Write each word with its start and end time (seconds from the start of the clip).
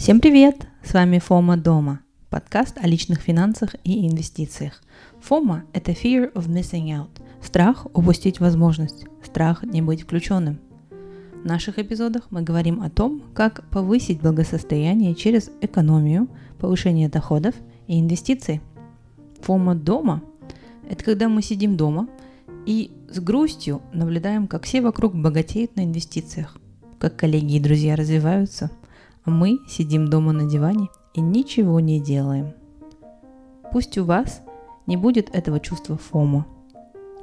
Всем 0.00 0.18
привет! 0.18 0.66
С 0.82 0.94
вами 0.94 1.18
Фома 1.18 1.58
Дома, 1.58 2.00
подкаст 2.30 2.78
о 2.78 2.86
личных 2.86 3.20
финансах 3.20 3.74
и 3.84 4.08
инвестициях. 4.08 4.82
Фома– 5.20 5.64
это 5.74 5.92
fear 5.92 6.32
of 6.32 6.48
missing 6.48 6.86
out, 6.86 7.10
страх 7.42 7.86
упустить 7.92 8.40
возможность, 8.40 9.04
страх 9.22 9.62
не 9.62 9.82
быть 9.82 10.00
включенным. 10.00 10.58
В 11.42 11.44
наших 11.44 11.78
эпизодах 11.78 12.28
мы 12.30 12.40
говорим 12.40 12.80
о 12.80 12.88
том, 12.88 13.22
как 13.34 13.68
повысить 13.68 14.22
благосостояние 14.22 15.14
через 15.14 15.50
экономию, 15.60 16.28
повышение 16.58 17.10
доходов 17.10 17.54
и 17.86 18.00
инвестиции. 18.00 18.62
Фома 19.42 19.74
дома– 19.74 20.22
это 20.88 21.04
когда 21.04 21.28
мы 21.28 21.42
сидим 21.42 21.76
дома 21.76 22.08
и 22.64 22.90
с 23.10 23.20
грустью 23.20 23.82
наблюдаем, 23.92 24.46
как 24.46 24.62
все 24.64 24.80
вокруг 24.80 25.14
богатеют 25.14 25.76
на 25.76 25.84
инвестициях, 25.84 26.56
как 26.98 27.16
коллеги 27.16 27.56
и 27.56 27.60
друзья 27.60 27.96
развиваются– 27.96 28.70
мы 29.24 29.58
сидим 29.68 30.08
дома 30.08 30.32
на 30.32 30.48
диване 30.48 30.88
и 31.14 31.20
ничего 31.20 31.80
не 31.80 32.00
делаем. 32.00 32.54
Пусть 33.72 33.98
у 33.98 34.04
вас 34.04 34.42
не 34.86 34.96
будет 34.96 35.34
этого 35.34 35.60
чувства 35.60 35.96
фома 35.96 36.46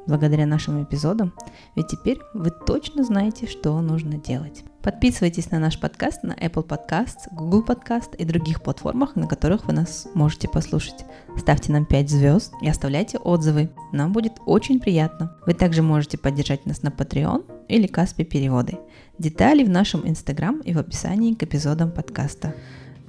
благодаря 0.07 0.45
нашим 0.45 0.83
эпизодам, 0.83 1.33
ведь 1.75 1.89
теперь 1.89 2.19
вы 2.33 2.49
точно 2.49 3.03
знаете, 3.03 3.45
что 3.45 3.79
нужно 3.81 4.17
делать. 4.17 4.63
Подписывайтесь 4.81 5.51
на 5.51 5.59
наш 5.59 5.77
подкаст 5.77 6.23
на 6.23 6.31
Apple 6.31 6.65
Podcasts, 6.65 7.27
Google 7.31 7.61
Podcast 7.61 8.15
и 8.15 8.23
других 8.23 8.63
платформах, 8.63 9.17
на 9.17 9.27
которых 9.27 9.65
вы 9.65 9.73
нас 9.73 10.07
можете 10.13 10.47
послушать. 10.47 11.03
Ставьте 11.37 11.73
нам 11.73 11.85
5 11.85 12.09
звезд 12.09 12.53
и 12.61 12.69
оставляйте 12.69 13.17
отзывы. 13.17 13.69
Нам 13.91 14.13
будет 14.13 14.35
очень 14.45 14.79
приятно. 14.79 15.35
Вы 15.45 15.55
также 15.55 15.81
можете 15.81 16.17
поддержать 16.17 16.65
нас 16.65 16.83
на 16.83 16.87
Patreon 16.87 17.43
или 17.67 17.85
Каспи 17.85 18.23
переводы. 18.23 18.77
Детали 19.19 19.63
в 19.63 19.69
нашем 19.69 20.07
Инстаграм 20.07 20.59
и 20.59 20.75
в 20.75 20.77
описании 20.77 21.33
к 21.33 21.41
эпизодам 21.41 21.91
подкаста. 21.91 22.53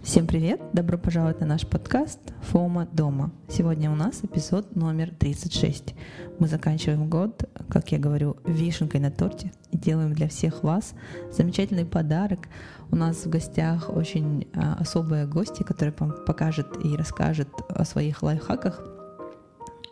Всем 0.03 0.27
привет! 0.27 0.59
Добро 0.73 0.97
пожаловать 0.97 1.41
на 1.41 1.47
наш 1.47 1.67
подкаст 1.67 2.19
«Фома 2.45 2.89
дома». 2.91 3.31
Сегодня 3.47 3.91
у 3.91 3.95
нас 3.95 4.21
эпизод 4.23 4.75
номер 4.75 5.11
36. 5.19 5.95
Мы 6.39 6.49
заканчиваем 6.49 7.11
год, 7.11 7.45
как 7.69 7.93
я 7.93 7.99
говорю, 7.99 8.39
вишенкой 8.47 9.01
на 9.01 9.11
торте 9.11 9.53
и 9.71 9.77
делаем 9.77 10.15
для 10.15 10.29
всех 10.29 10.63
вас 10.63 10.95
замечательный 11.31 11.85
подарок. 11.85 12.49
У 12.91 12.97
нас 12.97 13.27
в 13.27 13.29
гостях 13.29 13.95
очень 13.95 14.49
а, 14.55 14.79
особые 14.81 15.27
гости, 15.27 15.63
которые 15.63 15.95
вам 15.99 16.15
покажет 16.25 16.69
и 16.83 16.97
расскажет 16.97 17.51
о 17.69 17.85
своих 17.85 18.23
лайфхаках. 18.23 18.83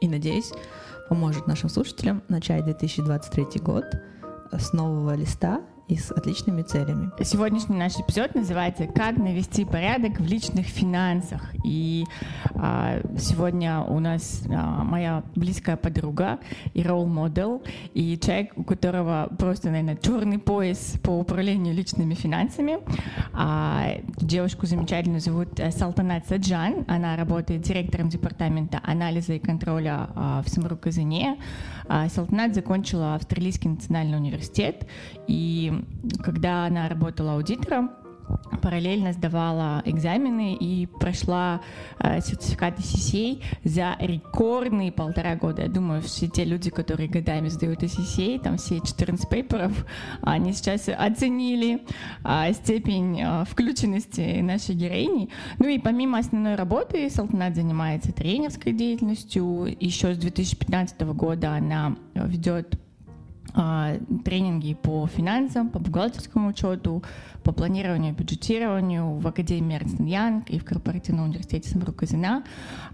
И, 0.01 0.09
надеюсь, 0.09 0.51
поможет 1.11 1.47
нашим 1.47 1.69
слушателям 1.69 2.23
начать 2.29 2.65
2023 2.65 3.61
год 3.61 3.85
с 4.51 4.73
нового 4.73 5.15
листа 5.15 5.61
и 5.89 5.97
с 5.97 6.11
отличными 6.11 6.63
целями. 6.63 7.11
Сегодняшний 7.23 7.77
наш 7.77 7.97
эпизод 7.97 8.35
называется 8.35 8.87
«Как 8.87 9.17
навести 9.19 9.65
порядок 9.65 10.19
в 10.19 10.27
личных 10.27 10.67
финансах». 10.67 11.55
И 11.65 12.05
а, 12.55 13.01
сегодня 13.19 13.81
у 13.81 14.01
нас 14.01 14.43
а, 14.51 14.83
моя 14.83 15.23
близкая 15.37 15.77
подруга 15.77 16.41
и 16.75 16.83
ролл-модел, 16.83 17.63
и 17.95 18.19
человек, 18.19 18.53
у 18.57 18.65
которого 18.65 19.29
просто, 19.39 19.71
наверное, 19.71 19.97
черный 19.97 20.39
пояс 20.39 20.99
по 21.03 21.11
управлению 21.11 21.75
личными 21.75 22.15
финансами. 22.15 22.79
А, 23.33 23.93
девушку 24.17 24.67
замечательно 24.67 25.21
зовут 25.21 25.61
э, 25.61 25.71
Салтанат 25.71 26.27
Саджан. 26.27 26.85
Она 26.89 27.17
работает 27.17 27.63
директором 27.63 28.09
департамента 28.09 28.81
анализа 28.83 29.35
и 29.35 29.39
контроля 29.39 30.09
а, 30.15 30.43
в 30.43 30.49
Самру-Казане. 30.49 31.39
А, 31.89 32.09
Салтанат 32.09 32.55
закончила 32.55 33.15
Австралийский 33.15 33.69
национальный 33.69 34.19
университет 34.19 34.87
и 35.29 35.76
когда 36.23 36.67
она 36.67 36.89
работала 36.89 37.35
аудитором, 37.35 37.91
параллельно 38.63 39.13
сдавала 39.13 39.83
экзамены 39.85 40.55
и 40.55 40.87
прошла 40.87 41.61
э, 41.99 42.21
сертификат 42.21 42.79
CCA 42.79 43.43
за 43.65 43.97
рекордные 44.01 44.93
полтора 44.93 45.37
года. 45.37 45.63
Я 45.63 45.69
думаю, 45.69 46.03
все 46.03 46.29
те 46.29 46.45
люди, 46.45 46.71
которые 46.71 47.09
годами 47.09 47.49
сдают 47.49 47.83
CCA, 47.83 48.41
там 48.41 48.57
все 48.57 48.81
14 48.81 49.29
пейперов, 49.29 49.87
они 50.23 50.53
сейчас 50.53 50.89
оценили 50.89 51.83
э, 52.25 52.53
степень 52.53 53.21
э, 53.21 53.45
включенности 53.45 54.41
нашей 54.41 54.75
героини. 54.75 55.31
Ну 55.59 55.69
и 55.69 55.79
помимо 55.79 56.19
основной 56.19 56.57
работы, 56.57 57.09
Салтанат 57.11 57.55
занимается 57.55 58.13
тренерской 58.13 58.73
деятельностью. 58.73 59.77
Еще 59.79 60.15
с 60.15 60.19
2015 60.19 61.01
года 61.03 61.55
она 61.55 61.97
ведет 62.15 62.75
а, 62.75 62.86
тренинги 64.25 64.75
по 64.75 65.07
финансам, 65.07 65.69
по 65.69 65.79
бухгалтерскому 65.79 66.49
учету, 66.49 67.03
по 67.47 67.53
планированию 67.53 68.13
и 68.13 68.17
бюджетированию 68.17 69.19
в 69.19 69.27
Академии 69.27 69.77
Эрнст 69.77 70.01
Янг 70.01 70.51
и 70.51 70.59
в 70.59 70.65
Корпоративном 70.65 71.27
университете 71.27 71.71
Самру-Казина. 71.71 72.43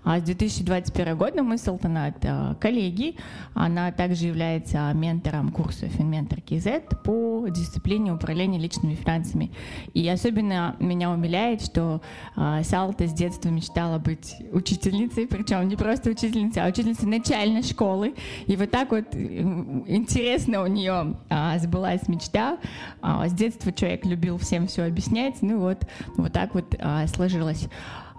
А 0.05 0.21
с 0.21 0.23
2021 0.23 1.17
года 1.17 1.43
мы 1.43 1.57
с 1.57 1.67
Алтанат 1.67 2.17
а, 2.25 2.55
коллеги. 2.57 3.17
Она 3.55 3.91
также 3.93 4.27
является 4.27 4.93
ментором 4.93 5.51
курса 5.53 5.89
«Финментор 5.89 6.43
КЗ» 6.43 6.83
по 7.03 7.49
дисциплине 7.49 8.13
управления 8.13 8.59
личными 8.59 8.95
финансами. 8.95 9.53
И 9.95 10.07
особенно 10.07 10.77
меня 10.81 11.11
умиляет, 11.11 11.63
что 11.63 12.03
а, 12.37 12.63
Салта 12.63 13.07
с 13.07 13.13
детства 13.15 13.49
мечтала 13.49 13.99
быть 13.99 14.37
учительницей, 14.53 15.27
причем 15.27 15.67
не 15.67 15.77
просто 15.77 16.11
учительницей, 16.11 16.63
а 16.63 16.69
учительницей 16.69 17.09
начальной 17.09 17.63
школы. 17.63 18.15
И 18.47 18.57
вот 18.57 18.71
так 18.71 18.91
вот 18.91 19.15
интересно 19.15 20.43
Естественно, 20.43 20.63
у 20.65 20.67
нее 20.67 21.17
сбылась 21.59 22.09
мечта. 22.09 22.59
А, 23.01 23.29
с 23.29 23.33
детства 23.33 23.73
человек 23.73 24.05
любил 24.05 24.39
всем 24.43 24.67
все 24.67 24.85
объяснять. 24.85 25.41
Ну 25.41 25.59
вот, 25.61 25.87
вот 26.17 26.33
так 26.33 26.55
вот 26.55 26.75
а, 26.79 27.07
сложилось. 27.07 27.69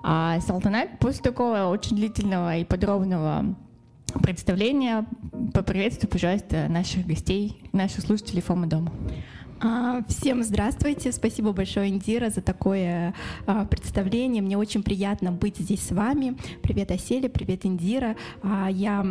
А 0.04 0.40
Салтанат 0.42 1.00
после 1.00 1.22
такого 1.22 1.68
очень 1.68 1.96
длительного 1.96 2.58
и 2.58 2.66
подробного 2.66 3.56
представления 4.22 5.06
поприветствую, 5.54 6.12
пожалуйста, 6.12 6.68
наших 6.68 7.08
гостей, 7.08 7.64
наших 7.72 8.02
слушателей 8.02 8.42
Фома 8.42 8.68
Дома. 8.68 8.92
А, 9.66 10.04
всем 10.10 10.44
здравствуйте. 10.44 11.14
Спасибо 11.14 11.54
большое, 11.54 11.88
Индира, 11.88 12.30
за 12.30 12.42
такое 12.42 13.14
а, 13.46 13.64
представление. 13.64 14.42
Мне 14.42 14.58
очень 14.58 14.84
приятно 14.84 15.32
быть 15.32 15.58
здесь 15.58 15.88
с 15.88 15.92
вами. 15.92 16.38
Привет, 16.62 16.92
Оселя, 16.92 17.30
привет, 17.30 17.66
Индира. 17.66 18.18
А, 18.42 18.68
я 18.70 19.06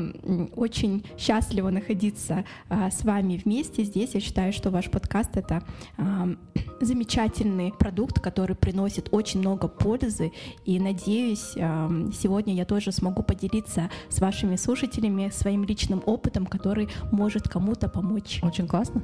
очень 0.55 1.07
счастлива 1.17 1.71
находиться 1.71 2.45
с 2.69 3.03
вами 3.03 3.41
вместе 3.43 3.83
здесь. 3.85 4.11
Я 4.13 4.21
считаю, 4.21 4.53
что 4.53 4.71
ваш 4.71 4.91
подкаст— 4.91 5.31
это 5.39 5.63
замечательный 6.83 7.73
продукт, 7.73 8.21
который 8.21 8.55
приносит 8.55 9.09
очень 9.11 9.41
много 9.41 9.69
пользы. 9.69 10.33
И 10.67 10.79
надеюсь, 10.79 11.53
сегодня 11.53 12.55
я 12.55 12.67
тоже 12.67 12.93
смогу 12.93 13.23
поделиться 13.23 13.89
с 14.11 14.21
вашими 14.21 14.57
слушателями 14.57 15.31
своим 15.31 15.65
личным 15.65 16.03
опытом, 16.05 16.45
который 16.45 16.91
может 17.11 17.49
кому-то 17.49 17.89
помочь. 17.89 18.41
Очень 18.43 18.67
классно. 18.67 19.01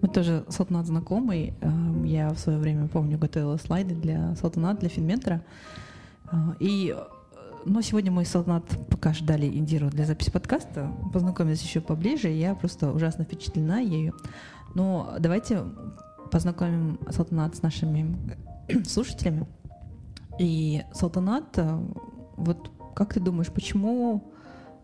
Мы 0.00 0.08
тоже 0.08 0.44
с 0.48 0.58
Салтанат 0.80 0.86
знакомый. 0.86 1.54
Эм, 1.60 2.04
я 2.04 2.30
в 2.30 2.38
свое 2.38 2.58
время, 2.58 2.88
помню, 2.88 3.18
готовила 3.18 3.56
слайды 3.58 3.94
для 3.94 4.34
Салтанат, 4.36 4.80
для 4.80 4.88
Финментора. 4.88 5.42
Э, 6.32 6.36
и 6.60 6.94
э, 6.96 7.02
но 7.66 7.82
сегодня 7.82 8.10
мы 8.10 8.24
с 8.24 8.28
Салтанат 8.28 8.64
пока 8.88 9.12
ждали 9.12 9.46
Индиру 9.46 9.90
для 9.90 10.06
записи 10.06 10.30
подкаста, 10.30 10.90
познакомились 11.12 11.62
еще 11.62 11.80
поближе, 11.80 12.28
я 12.28 12.54
просто 12.54 12.92
ужасно 12.92 13.24
впечатлена 13.24 13.80
ею. 13.80 14.14
Но 14.74 15.16
давайте 15.18 15.64
познакомим 16.30 16.98
Салтанат 17.10 17.56
с 17.56 17.62
нашими 17.62 18.16
слушателями. 18.86 19.46
И 20.38 20.82
Салтанат, 20.92 21.58
э, 21.58 21.80
вот 22.36 22.70
как 22.94 23.14
ты 23.14 23.20
думаешь, 23.20 23.52
почему 23.52 24.32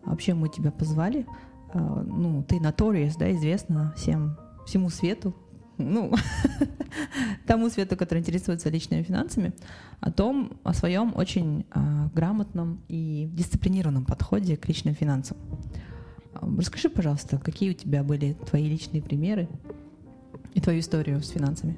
вообще 0.05 0.33
мы 0.33 0.49
тебя 0.49 0.71
позвали? 0.71 1.25
Ну, 1.73 2.43
ты 2.43 2.55
Notorious, 2.57 3.15
да, 3.19 3.29
известна 3.33 3.93
всем 3.97 4.37
всему 4.67 4.89
свету, 4.89 5.33
ну, 5.77 6.13
тому 7.47 7.69
свету, 7.69 7.95
который 7.95 8.19
интересуется 8.19 8.69
личными 8.69 9.03
финансами, 9.03 9.53
о 9.99 10.11
том, 10.11 10.59
о 10.63 10.73
своем 10.73 11.13
очень 11.15 11.65
э, 11.73 12.09
грамотном 12.13 12.81
и 12.87 13.29
дисциплинированном 13.33 14.05
подходе 14.05 14.57
к 14.57 14.67
личным 14.67 14.95
финансам. 14.95 15.37
Расскажи, 16.41 16.89
пожалуйста, 16.89 17.37
какие 17.37 17.71
у 17.71 17.73
тебя 17.73 18.03
были 18.03 18.33
твои 18.49 18.69
личные 18.69 19.01
примеры 19.01 19.47
и 20.53 20.61
твою 20.61 20.79
историю 20.79 21.21
с 21.21 21.29
финансами? 21.29 21.77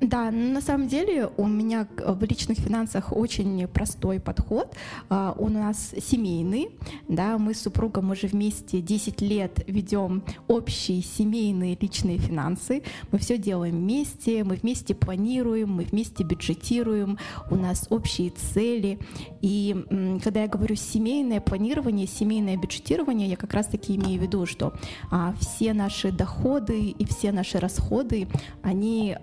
Да, 0.00 0.30
на 0.30 0.60
самом 0.60 0.88
деле 0.88 1.30
у 1.38 1.46
меня 1.46 1.88
в 1.98 2.22
личных 2.22 2.58
финансах 2.58 3.16
очень 3.16 3.66
простой 3.66 4.20
подход. 4.20 4.76
А, 5.08 5.34
у 5.38 5.48
нас 5.48 5.94
семейный, 5.98 6.68
да, 7.08 7.38
мы 7.38 7.54
с 7.54 7.62
супругом 7.62 8.10
уже 8.10 8.26
вместе 8.26 8.82
10 8.82 9.22
лет 9.22 9.64
ведем 9.66 10.22
общие 10.48 11.02
семейные 11.02 11.78
личные 11.80 12.18
финансы. 12.18 12.82
Мы 13.10 13.18
все 13.18 13.38
делаем 13.38 13.76
вместе, 13.76 14.44
мы 14.44 14.56
вместе 14.56 14.94
планируем, 14.94 15.72
мы 15.72 15.84
вместе 15.84 16.24
бюджетируем, 16.24 17.18
у 17.50 17.56
нас 17.56 17.86
общие 17.88 18.30
цели. 18.30 18.98
И 19.40 19.74
когда 20.22 20.42
я 20.42 20.48
говорю 20.48 20.76
семейное 20.76 21.40
планирование, 21.40 22.06
семейное 22.06 22.58
бюджетирование, 22.58 23.28
я 23.30 23.36
как 23.36 23.54
раз-таки 23.54 23.96
имею 23.96 24.20
в 24.20 24.22
виду, 24.22 24.44
что 24.44 24.74
а, 25.10 25.34
все 25.40 25.72
наши 25.72 26.12
доходы 26.12 26.90
и 26.90 27.04
все 27.06 27.32
наши 27.32 27.58
расходы, 27.58 28.28
они 28.62 29.16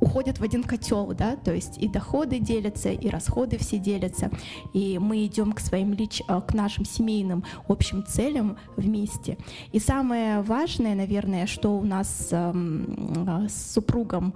уходят 0.00 0.38
в 0.38 0.42
один 0.42 0.62
котел, 0.62 1.12
да, 1.14 1.36
то 1.36 1.54
есть 1.54 1.78
и 1.78 1.88
доходы 1.88 2.38
делятся, 2.38 2.90
и 2.90 3.08
расходы 3.08 3.58
все 3.58 3.78
делятся, 3.78 4.30
и 4.72 4.98
мы 4.98 5.26
идем 5.26 5.52
к 5.52 5.60
своим 5.60 5.92
лич, 5.92 6.22
э, 6.28 6.40
к 6.40 6.54
нашим 6.54 6.84
семейным 6.84 7.44
общим 7.68 8.04
целям 8.06 8.56
вместе. 8.76 9.38
И 9.72 9.78
самое 9.78 10.42
важное, 10.42 10.94
наверное, 10.94 11.46
что 11.46 11.76
у 11.76 11.84
нас 11.84 12.28
эм, 12.30 13.48
с 13.48 13.72
супругом 13.72 14.34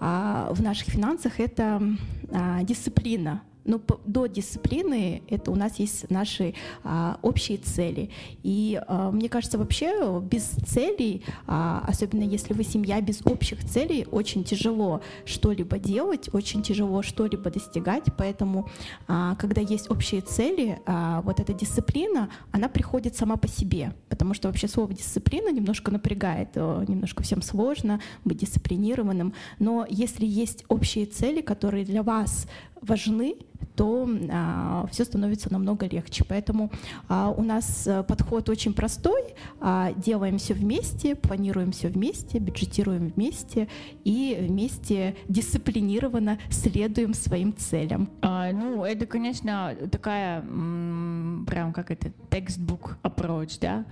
а, 0.00 0.52
в 0.52 0.62
наших 0.62 0.88
финансах, 0.88 1.40
это 1.40 1.82
а, 2.30 2.62
дисциплина 2.62 3.42
но 3.66 3.80
ну, 3.88 3.98
до 4.06 4.26
дисциплины 4.26 5.22
это 5.28 5.50
у 5.50 5.56
нас 5.56 5.78
есть 5.78 6.10
наши 6.10 6.54
а, 6.84 7.18
общие 7.22 7.58
цели. 7.58 8.10
И 8.42 8.80
а, 8.86 9.10
мне 9.10 9.28
кажется, 9.28 9.58
вообще 9.58 10.20
без 10.20 10.44
целей, 10.44 11.24
а, 11.46 11.84
особенно 11.86 12.22
если 12.22 12.54
вы 12.54 12.64
семья 12.64 13.00
без 13.00 13.24
общих 13.26 13.64
целей, 13.64 14.06
очень 14.10 14.44
тяжело 14.44 15.00
что-либо 15.24 15.78
делать, 15.78 16.28
очень 16.32 16.62
тяжело 16.62 17.02
что-либо 17.02 17.50
достигать. 17.50 18.04
Поэтому, 18.16 18.68
а, 19.08 19.34
когда 19.36 19.60
есть 19.60 19.90
общие 19.90 20.20
цели, 20.20 20.78
а, 20.86 21.22
вот 21.22 21.40
эта 21.40 21.52
дисциплина, 21.52 22.30
она 22.52 22.68
приходит 22.68 23.16
сама 23.16 23.36
по 23.36 23.48
себе. 23.48 23.94
Потому 24.08 24.34
что 24.34 24.48
вообще 24.48 24.68
слово 24.68 24.92
дисциплина 24.94 25.50
немножко 25.50 25.90
напрягает, 25.90 26.50
э, 26.54 26.84
немножко 26.88 27.22
всем 27.22 27.42
сложно 27.42 28.00
быть 28.24 28.38
дисциплинированным. 28.38 29.34
Но 29.58 29.86
если 29.88 30.24
есть 30.24 30.64
общие 30.68 31.06
цели, 31.06 31.40
которые 31.40 31.84
для 31.84 32.02
вас 32.02 32.46
важны, 32.86 33.36
то 33.76 34.08
а, 34.30 34.86
все 34.90 35.04
становится 35.04 35.52
намного 35.52 35.86
легче. 35.86 36.24
Поэтому 36.24 36.70
а, 37.08 37.30
у 37.30 37.42
нас 37.42 37.86
э, 37.86 38.02
подход 38.02 38.48
очень 38.48 38.72
простой. 38.72 39.34
А, 39.60 39.92
делаем 39.92 40.38
все 40.38 40.54
вместе, 40.54 41.14
планируем 41.14 41.72
все 41.72 41.88
вместе, 41.88 42.38
бюджетируем 42.38 43.08
вместе 43.08 43.68
и 44.04 44.36
вместе 44.40 45.16
дисциплинированно 45.28 46.38
следуем 46.50 47.12
своим 47.12 47.54
целям. 47.54 48.10
А, 48.22 48.50
ну, 48.52 48.84
это, 48.84 49.06
конечно, 49.06 49.74
такая 49.92 50.40
прям 50.40 51.72
как 51.74 51.90
это 51.90 52.10
textbook 52.30 52.96
approach, 53.02 53.58
да? 53.60 53.84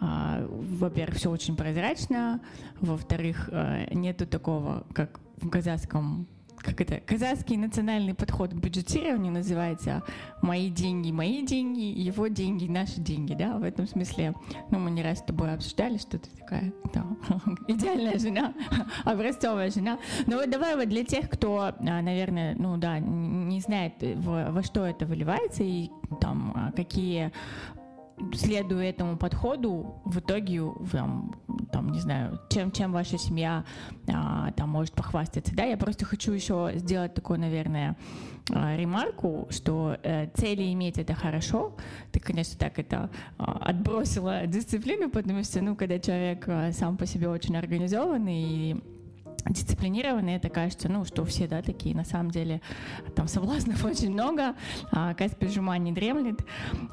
А, 0.00 0.46
во-первых, 0.48 1.16
все 1.16 1.30
очень 1.30 1.56
прозрачно, 1.56 2.40
во-вторых, 2.80 3.48
э, 3.50 3.92
нету 3.94 4.26
такого, 4.26 4.84
как 4.92 5.20
в 5.40 5.48
казахском 5.48 6.26
как 6.60 6.80
это, 6.80 7.00
казахский 7.00 7.56
национальный 7.56 8.14
подход 8.14 8.50
к 8.50 8.54
бюджетированию 8.54 9.32
называется 9.32 10.02
«Мои 10.42 10.70
деньги, 10.70 11.10
мои 11.10 11.44
деньги, 11.44 11.80
его 11.80 12.28
деньги, 12.28 12.66
наши 12.66 13.00
деньги», 13.00 13.34
да, 13.34 13.58
в 13.58 13.62
этом 13.62 13.86
смысле, 13.86 14.34
ну, 14.70 14.78
мы 14.78 14.90
не 14.90 15.02
раз 15.02 15.18
с 15.18 15.22
тобой 15.22 15.52
обсуждали, 15.54 15.98
что 15.98 16.18
ты 16.18 16.30
такая, 16.30 16.72
да, 16.92 17.06
идеальная 17.68 18.18
жена, 18.18 18.54
образцовая 19.04 19.70
жена. 19.70 19.98
Но 20.26 20.36
вот 20.36 20.50
давай 20.50 20.76
вот 20.76 20.88
для 20.88 21.04
тех, 21.04 21.28
кто, 21.28 21.60
а, 21.60 21.74
наверное, 21.80 22.54
ну 22.56 22.76
да, 22.76 22.98
не 22.98 23.60
знает, 23.60 23.94
во, 24.16 24.50
во 24.50 24.62
что 24.62 24.84
это 24.84 25.06
выливается 25.06 25.62
и 25.62 25.90
там 26.20 26.52
а, 26.56 26.72
какие 26.72 27.32
следуя 28.34 28.90
этому 28.90 29.16
подходу, 29.16 30.00
в 30.04 30.18
итоге, 30.18 30.62
там, 30.92 31.34
там 31.72 31.90
не 31.90 32.00
знаю, 32.00 32.40
чем, 32.50 32.70
чем 32.70 32.92
ваша 32.92 33.18
семья 33.18 33.64
а, 34.12 34.50
там 34.52 34.70
может 34.70 34.94
похвастаться. 34.94 35.54
Да, 35.54 35.64
я 35.64 35.76
просто 35.76 36.04
хочу 36.04 36.32
еще 36.32 36.72
сделать 36.74 37.14
такое, 37.14 37.38
наверное, 37.38 37.96
а, 38.50 38.76
ремарку, 38.76 39.46
что 39.50 39.96
э, 40.02 40.28
цели 40.34 40.72
иметь 40.72 40.98
это 40.98 41.14
хорошо. 41.14 41.76
Ты, 42.12 42.20
конечно, 42.20 42.58
так 42.58 42.78
это 42.78 43.10
а, 43.38 43.58
отбросила 43.60 44.46
дисциплину, 44.46 45.10
потому 45.10 45.42
что, 45.44 45.60
ну, 45.60 45.76
когда 45.76 45.98
человек 45.98 46.44
а, 46.48 46.72
сам 46.72 46.96
по 46.96 47.06
себе 47.06 47.28
очень 47.28 47.56
организованный 47.56 48.42
и 48.42 48.82
дисциплинированные, 49.48 50.36
это 50.36 50.48
кажется, 50.48 50.88
ну, 50.88 51.04
что 51.04 51.24
все, 51.24 51.46
да, 51.46 51.62
такие, 51.62 51.94
на 51.94 52.04
самом 52.04 52.30
деле, 52.30 52.60
там 53.14 53.28
соблазнов 53.28 53.84
очень 53.84 54.12
много, 54.12 54.54
а, 54.92 55.14
Каспий 55.14 55.48
Жума 55.48 55.78
не 55.78 55.92
дремлет. 55.92 56.40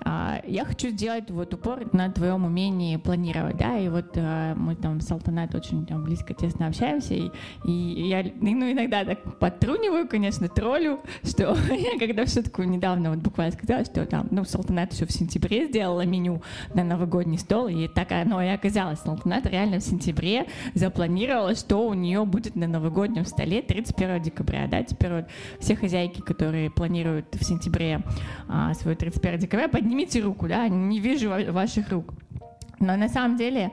А, 0.04 0.42
я 0.46 0.66
хочу 0.66 0.90
сделать 0.90 1.30
вот 1.30 1.54
упор 1.54 1.94
на 1.94 2.12
твоем 2.12 2.46
умении 2.46 2.98
планировать, 2.98 3.58
да, 3.58 3.78
и 3.78 3.90
вот 3.90 4.14
а, 4.16 4.56
мы 4.56 4.76
там 4.76 5.02
с 5.02 5.12
Алтанат 5.12 5.54
очень 5.56 5.86
там, 5.86 6.04
близко, 6.04 6.34
тесно 6.34 6.68
общаемся, 6.68 7.14
и, 7.14 7.32
и 7.66 8.08
я, 8.08 8.24
ну, 8.24 8.72
иногда 8.72 9.04
так 9.04 9.40
подтруниваю, 9.40 10.08
конечно, 10.08 10.48
троллю, 10.48 11.00
что 11.24 11.56
я 11.70 12.00
когда 12.00 12.26
в 12.26 12.30
шутку 12.30 12.64
недавно 12.64 13.12
вот 13.12 13.20
буквально 13.20 13.54
сказала, 13.54 13.86
что 13.86 14.06
там, 14.06 14.28
ну, 14.32 14.44
Салтанат 14.44 14.94
еще 14.94 15.06
в 15.06 15.12
сентябре 15.12 15.68
сделала 15.68 16.06
меню 16.06 16.42
на 16.74 16.84
новогодний 16.84 17.38
стол, 17.38 17.68
и 17.68 17.88
так 17.88 18.12
оно 18.12 18.42
и 18.42 18.48
оказалось. 18.48 19.00
Салтанат 19.00 19.46
реально 19.46 19.80
в 19.80 19.84
сентябре 19.84 20.48
запланировала, 20.74 21.56
что 21.56 21.88
у 21.88 21.94
нее 21.94 22.26
будет 22.36 22.58
на 22.58 22.68
новогоднем 22.68 23.24
столе 23.24 23.62
31 23.62 24.22
декабря. 24.22 24.68
Да? 24.68 24.84
Теперь 24.84 25.14
вот 25.14 25.26
все 25.62 25.74
хозяйки, 25.78 26.20
которые 26.20 26.70
планируют 26.70 27.34
в 27.34 27.46
сентябре 27.46 28.02
а, 28.50 28.74
свой 28.74 28.96
31 28.96 29.40
декабря, 29.40 29.70
поднимите 29.70 30.20
руку, 30.20 30.50
да, 30.50 30.68
не 30.68 31.00
вижу 31.00 31.30
ваших 31.30 31.90
рук. 31.92 32.14
Но 32.82 32.98
на 32.98 33.08
самом 33.08 33.38
деле 33.38 33.72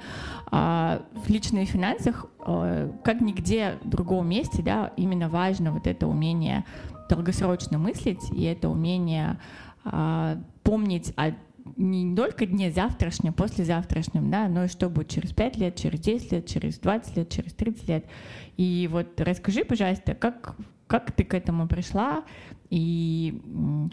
а, 0.53 1.03
в 1.13 1.29
личных 1.29 1.71
финансах, 1.71 2.27
а, 2.39 2.89
как 3.03 3.21
нигде 3.21 3.79
в 3.83 3.89
другом 3.89 4.29
месте, 4.29 4.63
да, 4.63 4.93
именно 4.97 5.29
важно 5.29 5.73
вот 5.73 5.89
это 5.89 6.07
умение 6.07 6.65
долгосрочно 7.09 7.79
мыслить 7.79 8.31
и 8.33 8.45
это 8.45 8.69
умение 8.69 9.41
а, 9.85 10.39
помнить 10.63 11.13
о 11.17 11.33
не 11.77 12.15
только 12.15 12.47
дне 12.47 12.71
завтрашнем, 12.71 13.33
послезавтрашнем, 13.33 14.31
да, 14.31 14.49
но 14.49 14.65
и 14.65 14.69
что 14.69 14.89
будет 14.89 15.09
через 15.09 15.33
5 15.33 15.57
лет, 15.57 15.77
через 15.77 16.01
10 16.01 16.33
лет, 16.33 16.47
через 16.47 16.79
20 16.79 17.17
лет, 17.17 17.29
через 17.31 17.53
30 17.55 17.89
лет. 17.89 18.07
И 18.57 18.89
вот 18.91 19.21
расскажи, 19.21 19.65
пожалуйста, 19.65 20.15
как, 20.15 20.57
как 20.87 21.13
ты 21.13 21.25
к 21.25 21.35
этому 21.35 21.69
пришла 21.69 22.25
и 22.71 23.41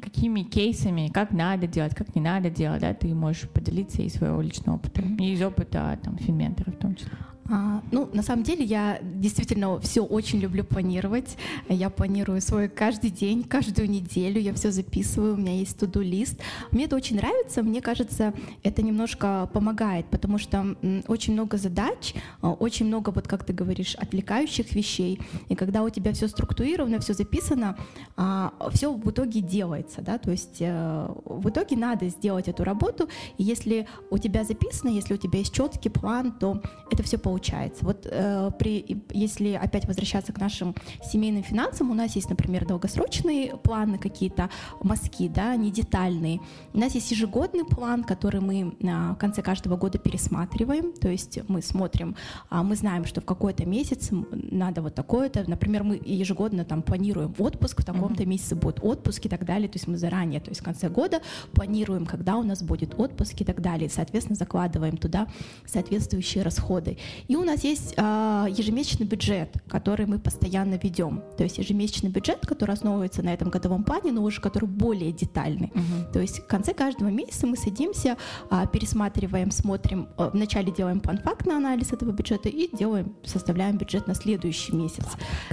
какими 0.01 0.41
кейсами, 0.41 1.09
как 1.13 1.31
надо 1.31 1.67
делать, 1.67 1.95
как 1.95 2.15
не 2.15 2.21
надо 2.21 2.49
делать, 2.49 2.81
да, 2.81 2.93
ты 2.93 3.13
можешь 3.13 3.49
поделиться 3.49 4.01
из 4.01 4.13
своего 4.13 4.41
личного 4.41 4.77
опыта, 4.77 5.01
и 5.01 5.33
из 5.33 5.41
опыта 5.41 5.99
там, 6.03 6.17
финментора 6.17 6.71
в 6.71 6.77
том 6.77 6.95
числе. 6.95 7.11
А, 7.51 7.81
ну, 7.91 8.09
на 8.13 8.21
самом 8.21 8.43
деле 8.43 8.63
я 8.63 8.99
действительно 9.01 9.79
все 9.79 10.03
очень 10.03 10.39
люблю 10.39 10.63
планировать. 10.63 11.35
Я 11.67 11.89
планирую 11.89 12.41
свой 12.41 12.69
каждый 12.69 13.09
день, 13.09 13.43
каждую 13.43 13.89
неделю, 13.89 14.39
я 14.39 14.53
все 14.53 14.71
записываю, 14.71 15.33
у 15.33 15.37
меня 15.37 15.55
есть 15.57 15.79
туду 15.79 16.01
лист. 16.01 16.39
Мне 16.71 16.85
это 16.85 16.95
очень 16.95 17.15
нравится, 17.15 17.63
мне 17.63 17.81
кажется, 17.81 18.33
это 18.61 18.83
немножко 18.83 19.49
помогает, 19.51 20.05
потому 20.07 20.37
что 20.37 20.75
очень 21.07 21.33
много 21.33 21.57
задач, 21.57 22.13
а, 22.41 22.51
очень 22.51 22.85
много, 22.85 23.09
вот 23.09 23.27
как 23.27 23.43
ты 23.43 23.51
говоришь, 23.51 23.95
отвлекающих 23.95 24.73
вещей. 24.73 25.19
И 25.47 25.55
когда 25.55 25.83
у 25.83 25.89
тебя 25.89 26.13
все 26.13 26.27
структурировано, 26.27 26.99
все 26.99 27.13
записано, 27.13 27.77
а, 28.15 28.53
все 28.73 28.93
в 28.93 29.09
итоге 29.09 29.41
делается, 29.41 30.01
да, 30.01 30.19
то 30.19 30.31
есть 30.31 30.57
э, 30.59 31.07
в 31.25 31.49
итоге 31.49 31.75
надо 31.75 32.09
сделать 32.09 32.47
эту 32.47 32.63
работу, 32.63 33.09
и 33.37 33.43
если 33.43 33.87
у 34.11 34.17
тебя 34.17 34.43
записано, 34.43 34.89
если 34.89 35.15
у 35.15 35.17
тебя 35.17 35.39
есть 35.39 35.53
четкий 35.53 35.89
план, 35.89 36.31
то 36.31 36.61
это 36.91 37.01
все 37.03 37.17
получается 37.17 37.38
получается. 37.39 37.85
Вот 37.85 38.05
э, 38.09 38.51
при, 38.59 39.01
если 39.11 39.53
опять 39.53 39.87
возвращаться 39.87 40.33
к 40.33 40.39
нашим 40.39 40.75
семейным 41.03 41.43
финансам, 41.43 41.89
у 41.89 41.93
нас 41.93 42.15
есть, 42.15 42.29
например, 42.29 42.65
долгосрочные 42.65 43.55
планы 43.57 43.97
какие-то, 43.97 44.49
мазки, 44.83 45.29
да, 45.29 45.55
не 45.55 45.71
детальные. 45.71 46.39
У 46.73 46.79
нас 46.79 46.95
есть 46.95 47.11
ежегодный 47.11 47.63
план, 47.63 48.03
который 48.03 48.41
мы 48.41 48.75
на 48.81 49.15
конце 49.15 49.41
каждого 49.41 49.77
года 49.77 49.97
пересматриваем, 49.97 50.91
то 50.91 51.09
есть 51.09 51.39
мы 51.47 51.61
смотрим, 51.61 52.15
а 52.49 52.63
мы 52.63 52.75
знаем, 52.75 53.05
что 53.05 53.21
в 53.21 53.25
какой-то 53.25 53.65
месяц 53.65 54.09
надо 54.31 54.81
вот 54.81 54.95
такое-то, 54.95 55.43
например, 55.47 55.83
мы 55.83 56.01
ежегодно 56.03 56.65
там 56.65 56.81
планируем 56.81 57.33
отпуск, 57.37 57.81
в 57.81 57.85
таком-то 57.85 58.25
месяце 58.25 58.55
будет 58.55 58.79
отпуск 58.81 59.25
и 59.25 59.29
так 59.29 59.45
далее, 59.45 59.69
то 59.69 59.77
есть 59.77 59.87
мы 59.87 59.97
заранее, 59.97 60.41
то 60.41 60.49
есть 60.49 60.61
в 60.61 60.63
конце 60.63 60.89
года 60.89 61.21
планируем, 61.53 62.05
когда 62.05 62.35
у 62.35 62.43
нас 62.43 62.61
будет 62.61 62.99
отпуск 62.99 63.41
и 63.41 63.45
так 63.45 63.61
далее, 63.61 63.89
соответственно, 63.89 64.35
закладываем 64.35 64.97
туда 64.97 65.27
соответствующие 65.65 66.43
расходы. 66.43 66.97
И 67.29 67.35
у 67.35 67.43
нас 67.43 67.63
есть 67.63 67.93
э, 67.95 68.45
ежемесячный 68.49 69.05
бюджет, 69.05 69.49
который 69.67 70.07
мы 70.07 70.17
постоянно 70.17 70.79
ведем. 70.81 71.21
То 71.37 71.43
есть 71.43 71.59
ежемесячный 71.59 72.09
бюджет, 72.09 72.39
который 72.45 72.71
основывается 72.71 73.21
на 73.21 73.31
этом 73.31 73.51
годовом 73.51 73.83
плане, 73.83 74.11
но 74.11 74.23
уже 74.23 74.41
который 74.41 74.65
более 74.65 75.11
детальный. 75.11 75.67
Uh-huh. 75.67 76.11
То 76.11 76.19
есть 76.19 76.39
в 76.39 76.47
конце 76.47 76.73
каждого 76.73 77.09
месяца 77.09 77.45
мы 77.45 77.55
садимся, 77.55 78.17
э, 78.49 78.65
пересматриваем, 78.73 79.51
смотрим, 79.51 80.09
э, 80.17 80.31
вначале 80.33 80.71
делаем 80.71 81.01
план-фактный 81.01 81.55
анализ 81.55 81.93
этого 81.93 82.11
бюджета 82.11 82.49
и 82.49 82.75
делаем, 82.75 83.15
составляем 83.23 83.77
бюджет 83.77 84.07
на 84.07 84.15
следующий 84.15 84.73
месяц. 84.75 85.05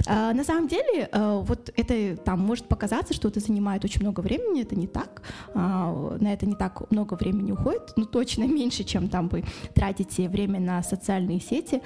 Э, 0.07 0.33
на 0.33 0.43
самом 0.43 0.67
деле, 0.67 1.07
э, 1.11 1.41
вот 1.45 1.71
это 1.75 2.17
там 2.17 2.39
может 2.39 2.67
показаться, 2.67 3.13
что 3.13 3.27
это 3.27 3.39
занимает 3.39 3.85
очень 3.85 4.01
много 4.01 4.21
времени, 4.21 4.63
это 4.63 4.75
не 4.75 4.87
так. 4.87 5.21
Э, 5.53 6.17
на 6.19 6.33
это 6.33 6.47
не 6.47 6.55
так 6.55 6.89
много 6.91 7.13
времени 7.13 7.51
уходит, 7.51 7.93
но 7.97 8.05
точно 8.05 8.43
меньше, 8.47 8.83
чем 8.83 9.09
там 9.09 9.27
вы 9.27 9.43
тратите 9.75 10.27
время 10.27 10.59
на 10.59 10.81
социальные 10.81 11.39
сети, 11.39 11.66
дети. 11.67 11.83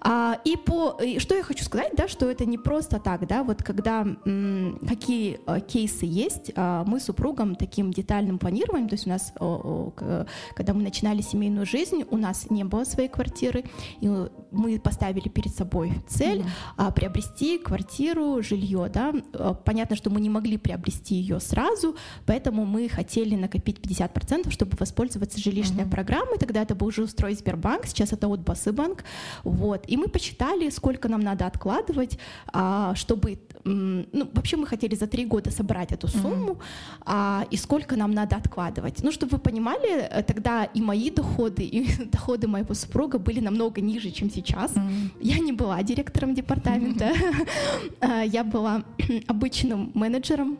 А, 0.00 0.38
и 0.44 0.56
по, 0.56 0.98
и 1.02 1.18
что 1.18 1.34
я 1.34 1.42
хочу 1.42 1.64
сказать, 1.64 1.92
да, 1.96 2.06
что 2.06 2.30
это 2.30 2.44
не 2.46 2.58
просто 2.58 3.00
так, 3.00 3.26
да, 3.26 3.42
вот 3.42 3.62
когда 3.62 4.06
м, 4.24 4.78
какие 4.86 5.40
а, 5.46 5.60
кейсы 5.60 6.06
есть, 6.06 6.52
а, 6.54 6.84
мы 6.84 7.00
с 7.00 7.04
супругом 7.04 7.56
таким 7.56 7.92
детальным 7.92 8.38
планированием, 8.38 8.88
то 8.88 8.94
есть 8.94 9.06
у 9.06 9.10
нас, 9.10 9.32
о, 9.40 9.92
о, 9.98 10.26
когда 10.54 10.74
мы 10.74 10.82
начинали 10.82 11.22
семейную 11.22 11.66
жизнь, 11.66 12.04
у 12.10 12.16
нас 12.16 12.50
не 12.50 12.64
было 12.64 12.84
своей 12.84 13.08
квартиры, 13.08 13.64
и 14.00 14.08
мы 14.52 14.78
поставили 14.78 15.28
перед 15.28 15.54
собой 15.54 15.92
цель 16.08 16.38
mm-hmm. 16.38 16.74
а, 16.76 16.90
приобрести 16.90 17.58
квартиру, 17.58 18.42
жилье, 18.42 18.90
да. 18.92 19.12
А, 19.32 19.54
понятно, 19.54 19.96
что 19.96 20.10
мы 20.10 20.20
не 20.20 20.30
могли 20.30 20.56
приобрести 20.56 21.14
ее 21.16 21.40
сразу, 21.40 21.96
поэтому 22.26 22.64
мы 22.64 22.88
хотели 22.88 23.34
накопить 23.34 23.78
50%, 23.78 24.50
чтобы 24.50 24.76
воспользоваться 24.78 25.40
жилищной 25.40 25.84
mm-hmm. 25.84 25.90
программой. 25.90 26.38
Тогда 26.38 26.62
это 26.62 26.74
был 26.74 26.90
жилстрой 26.90 27.34
Сбербанк, 27.34 27.86
сейчас 27.86 28.12
это 28.12 28.28
от 28.28 28.40
Басыбанк. 28.40 29.04
Вот. 29.44 29.84
И 29.88 29.96
мы 29.96 30.08
посчитали, 30.08 30.70
сколько 30.70 31.08
нам 31.08 31.20
надо 31.20 31.46
откладывать, 31.46 32.18
а, 32.52 32.94
чтобы... 32.94 33.38
Ну, 33.64 34.30
вообще 34.32 34.56
мы 34.56 34.66
хотели 34.66 34.94
за 34.94 35.06
три 35.06 35.24
года 35.24 35.50
собрать 35.50 35.90
эту 35.92 36.06
сумму, 36.06 36.52
mm-hmm. 36.52 37.02
а, 37.04 37.46
и 37.50 37.56
сколько 37.56 37.96
нам 37.96 38.12
надо 38.12 38.36
откладывать. 38.36 39.02
Ну, 39.02 39.10
чтобы 39.10 39.32
вы 39.32 39.38
понимали, 39.38 40.08
э, 40.08 40.22
тогда 40.22 40.64
и 40.64 40.80
мои 40.80 41.10
доходы, 41.10 41.64
и 41.64 42.04
доходы 42.12 42.46
моего 42.46 42.74
супруга 42.74 43.18
были 43.18 43.40
намного 43.40 43.80
ниже, 43.80 44.12
чем 44.12 44.30
сейчас. 44.30 44.72
Mm-hmm. 44.72 45.10
Я 45.20 45.38
не 45.40 45.52
была 45.52 45.82
директором 45.82 46.34
департамента, 46.34 47.06
mm-hmm. 47.06 48.26
я 48.32 48.44
была 48.44 48.84
обычным 49.26 49.90
менеджером 49.94 50.58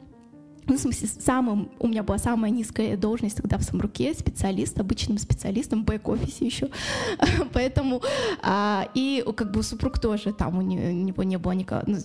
ну, 0.67 0.77
в 0.77 0.81
смысле, 0.81 1.09
самым, 1.09 1.71
у 1.79 1.89
меня 1.89 2.03
была 2.03 2.19
самая 2.19 2.51
низкая 2.51 2.97
должность 2.97 3.37
тогда 3.37 3.59
в 3.59 3.63
Самруке, 3.63 4.15
специалист, 4.15 4.79
обычным 4.79 5.19
специалистом, 5.19 5.83
в 5.83 5.87
бэк-офисе 5.87 6.45
еще. 6.45 6.69
Поэтому, 7.53 8.03
а, 8.43 8.89
и 8.95 9.25
как 9.37 9.53
бы 9.53 9.63
супруг 9.63 9.99
тоже, 10.01 10.33
там 10.33 10.59
у 10.59 10.63
него 10.63 11.23
не 11.23 11.37
было 11.37 11.53
никакого... 11.53 11.85
Ну, 11.87 11.99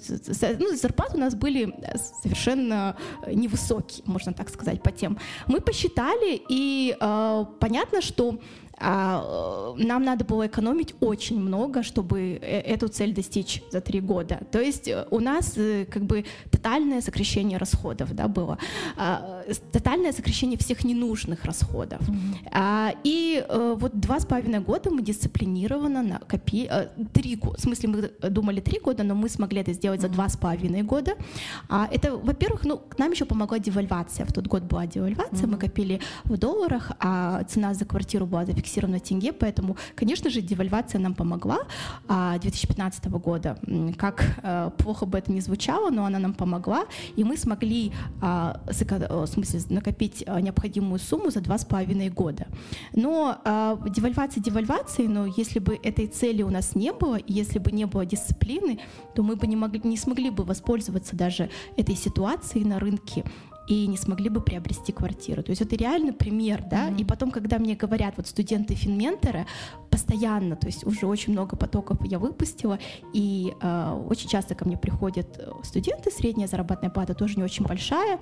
ну, 0.59 0.75
зарплаты 0.75 1.17
у 1.17 1.19
нас 1.19 1.35
были 1.35 1.73
совершенно 2.21 2.95
невысокие, 3.27 4.03
можно 4.05 4.33
так 4.33 4.49
сказать, 4.49 4.83
по 4.83 4.91
тем. 4.91 5.17
Мы 5.47 5.59
посчитали, 5.59 6.41
и 6.49 6.95
а, 6.99 7.45
понятно, 7.59 8.01
что 8.01 8.39
э, 8.70 8.70
нам 8.81 10.03
надо 10.03 10.25
было 10.25 10.47
экономить 10.47 10.95
очень 10.99 11.39
много, 11.39 11.83
чтобы 11.83 12.39
э, 12.41 12.61
эту 12.61 12.87
цель 12.87 13.13
достичь 13.13 13.61
за 13.71 13.79
три 13.79 14.01
года. 14.01 14.39
То 14.51 14.59
есть 14.59 14.87
э, 14.87 15.05
у 15.11 15.19
нас 15.19 15.57
как 15.89 16.03
бы 16.03 16.25
тотальное 16.49 17.01
сокращение 17.01 17.57
расходов 17.57 18.13
да, 18.13 18.27
было, 18.27 18.57
а, 18.97 19.43
тотальное 19.71 20.13
сокращение 20.13 20.57
всех 20.57 20.83
ненужных 20.83 21.45
расходов. 21.45 22.01
Mm-hmm. 22.01 22.97
И 23.03 23.45
вот 23.49 23.99
два 23.99 24.19
с 24.19 24.25
половиной 24.25 24.59
года 24.59 24.89
мы 24.89 25.01
дисциплинированно 25.01 26.01
накопили, 26.01 26.89
три 27.13 27.39
в 27.41 27.59
смысле 27.59 27.89
мы 27.89 28.29
думали 28.29 28.61
три 28.61 28.79
года, 28.79 29.03
но 29.03 29.15
мы 29.15 29.29
смогли 29.29 29.61
это 29.61 29.73
сделать 29.73 29.99
mm-hmm. 29.99 30.07
за 30.07 30.13
два 30.13 30.29
с 30.29 30.37
половиной 30.37 30.81
года. 30.83 31.11
Это, 31.91 32.15
во-первых, 32.15 32.65
ну, 32.65 32.81
нам 32.97 33.11
еще 33.11 33.25
помогла 33.25 33.59
девальвация. 33.59 34.25
В 34.25 34.33
тот 34.33 34.47
год 34.47 34.63
была 34.63 34.87
девальвация, 34.87 35.47
mm-hmm. 35.47 35.51
мы 35.51 35.57
копили 35.57 35.99
в 36.23 36.37
долларах, 36.37 36.91
а 36.99 37.43
цена 37.43 37.73
за 37.73 37.85
квартиру 37.85 38.25
была 38.25 38.45
зафиксирована 38.45 38.70
зафиксирована 38.71 38.99
тенге, 38.99 39.33
поэтому, 39.33 39.75
конечно 39.95 40.29
же, 40.29 40.41
девальвация 40.41 40.99
нам 40.99 41.13
помогла 41.13 41.59
2015 42.07 43.05
а, 43.05 43.09
года. 43.09 43.57
Как 43.97 44.39
э, 44.43 44.71
плохо 44.77 45.05
бы 45.05 45.17
это 45.17 45.31
ни 45.31 45.39
звучало, 45.39 45.89
но 45.89 46.05
она 46.05 46.19
нам 46.19 46.33
помогла, 46.33 46.85
и 47.15 47.23
мы 47.23 47.37
смогли 47.37 47.91
а, 48.21 48.61
в 48.67 49.25
смысле, 49.27 49.59
накопить 49.69 50.23
а, 50.27 50.41
необходимую 50.41 50.99
сумму 50.99 51.31
за 51.31 51.41
два 51.41 51.57
с 51.57 51.65
половиной 51.65 52.09
года. 52.09 52.47
Но 52.93 53.37
девальвация 53.89 54.41
девальвацией, 54.41 55.07
но 55.07 55.25
если 55.25 55.59
бы 55.59 55.79
этой 55.83 56.07
цели 56.07 56.43
у 56.43 56.49
нас 56.49 56.75
не 56.75 56.91
было, 56.91 57.19
если 57.27 57.59
бы 57.59 57.71
не 57.71 57.85
было 57.85 58.05
дисциплины, 58.05 58.79
то 59.15 59.23
мы 59.23 59.35
бы 59.35 59.47
не, 59.47 59.55
могли, 59.55 59.81
не 59.83 59.97
смогли 59.97 60.29
бы 60.29 60.43
воспользоваться 60.43 61.15
даже 61.15 61.49
этой 61.77 61.95
ситуацией 61.95 62.65
на 62.65 62.79
рынке 62.79 63.23
и 63.67 63.87
не 63.87 63.97
смогли 63.97 64.29
бы 64.29 64.41
приобрести 64.41 64.91
квартиру. 64.91 65.43
То 65.43 65.51
есть 65.51 65.61
это 65.61 65.75
реально 65.75 66.13
пример, 66.13 66.63
да. 66.69 66.89
Mm-hmm. 66.89 67.01
И 67.01 67.05
потом, 67.05 67.31
когда 67.31 67.59
мне 67.59 67.75
говорят 67.75 68.15
вот 68.17 68.27
студенты 68.27 68.75
финментора 68.75 69.45
постоянно, 69.89 70.55
то 70.55 70.67
есть 70.67 70.85
уже 70.85 71.05
очень 71.05 71.33
много 71.33 71.55
потоков 71.55 71.99
я 72.05 72.19
выпустила, 72.19 72.79
и 73.13 73.53
э, 73.61 74.05
очень 74.09 74.29
часто 74.29 74.55
ко 74.55 74.65
мне 74.65 74.77
приходят 74.77 75.37
э, 75.37 75.51
студенты, 75.63 76.11
средняя 76.11 76.47
заработная 76.47 76.89
плата 76.89 77.13
тоже 77.13 77.35
не 77.37 77.43
очень 77.43 77.65
большая, 77.65 78.19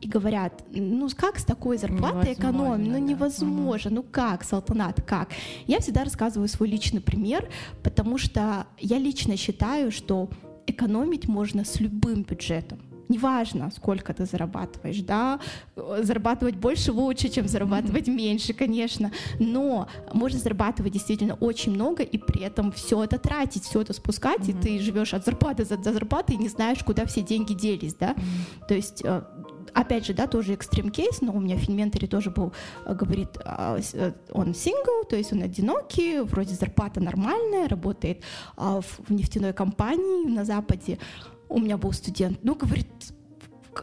и 0.00 0.08
говорят, 0.08 0.64
ну 0.70 1.08
как 1.16 1.38
с 1.38 1.44
такой 1.44 1.78
зарплатой 1.78 2.32
экономить? 2.32 2.88
Ну 2.88 2.98
невозможно, 2.98 3.90
да. 3.90 3.96
ну 3.96 4.02
как, 4.02 4.44
Салтанат, 4.44 5.02
как? 5.02 5.30
Я 5.66 5.80
всегда 5.80 6.04
рассказываю 6.04 6.48
свой 6.48 6.68
личный 6.68 7.00
пример, 7.00 7.48
потому 7.82 8.18
что 8.18 8.66
я 8.78 8.98
лично 8.98 9.36
считаю, 9.36 9.92
что 9.92 10.30
экономить 10.66 11.28
можно 11.28 11.64
с 11.64 11.80
любым 11.80 12.22
бюджетом 12.22 12.89
неважно, 13.10 13.70
сколько 13.70 14.14
ты 14.14 14.24
зарабатываешь, 14.24 15.00
да, 15.00 15.40
зарабатывать 15.76 16.56
больше 16.56 16.92
лучше, 16.92 17.28
чем 17.28 17.48
зарабатывать 17.48 18.08
меньше, 18.08 18.54
конечно, 18.54 19.10
но 19.38 19.88
можно 20.14 20.38
зарабатывать 20.38 20.92
действительно 20.92 21.34
очень 21.34 21.72
много 21.72 22.02
и 22.02 22.16
при 22.16 22.42
этом 22.42 22.72
все 22.72 23.04
это 23.04 23.18
тратить, 23.18 23.64
все 23.64 23.82
это 23.82 23.92
спускать, 23.92 24.48
и 24.48 24.52
ты 24.52 24.78
живешь 24.78 25.12
от 25.12 25.24
зарплаты 25.24 25.64
за, 25.64 25.76
за 25.76 25.92
зарплатой 25.92 26.36
и 26.36 26.38
не 26.38 26.48
знаешь, 26.48 26.78
куда 26.84 27.04
все 27.04 27.20
деньги 27.20 27.52
делись, 27.52 27.94
да, 27.94 28.14
то 28.68 28.74
есть 28.74 29.02
э, 29.04 29.22
опять 29.74 30.06
же, 30.06 30.14
да, 30.14 30.26
тоже 30.26 30.54
экстрим 30.54 30.90
кейс, 30.90 31.20
но 31.20 31.32
у 31.32 31.40
меня 31.40 31.56
в 31.56 31.60
Финменторе 31.60 32.06
тоже 32.06 32.30
был, 32.30 32.52
э, 32.84 32.94
говорит, 32.94 33.28
а, 33.44 33.78
э, 33.92 34.12
он 34.32 34.54
сингл, 34.54 35.04
то 35.08 35.16
есть 35.16 35.32
он 35.32 35.42
одинокий, 35.42 36.20
вроде 36.20 36.54
зарплата 36.54 37.00
нормальная, 37.00 37.68
работает 37.68 38.22
а, 38.56 38.80
в 38.80 39.10
нефтяной 39.10 39.52
компании 39.52 40.28
на 40.28 40.44
Западе, 40.44 40.98
у 41.50 41.58
меня 41.58 41.76
был 41.76 41.92
студент, 41.92 42.38
ну, 42.42 42.54
говорит, 42.54 42.86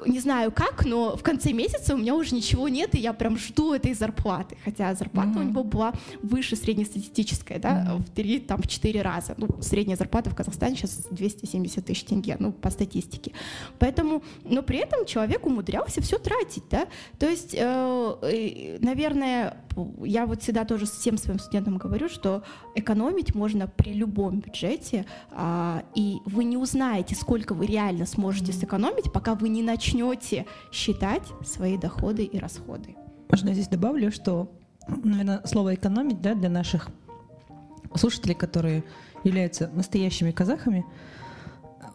не 0.05 0.19
знаю 0.19 0.51
как, 0.51 0.85
но 0.85 1.15
в 1.15 1.23
конце 1.23 1.53
месяца 1.53 1.95
у 1.95 1.97
меня 1.97 2.15
уже 2.15 2.35
ничего 2.35 2.67
нет, 2.69 2.95
и 2.95 2.99
я 2.99 3.13
прям 3.13 3.37
жду 3.37 3.73
этой 3.73 3.93
зарплаты. 3.93 4.57
Хотя 4.63 4.93
зарплата 4.93 5.29
mm-hmm. 5.29 5.39
у 5.39 5.49
него 5.49 5.63
была 5.63 5.93
выше 6.21 6.55
среднестатистической, 6.55 7.59
да, 7.59 7.69
mm-hmm. 7.69 7.97
в 7.97 8.09
три, 8.09 8.39
там, 8.39 8.61
в 8.61 8.67
четыре 8.67 9.01
раза. 9.01 9.35
Ну, 9.37 9.47
средняя 9.61 9.97
зарплата 9.97 10.29
в 10.29 10.35
Казахстане 10.35 10.75
сейчас 10.75 11.07
270 11.11 11.85
тысяч 11.85 12.03
тенге, 12.03 12.35
ну, 12.39 12.51
по 12.51 12.69
статистике. 12.69 13.31
Поэтому, 13.79 14.23
но 14.43 14.61
при 14.61 14.79
этом 14.79 15.05
человек 15.05 15.45
умудрялся 15.45 16.01
все 16.01 16.17
тратить, 16.17 16.63
да. 16.69 16.87
То 17.17 17.27
есть, 17.27 17.55
э, 17.57 18.77
наверное, 18.81 19.57
я 20.03 20.25
вот 20.25 20.41
всегда 20.41 20.65
тоже 20.65 20.85
всем 20.85 21.17
своим 21.17 21.39
студентам 21.39 21.77
говорю, 21.77 22.09
что 22.09 22.43
экономить 22.75 23.35
можно 23.35 23.67
при 23.67 23.93
любом 23.93 24.39
бюджете, 24.39 25.05
э, 25.31 25.81
и 25.95 26.17
вы 26.25 26.43
не 26.43 26.57
узнаете, 26.57 27.15
сколько 27.15 27.53
вы 27.53 27.67
реально 27.67 28.05
сможете 28.05 28.51
mm-hmm. 28.51 28.59
сэкономить, 28.59 29.13
пока 29.13 29.35
вы 29.35 29.49
не 29.49 29.63
начнете 29.63 29.76
начнете 29.77 30.45
считать 30.71 31.21
свои 31.45 31.77
доходы 31.77 32.23
и 32.23 32.39
расходы. 32.39 32.95
Можно 33.29 33.49
я 33.49 33.53
здесь 33.53 33.67
добавлю, 33.67 34.11
что, 34.11 34.51
наверное, 34.87 35.41
слово 35.45 35.75
экономить 35.75 36.19
да, 36.19 36.33
для 36.33 36.49
наших 36.49 36.89
слушателей, 37.93 38.33
которые 38.33 38.83
являются 39.23 39.67
настоящими 39.67 40.31
казахами, 40.31 40.83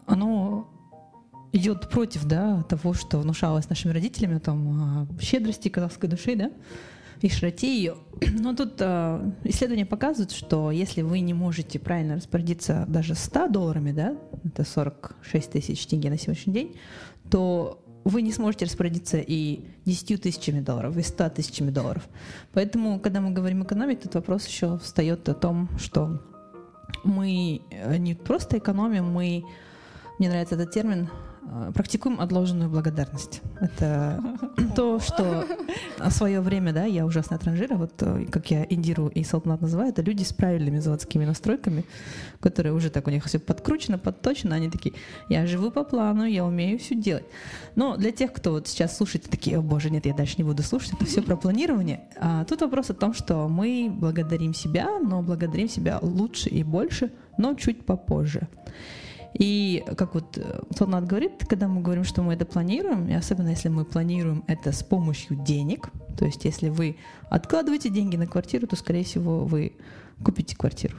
оно 0.06 0.68
идет 1.52 1.90
против 1.90 2.24
да, 2.24 2.62
того, 2.62 2.94
что 2.94 3.18
внушалось 3.18 3.68
нашими 3.68 3.92
родителями, 3.92 4.38
там, 4.38 5.08
щедрости 5.20 5.68
казахской 5.68 6.08
души, 6.08 6.36
да, 6.36 6.50
и 7.20 7.28
широте 7.28 7.76
ее. 7.76 7.96
Но 8.38 8.54
тут 8.54 8.74
э, 8.78 9.32
исследования 9.44 9.86
показывают, 9.86 10.32
что 10.32 10.70
если 10.70 11.02
вы 11.02 11.20
не 11.20 11.34
можете 11.34 11.78
правильно 11.78 12.16
распорядиться 12.16 12.84
даже 12.88 13.14
100 13.14 13.48
долларами, 13.48 13.92
да, 13.92 14.16
это 14.44 14.64
46 14.64 15.50
тысяч 15.50 15.86
тенге 15.86 16.10
на 16.10 16.18
сегодняшний 16.18 16.52
день, 16.52 16.76
то 17.32 17.82
вы 18.04 18.20
не 18.20 18.30
сможете 18.30 18.66
распорядиться 18.66 19.16
и 19.16 19.64
10 19.86 20.20
тысячами 20.20 20.60
долларов, 20.60 20.98
и 20.98 21.02
100 21.02 21.30
тысячами 21.30 21.70
долларов. 21.70 22.06
Поэтому, 22.52 23.00
когда 23.00 23.22
мы 23.22 23.30
говорим 23.30 23.62
экономить, 23.62 24.02
тут 24.02 24.14
вопрос 24.14 24.46
еще 24.46 24.78
встает 24.78 25.26
о 25.30 25.34
том, 25.34 25.70
что 25.78 26.20
мы 27.04 27.62
э, 27.70 27.96
не 27.96 28.14
просто 28.14 28.58
экономим, 28.58 29.06
мы, 29.06 29.44
мне 30.18 30.28
нравится 30.28 30.56
этот 30.56 30.72
термин, 30.72 31.08
практикуем 31.74 32.20
отложенную 32.20 32.70
благодарность. 32.70 33.42
Это 33.60 34.22
то, 34.76 35.00
что 35.00 35.44
в 35.98 36.10
свое 36.10 36.40
время, 36.40 36.72
да, 36.72 36.84
я 36.84 37.04
ужасная 37.04 37.38
транжира, 37.38 37.76
вот 37.76 37.92
э, 38.00 38.26
как 38.30 38.50
я 38.50 38.64
Индиру 38.68 39.08
и 39.08 39.24
Салтанат 39.24 39.60
называю, 39.60 39.90
это 39.90 40.02
люди 40.02 40.22
с 40.22 40.32
правильными 40.32 40.78
заводскими 40.78 41.24
настройками, 41.24 41.84
которые 42.40 42.72
уже 42.72 42.90
так 42.90 43.06
у 43.06 43.10
них 43.10 43.24
все 43.24 43.38
подкручено, 43.38 43.98
подточено, 43.98 44.56
они 44.56 44.70
такие, 44.70 44.94
я 45.28 45.46
живу 45.46 45.70
по 45.70 45.84
плану, 45.84 46.24
я 46.24 46.44
умею 46.44 46.78
все 46.78 46.94
делать. 46.94 47.24
Но 47.74 47.96
для 47.96 48.12
тех, 48.12 48.32
кто 48.32 48.52
вот 48.52 48.68
сейчас 48.68 48.96
слушает, 48.96 49.24
такие, 49.28 49.58
о 49.58 49.62
боже, 49.62 49.90
нет, 49.90 50.06
я 50.06 50.14
дальше 50.14 50.36
не 50.38 50.44
буду 50.44 50.62
слушать, 50.62 50.94
это 50.94 51.04
все 51.04 51.22
про 51.22 51.36
планирование. 51.36 52.00
А 52.16 52.44
тут 52.44 52.60
вопрос 52.62 52.90
о 52.90 52.94
том, 52.94 53.14
что 53.14 53.48
мы 53.48 53.90
благодарим 53.92 54.54
себя, 54.54 54.98
но 55.00 55.22
благодарим 55.22 55.68
себя 55.68 55.98
лучше 56.00 56.48
и 56.48 56.62
больше, 56.62 57.10
но 57.36 57.54
чуть 57.54 57.84
попозже. 57.84 58.48
И 59.34 59.84
как 59.96 60.14
вот 60.14 60.36
э, 60.36 60.60
Солнат 60.76 61.06
говорит, 61.06 61.46
когда 61.48 61.68
мы 61.68 61.80
говорим, 61.80 62.04
что 62.04 62.22
мы 62.22 62.34
это 62.34 62.44
планируем, 62.44 63.08
и 63.08 63.14
особенно 63.14 63.48
если 63.48 63.68
мы 63.68 63.84
планируем 63.84 64.44
это 64.46 64.72
с 64.72 64.82
помощью 64.82 65.36
денег, 65.36 65.88
то 66.18 66.24
есть 66.26 66.44
если 66.44 66.68
вы 66.68 66.96
откладываете 67.30 67.88
деньги 67.88 68.16
на 68.16 68.26
квартиру, 68.26 68.66
то, 68.66 68.76
скорее 68.76 69.04
всего, 69.04 69.44
вы 69.44 69.72
купите 70.22 70.56
квартиру. 70.56 70.98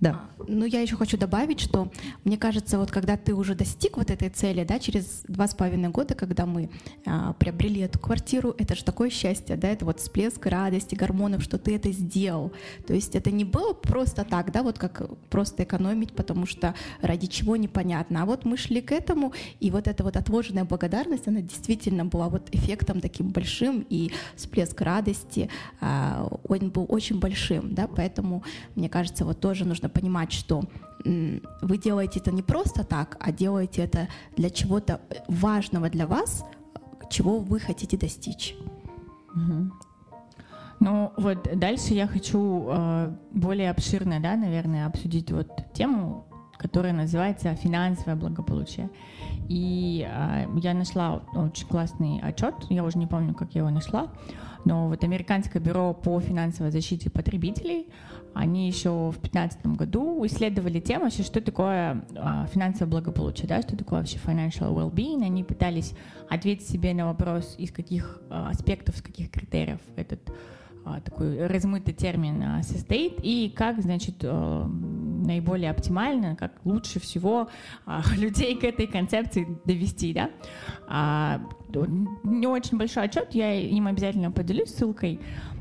Да. 0.00 0.10
А, 0.38 0.44
ну, 0.46 0.64
я 0.64 0.80
еще 0.80 0.96
хочу 0.96 1.16
добавить, 1.16 1.60
что 1.60 1.90
мне 2.24 2.38
кажется, 2.38 2.78
вот 2.78 2.90
когда 2.90 3.16
ты 3.16 3.34
уже 3.34 3.54
достиг 3.54 3.96
вот 3.96 4.10
этой 4.10 4.28
цели, 4.28 4.64
да, 4.64 4.78
через 4.78 5.22
два 5.26 5.48
с 5.48 5.54
половиной 5.54 5.88
года, 5.88 6.14
когда 6.14 6.46
мы 6.46 6.70
а, 7.04 7.32
приобрели 7.32 7.80
эту 7.80 7.98
квартиру, 7.98 8.54
это 8.58 8.76
же 8.76 8.84
такое 8.84 9.10
счастье, 9.10 9.56
да, 9.56 9.68
это 9.68 9.84
вот 9.84 9.98
всплеск 10.00 10.44
радости, 10.46 10.94
гормонов, 10.94 11.42
что 11.42 11.58
ты 11.58 11.74
это 11.74 11.90
сделал. 11.90 12.52
То 12.86 12.94
есть 12.94 13.16
это 13.16 13.30
не 13.30 13.44
было 13.44 13.72
просто 13.72 14.24
так, 14.24 14.52
да, 14.52 14.62
вот 14.62 14.78
как 14.78 15.02
просто 15.30 15.64
экономить, 15.64 16.12
потому 16.12 16.46
что 16.46 16.74
ради 17.02 17.26
чего 17.26 17.56
непонятно. 17.56 18.22
А 18.22 18.26
вот 18.26 18.44
мы 18.44 18.56
шли 18.56 18.80
к 18.80 18.92
этому, 18.92 19.32
и 19.58 19.70
вот 19.70 19.88
эта 19.88 20.04
вот 20.04 20.16
отложенная 20.16 20.64
благодарность, 20.64 21.26
она 21.26 21.40
действительно 21.40 22.04
была 22.04 22.28
вот 22.28 22.48
эффектом 22.52 23.00
таким 23.00 23.30
большим, 23.30 23.84
и 23.88 24.12
всплеск 24.36 24.80
радости, 24.80 25.50
а, 25.80 26.28
он 26.48 26.70
был 26.70 26.86
очень 26.88 27.18
большим, 27.18 27.74
да, 27.74 27.88
поэтому, 27.88 28.44
мне 28.76 28.88
кажется, 28.88 29.24
вот 29.24 29.40
тоже 29.40 29.64
нужно 29.64 29.87
понимать, 29.88 30.32
что 30.32 30.64
вы 31.04 31.78
делаете 31.78 32.20
это 32.20 32.32
не 32.32 32.42
просто 32.42 32.84
так, 32.84 33.16
а 33.20 33.32
делаете 33.32 33.82
это 33.82 34.08
для 34.36 34.50
чего-то 34.50 35.00
важного 35.28 35.88
для 35.88 36.06
вас, 36.06 36.44
чего 37.10 37.38
вы 37.38 37.60
хотите 37.60 37.96
достичь. 37.96 38.54
Угу. 39.34 39.72
Ну 40.80 41.12
вот 41.16 41.48
дальше 41.58 41.94
я 41.94 42.06
хочу 42.06 42.66
э, 42.68 43.12
более 43.32 43.70
обширно, 43.70 44.20
да, 44.20 44.36
наверное, 44.36 44.86
обсудить 44.86 45.32
вот 45.32 45.48
тему, 45.72 46.26
которая 46.56 46.92
называется 46.92 47.54
финансовое 47.54 48.14
благополучие. 48.14 48.88
И 49.48 50.08
э, 50.08 50.46
я 50.56 50.74
нашла 50.74 51.22
очень 51.34 51.66
классный 51.66 52.20
отчет, 52.20 52.54
я 52.70 52.84
уже 52.84 52.98
не 52.98 53.06
помню, 53.06 53.34
как 53.34 53.54
я 53.54 53.62
его 53.62 53.70
нашла, 53.70 54.08
но 54.64 54.88
вот 54.88 55.02
Американское 55.02 55.60
бюро 55.60 55.94
по 55.94 56.20
финансовой 56.20 56.70
защите 56.70 57.10
потребителей, 57.10 57.88
они 58.34 58.68
еще 58.68 58.90
в 59.10 59.20
2015 59.20 59.66
году 59.66 60.24
исследовали 60.26 60.80
тему, 60.80 61.10
что 61.10 61.40
такое 61.40 62.04
э, 62.14 62.46
финансовое 62.52 62.90
благополучие, 62.90 63.48
да, 63.48 63.62
что 63.62 63.76
такое 63.76 64.00
вообще 64.00 64.18
financial 64.18 64.72
well-being. 64.74 65.24
Они 65.24 65.42
пытались 65.42 65.94
ответить 66.28 66.68
себе 66.68 66.94
на 66.94 67.06
вопрос, 67.06 67.56
из 67.58 67.72
каких 67.72 68.20
э, 68.30 68.34
аспектов, 68.50 68.96
с 68.96 69.02
каких 69.02 69.30
критериев 69.30 69.80
этот 69.96 70.20
а, 70.88 71.00
такой 71.00 71.46
размытый 71.46 71.92
термин 71.92 72.42
а, 72.42 72.62
состоит, 72.62 73.18
и 73.22 73.52
как, 73.54 73.82
значит, 73.82 74.22
наиболее 74.22 75.70
оптимально, 75.70 76.34
как 76.34 76.52
лучше 76.64 76.98
всего 76.98 77.48
а, 77.84 78.02
людей 78.16 78.56
к 78.56 78.64
этой 78.64 78.86
концепции 78.86 79.46
довести, 79.64 80.14
да. 80.14 81.40
Не 82.24 82.46
очень 82.46 82.78
большой 82.78 83.04
отчет, 83.04 83.34
я 83.34 83.52
им 83.54 83.86
обязательно 83.86 84.30
поделюсь 84.30 84.74
ссылкой. 84.74 85.20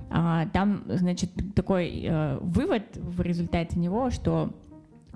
Там, 0.10 0.84
значит, 0.88 1.32
такой 1.54 2.04
э, 2.04 2.38
вывод 2.40 2.84
в 2.96 3.22
результате 3.22 3.78
него, 3.78 4.10
что 4.10 4.54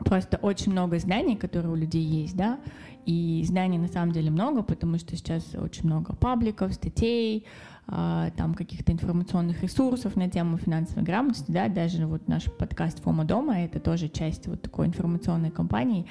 просто 0.03 0.37
очень 0.37 0.71
много 0.71 0.99
знаний, 0.99 1.35
которые 1.35 1.71
у 1.71 1.75
людей 1.75 2.03
есть, 2.03 2.35
да, 2.35 2.59
и 3.05 3.43
знаний 3.45 3.77
на 3.77 3.87
самом 3.87 4.11
деле 4.11 4.29
много, 4.29 4.63
потому 4.63 4.97
что 4.97 5.15
сейчас 5.15 5.55
очень 5.55 5.85
много 5.85 6.13
пабликов, 6.13 6.73
статей, 6.73 7.45
а, 7.87 8.29
там 8.37 8.53
каких-то 8.53 8.91
информационных 8.91 9.63
ресурсов 9.63 10.15
на 10.15 10.29
тему 10.29 10.57
финансовой 10.57 11.03
грамотности, 11.03 11.51
да, 11.51 11.67
даже 11.67 12.05
вот 12.05 12.27
наш 12.27 12.45
подкаст 12.45 13.01
«Фома 13.01 13.25
дома»— 13.25 13.59
это 13.61 13.79
тоже 13.79 14.07
часть 14.07 14.47
вот 14.47 14.61
такой 14.61 14.87
информационной 14.87 15.51
кампании, 15.51 16.05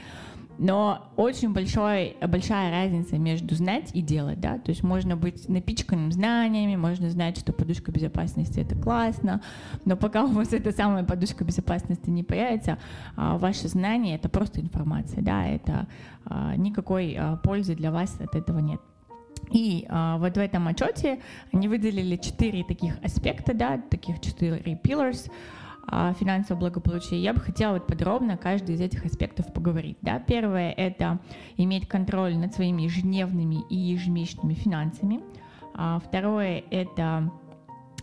но 0.60 1.10
очень 1.16 1.54
большой, 1.54 2.18
большая 2.20 2.70
разница 2.70 3.16
между 3.16 3.54
знать 3.54 3.90
и 3.94 4.02
делать, 4.02 4.40
да, 4.40 4.58
то 4.58 4.70
есть 4.70 4.82
можно 4.82 5.16
быть 5.16 5.48
напичканным 5.48 6.12
знаниями, 6.12 6.76
можно 6.76 7.08
знать, 7.08 7.38
что 7.38 7.54
подушка 7.54 7.90
безопасности— 7.90 8.60
это 8.60 8.76
классно, 8.76 9.40
но 9.86 9.96
пока 9.96 10.24
у 10.24 10.28
вас 10.28 10.52
эта 10.52 10.70
самая 10.70 11.02
подушка 11.02 11.44
безопасности 11.44 12.10
не 12.10 12.22
появится, 12.22 12.76
а, 13.16 13.38
ваше 13.38 13.68
знание— 13.68 14.16
это 14.16 14.28
просто 14.28 14.60
информация, 14.60 15.22
да, 15.22 15.46
это 15.46 15.88
а, 16.26 16.54
никакой 16.56 17.18
пользы 17.42 17.74
для 17.74 17.90
вас 17.90 18.14
от 18.20 18.34
этого 18.34 18.58
нет. 18.58 18.82
И 19.50 19.86
а, 19.88 20.18
вот 20.18 20.34
в 20.34 20.38
этом 20.38 20.68
отчете 20.68 21.20
они 21.54 21.68
выделили 21.68 22.16
четыре 22.16 22.64
таких 22.64 22.98
аспекта, 23.02 23.54
да, 23.54 23.78
таких 23.78 24.20
четыре 24.20 24.78
pillars. 24.84 25.30
а, 25.30 25.40
финансового 26.18 26.60
благополучия. 26.60 27.18
Я 27.18 27.32
бы 27.32 27.40
хотела 27.40 27.74
вот 27.74 27.86
подробно 27.86 28.36
каждый 28.36 28.76
из 28.76 28.80
этих 28.80 29.04
аспектов 29.04 29.52
поговорить. 29.52 29.98
Да. 30.02 30.18
Первое— 30.20 30.70
это 30.76 31.18
иметь 31.56 31.88
контроль 31.88 32.36
над 32.36 32.54
своими 32.54 32.82
ежедневными 32.82 33.64
и 33.68 33.76
ежемесячными 33.76 34.54
финансами. 34.54 35.20
А, 35.74 35.98
второе— 35.98 36.62
это 36.70 37.32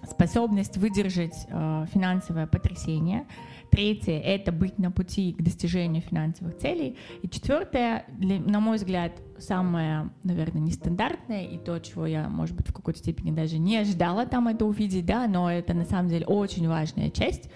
способность 0.09 0.77
выдержать 0.77 1.47
э, 1.49 1.85
финансовое 1.91 2.47
потрясение. 2.47 3.25
Третье— 3.71 4.19
это 4.23 4.51
быть 4.51 4.79
на 4.79 4.91
пути 4.91 5.33
к 5.33 5.41
достижению 5.41 6.01
финансовых 6.01 6.57
целей. 6.57 6.97
И 7.21 7.29
четвертое, 7.29 8.05
для, 8.17 8.39
на 8.39 8.59
мой 8.59 8.77
взгляд, 8.77 9.11
самое, 9.37 10.09
наверное, 10.23 10.61
нестандартное 10.61 11.45
и 11.45 11.57
то, 11.57 11.79
чего 11.79 12.05
я, 12.05 12.29
может 12.29 12.55
быть, 12.55 12.67
в 12.67 12.73
какой-то 12.73 12.99
степени 12.99 13.31
даже 13.31 13.57
не 13.59 13.77
ожидала 13.77 14.25
там 14.25 14.47
это 14.47 14.65
увидеть, 14.65 15.05
да, 15.05 15.27
но 15.27 15.51
это 15.51 15.73
на 15.73 15.85
самом 15.85 16.09
деле 16.09 16.25
очень 16.25 16.67
важная 16.67 17.09
часть, 17.09 17.49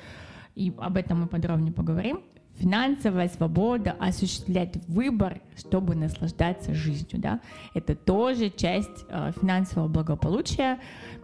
и 0.55 0.73
об 0.77 0.97
этом 0.97 1.21
мы 1.21 1.27
подробнее 1.27 1.73
поговорим. 1.73 2.21
Финансовая 2.55 3.29
свобода, 3.29 3.95
осуществлять 3.99 4.77
выбор, 4.87 5.41
чтобы 5.55 5.95
наслаждаться 5.95 6.75
жизнью, 6.75 7.19
да, 7.19 7.39
это 7.73 7.95
тоже 7.95 8.51
часть 8.51 9.05
э, 9.09 9.31
финансового 9.39 9.87
благополучия, 9.87 10.77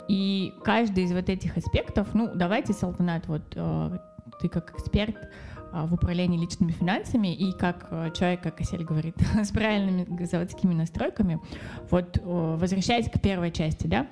и 0.07 0.53
каждый 0.63 1.03
из 1.03 1.11
вот 1.11 1.29
этих 1.29 1.57
аспектов, 1.57 2.07
ну, 2.13 2.31
давайте, 2.33 2.73
Салтанат, 2.73 3.27
вот 3.27 3.43
э, 3.55 3.97
ты 4.39 4.49
как 4.49 4.71
эксперт 4.71 5.15
а, 5.71 5.85
в 5.85 5.93
управлении 5.93 6.39
личными 6.39 6.71
финансами 6.71 7.33
и 7.33 7.51
как 7.51 7.87
э, 7.91 8.11
человек, 8.15 8.41
как 8.41 8.61
Асель 8.61 8.83
говорит, 8.83 9.15
с 9.43 9.51
правильными 9.51 10.23
заводскими 10.25 10.73
настройками, 10.73 11.39
вот 11.89 12.19
возвращаясь 12.23 13.09
к 13.09 13.21
первой 13.21 13.51
части, 13.51 13.87
да, 13.87 14.07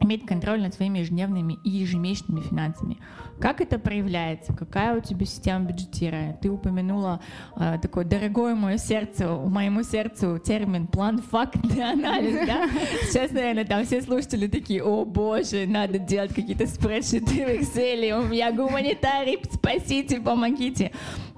иметь 0.00 0.26
контроль 0.26 0.60
над 0.60 0.74
своими 0.74 1.00
ежедневными 1.00 1.58
и 1.64 1.70
ежемесячными 1.70 2.40
финансами. 2.40 2.98
Как 3.40 3.60
это 3.60 3.78
проявляется? 3.78 4.52
Какая 4.52 4.96
у 4.96 5.00
тебя 5.00 5.24
система 5.24 5.66
бюджетирования? 5.66 6.36
Ты 6.40 6.50
упомянула 6.50 7.20
э, 7.56 7.78
такой 7.80 8.04
дорогой 8.04 8.54
мое 8.54 8.78
сердце, 8.78 9.28
моему 9.28 9.82
сердцу 9.82 10.38
термин 10.38 10.86
план 10.86 11.22
фактный 11.22 11.82
анализ, 11.92 12.46
да? 12.46 12.68
Сейчас, 13.08 13.30
наверное, 13.30 13.64
там 13.64 13.84
все 13.84 14.02
слушатели 14.02 14.48
такие, 14.48 14.82
о 14.82 15.04
боже, 15.04 15.66
надо 15.66 15.98
делать 15.98 16.34
какие-то 16.34 16.66
спредшиты 16.66 17.44
в 17.44 17.48
Excel, 17.48 18.28
меня 18.28 18.52
гуманитарий, 18.52 19.38
спасите, 19.52 20.20
помогите. 20.20 20.90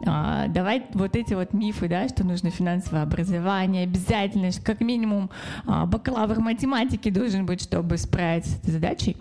А, 0.07 0.49
давай 0.49 0.87
вот 0.95 1.17
эти 1.17 1.35
вот 1.35 1.53
мифы, 1.53 1.89
да, 1.89 2.09
что 2.09 2.25
нужно 2.25 2.51
финансовое 2.51 3.03
образование, 3.03 3.85
обязательно, 3.85 4.51
как 4.65 4.81
минимум 4.81 5.31
а, 5.67 5.85
бакалавр 5.85 6.41
математики 6.41 7.11
должен 7.11 7.45
быть, 7.45 7.63
чтобы 7.63 7.99
справиться 7.99 8.53
с 8.53 8.59
этой 8.61 8.71
задачей. 8.71 9.17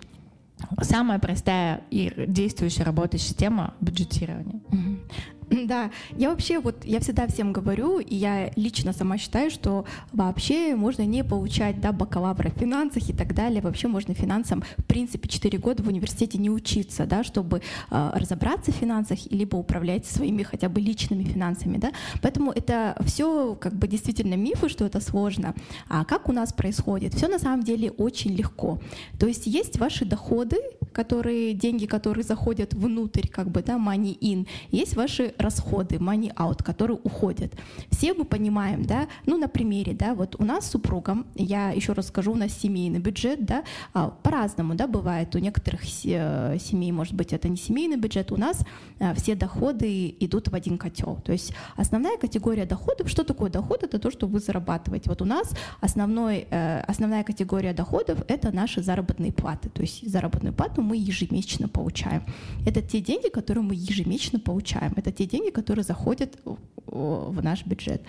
Самая 0.82 1.18
простая 1.18 1.82
и 1.90 2.12
действующая 2.26 2.84
работающая 2.84 3.28
система 3.28 3.74
бюджетирования. 3.80 4.60
Да, 5.70 5.90
я 6.16 6.30
вообще 6.30 6.58
вот, 6.58 6.84
я 6.84 7.00
всегда 7.00 7.26
всем 7.26 7.52
говорю, 7.52 7.98
и 7.98 8.14
я 8.14 8.50
лично 8.56 8.92
сама 8.92 9.18
считаю, 9.18 9.50
что 9.50 9.84
вообще 10.12 10.74
можно 10.74 11.02
не 11.02 11.24
получать, 11.24 11.80
да, 11.80 11.92
бакалавра 11.92 12.50
в 12.50 12.58
финансах 12.58 13.08
и 13.08 13.12
так 13.12 13.34
далее, 13.34 13.60
вообще 13.60 13.88
можно 13.88 14.14
финансам, 14.14 14.62
в 14.78 14.84
принципе, 14.84 15.28
4 15.28 15.58
года 15.58 15.82
в 15.82 15.88
университете 15.88 16.38
не 16.38 16.50
учиться, 16.50 17.06
да, 17.06 17.24
чтобы 17.24 17.62
э, 17.90 18.10
разобраться 18.14 18.72
в 18.72 18.76
финансах, 18.76 19.18
либо 19.30 19.56
управлять 19.56 20.06
своими 20.06 20.42
хотя 20.42 20.68
бы 20.68 20.80
личными 20.80 21.24
финансами, 21.24 21.78
да, 21.78 21.92
поэтому 22.22 22.52
это 22.52 22.96
все 23.04 23.54
как 23.54 23.74
бы 23.74 23.88
действительно 23.88 24.34
мифы, 24.34 24.68
что 24.68 24.84
это 24.84 25.00
сложно. 25.00 25.54
А 25.88 26.04
как 26.04 26.28
у 26.28 26.32
нас 26.32 26.52
происходит? 26.52 27.14
Все 27.14 27.28
на 27.28 27.38
самом 27.38 27.62
деле 27.62 27.90
очень 27.90 28.32
легко. 28.34 28.80
То 29.18 29.26
есть 29.26 29.46
есть 29.46 29.78
ваши 29.78 30.04
доходы, 30.04 30.58
которые, 31.00 31.54
деньги, 31.54 31.86
которые 31.86 32.24
заходят 32.24 32.74
внутрь, 32.74 33.26
как 33.26 33.50
бы, 33.50 33.62
да, 33.62 33.78
money 33.78 34.18
in, 34.20 34.46
есть 34.70 34.96
ваши 34.96 35.32
расходы, 35.38 35.96
money 35.96 36.30
out, 36.34 36.62
которые 36.62 36.98
уходят. 37.02 37.54
Все 37.90 38.12
мы 38.12 38.24
понимаем, 38.24 38.84
да, 38.84 39.08
ну, 39.24 39.38
на 39.38 39.48
примере, 39.48 39.94
да, 39.94 40.14
вот 40.14 40.36
у 40.38 40.44
нас 40.44 40.66
с 40.66 40.70
супругом, 40.70 41.24
я 41.34 41.70
еще 41.70 41.94
раз 41.94 42.08
скажу, 42.08 42.32
у 42.32 42.36
нас 42.36 42.52
семейный 42.52 42.98
бюджет, 42.98 43.46
да, 43.46 43.64
а, 43.94 44.08
по-разному, 44.08 44.74
да, 44.74 44.86
бывает, 44.86 45.34
у 45.34 45.38
некоторых 45.38 45.80
э, 46.04 46.58
семей, 46.60 46.92
может 46.92 47.14
быть, 47.14 47.32
это 47.32 47.48
не 47.48 47.56
семейный 47.56 47.96
бюджет, 47.96 48.30
у 48.32 48.36
нас 48.36 48.66
э, 48.98 49.14
все 49.14 49.34
доходы 49.34 50.14
идут 50.20 50.48
в 50.48 50.54
один 50.54 50.76
котел. 50.76 51.16
То 51.24 51.32
есть 51.32 51.54
основная 51.76 52.18
категория 52.18 52.66
доходов, 52.66 53.08
что 53.08 53.24
такое 53.24 53.48
доход? 53.50 53.84
Это 53.84 53.98
то, 53.98 54.10
что 54.10 54.26
вы 54.26 54.40
зарабатываете. 54.40 55.08
Вот 55.08 55.22
у 55.22 55.24
нас 55.24 55.50
основной, 55.80 56.46
э, 56.50 56.80
основная 56.90 57.24
категория 57.24 57.72
доходов— 57.72 58.18
это 58.28 58.54
наши 58.54 58.82
заработные 58.82 59.32
платы. 59.32 59.70
То 59.70 59.82
есть 59.82 60.10
заработную 60.10 60.52
плату 60.52 60.82
мы 60.90 60.96
ежемесячно 60.96 61.68
получаем. 61.68 62.22
Это 62.66 62.82
те 62.82 63.00
деньги, 63.00 63.28
которые 63.28 63.62
мы 63.62 63.74
ежемесячно 63.74 64.40
получаем. 64.40 64.92
Это 64.96 65.12
те 65.12 65.24
деньги, 65.24 65.50
которые 65.50 65.84
заходят 65.84 66.38
в 66.86 67.42
наш 67.42 67.64
бюджет. 67.66 68.02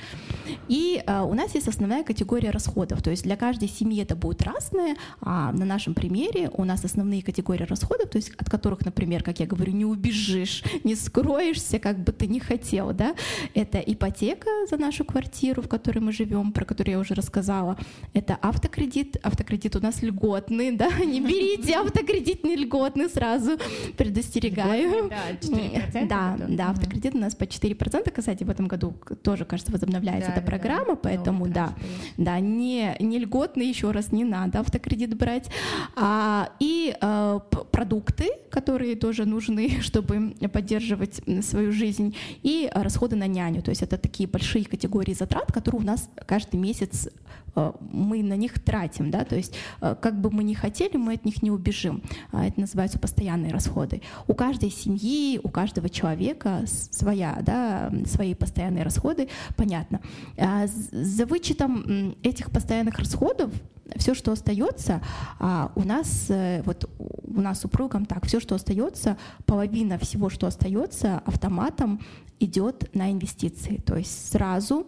И 0.67 1.03
а, 1.05 1.23
у 1.23 1.33
нас 1.33 1.53
есть 1.55 1.67
основная 1.67 2.03
категория 2.03 2.49
расходов. 2.49 3.01
То 3.03 3.11
есть 3.11 3.23
для 3.23 3.35
каждой 3.35 3.67
семьи 3.67 4.01
это 4.01 4.15
будет 4.15 4.41
разное. 4.41 4.95
А 5.21 5.51
на 5.51 5.65
нашем 5.65 5.93
примере 5.93 6.49
у 6.53 6.65
нас 6.65 6.83
основные 6.83 7.21
категории 7.21 7.63
расходов, 7.63 8.09
то 8.09 8.17
есть 8.17 8.31
от 8.37 8.49
которых, 8.49 8.83
например, 8.85 9.23
как 9.23 9.39
я 9.39 9.45
говорю, 9.45 9.73
не 9.73 9.85
убежишь, 9.85 10.63
не 10.83 10.95
скроешься, 10.95 11.77
как 11.77 11.99
бы 12.03 12.11
ты 12.11 12.27
не 12.27 12.39
хотел. 12.39 12.93
Да? 12.93 13.15
Это 13.53 13.77
ипотека 13.79 14.49
за 14.69 14.77
нашу 14.77 15.05
квартиру, 15.05 15.61
в 15.61 15.67
которой 15.67 15.99
мы 15.99 16.11
живем, 16.11 16.51
про 16.51 16.65
которую 16.65 16.93
я 16.93 16.99
уже 16.99 17.13
рассказала. 17.13 17.77
Это 18.13 18.35
автокредит. 18.41 19.17
Автокредит 19.21 19.75
у 19.75 19.79
нас 19.79 20.01
льготный, 20.01 20.71
да, 20.75 20.89
не 21.05 21.21
берите 21.21 21.75
автокредит 21.75 22.43
не 22.43 22.55
льготный 22.63 23.09
сразу, 23.09 23.57
предостерегаю. 23.97 25.09
Да, 26.07 26.37
да, 26.47 26.69
автокредит 26.69 27.15
у 27.15 27.17
нас 27.17 27.35
по 27.35 27.43
4%, 27.43 28.11
кстати, 28.11 28.43
в 28.43 28.49
этом 28.49 28.67
году 28.67 28.95
тоже, 29.23 29.45
кажется, 29.45 29.71
возобновляется 29.71 30.31
эта 30.31 30.41
программа, 30.41 30.95
поэтому 30.95 31.47
да, 31.47 31.73
да, 32.17 32.39
не, 32.39 32.95
не 32.99 33.19
льготный 33.19 33.67
еще 33.67 33.91
раз 33.91 34.11
не 34.11 34.23
надо 34.23 34.59
автокредит 34.59 35.15
брать. 35.15 35.49
А, 35.95 36.49
и 36.59 36.95
а, 37.01 37.39
продукты, 37.39 38.29
которые 38.49 38.95
тоже 38.95 39.25
нужны, 39.25 39.77
чтобы 39.81 40.35
поддерживать 40.51 41.21
свою 41.41 41.71
жизнь, 41.71 42.15
и 42.43 42.69
расходы 42.73 43.15
на 43.15 43.27
няню. 43.27 43.61
То 43.61 43.69
есть 43.69 43.81
это 43.81 43.97
такие 43.97 44.27
большие 44.27 44.65
категории 44.65 45.13
затрат, 45.13 45.51
которые 45.51 45.81
у 45.81 45.85
нас 45.85 46.09
каждый 46.25 46.57
месяц 46.57 47.09
Э, 47.50 47.50
мы 47.55 48.23
на 48.23 48.35
них 48.35 48.59
тратим, 48.59 49.11
да, 49.11 49.25
то 49.25 49.35
есть 49.35 49.53
э, 49.81 49.95
как 49.99 50.19
бы 50.19 50.31
мы 50.31 50.43
ни 50.43 50.53
хотели, 50.53 50.97
мы 50.97 51.13
от 51.13 51.25
них 51.25 51.43
не 51.43 51.51
убежим. 51.51 52.01
А, 52.31 52.45
это 52.45 52.59
называются 52.59 52.99
постоянные 52.99 53.51
расходы. 53.51 54.01
У 54.27 54.33
каждой 54.33 54.71
семьи, 54.71 55.39
у 55.43 55.49
каждого 55.49 55.89
человека 55.89 56.63
своя, 56.65 57.39
да, 57.41 57.91
свои 58.05 58.33
постоянные 58.33 58.83
расходы, 58.83 59.27
понятно. 59.55 60.01
А, 60.37 60.67
за 60.67 61.25
вычетом 61.25 62.15
этих 62.23 62.51
постоянных 62.51 62.99
расходов 62.99 63.51
все, 63.97 64.13
что 64.13 64.31
остается, 64.31 65.01
а, 65.39 65.71
у 65.75 65.83
нас, 65.83 66.27
э, 66.29 66.61
вот 66.65 66.89
у 66.97 67.41
нас 67.41 67.61
супругом 67.61 68.05
так, 68.05 68.25
все, 68.25 68.39
что 68.39 68.55
остается, 68.55 69.17
половина 69.45 69.97
всего, 69.97 70.29
что 70.29 70.47
остается, 70.47 71.21
автоматом 71.25 72.01
идет 72.39 72.89
на 72.95 73.11
инвестиции. 73.11 73.77
То 73.85 73.97
есть 73.97 74.31
сразу 74.31 74.87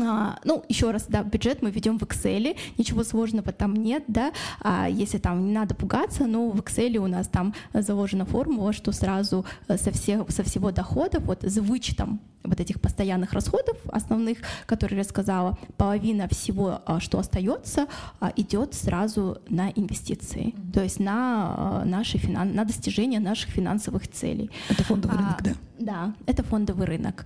а, 0.00 0.38
ну, 0.44 0.64
еще 0.68 0.90
раз, 0.90 1.06
да, 1.08 1.22
бюджет 1.22 1.62
мы 1.62 1.70
ведем 1.70 1.98
в 1.98 2.02
Excel, 2.02 2.56
ничего 2.76 3.04
сложного 3.04 3.52
там 3.52 3.74
нет, 3.74 4.04
да, 4.06 4.32
а 4.60 4.88
если 4.88 5.18
там 5.18 5.46
не 5.46 5.52
надо 5.52 5.74
пугаться, 5.74 6.26
но 6.26 6.50
в 6.50 6.60
Excel 6.60 6.96
у 6.98 7.06
нас 7.06 7.26
там 7.28 7.54
заложена 7.72 8.26
формула, 8.26 8.72
что 8.72 8.92
сразу 8.92 9.46
э, 9.66 9.78
со, 9.78 9.90
всех, 9.90 10.30
со 10.30 10.42
всего 10.42 10.72
дохода, 10.72 11.20
вот 11.20 11.42
за 11.42 11.62
вычетом 11.62 12.20
вот 12.44 12.60
этих 12.60 12.80
постоянных 12.80 13.32
расходов 13.32 13.76
основных, 13.90 14.38
которые 14.66 14.98
я 14.98 15.04
сказала, 15.04 15.58
половина 15.76 16.28
всего, 16.28 16.80
а, 16.86 17.00
что 17.00 17.18
остается, 17.18 17.86
а, 18.20 18.32
идет 18.36 18.74
сразу 18.74 19.38
на 19.48 19.70
инвестиции, 19.70 20.54
mm-hmm. 20.54 20.72
то 20.72 20.82
есть 20.82 21.00
на 21.00 21.82
наши 21.84 22.18
финан... 22.18 22.54
на 22.54 22.64
достижение 22.64 23.20
наших 23.20 23.50
финансовых 23.50 24.08
целей. 24.08 24.50
Это 24.68 24.84
фондовый 24.84 25.18
а, 25.18 25.20
рынок, 25.20 25.42
да? 25.42 25.52
Да, 25.78 26.14
это 26.26 26.42
фондовый 26.42 26.86
рынок. 26.86 27.24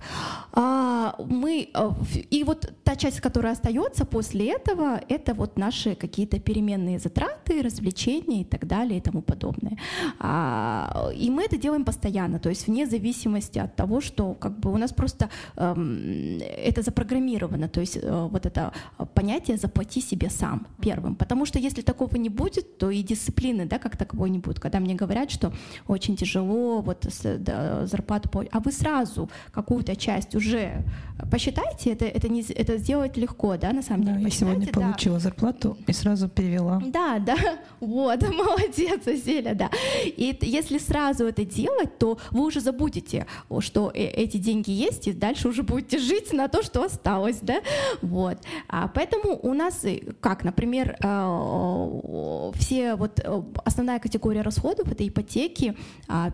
А, 0.51 1.15
мы 1.17 1.69
и 2.29 2.43
вот 2.43 2.71
та 2.83 2.95
часть, 2.95 3.19
которая 3.19 3.53
остается 3.53 4.05
после 4.05 4.51
этого, 4.51 5.01
это 5.09 5.33
вот 5.33 5.57
наши 5.57 5.95
какие-то 5.95 6.39
переменные 6.39 6.99
затраты, 6.99 7.61
развлечения 7.63 8.41
и 8.41 8.43
так 8.43 8.67
далее 8.67 8.99
и 8.99 9.01
тому 9.01 9.21
подобное. 9.21 9.77
А, 10.19 11.09
и 11.15 11.29
мы 11.31 11.43
это 11.43 11.57
делаем 11.57 11.83
постоянно, 11.83 12.39
то 12.39 12.49
есть 12.49 12.67
вне 12.67 12.85
зависимости 12.85 13.57
от 13.59 13.75
того, 13.75 14.01
что 14.01 14.35
как 14.35 14.59
бы 14.59 14.71
у 14.71 14.77
нас 14.77 14.93
просто 14.93 15.29
эм, 15.57 16.39
это 16.39 16.83
запрограммировано, 16.83 17.67
то 17.67 17.79
есть 17.79 17.97
э, 18.01 18.27
вот 18.31 18.45
это 18.45 18.71
понятие 19.15 19.57
«заплати 19.57 20.01
себе 20.01 20.29
сам» 20.29 20.67
первым, 20.79 21.15
потому 21.15 21.45
что 21.45 21.59
если 21.59 21.81
такого 21.81 22.17
не 22.17 22.29
будет, 22.29 22.77
то 22.77 22.91
и 22.91 23.01
дисциплины, 23.01 23.65
да, 23.65 23.79
как 23.79 23.97
таковой 23.97 24.29
не 24.29 24.39
будет. 24.39 24.59
Когда 24.59 24.79
мне 24.79 24.93
говорят, 24.93 25.31
что 25.31 25.51
очень 25.87 26.15
тяжело 26.15 26.81
вот 26.81 27.05
с, 27.09 27.37
да, 27.37 27.87
зарплату 27.87 28.29
а 28.51 28.59
вы 28.59 28.71
сразу 28.71 29.29
какую-то 29.51 29.95
часть 29.95 30.35
уже 30.35 30.83
посчитайте, 31.31 31.91
это, 31.91 32.05
это, 32.05 32.29
не, 32.29 32.41
это 32.41 32.77
сделать 32.77 33.17
легко, 33.17 33.57
да, 33.57 33.71
на 33.71 33.81
самом 33.81 34.03
деле. 34.03 34.17
Да, 34.17 34.23
я 34.23 34.29
сегодня 34.29 34.65
да. 34.65 34.71
получила 34.71 35.19
зарплату 35.19 35.77
и 35.87 35.93
сразу 35.93 36.27
перевела. 36.27 36.81
Да, 36.85 37.19
да, 37.19 37.35
вот, 37.79 38.21
молодец, 38.33 39.01
Зеля, 39.23 39.53
да. 39.53 39.69
И 40.05 40.37
если 40.41 40.77
сразу 40.77 41.25
это 41.25 41.45
делать, 41.45 41.97
то 41.97 42.17
вы 42.31 42.45
уже 42.45 42.59
забудете, 42.59 43.25
что 43.59 43.91
э, 43.93 44.03
эти 44.03 44.37
деньги 44.37 44.71
есть, 44.71 45.07
и 45.07 45.13
дальше 45.13 45.47
уже 45.47 45.63
будете 45.63 45.97
жить 45.97 46.33
на 46.33 46.47
то, 46.47 46.63
что 46.63 46.83
осталось, 46.83 47.39
да, 47.41 47.61
вот. 48.01 48.37
А 48.67 48.87
поэтому 48.87 49.39
у 49.41 49.53
нас, 49.53 49.83
э, 49.85 49.99
как, 50.19 50.43
например, 50.43 50.95
э, 51.01 52.51
все 52.55 52.95
вот 52.95 53.19
основная 53.65 53.99
категория 53.99 54.41
расходов 54.41 54.91
это 54.91 55.07
ипотеки, 55.07 55.75
а, 56.07 56.31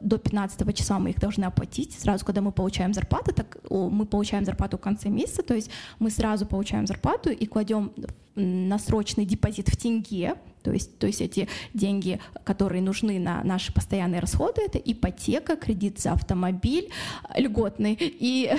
до 0.00 0.18
15 0.18 0.72
числа 0.74 0.98
мы 0.98 1.10
их 1.10 1.20
должны 1.20 1.29
оплатить. 1.38 1.92
Сразу, 1.98 2.24
когда 2.24 2.40
мы 2.40 2.52
получаем 2.52 2.94
зарплату, 2.94 3.32
так 3.32 3.58
мы 3.70 4.06
получаем 4.06 4.44
зарплату 4.44 4.76
в 4.76 4.80
конце 4.80 5.08
месяца, 5.08 5.42
то 5.42 5.54
есть 5.54 5.70
мы 5.98 6.10
сразу 6.10 6.46
получаем 6.46 6.86
зарплату 6.86 7.30
и 7.30 7.46
кладем 7.46 7.92
на 8.34 8.78
срочный 8.78 9.24
депозит 9.24 9.68
в 9.68 9.76
тенге, 9.76 10.34
то 10.62 10.72
есть, 10.72 10.98
то 10.98 11.06
есть 11.06 11.20
эти 11.20 11.48
деньги, 11.74 12.20
которые 12.44 12.82
нужны 12.82 13.18
на 13.18 13.42
наши 13.44 13.72
постоянные 13.72 14.20
расходы, 14.20 14.62
это 14.62 14.78
ипотека, 14.78 15.56
кредит 15.56 15.98
за 16.00 16.12
автомобиль 16.12 16.90
льготный 17.36 17.96
и 18.00 18.50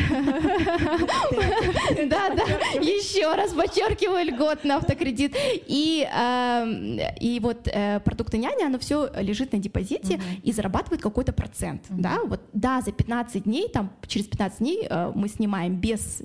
да, 2.10 2.30
да, 2.36 2.44
еще 2.80 3.34
раз 3.36 3.54
подчеркиваю 3.54 4.26
льготный 4.26 4.76
автокредит. 4.76 5.36
И 5.68 6.08
эм, 6.12 7.00
и 7.20 7.40
вот 7.40 7.68
э, 7.68 8.00
продукты 8.02 8.38
няни, 8.38 8.64
оно 8.64 8.80
все 8.80 9.10
лежит 9.20 9.54
на 9.54 9.60
депозите 9.60 10.22
и 10.44 10.52
зарабатывает 10.52 11.02
какой-то 11.02 11.34
процент, 11.34 11.84
да, 11.90 12.20
вот 12.26 12.42
да, 12.54 12.82
за 12.82 12.92
15 12.92 13.44
дней 13.44 13.68
там 13.70 13.92
через 14.08 14.28
15 14.28 14.60
дней 14.60 14.88
э, 14.90 15.12
мы 15.16 15.28
снимаем 15.30 15.76
без 15.76 16.22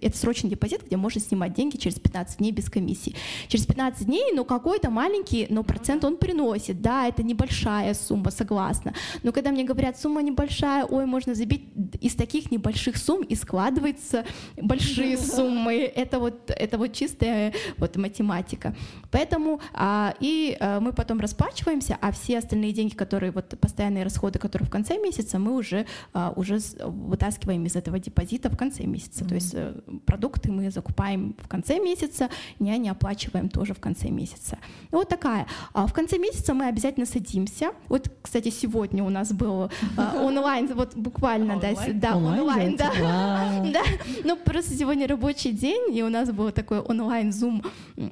это 0.00 0.16
срочный 0.16 0.50
депозит, 0.50 0.84
где 0.86 0.96
можно 0.96 1.20
снимать 1.20 1.54
деньги 1.54 1.76
через 1.76 1.98
15 1.98 2.38
дней 2.38 2.52
без 2.52 2.68
комиссии, 2.68 3.14
через 3.48 3.66
15 3.66 4.06
дней, 4.06 4.32
но 4.34 4.44
какой-то 4.44 4.90
маленький 4.90 5.11
маленький, 5.12 5.46
но 5.50 5.62
процент 5.62 6.04
он 6.04 6.16
приносит. 6.16 6.80
Да, 6.80 7.06
это 7.06 7.22
небольшая 7.22 7.94
сумма, 7.94 8.30
согласна. 8.30 8.94
Но 9.22 9.32
когда 9.32 9.50
мне 9.50 9.64
говорят, 9.64 9.98
сумма 9.98 10.22
небольшая, 10.22 10.84
ой, 10.84 11.06
можно 11.06 11.34
забить, 11.34 11.62
из 12.00 12.14
таких 12.14 12.50
небольших 12.50 12.96
сумм 12.96 13.22
и 13.22 13.34
складываются 13.34 14.24
большие 14.56 15.18
суммы. 15.36 15.92
Это 15.94 16.18
вот, 16.18 16.50
это 16.50 16.78
вот 16.78 16.92
чистая 16.92 17.52
вот 17.78 17.96
математика. 17.96 18.74
Поэтому 19.10 19.60
а, 19.74 20.14
и 20.20 20.56
а, 20.60 20.80
мы 20.80 20.92
потом 20.92 21.20
расплачиваемся, 21.20 21.98
а 22.00 22.10
все 22.10 22.38
остальные 22.38 22.72
деньги, 22.72 22.94
которые 22.94 23.32
вот 23.32 23.58
постоянные 23.60 24.04
расходы, 24.04 24.38
которые 24.38 24.66
в 24.66 24.70
конце 24.70 24.98
месяца, 24.98 25.38
мы 25.38 25.52
уже, 25.52 25.86
а, 26.12 26.32
уже 26.36 26.58
вытаскиваем 26.84 27.64
из 27.66 27.76
этого 27.76 27.98
депозита 27.98 28.48
в 28.48 28.56
конце 28.56 28.84
месяца. 28.84 29.24
Mm-hmm. 29.24 29.28
То 29.28 29.34
есть 29.34 29.54
э, 29.54 29.74
продукты 30.06 30.52
мы 30.52 30.70
закупаем 30.70 31.34
в 31.38 31.48
конце 31.48 31.78
месяца, 31.78 32.28
не, 32.58 32.78
не 32.78 32.88
оплачиваем 32.88 33.48
тоже 33.48 33.74
в 33.74 33.80
конце 33.80 34.08
месяца. 34.08 34.58
Ну, 34.90 35.01
вот 35.02 35.08
такая. 35.08 35.46
А 35.72 35.86
в 35.86 35.92
конце 35.92 36.18
месяца 36.18 36.54
мы 36.54 36.66
обязательно 36.66 37.06
садимся. 37.06 37.72
Вот, 37.88 38.08
кстати, 38.22 38.50
сегодня 38.50 39.04
у 39.04 39.10
нас 39.10 39.32
был 39.32 39.70
а, 39.96 40.22
онлайн, 40.22 40.68
вот 40.74 40.94
буквально, 40.94 41.58
да, 41.60 41.72
да, 41.92 42.16
онлайн, 42.16 42.76
да. 42.76 42.92
да. 43.72 43.82
Ну, 44.24 44.36
просто 44.36 44.74
сегодня 44.74 45.06
рабочий 45.08 45.52
день, 45.52 45.96
и 45.96 46.02
у 46.02 46.08
нас 46.08 46.30
был 46.30 46.52
такой 46.52 46.78
онлайн 46.80 47.32
зум 47.32 47.62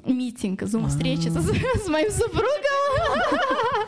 митинг, 0.05 0.63
зум 0.63 0.89
встреча 0.89 1.31
с 1.85 1.89
моим 1.89 2.11
супругом. 2.11 3.80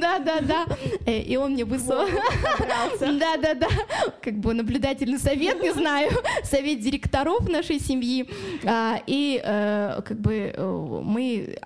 Да, 0.00 0.18
да, 0.18 0.40
да. 0.40 0.66
Э, 1.06 1.18
и 1.18 1.36
он 1.36 1.52
мне 1.52 1.64
выслал. 1.64 2.06
Да, 3.00 3.36
да, 3.36 3.54
да. 3.54 3.68
Как 4.20 4.34
бы 4.34 4.54
наблюдательный 4.54 5.18
совет, 5.18 5.62
не 5.62 5.72
знаю, 5.72 6.10
совет 6.44 6.80
директоров 6.80 7.48
нашей 7.48 7.80
семьи. 7.80 8.28
А, 8.64 9.00
и 9.06 9.40
э, 9.42 10.00
как 10.04 10.20
бы 10.20 10.54
мы 11.04 11.58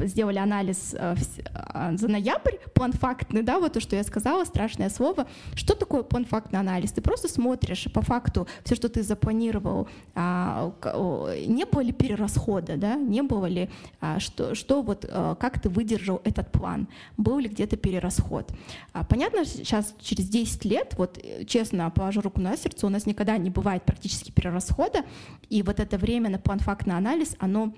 сделали 0.00 0.38
анализ 0.38 0.94
э, 0.94 1.14
а, 1.54 1.96
за 1.96 2.08
ноябрь, 2.08 2.56
план 2.74 2.92
фактный, 2.92 3.42
да, 3.42 3.58
вот 3.58 3.74
то, 3.74 3.80
что 3.80 3.96
я 3.96 4.04
сказала, 4.04 4.44
страшное 4.44 4.90
слово. 4.90 5.26
Что 5.54 5.74
такое 5.74 6.02
план 6.02 6.24
фактный 6.24 6.60
анализ? 6.60 6.92
Ты 6.92 7.00
просто 7.00 7.28
смотришь 7.28 7.86
по 7.92 8.02
факту 8.02 8.46
все, 8.64 8.74
что 8.74 8.88
ты 8.88 9.02
запланировал, 9.02 9.88
а, 10.14 10.72
не 11.46 11.64
было 11.64 11.80
ли 11.80 11.92
перерасхода, 11.92 12.76
да, 12.76 12.94
не 12.94 13.22
было 13.22 13.46
ли, 13.46 13.68
что, 14.18 14.54
что 14.54 14.82
вот, 14.82 15.04
э, 15.08 15.36
как 15.38 15.60
ты 15.60 15.68
выдержал 15.68 15.93
этот 16.24 16.52
план, 16.52 16.88
был 17.16 17.38
ли 17.38 17.48
где-то 17.48 17.76
перерасход. 17.76 18.52
Понятно, 19.08 19.44
сейчас 19.44 19.94
через 20.00 20.28
10 20.28 20.64
лет, 20.64 20.94
вот 20.96 21.18
э, 21.22 21.44
честно 21.44 21.90
положу 21.90 22.20
руку 22.20 22.40
на 22.40 22.56
сердце, 22.56 22.86
у 22.86 22.90
нас 22.90 23.06
никогда 23.06 23.36
не 23.38 23.50
бывает 23.50 23.82
практически 23.84 24.30
перерасхода, 24.30 25.04
и 25.48 25.62
вот 25.62 25.80
это 25.80 25.98
время 25.98 26.30
на 26.30 26.38
план 26.38 26.58
фактный 26.58 26.96
анализ, 26.96 27.36
оно 27.38 27.72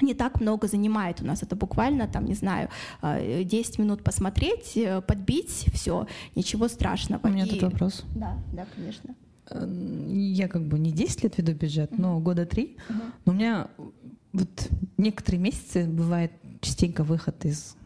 не 0.00 0.14
так 0.14 0.40
много 0.40 0.66
занимает 0.66 1.20
у 1.20 1.26
нас. 1.26 1.42
Это 1.42 1.56
буквально, 1.56 2.08
там, 2.08 2.24
не 2.24 2.34
знаю, 2.34 2.68
10 3.02 3.78
минут 3.78 4.02
посмотреть, 4.02 4.76
подбить, 5.06 5.66
все, 5.72 6.06
ничего 6.34 6.68
страшного. 6.68 7.20
У 7.26 7.30
меня 7.30 7.44
И... 7.44 7.50
тут 7.50 7.62
вопрос. 7.62 8.04
Да, 8.14 8.36
да, 8.52 8.66
конечно. 8.74 9.14
Я 10.08 10.48
как 10.48 10.62
бы 10.62 10.78
не 10.78 10.90
10 10.90 11.24
лет 11.24 11.38
веду 11.38 11.52
бюджет, 11.52 11.92
uh-huh. 11.92 12.00
но 12.00 12.18
года 12.18 12.46
3. 12.46 12.64
Uh-huh. 12.64 12.94
Но 13.26 13.32
у 13.32 13.34
меня 13.34 13.68
вот 14.32 14.68
некоторые 14.96 15.40
месяцы 15.40 15.84
бывает 15.84 16.32
частенько 16.64 17.04
выход 17.04 17.44
из 17.44 17.76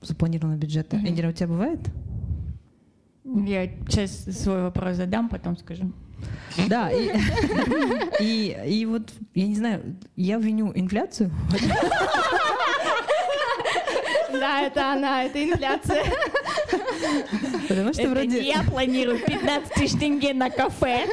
запланированного 0.00 0.58
бюджета. 0.58 0.96
Uh-huh. 0.96 1.08
Эндира, 1.08 1.28
у 1.28 1.32
тебя 1.32 1.46
бывает? 1.46 1.80
Я 3.24 3.68
сейчас 3.88 4.24
свой 4.24 4.62
вопрос 4.62 4.96
задам, 4.96 5.28
потом 5.28 5.56
скажу. 5.56 5.92
Да, 6.68 6.90
и, 6.90 7.10
и, 8.20 8.80
и 8.80 8.86
вот, 8.86 9.10
я 9.34 9.46
не 9.46 9.54
знаю, 9.54 9.96
я 10.16 10.38
виню 10.38 10.72
инфляцию. 10.74 11.30
Да, 14.32 14.62
это 14.62 14.92
она, 14.92 15.24
это 15.24 15.44
инфляция. 15.44 16.04
Потому 17.68 17.92
что 17.92 18.02
это 18.02 18.10
вроде... 18.10 18.42
я 18.42 18.62
планирую 18.64 19.24
15 19.24 19.72
тысяч 19.74 19.98
тенге 19.98 20.34
на 20.34 20.50
кафе 20.50 21.06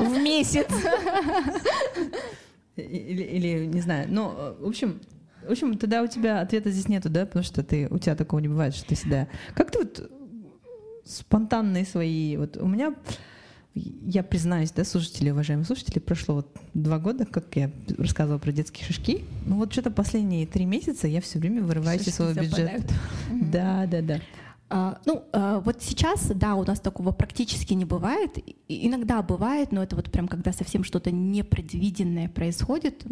в 0.00 0.18
месяц. 0.18 0.68
Или, 2.76 3.22
или 3.22 3.66
не 3.66 3.80
знаю, 3.80 4.08
но, 4.10 4.56
в 4.60 4.66
общем, 4.66 5.00
в 5.46 5.50
общем, 5.50 5.76
тогда 5.78 6.02
у 6.02 6.06
тебя 6.06 6.40
ответа 6.40 6.70
здесь 6.70 6.88
нету, 6.88 7.08
да, 7.08 7.26
потому 7.26 7.44
что 7.44 7.62
ты, 7.62 7.88
у 7.90 7.98
тебя 7.98 8.14
такого 8.14 8.40
не 8.40 8.48
бывает, 8.48 8.74
что 8.74 8.86
ты 8.86 8.94
всегда... 8.94 9.28
Как 9.54 9.70
ты 9.70 9.78
вот 9.78 10.10
спонтанные 11.04 11.84
свои... 11.84 12.36
Вот 12.36 12.56
у 12.56 12.66
меня, 12.66 12.94
я 13.74 14.22
признаюсь, 14.22 14.70
да, 14.72 14.84
слушатели, 14.84 15.30
уважаемые 15.30 15.64
слушатели, 15.64 15.98
прошло 15.98 16.36
вот 16.36 16.56
два 16.74 16.98
года, 16.98 17.26
как 17.26 17.54
я 17.56 17.70
рассказывала 17.96 18.38
про 18.38 18.52
детские 18.52 18.84
шишки. 18.86 19.24
Ну 19.46 19.56
вот 19.56 19.72
что-то 19.72 19.90
последние 19.90 20.46
три 20.46 20.64
месяца 20.64 21.06
я 21.06 21.20
все 21.20 21.38
время 21.38 21.62
вырываюсь 21.62 22.00
Шишки 22.00 22.10
из 22.10 22.14
своего 22.16 22.40
бюджета. 22.40 22.82
Да, 23.30 23.86
да, 23.86 24.02
да. 24.02 24.20
А, 24.68 24.98
ну, 25.04 25.22
а, 25.32 25.60
вот 25.60 25.80
сейчас, 25.80 26.26
да, 26.26 26.56
у 26.56 26.64
нас 26.64 26.80
такого 26.80 27.12
практически 27.12 27.72
не 27.74 27.84
бывает. 27.84 28.36
Иногда 28.68 29.22
бывает, 29.22 29.70
но 29.70 29.82
это 29.82 29.94
вот 29.94 30.10
прям 30.10 30.26
когда 30.26 30.52
совсем 30.52 30.82
что-то 30.82 31.12
непредвиденное 31.12 32.28
происходит, 32.28 33.04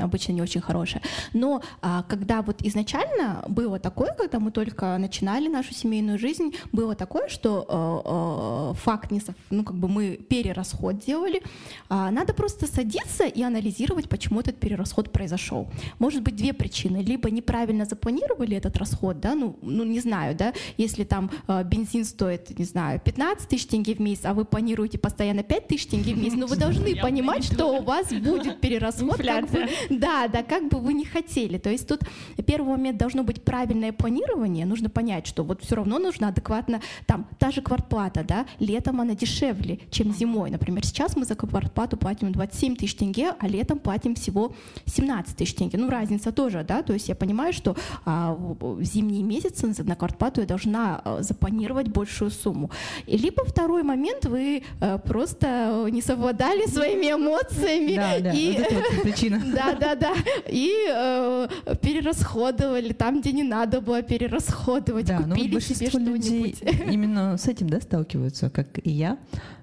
обычно 0.00 0.32
не 0.32 0.40
очень 0.40 0.62
хорошее. 0.62 1.02
Но 1.34 1.62
а, 1.82 2.04
когда 2.04 2.40
вот 2.40 2.62
изначально 2.62 3.44
было 3.48 3.78
такое, 3.78 4.14
когда 4.14 4.40
мы 4.40 4.50
только 4.50 4.96
начинали 4.96 5.48
нашу 5.48 5.74
семейную 5.74 6.18
жизнь, 6.18 6.54
было 6.72 6.94
такое, 6.94 7.28
что 7.28 8.74
факт 8.82 9.10
не 9.10 9.20
сов... 9.20 9.34
ну 9.50 9.62
как 9.64 9.76
бы 9.76 9.88
мы 9.88 10.16
перерасход 10.16 10.98
делали, 11.00 11.42
надо 11.90 12.32
просто 12.32 12.66
садиться 12.66 13.24
и 13.24 13.42
анализировать, 13.42 14.08
почему 14.08 14.40
этот 14.40 14.58
перерасход 14.58 15.12
произошел. 15.12 15.68
Может 15.98 16.22
быть 16.22 16.36
две 16.36 16.54
причины: 16.54 16.98
либо 16.98 17.30
неправильно 17.30 17.84
запланировали 17.84 18.56
этот 18.56 18.76
расход, 18.78 19.20
да, 19.20 19.34
ну, 19.34 19.58
ну 19.60 19.84
не 19.84 20.00
знаю, 20.00 20.34
да, 20.34 20.54
если 20.78 20.93
если 20.94 21.04
там 21.04 21.30
э, 21.48 21.64
бензин 21.64 22.04
стоит, 22.04 22.56
не 22.56 22.64
знаю, 22.64 23.00
15 23.04 23.48
тысяч 23.48 23.66
тенге 23.66 23.94
в 23.94 24.00
месяц, 24.00 24.24
а 24.24 24.32
вы 24.32 24.44
планируете 24.44 24.96
постоянно 24.98 25.42
5 25.42 25.68
тысяч 25.68 25.86
тенге 25.86 26.14
в 26.14 26.18
месяц, 26.18 26.36
ну 26.36 26.46
вы 26.46 26.56
должны 26.64 26.94
понимать, 26.96 27.44
что 27.44 27.66
у 27.66 27.82
вас 27.82 28.08
будет 28.12 28.60
перерасход. 28.60 29.16
Как 29.16 29.50
бы, 29.50 29.68
да, 29.90 30.28
да, 30.28 30.42
как 30.42 30.68
бы 30.68 30.78
вы 30.78 30.94
не 30.94 31.04
хотели. 31.04 31.58
То 31.58 31.70
есть 31.70 31.88
тут 31.88 32.02
первый 32.46 32.68
момент 32.68 32.98
должно 32.98 33.24
быть 33.24 33.42
правильное 33.42 33.92
планирование, 33.92 34.66
нужно 34.66 34.88
понять, 34.88 35.26
что 35.26 35.42
вот 35.42 35.62
все 35.64 35.76
равно 35.76 35.98
нужно 35.98 36.28
адекватно, 36.28 36.80
там, 37.06 37.26
та 37.38 37.50
же 37.50 37.60
квартплата, 37.60 38.22
да, 38.22 38.46
летом 38.60 39.00
она 39.00 39.14
дешевле, 39.14 39.80
чем 39.90 40.14
зимой. 40.14 40.50
Например, 40.50 40.84
сейчас 40.86 41.16
мы 41.16 41.24
за 41.24 41.34
квартплату 41.34 41.96
платим 41.96 42.32
27 42.32 42.76
тысяч 42.76 42.94
тенге, 42.94 43.34
а 43.38 43.48
летом 43.48 43.78
платим 43.78 44.14
всего 44.14 44.54
17 44.86 45.36
тысяч 45.36 45.54
тенге. 45.54 45.78
Ну, 45.78 45.90
разница 45.90 46.30
тоже, 46.30 46.64
да, 46.66 46.82
то 46.82 46.92
есть 46.92 47.08
я 47.08 47.14
понимаю, 47.14 47.52
что 47.52 47.76
а, 48.04 48.34
в 48.34 48.82
зимние 48.82 49.22
месяцы 49.22 49.66
на 49.82 49.96
квартплату 49.96 50.40
я 50.40 50.46
должна 50.46 50.83
Э, 51.04 51.22
запланировать 51.22 51.88
большую 51.88 52.30
сумму. 52.30 52.70
И 53.06 53.16
либо 53.16 53.44
второй 53.44 53.82
момент, 53.82 54.26
вы 54.26 54.62
э, 54.80 54.98
просто 54.98 55.88
не 55.90 56.02
совладали 56.02 56.66
своими 56.66 57.12
эмоциями. 57.12 57.96
Да, 57.96 58.20
да, 58.20 58.32
и, 58.32 58.52
вот 58.52 58.60
это 58.60 58.74
вот 58.74 59.02
причина. 59.02 59.42
Да, 59.54 59.74
да, 59.74 59.94
да. 59.94 60.14
И 60.48 60.72
э, 60.88 61.48
перерасходовали 61.80 62.92
там, 62.92 63.20
где 63.20 63.32
не 63.32 63.44
надо 63.44 63.80
было 63.80 64.02
перерасходовать. 64.02 65.06
Да, 65.06 65.22
купили 65.22 65.54
ну, 65.54 65.60
себе 65.60 65.88
что-нибудь. 65.88 66.62
Именно 66.92 67.38
с 67.38 67.48
этим, 67.48 67.68
да, 67.68 67.80
сталкиваются, 67.80 68.50
как 68.50 68.78
и 68.82 68.90
я. 68.90 69.18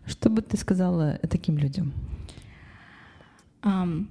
Что 0.06 0.30
бы 0.30 0.42
ты 0.42 0.58
сказала 0.58 1.20
таким 1.30 1.58
людям? 1.58 1.94
Um, 3.64 4.08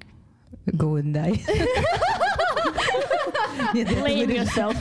Go 0.67 0.97
and 0.97 1.13
die. 1.13 1.41
Нет, 3.75 3.89
Blame 3.89 4.33
yourself. 4.33 4.77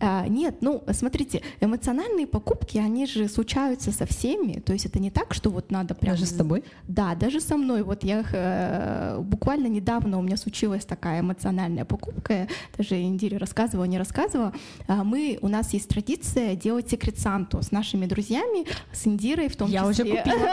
А, 0.00 0.26
нет, 0.26 0.56
ну, 0.62 0.82
смотрите, 0.92 1.42
эмоциональные 1.60 2.26
покупки, 2.26 2.78
они 2.78 3.06
же 3.06 3.28
случаются 3.28 3.92
со 3.92 4.06
всеми, 4.06 4.60
то 4.60 4.72
есть 4.72 4.86
это 4.86 4.98
не 4.98 5.10
так, 5.10 5.34
что 5.34 5.50
вот 5.50 5.70
надо 5.70 5.94
прям... 5.94 6.14
Даже 6.14 6.26
с 6.26 6.32
тобой? 6.32 6.64
Да, 6.88 7.14
даже 7.14 7.40
со 7.40 7.56
мной. 7.56 7.82
Вот 7.82 8.02
я 8.02 8.24
э, 8.32 9.18
буквально 9.20 9.66
недавно 9.66 10.18
у 10.18 10.22
меня 10.22 10.36
случилась 10.36 10.84
такая 10.84 11.20
эмоциональная 11.20 11.84
покупка, 11.84 12.48
даже 12.78 13.00
Индире 13.00 13.36
рассказывала, 13.36 13.84
не 13.84 13.98
рассказывала. 13.98 14.54
А 14.86 15.04
мы, 15.04 15.38
у 15.42 15.48
нас 15.48 15.72
есть 15.74 15.88
традиция 15.88 16.54
делать 16.56 16.88
секрет 16.88 17.18
Санту 17.18 17.62
с 17.62 17.70
нашими 17.70 18.06
друзьями, 18.06 18.66
с 18.92 19.06
Индирой 19.06 19.48
в 19.48 19.56
том 19.56 19.70
я 19.70 19.86
числе. 19.90 20.08
Я 20.08 20.22
уже 20.22 20.22
купила. 20.22 20.50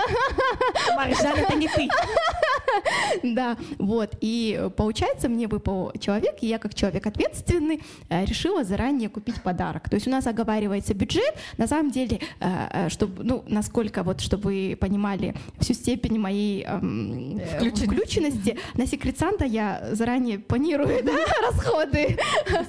Маржан, 0.95 1.37
это 1.37 1.55
не 1.55 1.67
ты. 1.67 1.87
Да, 3.23 3.57
вот. 3.77 4.15
И 4.21 4.69
получается, 4.75 5.29
мне 5.29 5.47
выпал 5.47 5.91
человек, 5.99 6.37
и 6.41 6.47
я 6.47 6.59
как 6.59 6.73
человек 6.75 7.05
ответственный 7.07 7.81
э, 8.09 8.25
решила 8.25 8.63
заранее 8.63 9.09
купить 9.09 9.36
купить 9.37 9.43
подарок. 9.43 9.89
То 9.89 9.95
есть 9.95 10.07
у 10.07 10.11
нас 10.11 10.27
оговаривается 10.27 10.93
бюджет. 10.93 11.35
На 11.57 11.67
самом 11.67 11.91
деле, 11.91 12.19
э, 12.39 12.67
э, 12.71 12.89
чтобы, 12.89 13.23
ну, 13.23 13.43
насколько 13.47 14.03
вот, 14.03 14.21
чтобы 14.21 14.43
вы 14.43 14.77
понимали 14.79 15.33
всю 15.59 15.73
степень 15.73 16.19
моей 16.19 16.63
эм, 16.63 17.39
включенности. 17.39 17.85
включенности, 17.85 18.57
на 18.75 18.87
секрет 18.87 19.17
Санта 19.17 19.45
я 19.45 19.81
заранее 19.91 20.39
планирую 20.39 21.03
да, 21.03 21.13
расходы. 21.51 22.17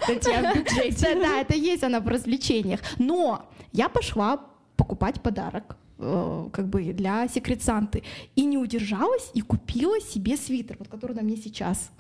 Статья 0.02 0.52
в 0.52 0.56
бюджете. 0.56 1.14
Да, 1.14 1.20
да, 1.20 1.40
это 1.40 1.54
есть 1.54 1.84
она 1.84 2.00
в 2.00 2.08
развлечениях. 2.08 2.80
Но 2.98 3.48
я 3.72 3.88
пошла 3.88 4.40
покупать 4.76 5.20
подарок 5.20 5.76
Э, 5.87 5.87
как 5.98 6.68
бы 6.68 6.82
для 6.92 7.26
секрет 7.28 7.62
Санты. 7.62 8.02
И 8.36 8.44
не 8.44 8.56
удержалась 8.58 9.30
и 9.34 9.40
купила 9.40 10.00
себе 10.00 10.36
свитер, 10.36 10.76
вот 10.78 10.88
который 10.88 11.14
на 11.14 11.22
мне 11.22 11.36
сейчас. 11.36 11.90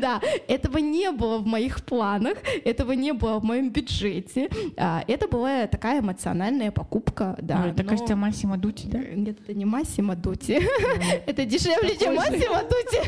Да, 0.00 0.20
этого 0.48 0.78
не 0.78 1.10
было 1.10 1.38
в 1.38 1.46
моих 1.46 1.84
планах, 1.84 2.38
этого 2.64 2.92
не 2.92 3.12
было 3.12 3.38
в 3.38 3.44
моем 3.44 3.70
бюджете. 3.70 4.48
А, 4.76 5.04
это 5.06 5.28
была 5.28 5.66
такая 5.66 6.00
эмоциональная 6.00 6.70
покупка. 6.70 7.36
Да, 7.40 7.68
это, 7.68 7.84
кажется, 7.84 8.16
Массимо 8.16 8.56
Дути, 8.58 8.86
да? 8.86 8.98
Нет, 8.98 9.38
это 9.40 9.54
не 9.54 9.64
Массимо 9.64 10.16
Дути. 10.16 10.60
Это 11.26 11.44
дешевле, 11.44 11.96
чем 11.96 12.14
Массимо 12.14 12.62
Дути. 12.62 12.98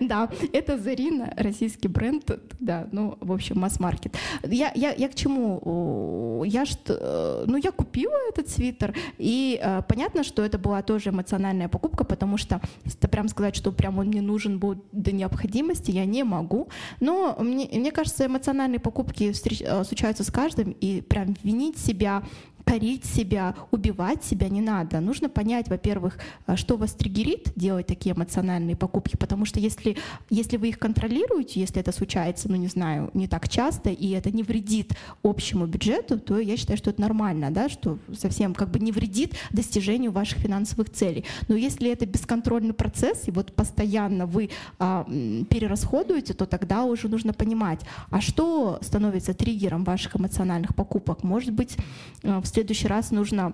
Да, 0.00 0.30
это 0.52 0.78
Зарина, 0.78 1.32
российский 1.36 1.88
бренд. 1.88 2.30
Да, 2.60 2.88
ну, 2.92 3.16
в 3.20 3.32
общем, 3.32 3.58
масс-маркет. 3.58 4.14
Я, 4.44 4.70
к 4.70 5.14
чему? 5.14 6.42
Я 6.44 6.66
что, 6.66 7.44
ну, 7.46 7.56
я 7.56 7.72
купила 7.76 8.14
этот 8.28 8.48
свитер, 8.48 8.94
и 9.18 9.60
э, 9.62 9.82
понятно, 9.88 10.24
что 10.24 10.44
это 10.44 10.58
была 10.58 10.82
тоже 10.82 11.10
эмоциональная 11.10 11.68
покупка, 11.68 12.04
потому 12.04 12.36
что, 12.38 12.60
прям 13.10 13.28
сказать, 13.28 13.56
что 13.56 13.72
прям 13.72 13.98
он 13.98 14.06
мне 14.06 14.22
нужен 14.22 14.58
был 14.58 14.76
до 14.92 15.12
необходимости, 15.12 15.90
я 15.90 16.04
не 16.04 16.24
могу. 16.24 16.68
Но 17.00 17.36
мне, 17.38 17.68
мне 17.72 17.92
кажется, 17.92 18.26
эмоциональные 18.26 18.80
покупки 18.80 19.32
встреч, 19.32 19.62
э, 19.62 19.84
случаются 19.84 20.24
с 20.24 20.30
каждым, 20.30 20.72
и 20.72 21.00
прям 21.00 21.34
винить 21.42 21.78
себя 21.78 22.22
корить 22.66 23.04
себя, 23.04 23.54
убивать 23.70 24.24
себя 24.24 24.48
не 24.48 24.60
надо. 24.60 25.00
Нужно 25.00 25.28
понять, 25.28 25.68
во-первых, 25.68 26.18
а, 26.46 26.56
что 26.56 26.76
вас 26.76 26.92
триггерит 26.92 27.52
делать 27.54 27.86
такие 27.86 28.14
эмоциональные 28.14 28.74
покупки, 28.74 29.16
потому 29.16 29.44
что 29.44 29.60
если, 29.60 29.96
если 30.30 30.56
вы 30.56 30.70
их 30.70 30.78
контролируете, 30.80 31.60
если 31.60 31.80
это 31.80 31.92
случается, 31.92 32.50
ну 32.50 32.56
не 32.56 32.66
знаю, 32.66 33.10
не 33.14 33.28
так 33.28 33.48
часто, 33.48 33.90
и 33.90 34.10
это 34.10 34.32
не 34.32 34.42
вредит 34.42 34.94
общему 35.22 35.66
бюджету, 35.66 36.18
то 36.18 36.38
я 36.40 36.56
считаю, 36.56 36.76
что 36.76 36.90
это 36.90 37.00
нормально, 37.00 37.52
да, 37.52 37.68
что 37.68 37.98
совсем 38.18 38.52
как 38.52 38.70
бы 38.70 38.80
не 38.80 38.90
вредит 38.90 39.36
достижению 39.50 40.10
ваших 40.10 40.38
финансовых 40.38 40.90
целей. 40.90 41.24
Но 41.46 41.54
если 41.54 41.88
это 41.90 42.04
бесконтрольный 42.04 42.74
процесс, 42.74 43.28
и 43.28 43.30
вот 43.30 43.52
постоянно 43.52 44.26
вы 44.26 44.50
а, 44.80 45.04
перерасходуете, 45.48 46.34
то 46.34 46.46
тогда 46.46 46.82
уже 46.82 47.08
нужно 47.08 47.32
понимать, 47.32 47.82
а 48.10 48.20
что 48.20 48.80
становится 48.82 49.34
триггером 49.34 49.84
ваших 49.84 50.16
эмоциональных 50.16 50.74
покупок. 50.74 51.22
Может 51.22 51.52
быть, 51.52 51.76
а, 52.24 52.40
следующий 52.56 52.88
раз 52.88 53.10
нужно 53.10 53.52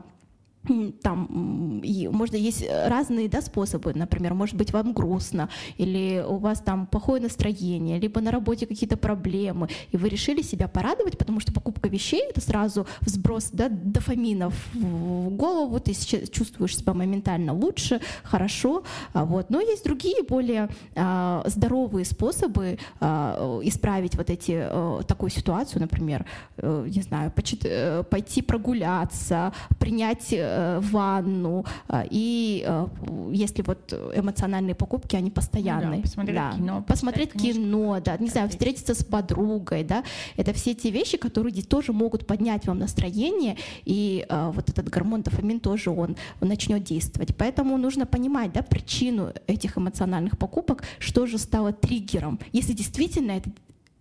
там 1.03 1.81
и 1.83 2.09
можно 2.09 2.37
есть 2.37 2.65
разные 2.87 3.29
да, 3.29 3.41
способы, 3.43 3.93
например, 3.95 4.35
может 4.35 4.55
быть 4.55 4.73
вам 4.73 4.93
грустно, 4.93 5.49
или 5.77 6.25
у 6.27 6.37
вас 6.37 6.61
там 6.61 6.87
плохое 6.87 7.21
настроение, 7.21 7.99
либо 7.99 8.21
на 8.21 8.31
работе 8.31 8.67
какие-то 8.67 8.97
проблемы, 8.97 9.69
и 9.91 9.97
вы 9.97 10.09
решили 10.09 10.43
себя 10.43 10.69
порадовать, 10.69 11.19
потому 11.19 11.41
что 11.41 11.53
покупка 11.53 11.89
вещей 11.89 12.23
это 12.29 12.41
сразу 12.41 12.87
взброс 13.01 13.51
да, 13.53 13.69
дофаминов 13.69 14.55
в 14.75 15.31
голову, 15.31 15.81
ты 15.81 15.93
чувствуешь 15.95 16.77
себя 16.77 16.95
моментально 16.95 17.53
лучше, 17.53 18.01
хорошо, 18.23 18.85
а 19.13 19.25
вот. 19.25 19.51
но 19.51 19.61
есть 19.61 19.85
другие 19.85 20.23
более 20.23 20.69
а, 20.95 21.43
здоровые 21.47 22.05
способы 22.05 22.79
а, 23.01 23.61
исправить 23.63 24.15
вот 24.17 24.31
эти 24.31 24.53
а, 24.55 25.03
такую 25.03 25.31
ситуацию, 25.31 25.81
например, 25.81 26.25
а, 26.59 26.87
не 26.87 27.03
знаю, 27.03 27.31
почит, 27.33 27.65
э, 27.65 28.05
пойти 28.05 28.43
прогуляться, 28.43 29.53
принять 29.79 30.33
Э, 30.53 30.81
ванну, 30.81 31.65
э, 31.89 32.05
и 32.11 32.65
э, 32.67 32.87
если 33.33 33.63
вот 33.63 33.93
эмоциональные 33.93 34.75
покупки, 34.75 35.17
они 35.17 35.31
постоянные. 35.31 35.89
Ну 35.89 35.97
да, 35.97 36.03
посмотреть 36.03 36.37
да. 36.37 36.53
кино. 36.53 36.85
Посмотреть 36.87 37.33
кино, 37.33 38.01
да, 38.05 38.17
не 38.19 38.29
знаю, 38.29 38.49
встретиться 38.49 38.95
с 38.95 39.05
подругой, 39.05 39.85
да, 39.85 40.05
это 40.37 40.53
все 40.53 40.75
те 40.75 40.91
вещи, 40.91 41.17
которые 41.17 41.63
тоже 41.63 41.93
могут 41.93 42.27
поднять 42.27 42.67
вам 42.67 42.79
настроение, 42.79 43.57
и 43.85 44.27
вот 44.29 44.69
этот 44.69 44.89
гормон 44.89 45.23
дофамин 45.23 45.61
тоже 45.61 45.91
он, 45.91 46.17
он 46.41 46.49
начнет 46.49 46.83
действовать. 46.83 47.35
Поэтому 47.37 47.77
нужно 47.79 48.07
понимать, 48.07 48.53
да, 48.53 48.63
причину 48.63 49.33
этих 49.47 49.79
эмоциональных 49.79 50.39
покупок, 50.39 50.83
что 50.99 51.27
же 51.27 51.39
стало 51.39 51.73
триггером. 51.73 52.39
Если 52.53 52.73
действительно 52.73 53.33
это 53.33 53.51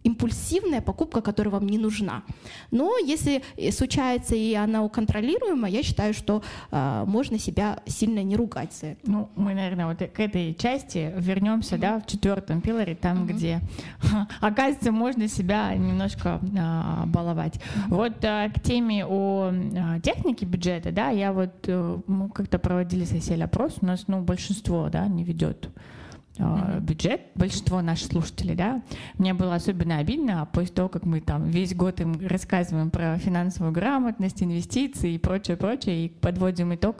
импульсивная 0.03 0.81
покупка, 0.81 1.21
которая 1.21 1.53
вам 1.53 1.67
не 1.67 1.77
нужна. 1.77 2.23
Но 2.71 2.97
если 2.97 3.43
случается 3.71 4.35
и 4.35 4.53
она 4.53 4.87
контролируема, 4.89 5.69
я 5.69 5.83
считаю, 5.83 6.13
что 6.13 6.43
э, 6.71 7.03
можно 7.07 7.37
себя 7.37 7.79
сильно 7.85 8.23
не 8.23 8.35
ругать 8.35 8.73
за 8.73 8.87
это. 8.87 8.99
Ну, 9.05 9.29
мы, 9.35 9.53
наверное, 9.53 9.87
вот 9.87 9.97
к 9.97 10.19
этой 10.19 10.53
части 10.55 11.13
вернемся, 11.17 11.75
mm-hmm. 11.75 11.79
да, 11.79 11.99
в 11.99 12.07
четвертом 12.07 12.61
пилоре, 12.61 12.95
там, 12.95 13.23
mm-hmm. 13.23 13.33
где, 13.33 13.59
оказывается, 14.41 14.91
можно 14.91 15.27
себя 15.27 15.73
немножко 15.75 16.39
э, 16.41 17.05
баловать. 17.07 17.55
Mm-hmm. 17.55 17.87
Вот 17.89 18.23
э, 18.23 18.51
к 18.55 18.61
теме 18.61 19.05
о 19.05 19.51
э, 19.51 19.99
технике 20.01 20.45
бюджета, 20.45 20.91
да, 20.91 21.09
я 21.09 21.31
вот, 21.31 21.53
э, 21.67 21.99
мы 22.07 22.29
как-то 22.29 22.59
проводили 22.59 23.05
соседи 23.05 23.41
опрос, 23.41 23.77
у 23.81 23.85
нас, 23.85 24.05
ну, 24.07 24.21
большинство, 24.21 24.89
да, 24.89 25.07
не 25.07 25.23
ведет 25.23 25.69
mm-hmm. 26.43 26.79
бюджет, 26.81 27.21
большинство 27.35 27.81
наших 27.81 28.11
слушателей, 28.11 28.55
да, 28.55 28.81
мне 29.17 29.33
было 29.33 29.55
особенно 29.55 29.97
обидно 29.97 30.47
после 30.51 30.73
того, 30.73 30.89
как 30.89 31.05
мы 31.05 31.21
там 31.21 31.49
весь 31.49 31.75
год 31.75 32.01
им 32.01 32.15
рассказываем 32.27 32.89
про 32.89 33.17
финансовую 33.17 33.71
грамотность, 33.71 34.41
инвестиции 34.43 35.13
и 35.13 35.17
прочее, 35.17 35.57
прочее, 35.57 36.05
и 36.05 36.09
подводим 36.09 36.73
итог 36.73 36.97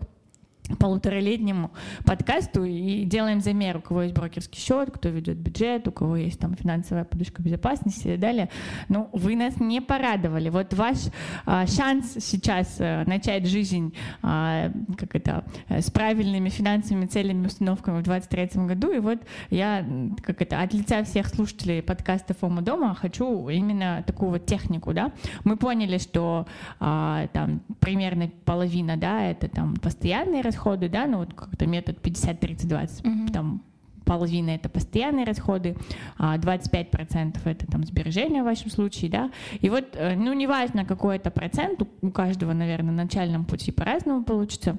полуторалетнему 0.80 1.72
подкасту 2.06 2.64
и 2.64 3.04
делаем 3.04 3.42
замер, 3.42 3.78
у 3.78 3.82
кого 3.82 4.04
есть 4.04 4.16
брокерский 4.16 4.60
счет, 4.60 4.92
кто 4.92 5.10
ведет 5.10 5.38
бюджет, 5.38 5.88
у 5.88 5.92
кого 5.92 6.16
есть 6.18 6.40
там 6.40 6.56
финансовая 6.56 7.04
подушка 7.04 7.42
безопасности 7.42 8.10
и 8.10 8.18
далее. 8.18 8.50
Ну, 8.90 9.10
вы 9.14 9.36
нас 9.36 9.60
не 9.60 9.82
порадовали. 9.82 10.50
Вот 10.50 10.74
ваш 10.74 10.98
а, 11.46 11.66
шанс 11.68 12.16
сейчас 12.20 12.78
а, 12.80 13.04
начать 13.06 13.48
жизнь 13.48 13.94
а, 14.22 14.72
как 14.98 15.16
это, 15.16 15.44
с 15.70 15.90
правильными 15.92 16.50
финансовыми 16.50 17.06
целями, 17.06 17.48
установками 17.48 18.00
в 18.00 18.04
2023 18.04 18.66
году. 18.66 18.92
И 18.92 19.00
вот 19.00 19.20
я 19.50 19.86
как 20.24 20.42
это, 20.42 20.62
от 20.62 20.74
лица 20.74 21.04
всех 21.04 21.28
слушателей 21.28 21.82
подкаста 21.82 22.34
«Фома 22.34 22.62
дома» 22.62 22.96
хочу 22.96 23.50
именно 23.50 24.04
такую 24.06 24.32
вот 24.32 24.46
технику. 24.46 24.94
Да? 24.94 25.12
Мы 25.44 25.58
поняли, 25.58 25.98
что 25.98 26.48
а, 26.80 27.28
там 27.34 27.62
примерно 27.80 28.30
половина 28.46 28.98
да, 28.98 29.24
это 29.24 29.48
там 29.48 29.76
постоянные 29.76 30.42
расходы, 30.42 30.61
да, 30.90 31.08
ну 31.08 31.20
вот 31.20 31.34
как-то 31.34 31.66
метод 31.68 31.98
50-30-20, 32.02 33.04
mm-hmm. 33.04 33.32
там 33.32 33.64
половина 34.06 34.52
это 34.52 34.68
постоянные 34.70 35.26
расходы, 35.26 35.76
25% 36.18 37.40
а 37.44 37.50
это 37.50 37.68
там 37.68 37.84
сбережения 37.86 38.42
в 38.42 38.46
вашем 38.46 38.70
случае, 38.70 39.10
да, 39.10 39.32
и 39.60 39.70
вот, 39.70 39.86
э, 39.94 40.16
ну, 40.16 40.34
неважно, 40.34 40.86
какой 40.86 41.18
это 41.18 41.32
процент, 41.32 41.82
у 42.02 42.12
каждого, 42.12 42.54
наверное, 42.54 42.92
на 42.92 43.04
начальном 43.04 43.46
пути 43.46 43.72
по-разному 43.72 44.24
получится, 44.24 44.78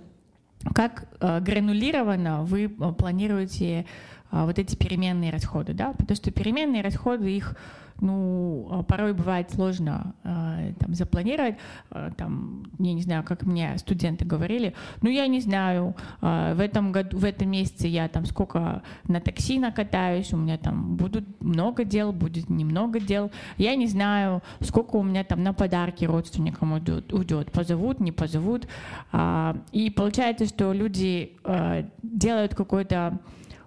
как 0.74 1.08
э, 1.20 1.40
гранулированно 1.40 2.44
вы 2.44 2.64
э, 2.64 2.92
планируете 2.92 3.86
вот 4.30 4.58
эти 4.58 4.74
переменные 4.76 5.30
расходы, 5.30 5.74
да, 5.74 5.92
потому 5.92 6.16
что 6.16 6.30
переменные 6.30 6.82
расходы, 6.82 7.30
их 7.30 7.54
ну, 8.02 8.68
а 8.70 8.82
порой 8.82 9.14
бывает 9.14 9.50
сложно 9.50 10.14
э, 10.24 10.72
там, 10.78 10.94
запланировать. 10.94 11.56
Э, 11.90 12.10
там, 12.16 12.64
я 12.78 12.92
не 12.92 13.02
знаю, 13.02 13.22
как 13.22 13.44
мне 13.44 13.78
студенты 13.78 14.24
говорили, 14.24 14.74
ну, 15.02 15.08
я 15.08 15.26
не 15.28 15.40
знаю, 15.40 15.94
э, 16.20 16.54
в 16.54 16.60
этом 16.60 16.90
году, 16.90 17.16
в 17.16 17.24
этом 17.24 17.48
месяце 17.48 17.86
я 17.86 18.08
там 18.08 18.26
сколько 18.26 18.82
на 19.06 19.20
такси 19.20 19.60
накатаюсь, 19.60 20.32
у 20.32 20.36
меня 20.36 20.58
там 20.58 20.96
будут 20.96 21.24
много 21.40 21.84
дел, 21.84 22.12
будет 22.12 22.50
немного 22.50 22.98
дел. 22.98 23.30
Я 23.56 23.76
не 23.76 23.86
знаю, 23.86 24.42
сколько 24.60 24.96
у 24.96 25.02
меня 25.04 25.22
там 25.22 25.42
на 25.44 25.52
подарки 25.52 26.04
родственникам 26.04 26.72
уйдет, 26.72 27.12
уйдет 27.12 27.52
позовут, 27.52 28.00
не 28.00 28.10
позовут. 28.10 28.66
Э, 29.12 29.54
и 29.70 29.90
получается, 29.90 30.46
что 30.46 30.72
люди 30.72 31.36
э, 31.44 31.84
делают 32.02 32.56
какой-то 32.56 33.20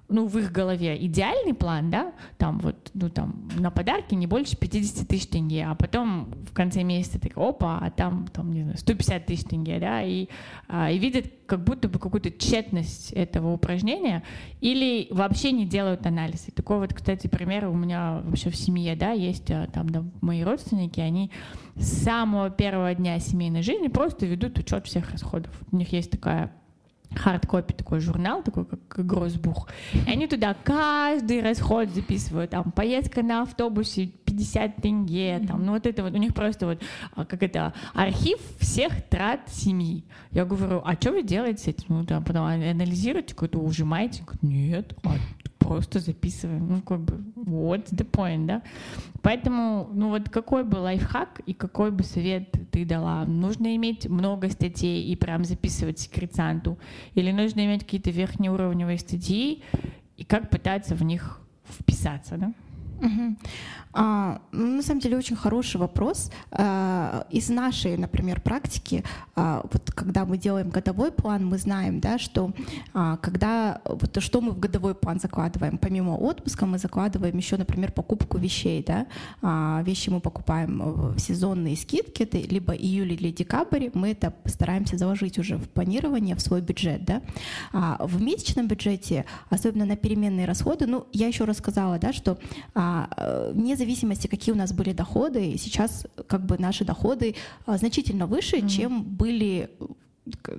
ну, 0.07 0.27
в 0.27 0.37
их 0.37 0.51
голове 0.51 1.03
идеальный 1.05 1.53
план, 1.53 1.89
да, 1.89 2.13
там 2.37 2.59
вот, 2.59 2.91
ну, 2.93 3.09
там, 3.09 3.49
на 3.57 3.71
подарки 3.71 4.13
не 4.13 4.27
больше 4.27 4.55
50 4.55 5.07
тысяч 5.07 5.27
тенге, 5.27 5.65
а 5.65 5.75
потом 5.75 6.31
в 6.49 6.53
конце 6.53 6.83
месяца 6.83 7.19
так, 7.19 7.33
опа, 7.35 7.79
а 7.81 7.89
там, 7.89 8.27
там, 8.27 8.53
не 8.53 8.61
знаю, 8.63 8.77
150 8.77 9.25
тысяч 9.25 9.45
тенге, 9.45 9.79
да, 9.79 10.03
и, 10.03 10.27
а, 10.67 10.91
и 10.91 10.99
видят 10.99 11.25
как 11.47 11.63
будто 11.63 11.89
бы 11.89 11.99
какую-то 11.99 12.31
тщетность 12.31 13.11
этого 13.11 13.53
упражнения 13.53 14.23
или 14.61 15.07
вообще 15.11 15.51
не 15.51 15.65
делают 15.65 16.05
анализ. 16.05 16.47
И 16.47 16.51
такой 16.51 16.79
вот, 16.79 16.93
кстати, 16.93 17.27
пример 17.27 17.67
у 17.67 17.73
меня 17.73 18.21
вообще 18.23 18.49
в 18.49 18.55
семье, 18.55 18.95
да, 18.95 19.11
есть 19.11 19.49
а, 19.49 19.67
там 19.67 19.89
да, 19.89 20.03
мои 20.21 20.43
родственники, 20.43 20.99
они 20.99 21.31
с 21.75 22.03
самого 22.03 22.49
первого 22.51 22.93
дня 22.93 23.19
семейной 23.19 23.63
жизни 23.63 23.87
просто 23.87 24.25
ведут 24.27 24.59
учет 24.59 24.85
всех 24.85 25.11
расходов. 25.11 25.51
У 25.71 25.77
них 25.77 25.91
есть 25.91 26.11
такая 26.11 26.51
хардкопи 27.13 27.73
такой 27.73 27.99
журнал, 27.99 28.43
такой 28.43 28.65
как 28.65 29.05
Грозбух. 29.05 29.69
И 29.93 30.09
они 30.09 30.27
туда 30.27 30.55
каждый 30.63 31.41
расход 31.41 31.89
записывают. 31.89 32.51
Там 32.51 32.71
поездка 32.71 33.23
на 33.23 33.43
автобусе 33.43 34.07
50 34.07 34.77
тенге, 34.77 35.41
там, 35.47 35.65
ну 35.65 35.73
вот 35.73 35.85
это 35.85 36.03
вот, 36.03 36.13
у 36.13 36.17
них 36.17 36.33
просто 36.33 36.65
вот, 36.65 36.81
а, 37.15 37.25
как 37.25 37.43
это, 37.43 37.73
архив 37.93 38.39
всех 38.59 39.07
трат 39.09 39.41
семьи. 39.47 40.03
Я 40.31 40.45
говорю, 40.45 40.81
а 40.83 40.93
что 40.93 41.11
вы 41.11 41.23
делаете 41.23 41.63
с 41.63 41.67
этим? 41.67 41.85
Ну, 41.89 42.05
там, 42.05 42.23
потом 42.23 42.45
анализируете, 42.45 43.33
какой-то 43.33 43.59
ужимаете? 43.59 44.23
Нет, 44.41 44.95
а 45.03 45.15
просто 45.57 45.99
записываем. 45.99 46.67
Ну, 46.67 46.81
как 46.81 46.99
бы, 47.01 47.23
what's 47.35 47.91
the 47.91 48.09
point, 48.09 48.45
да? 48.45 48.61
Поэтому, 49.21 49.89
ну 49.93 50.09
вот 50.09 50.29
какой 50.29 50.63
бы 50.63 50.77
лайфхак 50.77 51.41
и 51.45 51.53
какой 51.53 51.91
бы 51.91 52.03
совет 52.03 52.51
ты 52.71 52.85
дала? 52.85 53.25
Нужно 53.25 53.75
иметь 53.75 54.07
много 54.07 54.49
статей 54.49 55.03
и 55.03 55.15
прям 55.15 55.43
записывать 55.43 55.99
секретанту? 55.99 56.77
Или 57.15 57.31
нужно 57.31 57.65
иметь 57.65 57.83
какие-то 57.83 58.11
верхнеуровневые 58.11 58.97
статьи 58.97 59.63
и 60.17 60.23
как 60.23 60.49
пытаться 60.49 60.95
в 60.95 61.03
них 61.03 61.39
вписаться, 61.65 62.37
да? 62.37 62.53
Угу. 62.99 63.35
А, 63.95 64.41
на 64.51 64.81
самом 64.81 64.99
деле 64.99 65.17
очень 65.17 65.37
хороший 65.37 65.77
вопрос. 65.77 66.29
А, 66.51 67.25
из 67.31 67.49
нашей, 67.49 67.97
например, 67.97 68.41
практики, 68.41 69.03
а, 69.35 69.65
вот 69.71 69.89
когда 69.91 70.25
мы 70.25 70.37
делаем 70.37 70.69
годовой 70.69 71.11
план, 71.13 71.45
мы 71.45 71.57
знаем, 71.57 72.01
да, 72.01 72.19
что 72.19 72.51
а, 72.93 73.15
когда 73.17 73.81
вот 73.85 74.21
что 74.21 74.41
мы 74.41 74.51
в 74.51 74.59
годовой 74.59 74.95
план 74.95 75.19
закладываем, 75.19 75.77
помимо 75.77 76.11
отпуска 76.11 76.65
мы 76.65 76.77
закладываем 76.77 77.37
еще, 77.37 77.55
например, 77.55 77.93
покупку 77.93 78.37
вещей, 78.37 78.83
да, 78.85 79.07
а, 79.41 79.81
вещи 79.85 80.09
мы 80.09 80.19
покупаем 80.19 81.13
в 81.13 81.19
сезонные 81.19 81.77
скидки, 81.77 82.23
это 82.23 82.37
либо 82.37 82.73
июль 82.73 83.13
или 83.13 83.31
декабрь, 83.31 83.89
мы 83.93 84.11
это 84.11 84.31
постараемся 84.31 84.97
заложить 84.97 85.39
уже 85.39 85.55
в 85.55 85.69
планирование, 85.69 86.35
в 86.35 86.41
свой 86.41 86.59
бюджет, 86.59 87.05
да. 87.05 87.21
А, 87.71 88.05
в 88.05 88.21
месячном 88.21 88.67
бюджете, 88.67 89.25
особенно 89.49 89.85
на 89.85 89.95
переменные 89.95 90.45
расходы, 90.45 90.85
ну, 90.85 91.07
я 91.13 91.27
еще 91.27 91.45
рассказала, 91.45 91.97
да, 91.97 92.11
что 92.11 92.37
а, 92.73 93.51
вне 93.53 93.77
зависимости, 93.85 94.27
какие 94.27 94.53
у 94.53 94.57
нас 94.57 94.73
были 94.73 94.93
доходы, 94.93 95.57
сейчас 95.57 96.07
как 96.27 96.45
бы 96.45 96.57
наши 96.57 96.83
доходы 96.83 97.35
а, 97.65 97.77
значительно 97.77 98.25
выше, 98.25 98.57
mm-hmm. 98.57 98.69
чем 98.69 99.03
были 99.03 99.69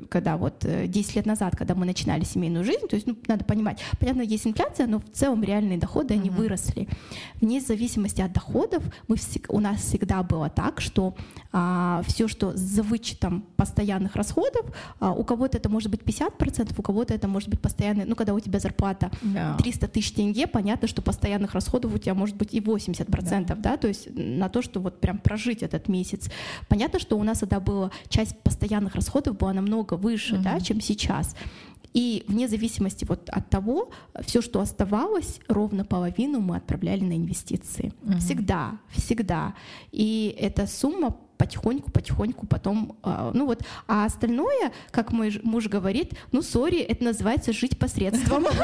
когда 0.09 0.37
вот 0.37 0.65
10 0.65 0.95
э, 0.95 1.15
лет 1.17 1.27
назад, 1.27 1.57
когда 1.57 1.75
мы 1.75 1.87
начинали 1.87 2.25
семейную 2.25 2.65
жизнь, 2.65 2.87
то 2.89 2.95
есть, 2.95 3.07
ну, 3.07 3.17
надо 3.27 3.45
понимать, 3.45 3.81
понятно, 3.99 4.23
есть 4.23 4.47
инфляция, 4.47 4.87
но 4.87 5.01
в 5.01 5.11
целом 5.13 5.43
реальные 5.43 5.79
доходы, 5.79 6.15
они 6.15 6.31
mm-hmm. 6.31 6.37
выросли. 6.37 6.89
Вне 7.41 7.61
зависимости 7.61 8.21
от 8.21 8.33
доходов 8.33 8.83
мы, 9.09 9.17
у 9.49 9.61
нас 9.61 9.81
всегда 9.81 10.23
было 10.23 10.49
так, 10.49 10.81
что 10.81 11.17
а, 11.53 12.03
все, 12.07 12.29
что 12.29 12.57
за 12.57 12.83
вычетом 12.83 13.45
постоянных 13.57 14.15
расходов, 14.15 14.67
а, 15.01 15.13
у 15.13 15.25
кого-то 15.25 15.57
это 15.57 15.69
может 15.69 15.91
быть 15.91 16.03
50%, 16.03 16.75
у 16.77 16.83
кого-то 16.83 17.15
это 17.15 17.27
может 17.29 17.49
быть 17.49 17.61
постоянный, 17.61 18.05
ну, 18.05 18.15
когда 18.15 18.35
у 18.35 18.41
тебя 18.41 18.61
зарплата 18.61 19.11
yeah. 19.23 19.57
300 19.59 19.89
тысяч 19.89 20.13
тенге, 20.13 20.47
понятно, 20.47 20.87
что 20.87 21.03
постоянных 21.03 21.55
расходов 21.55 21.95
у 21.95 21.99
тебя 21.99 22.15
может 22.15 22.37
быть 22.37 22.55
и 22.55 22.61
80%, 22.61 23.07
yeah. 23.09 23.57
да, 23.57 23.77
то 23.77 23.89
есть 23.89 24.09
на 24.15 24.49
то, 24.49 24.63
что 24.63 24.81
вот 24.81 25.01
прям 25.01 25.19
прожить 25.19 25.63
этот 25.63 25.89
месяц. 25.89 26.31
Понятно, 26.69 27.01
что 27.01 27.19
у 27.19 27.23
нас 27.25 27.41
тогда 27.41 27.59
была 27.59 27.91
часть 28.09 28.39
постоянных 28.39 28.95
расходов 28.95 29.37
была 29.37 29.56
намного 29.57 29.95
выше, 29.95 30.37
mm-hmm. 30.37 30.43
да, 30.43 30.61
чем 30.61 30.81
сейчас. 30.81 31.35
И 31.95 32.25
вне 32.29 32.47
зависимости 32.47 33.07
вот 33.09 33.31
от 33.31 33.49
того, 33.49 33.91
все, 34.21 34.43
что 34.43 34.61
оставалось, 34.61 35.41
ровно 35.49 35.85
половину 35.85 36.41
мы 36.41 36.57
отправляли 36.57 37.01
на 37.03 37.17
инвестиции. 37.17 37.93
Mm-hmm. 38.03 38.19
Всегда, 38.19 38.79
всегда. 38.91 39.55
И 39.93 40.37
эта 40.39 40.67
сумма 40.67 41.17
потихоньку, 41.37 41.91
потихоньку 41.91 42.47
потом, 42.47 42.97
а, 43.03 43.31
ну 43.35 43.47
вот, 43.47 43.63
а 43.87 44.05
остальное, 44.05 44.73
как 44.91 45.13
мой 45.13 45.41
муж 45.43 45.69
говорит, 45.69 46.15
ну, 46.33 46.43
сори, 46.43 46.79
это 46.79 47.05
называется 47.05 47.53
жить 47.53 47.79
посредством. 47.79 48.47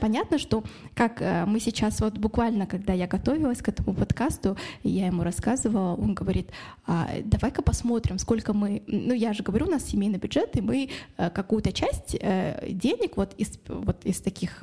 Понятно, 0.00 0.38
что 0.38 0.64
как 0.94 1.20
э, 1.20 1.44
мы 1.46 1.60
сейчас 1.60 2.00
вот 2.00 2.14
буквально, 2.18 2.66
когда 2.66 2.92
я 2.92 3.06
готовилась 3.06 3.58
к 3.58 3.68
этому 3.68 3.94
подкасту, 3.94 4.56
я 4.82 5.06
ему 5.06 5.22
рассказывала, 5.22 5.94
он 5.94 6.14
говорит, 6.14 6.50
«А, 6.86 7.08
давай-ка 7.24 7.62
посмотрим, 7.62 8.18
сколько 8.18 8.52
мы, 8.52 8.82
ну 8.86 9.12
я 9.14 9.32
же 9.32 9.42
говорю, 9.42 9.66
у 9.66 9.70
нас 9.70 9.84
семейный 9.84 10.18
бюджет, 10.18 10.56
и 10.56 10.60
мы 10.60 10.90
э, 11.16 11.30
какую-то 11.30 11.72
часть 11.72 12.16
э, 12.20 12.66
денег 12.70 13.16
вот 13.16 13.34
из, 13.34 13.58
вот 13.68 14.04
из 14.04 14.20
таких 14.20 14.62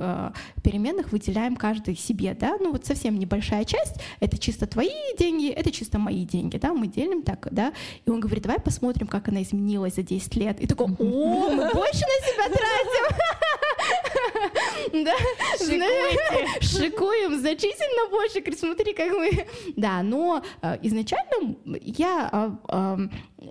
переменных 0.63 1.11
выделяем 1.11 1.55
каждый 1.55 1.95
себе, 1.95 2.35
да, 2.39 2.57
ну 2.59 2.71
вот 2.71 2.85
совсем 2.85 3.17
небольшая 3.17 3.63
часть, 3.63 3.95
это 4.19 4.37
чисто 4.37 4.67
твои 4.67 4.89
деньги, 5.17 5.49
это 5.49 5.66
чисто 5.71 5.99
мои 5.99 6.25
деньги, 6.25 6.57
да, 6.57 6.73
мы 6.73 6.87
делим 6.87 7.21
так, 7.21 7.47
да, 7.51 7.73
и 8.05 8.09
он 8.09 8.19
говорит, 8.19 8.43
давай 8.43 8.59
посмотрим, 8.59 9.07
как 9.07 9.27
она 9.27 9.41
изменилась 9.41 9.95
за 9.95 10.03
10 10.03 10.35
лет, 10.35 10.61
и 10.61 10.67
такой, 10.67 10.87
о, 10.87 11.49
мы 11.49 11.71
больше 11.73 12.03
на 12.05 12.27
себя 12.27 12.45
тратим. 12.47 13.17
Да, 14.93 15.11
шикуем 16.61 17.39
значительно 17.39 18.09
больше. 18.09 18.39
Говорит, 18.39 18.59
смотри, 18.59 18.93
как 18.93 19.11
мы... 19.11 19.45
Да, 19.75 20.01
но 20.01 20.43
э, 20.61 20.77
изначально 20.81 21.55
я 21.81 22.29
а, 22.67 22.97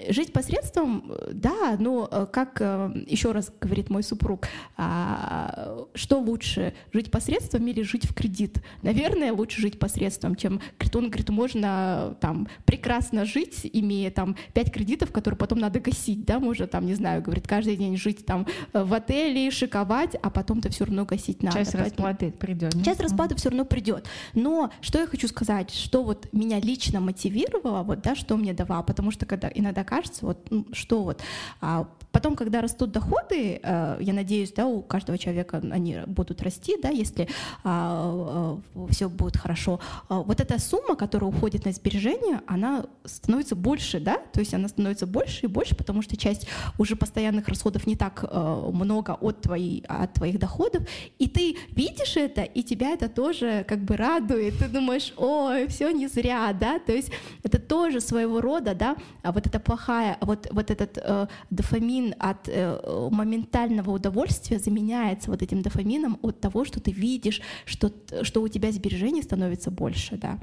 жить 0.08 0.32
посредством, 0.32 1.12
да, 1.32 1.76
но 1.78 2.08
э, 2.10 2.26
как 2.32 2.60
э, 2.60 3.04
еще 3.06 3.32
раз 3.32 3.52
говорит 3.60 3.88
мой 3.88 4.02
супруг, 4.02 4.48
а, 4.76 5.86
что 5.94 6.18
лучше, 6.18 6.74
жить 6.92 7.10
посредством 7.10 7.66
или 7.66 7.82
жить 7.82 8.04
в 8.04 8.14
кредит? 8.14 8.62
Наверное, 8.82 9.32
лучше 9.32 9.60
жить 9.60 9.78
посредством, 9.78 10.34
чем 10.34 10.60
он 10.94 11.10
говорит, 11.10 11.28
можно 11.28 12.16
там 12.20 12.48
прекрасно 12.64 13.24
жить, 13.24 13.68
имея 13.72 14.10
там 14.10 14.36
пять 14.54 14.72
кредитов, 14.72 15.12
которые 15.12 15.38
потом 15.38 15.58
надо 15.58 15.78
гасить, 15.78 16.24
да, 16.24 16.40
можно 16.40 16.66
там, 16.66 16.86
не 16.86 16.94
знаю, 16.94 17.22
говорит, 17.22 17.46
каждый 17.46 17.76
день 17.76 17.96
жить 17.96 18.24
там 18.24 18.46
в 18.72 18.94
отеле, 18.94 19.50
шиковать, 19.50 20.16
а 20.20 20.30
потом-то 20.30 20.70
все 20.70 20.84
равно 20.84 21.04
гасить 21.04 21.42
надо. 21.42 21.58
Часть 21.58 21.74
расплаты 21.74 22.32
придет. 22.32 22.74
Часть 22.84 23.00
расплаты 23.00 23.36
все 23.36 23.50
равно 23.50 23.64
придет. 23.64 24.06
Но 24.34 24.70
что 24.80 24.98
я 24.98 25.06
хочу 25.06 25.28
сказать, 25.28 25.70
что 25.70 26.02
вот 26.02 26.32
меня 26.32 26.58
лично 26.60 27.00
мотивировало, 27.00 27.82
вот, 27.82 28.00
да, 28.00 28.14
что 28.14 28.36
мне 28.36 28.52
давало, 28.52 28.82
потому 28.82 29.10
что 29.10 29.26
когда 29.26 29.50
иногда 29.54 29.75
кажется, 29.84 30.26
вот, 30.26 30.46
ну, 30.50 30.66
что 30.72 31.02
вот, 31.02 31.22
а, 31.60 31.88
Потом, 32.16 32.34
когда 32.34 32.62
растут 32.62 32.92
доходы, 32.92 33.60
э, 33.62 33.98
я 34.00 34.12
надеюсь, 34.14 34.50
да, 34.50 34.66
у 34.66 34.80
каждого 34.80 35.18
человека 35.18 35.62
они 35.70 35.98
будут 36.06 36.40
расти, 36.40 36.78
да, 36.82 36.88
если 36.88 37.28
а, 37.62 38.58
а, 38.74 38.86
все 38.88 39.10
будет 39.10 39.36
хорошо. 39.36 39.80
А, 40.08 40.22
вот 40.22 40.40
эта 40.40 40.58
сумма, 40.58 40.96
которая 40.96 41.28
уходит 41.28 41.66
на 41.66 41.72
сбережения, 41.72 42.40
она 42.46 42.86
становится 43.04 43.54
больше, 43.54 44.00
да, 44.00 44.16
то 44.32 44.40
есть 44.40 44.54
она 44.54 44.68
становится 44.68 45.06
больше 45.06 45.44
и 45.44 45.46
больше, 45.46 45.76
потому 45.76 46.00
что 46.00 46.16
часть 46.16 46.48
уже 46.78 46.96
постоянных 46.96 47.48
расходов 47.48 47.86
не 47.86 47.96
так 47.96 48.24
э, 48.24 48.70
много 48.72 49.12
от, 49.20 49.42
твоей, 49.42 49.84
от 49.86 50.14
твоих 50.14 50.38
доходов, 50.38 50.84
и 51.18 51.28
ты 51.28 51.58
видишь 51.72 52.16
это, 52.16 52.44
и 52.44 52.62
тебя 52.62 52.92
это 52.92 53.10
тоже 53.10 53.62
как 53.68 53.80
бы 53.80 53.94
радует, 53.94 54.56
ты 54.56 54.68
думаешь, 54.68 55.12
ой, 55.18 55.66
все 55.66 55.90
не 55.90 56.08
зря, 56.08 56.50
да, 56.58 56.78
то 56.78 56.92
есть 56.92 57.10
это 57.42 57.58
тоже 57.58 58.00
своего 58.00 58.40
рода, 58.40 58.74
да, 58.74 58.96
а 59.22 59.32
вот 59.32 59.46
эта 59.46 59.60
плохая, 59.66 60.16
вот, 60.20 60.48
вот 60.52 60.70
этот 60.70 60.98
э, 61.02 61.26
дофамин, 61.50 61.86
дофамин 61.86 62.14
от 62.18 62.48
э, 62.48 63.08
моментального 63.10 63.90
удовольствия 63.90 64.58
заменяется 64.58 65.30
вот 65.30 65.42
этим 65.42 65.62
дофамином 65.62 66.18
от 66.22 66.40
того, 66.40 66.64
что 66.64 66.80
ты 66.80 66.92
видишь, 66.92 67.40
что, 67.64 67.90
что 68.22 68.42
у 68.42 68.48
тебя 68.48 68.72
сбережений 68.72 69.22
становится 69.22 69.70
больше. 69.70 70.16
Да. 70.16 70.38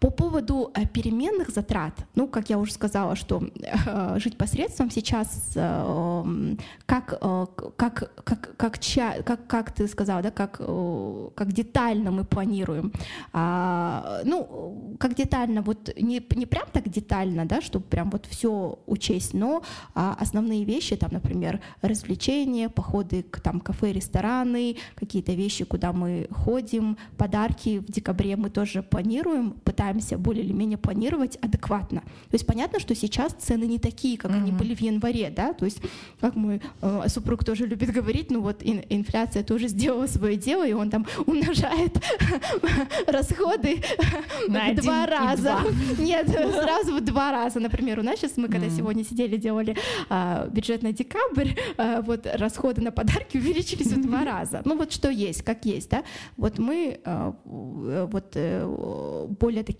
По 0.00 0.10
поводу 0.10 0.70
э, 0.74 0.86
переменных 0.86 1.50
затрат, 1.50 1.94
ну, 2.14 2.26
как 2.26 2.50
я 2.50 2.58
уже 2.58 2.72
сказала, 2.72 3.16
что 3.16 3.42
э, 3.86 4.18
жить 4.18 4.36
посредством 4.36 4.90
сейчас, 4.90 5.52
э, 5.54 6.56
как, 6.86 7.18
э, 7.20 7.46
как, 7.76 8.12
как, 8.24 8.56
как, 8.56 8.78
как, 9.24 9.46
как 9.46 9.72
ты 9.72 9.88
сказала, 9.88 10.22
да, 10.22 10.30
как, 10.30 10.56
э, 10.60 11.28
как 11.34 11.52
детально 11.52 12.10
мы 12.10 12.24
планируем. 12.24 12.92
А, 13.32 14.20
ну, 14.24 14.96
как 14.98 15.14
детально, 15.14 15.62
вот 15.62 15.90
не, 15.96 16.22
не 16.36 16.46
прям 16.46 16.66
так 16.72 16.88
детально, 16.88 17.46
да, 17.46 17.60
чтобы 17.60 17.84
прям 17.84 18.10
вот 18.10 18.26
все 18.26 18.78
учесть, 18.86 19.34
но 19.34 19.62
а, 19.94 20.16
основные 20.20 20.64
вещи, 20.64 20.96
там, 20.96 21.10
например, 21.12 21.60
развлечения, 21.82 22.68
походы 22.68 23.22
к 23.22 23.40
там, 23.40 23.60
кафе, 23.60 23.92
рестораны, 23.92 24.76
какие-то 24.94 25.32
вещи, 25.32 25.64
куда 25.64 25.92
мы 25.92 26.26
ходим, 26.30 26.96
подарки 27.16 27.78
в 27.78 27.86
декабре 27.90 28.36
мы 28.36 28.50
тоже 28.50 28.82
планируем, 28.82 29.52
пытаемся 29.52 29.83
стараемся 29.84 30.16
более 30.16 30.44
или 30.44 30.52
менее 30.52 30.78
планировать 30.78 31.36
адекватно. 31.42 32.00
То 32.00 32.34
есть 32.34 32.46
понятно, 32.46 32.80
что 32.80 32.94
сейчас 32.94 33.32
цены 33.32 33.64
не 33.64 33.78
такие, 33.78 34.16
как 34.16 34.30
mm-hmm. 34.30 34.36
они 34.36 34.52
были 34.52 34.74
в 34.74 34.80
январе, 34.80 35.30
да, 35.30 35.52
то 35.52 35.66
есть 35.66 35.78
как 36.20 36.36
мой 36.36 36.60
э, 36.80 37.02
супруг 37.08 37.44
тоже 37.44 37.66
любит 37.66 37.90
говорить, 37.90 38.30
ну 38.30 38.40
вот 38.40 38.62
ин- 38.62 38.84
инфляция 38.88 39.42
тоже 39.42 39.68
сделала 39.74 40.06
свое 40.06 40.36
дело, 40.36 40.66
и 40.66 40.72
он 40.72 40.90
там 40.90 41.06
умножает 41.26 41.92
расходы 43.06 43.82
в 44.48 44.74
два 44.76 45.06
раза. 45.06 45.58
Нет, 45.98 46.28
сразу 46.28 46.96
в 46.96 47.00
два 47.00 47.30
раза. 47.30 47.60
Например, 47.60 47.98
у 47.98 48.02
нас 48.02 48.18
сейчас 48.18 48.36
мы 48.36 48.48
когда 48.48 48.70
сегодня 48.70 49.04
сидели, 49.04 49.36
делали 49.36 49.76
а, 50.08 50.46
бюджет 50.46 50.82
на 50.82 50.92
декабрь, 50.92 51.50
а, 51.76 52.00
вот 52.00 52.26
расходы 52.32 52.80
на 52.80 52.90
подарки 52.90 53.36
увеличились 53.36 53.92
в 53.92 54.00
два 54.00 54.24
раза. 54.24 54.62
Ну 54.64 54.76
вот 54.76 54.92
что 54.92 55.10
есть, 55.10 55.42
как 55.42 55.66
есть, 55.66 55.90
да. 55.90 56.04
Вот 56.36 56.58
мы 56.58 57.00
а, 57.04 57.34
вот 57.44 58.32
э, 58.34 59.26
более 59.40 59.62
такие 59.62 59.73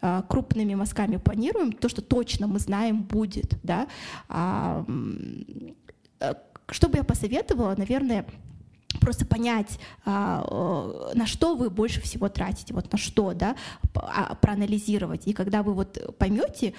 а, 0.00 0.22
крупными 0.22 0.74
мазками 0.74 1.16
планируем, 1.16 1.72
то, 1.72 1.88
что 1.88 2.02
точно 2.02 2.46
мы 2.46 2.58
знаем 2.58 3.02
будет, 3.02 3.58
да. 3.62 3.88
А, 4.28 4.84
э, 6.20 6.34
что 6.70 6.88
бы 6.88 6.98
я 6.98 7.04
посоветовала, 7.04 7.74
наверное, 7.76 8.24
просто 9.00 9.24
понять, 9.26 9.78
а, 10.04 11.12
на 11.14 11.26
что 11.26 11.54
вы 11.54 11.70
больше 11.70 12.00
всего 12.00 12.28
тратите, 12.28 12.74
вот 12.74 12.92
на 12.92 12.98
что, 12.98 13.32
да, 13.32 13.56
а, 13.94 14.34
проанализировать. 14.34 15.26
И 15.26 15.32
когда 15.32 15.62
вы 15.62 15.74
вот 15.74 16.16
поймете, 16.18 16.74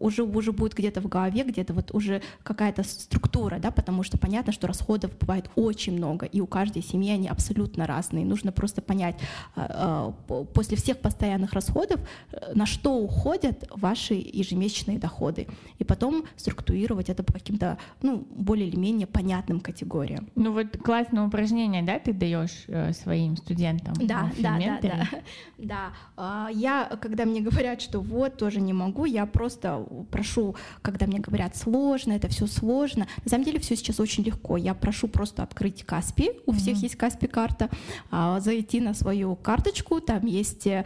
уже, 0.00 0.22
уже 0.22 0.52
будет 0.52 0.74
где-то 0.74 1.00
в 1.00 1.08
голове, 1.08 1.44
где-то 1.44 1.72
вот 1.72 1.94
уже 1.94 2.22
какая-то 2.42 2.82
структура, 2.84 3.58
да, 3.58 3.70
потому 3.70 4.02
что 4.02 4.18
понятно, 4.18 4.52
что 4.52 4.66
расходов 4.66 5.10
бывает 5.18 5.50
очень 5.54 5.96
много, 5.96 6.26
и 6.26 6.40
у 6.40 6.46
каждой 6.46 6.82
семьи 6.82 7.12
они 7.12 7.28
абсолютно 7.28 7.86
разные. 7.86 8.24
Нужно 8.24 8.52
просто 8.52 8.82
понять 8.82 9.16
а, 9.56 10.12
после 10.54 10.76
всех 10.76 10.98
постоянных 10.98 11.52
расходов, 11.52 12.00
э, 12.32 12.52
на 12.54 12.66
что 12.66 12.96
уходят 12.96 13.68
ваши 13.70 14.14
ежемесячные 14.14 14.98
доходы, 14.98 15.46
и 15.78 15.84
потом 15.84 16.24
структурировать 16.36 17.08
это 17.08 17.22
по 17.22 17.32
каким-то, 17.32 17.78
ну, 18.02 18.26
более 18.30 18.68
или 18.68 18.76
менее 18.76 19.06
понятным 19.06 19.60
категориям. 19.60 20.28
Ну 20.34 20.52
вот 20.52 20.76
классно 20.78 21.13
упражнения, 21.22 21.82
да, 21.82 21.98
ты 21.98 22.12
даешь 22.12 22.64
э, 22.68 22.92
своим 22.92 23.36
студентам? 23.36 23.94
Да, 23.94 24.30
да, 24.38 24.58
да, 24.58 24.78
да, 24.80 25.08
да. 25.58 25.92
А, 26.16 26.48
я, 26.52 26.90
когда 27.00 27.24
мне 27.24 27.40
говорят, 27.40 27.80
что 27.80 28.00
вот 28.00 28.36
тоже 28.36 28.60
не 28.60 28.72
могу, 28.72 29.04
я 29.04 29.26
просто 29.26 29.86
прошу, 30.10 30.56
когда 30.82 31.06
мне 31.06 31.18
говорят 31.18 31.56
сложно, 31.56 32.12
это 32.12 32.28
все 32.28 32.46
сложно. 32.46 33.06
На 33.24 33.30
самом 33.30 33.44
деле 33.44 33.58
все 33.60 33.76
сейчас 33.76 34.00
очень 34.00 34.24
легко. 34.24 34.56
Я 34.56 34.74
прошу 34.74 35.08
просто 35.08 35.42
открыть 35.42 35.84
Каспи, 35.84 36.30
у 36.46 36.52
mm-hmm. 36.52 36.56
всех 36.56 36.76
есть 36.78 36.96
Каспи 36.96 37.26
карта, 37.26 37.68
а, 38.10 38.40
зайти 38.40 38.80
на 38.80 38.94
свою 38.94 39.36
карточку, 39.36 40.00
там 40.00 40.26
есть 40.26 40.66
э, 40.66 40.84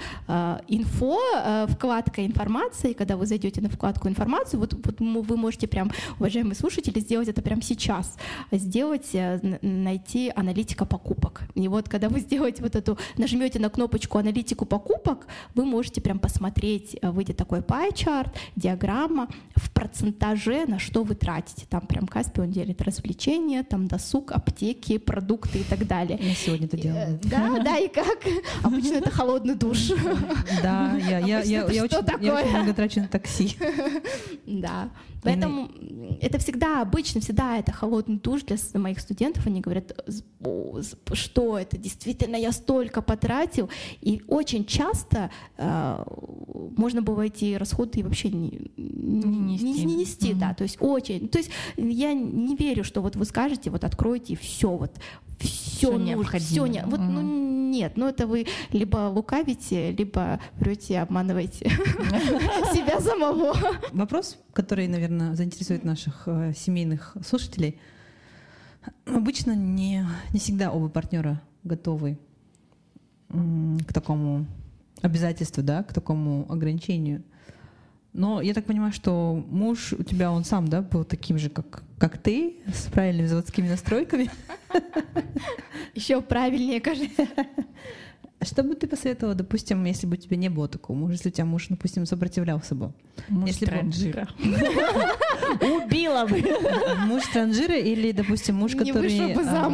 инфо, 0.68 1.18
э, 1.36 1.66
вкладка 1.68 2.24
информации. 2.24 2.92
Когда 2.92 3.16
вы 3.16 3.26
зайдете 3.26 3.60
на 3.60 3.68
вкладку 3.68 4.08
информации, 4.08 4.56
вот, 4.56 4.74
вот 4.74 5.00
вы 5.00 5.36
можете 5.36 5.68
прям, 5.68 5.90
уважаемые 6.18 6.54
слушатели, 6.54 6.98
сделать 7.00 7.28
это 7.28 7.42
прямо 7.42 7.62
сейчас, 7.62 8.16
сделать, 8.50 9.10
найти 9.62 10.17
аналитика 10.26 10.84
покупок. 10.84 11.42
И 11.54 11.68
вот 11.68 11.88
когда 11.88 12.08
вы 12.08 12.20
сделаете 12.20 12.62
вот 12.62 12.76
эту, 12.76 12.98
нажмете 13.16 13.58
на 13.58 13.70
кнопочку 13.70 14.18
аналитику 14.18 14.66
покупок, 14.66 15.26
вы 15.54 15.64
можете 15.64 16.00
прям 16.00 16.18
посмотреть, 16.18 16.96
э, 17.00 17.10
выйдет 17.10 17.36
такой 17.36 17.60
pie-чарт, 17.60 18.30
диаграмма 18.56 19.28
в 19.56 19.70
процентаже, 19.70 20.66
на 20.66 20.78
что 20.78 21.04
вы 21.04 21.14
тратите. 21.14 21.66
Там 21.68 21.86
прям 21.86 22.06
Каспи, 22.06 22.40
он 22.40 22.50
делит 22.50 22.82
развлечения, 22.82 23.62
там 23.62 23.86
досуг, 23.86 24.32
аптеки, 24.32 24.98
продукты 24.98 25.60
и 25.60 25.64
так 25.64 25.86
далее. 25.86 26.18
Я 26.20 26.34
сегодня 26.34 26.66
это 26.66 26.76
делала. 26.76 27.00
Э, 27.00 27.18
да, 27.22 27.60
да, 27.62 27.78
и 27.78 27.88
как? 27.88 28.18
Обычно 28.62 28.94
это 28.94 29.10
холодный 29.10 29.54
душ. 29.54 29.90
Да, 30.62 30.96
я, 31.08 31.18
я, 31.18 31.40
я, 31.40 31.66
я, 31.66 31.84
очень, 31.84 31.98
я 32.20 32.34
очень 32.34 32.50
много 32.50 32.74
трачу 32.74 33.00
на 33.00 33.08
такси. 33.08 33.56
Да. 34.46 34.90
Поэтому 35.22 35.70
это 36.20 36.38
всегда 36.38 36.82
обычно, 36.82 37.20
всегда 37.20 37.58
это 37.58 37.72
холодный 37.72 38.18
душ 38.18 38.42
для 38.42 38.56
моих 38.80 39.00
студентов. 39.00 39.46
Они 39.46 39.60
говорят, 39.60 39.92
что 41.12 41.58
это 41.58 41.76
действительно 41.76 42.36
я 42.36 42.52
столько 42.52 43.02
потратил. 43.02 43.70
И 44.00 44.22
очень 44.28 44.64
часто 44.64 45.30
э, 45.56 46.04
можно 46.76 47.02
было 47.02 47.22
эти 47.22 47.54
расходы 47.54 48.02
вообще 48.02 48.30
не, 48.30 48.70
не 48.76 49.54
нести, 49.54 49.64
не, 49.64 49.84
не 49.84 49.96
нести 49.96 50.32
mm-hmm. 50.32 50.38
да, 50.38 50.54
то 50.54 50.62
есть 50.62 50.76
очень, 50.80 51.28
то 51.28 51.38
есть 51.38 51.50
я 51.76 52.12
не 52.12 52.56
верю, 52.56 52.84
что 52.84 53.02
вот 53.02 53.16
вы 53.16 53.24
скажете, 53.24 53.70
вот 53.70 53.84
откройте 53.84 54.36
все, 54.36 54.70
вот 54.70 54.92
все, 55.38 55.96
нужно, 55.96 56.38
все 56.38 56.66
не, 56.66 56.82
вот, 56.84 57.00
mm-hmm. 57.00 57.10
ну 57.10 57.48
нет, 57.70 57.92
ну 57.96 58.08
это 58.08 58.26
вы 58.26 58.46
либо 58.72 59.08
лукавите, 59.08 59.92
либо 59.92 60.40
врете, 60.54 61.00
обманываете 61.00 61.68
себя 62.72 63.00
самого. 63.00 63.56
Вопрос, 63.92 64.38
который, 64.52 64.88
наверное, 64.88 65.34
заинтересует 65.34 65.84
наших 65.84 66.22
э, 66.26 66.52
семейных 66.56 67.16
слушателей. 67.24 67.78
Обычно 69.06 69.54
не, 69.54 70.06
не 70.32 70.38
всегда 70.38 70.70
оба 70.70 70.88
партнера 70.88 71.40
готовы 71.64 72.18
к 73.28 73.92
такому 73.92 74.46
обязательству, 75.02 75.62
да, 75.62 75.82
к 75.82 75.92
такому 75.92 76.50
ограничению. 76.50 77.22
Но 78.12 78.40
я 78.40 78.54
так 78.54 78.64
понимаю, 78.64 78.92
что 78.92 79.44
муж 79.48 79.92
у 79.92 80.02
тебя, 80.02 80.32
он 80.32 80.44
сам, 80.44 80.68
да, 80.68 80.80
был 80.82 81.04
таким 81.04 81.38
же, 81.38 81.50
как, 81.50 81.82
как 81.98 82.18
ты, 82.18 82.56
с 82.66 82.86
правильными 82.86 83.26
заводскими 83.26 83.68
настройками. 83.68 84.30
Еще 85.94 86.20
правильнее, 86.20 86.80
кажется. 86.80 87.26
Что 88.40 88.62
бы 88.62 88.76
ты 88.76 88.86
посоветовала, 88.86 89.34
допустим, 89.34 89.84
если 89.84 90.06
бы 90.06 90.14
у 90.14 90.16
тебя 90.16 90.36
не 90.36 90.48
было 90.48 90.68
такого 90.68 90.96
мужа, 90.96 91.14
если 91.14 91.28
у 91.28 91.32
тебя 91.32 91.44
муж, 91.44 91.66
допустим, 91.68 92.06
сопротивлялся 92.06 92.76
бы? 92.76 92.92
Муж 93.28 93.50
если 93.50 93.66
транжира. 93.66 94.28
Убила 95.60 96.24
бы. 96.24 96.42
Муж 97.06 97.24
транжира 97.32 97.76
или, 97.76 98.12
допустим, 98.12 98.54
муж, 98.54 98.76
который 98.76 99.34
а, 99.34 99.68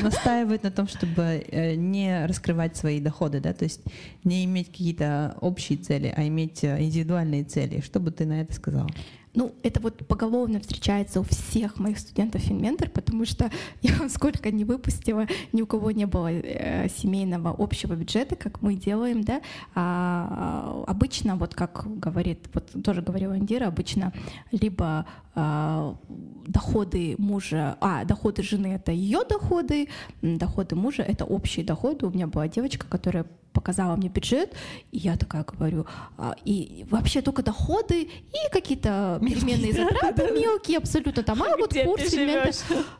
настаивает 0.00 0.62
на 0.62 0.70
том, 0.70 0.88
чтобы 0.88 1.44
э, 1.46 1.74
не 1.74 2.24
раскрывать 2.26 2.76
свои 2.76 3.00
доходы, 3.00 3.40
да, 3.40 3.52
то 3.52 3.64
есть 3.64 3.82
не 4.24 4.44
иметь 4.46 4.68
какие-то 4.68 5.36
общие 5.42 5.76
цели, 5.76 6.12
а 6.16 6.26
иметь 6.26 6.64
э, 6.64 6.82
индивидуальные 6.82 7.44
цели. 7.44 7.82
Что 7.82 8.00
бы 8.00 8.12
ты 8.12 8.24
на 8.24 8.40
это 8.40 8.54
сказала? 8.54 8.88
Ну, 9.36 9.54
это 9.62 9.80
вот 9.80 10.06
поголовно 10.08 10.60
встречается 10.60 11.20
у 11.20 11.22
всех 11.22 11.78
моих 11.78 11.98
студентов 11.98 12.40
Финментор, 12.40 12.88
потому 12.88 13.26
что 13.26 13.50
я 13.82 14.08
сколько 14.08 14.50
не 14.50 14.64
выпустила, 14.64 15.26
ни 15.52 15.60
у 15.60 15.66
кого 15.66 15.90
не 15.90 16.06
было 16.06 16.32
э, 16.32 16.88
семейного 16.88 17.54
общего 17.56 17.94
бюджета, 17.94 18.34
как 18.34 18.62
мы 18.62 18.76
делаем, 18.76 19.22
да. 19.22 19.42
А, 19.74 20.84
обычно, 20.86 21.36
вот 21.36 21.54
как 21.54 21.86
говорит, 22.00 22.48
вот 22.54 22.70
тоже 22.82 23.02
говорила 23.02 23.36
Индира, 23.36 23.66
обычно 23.66 24.14
либо 24.52 25.04
а, 25.04 25.04
доходы 25.36 27.14
мужа, 27.18 27.76
а, 27.80 28.04
доходы 28.04 28.42
жены— 28.42 28.66
это 28.74 28.92
ее 28.92 29.20
доходы, 29.28 29.88
доходы 30.22 30.76
мужа— 30.76 31.02
это 31.08 31.24
общие 31.24 31.64
доходы. 31.64 32.06
У 32.06 32.10
меня 32.10 32.26
была 32.26 32.48
девочка, 32.48 32.86
которая 32.88 33.26
показала 33.56 33.96
мне 33.96 34.08
бюджет, 34.08 34.54
и 34.92 34.98
я 34.98 35.16
такая 35.16 35.42
говорю, 35.42 35.86
а, 36.18 36.36
и 36.44 36.84
вообще 36.90 37.22
только 37.22 37.42
доходы 37.42 38.02
и 38.02 38.52
какие-то 38.52 39.18
переменные 39.22 39.72
затраты 39.72 40.30
мелкие 40.32 40.76
абсолютно 40.76 41.22
там, 41.22 41.42
а 41.42 41.56
вот 41.56 41.72
курс 41.72 42.12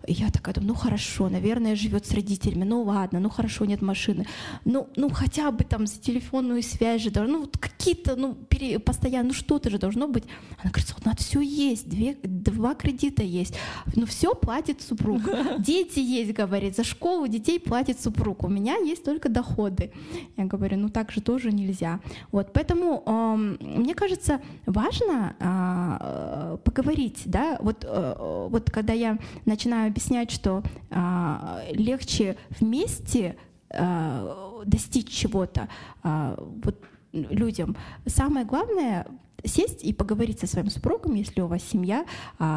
И 0.07 0.13
я 0.15 0.31
такая 0.31 0.55
думаю, 0.55 0.73
ну 0.73 0.75
хорошо, 0.75 1.29
наверное, 1.29 1.77
живет 1.77 2.07
с 2.07 2.13
родителями, 2.13 2.65
ну 2.65 2.83
ладно, 2.83 3.21
ну 3.21 3.29
хорошо, 3.29 3.67
нет 3.67 3.83
машины, 3.83 4.27
ну, 4.65 4.89
ну 4.97 5.11
хотя 5.11 5.51
бы 5.51 5.63
там 5.65 5.87
за 5.87 6.01
телефонную 6.01 6.63
связь 6.63 7.03
же, 7.03 7.11
ну 7.15 7.41
вот 7.41 7.59
какие-то, 7.59 8.17
ну 8.17 8.35
пере, 8.35 8.79
постоянно, 8.79 9.29
ну 9.29 9.35
что-то 9.35 9.69
же 9.69 9.79
должно 9.79 10.09
быть. 10.09 10.25
Она 10.63 10.71
говорит, 10.71 10.95
вот 10.97 11.05
надо 11.05 11.19
все 11.19 11.41
есть, 11.43 11.87
две, 11.89 12.15
два 12.27 12.75
кредита 12.75 13.23
есть, 13.23 13.59
ну 13.95 14.07
все 14.07 14.35
платит 14.35 14.83
супруг, 14.83 15.23
дети 15.59 15.99
есть, 15.99 16.33
говорит, 16.33 16.77
за 16.77 16.85
школу 16.85 17.27
детей 17.29 17.59
платит 17.61 18.01
супруг, 18.01 18.45
у 18.45 18.49
меня 18.49 18.77
есть 18.77 19.05
только 19.05 19.29
доходы. 19.29 19.93
Я 20.37 20.45
говорю, 20.45 20.77
ну 20.77 20.89
так 20.89 21.13
же 21.13 21.21
тоже 21.21 21.53
нельзя. 21.53 22.01
Вот, 22.33 22.53
поэтому 22.53 23.03
э, 23.07 23.37
мне 23.61 23.95
кажется, 23.95 24.41
важно 24.67 25.37
э, 25.39 26.59
поговорить, 26.65 27.23
да, 27.25 27.59
вот, 27.61 27.85
э, 27.85 28.47
вот 28.51 28.71
когда 28.71 28.93
я 28.93 29.19
начинаю 29.45 29.89
объяснять, 29.89 30.31
что 30.31 30.63
э, 30.91 31.73
легче 31.73 32.37
вместе 32.61 33.37
э, 33.71 34.63
достичь 34.65 35.09
чего-то, 35.09 35.69
э, 36.03 36.37
вот 36.65 36.81
людям, 37.13 37.77
самое 38.07 38.45
главное 38.45 39.07
сесть 39.45 39.85
и 39.85 39.93
поговорить 39.93 40.41
со 40.41 40.47
своим 40.47 40.71
супругом, 40.71 41.15
если 41.15 41.41
у 41.41 41.47
вас 41.47 41.63
семья, 41.63 42.05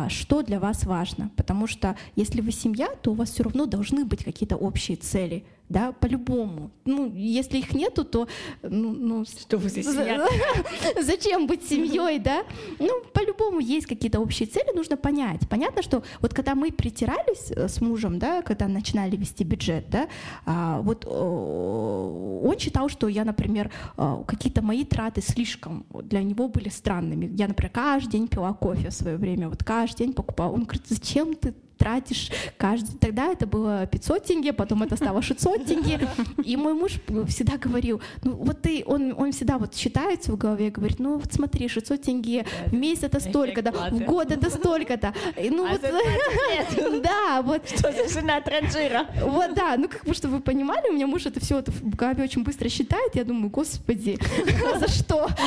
что 0.07 0.41
для 0.41 0.59
вас 0.59 0.86
важно. 0.86 1.32
Потому 1.36 1.67
что 1.67 1.95
если 2.15 2.41
вы 2.41 2.51
семья, 2.51 2.89
то 3.01 3.11
у 3.11 3.15
вас 3.15 3.32
все 3.32 3.43
равно 3.43 3.65
должны 3.65 4.05
быть 4.05 4.23
какие-то 4.23 4.55
общие 4.55 4.97
цели— 4.97 5.43
да, 5.70 5.91
по-любому. 5.91 6.72
Ну, 6.86 7.13
если 7.15 7.59
их 7.59 7.74
нету, 7.74 8.03
то, 8.03 8.28
ну, 8.63 8.91
ну 8.91 9.26
что 9.26 9.57
вы 9.57 9.70
здесь 9.70 9.86
Зачем 11.01 11.47
быть 11.47 11.63
семьей, 11.63 12.20
да? 12.20 12.43
Ну, 12.80 13.03
по-любому 13.13 13.59
есть 13.59 13.86
какие-то 13.86 14.20
общие 14.20 14.47
цели, 14.47 14.76
нужно 14.76 14.97
понять. 14.97 15.47
Понятно, 15.47 15.84
что 15.84 16.03
вот 16.22 16.34
когда 16.34 16.55
мы 16.55 16.72
притирались 16.72 17.51
э, 17.51 17.67
с 17.67 17.82
мужем, 17.82 18.17
да, 18.17 18.41
когда 18.41 18.67
начинали 18.67 19.15
вести 19.15 19.43
бюджет, 19.43 19.89
да, 19.89 20.07
а, 20.45 20.82
вот 20.82 21.05
он 21.05 22.57
считал, 22.57 22.89
что 22.89 23.07
я, 23.07 23.24
например, 23.24 23.72
э, 23.97 24.24
какие-то 24.28 24.61
мои 24.63 24.84
траты 24.84 25.22
слишком 25.22 25.86
для 25.93 26.24
него 26.24 26.47
были 26.47 26.70
странными. 26.70 27.32
Я, 27.38 27.47
например, 27.47 27.72
каждый 27.72 28.11
день 28.11 28.28
пила 28.28 28.53
кофе 28.53 28.89
в 28.89 28.93
свое 28.93 29.17
время, 29.17 29.49
вот 29.49 29.63
каждый 29.63 30.05
день 30.05 30.13
покупала. 30.13 30.51
Он 30.53 30.63
говорит, 30.63 30.84
зачем 30.88 31.36
ты 31.36 31.53
тратишь 31.80 32.30
каждый... 32.57 32.97
Тогда 32.99 33.32
это 33.32 33.47
было 33.47 33.88
500 33.88 34.23
тенге, 34.25 34.53
потом 34.53 34.84
это 34.84 34.97
стало 34.97 35.21
600 35.21 35.65
тенге. 35.65 36.07
И 36.43 36.57
мой 36.57 36.73
муж 36.73 36.99
всегда 37.27 37.57
говорил, 37.57 38.01
ну 38.23 38.34
вот 38.34 38.61
ты, 38.61 38.84
он, 38.86 39.15
он 39.17 39.32
всегда 39.32 39.57
вот 39.57 39.73
считается 39.73 40.32
в 40.32 40.38
голове, 40.38 40.69
говорит, 40.69 40.99
ну 40.99 41.17
вот 41.17 41.34
смотри, 41.34 41.67
600 41.69 42.01
тенге 42.01 42.45
в 42.67 42.73
месяц 42.73 43.03
это 43.03 43.19
столько-то, 43.19 43.71
в 43.71 43.99
год 44.01 44.32
это 44.32 44.49
столько-то. 44.49 45.13
Ну 45.38 45.65
а 45.65 45.71
вот, 45.71 45.82
да, 47.01 47.41
вот. 47.41 47.67
Что 47.69 47.91
за 47.91 48.09
жена 48.09 48.41
транжира? 48.41 49.07
Вот, 49.23 49.53
да, 49.53 49.75
ну 49.77 49.88
как 49.88 50.05
бы, 50.05 50.13
чтобы 50.13 50.36
вы 50.36 50.41
понимали, 50.41 50.89
у 50.89 50.93
меня 50.93 51.07
муж 51.07 51.25
это 51.25 51.39
все 51.39 51.63
в 51.65 51.95
голове 51.95 52.23
очень 52.23 52.43
быстро 52.43 52.67
считает, 52.69 53.15
я 53.15 53.23
думаю, 53.23 53.49
господи, 53.49 54.19
за 54.80 54.88
что? 54.88 55.30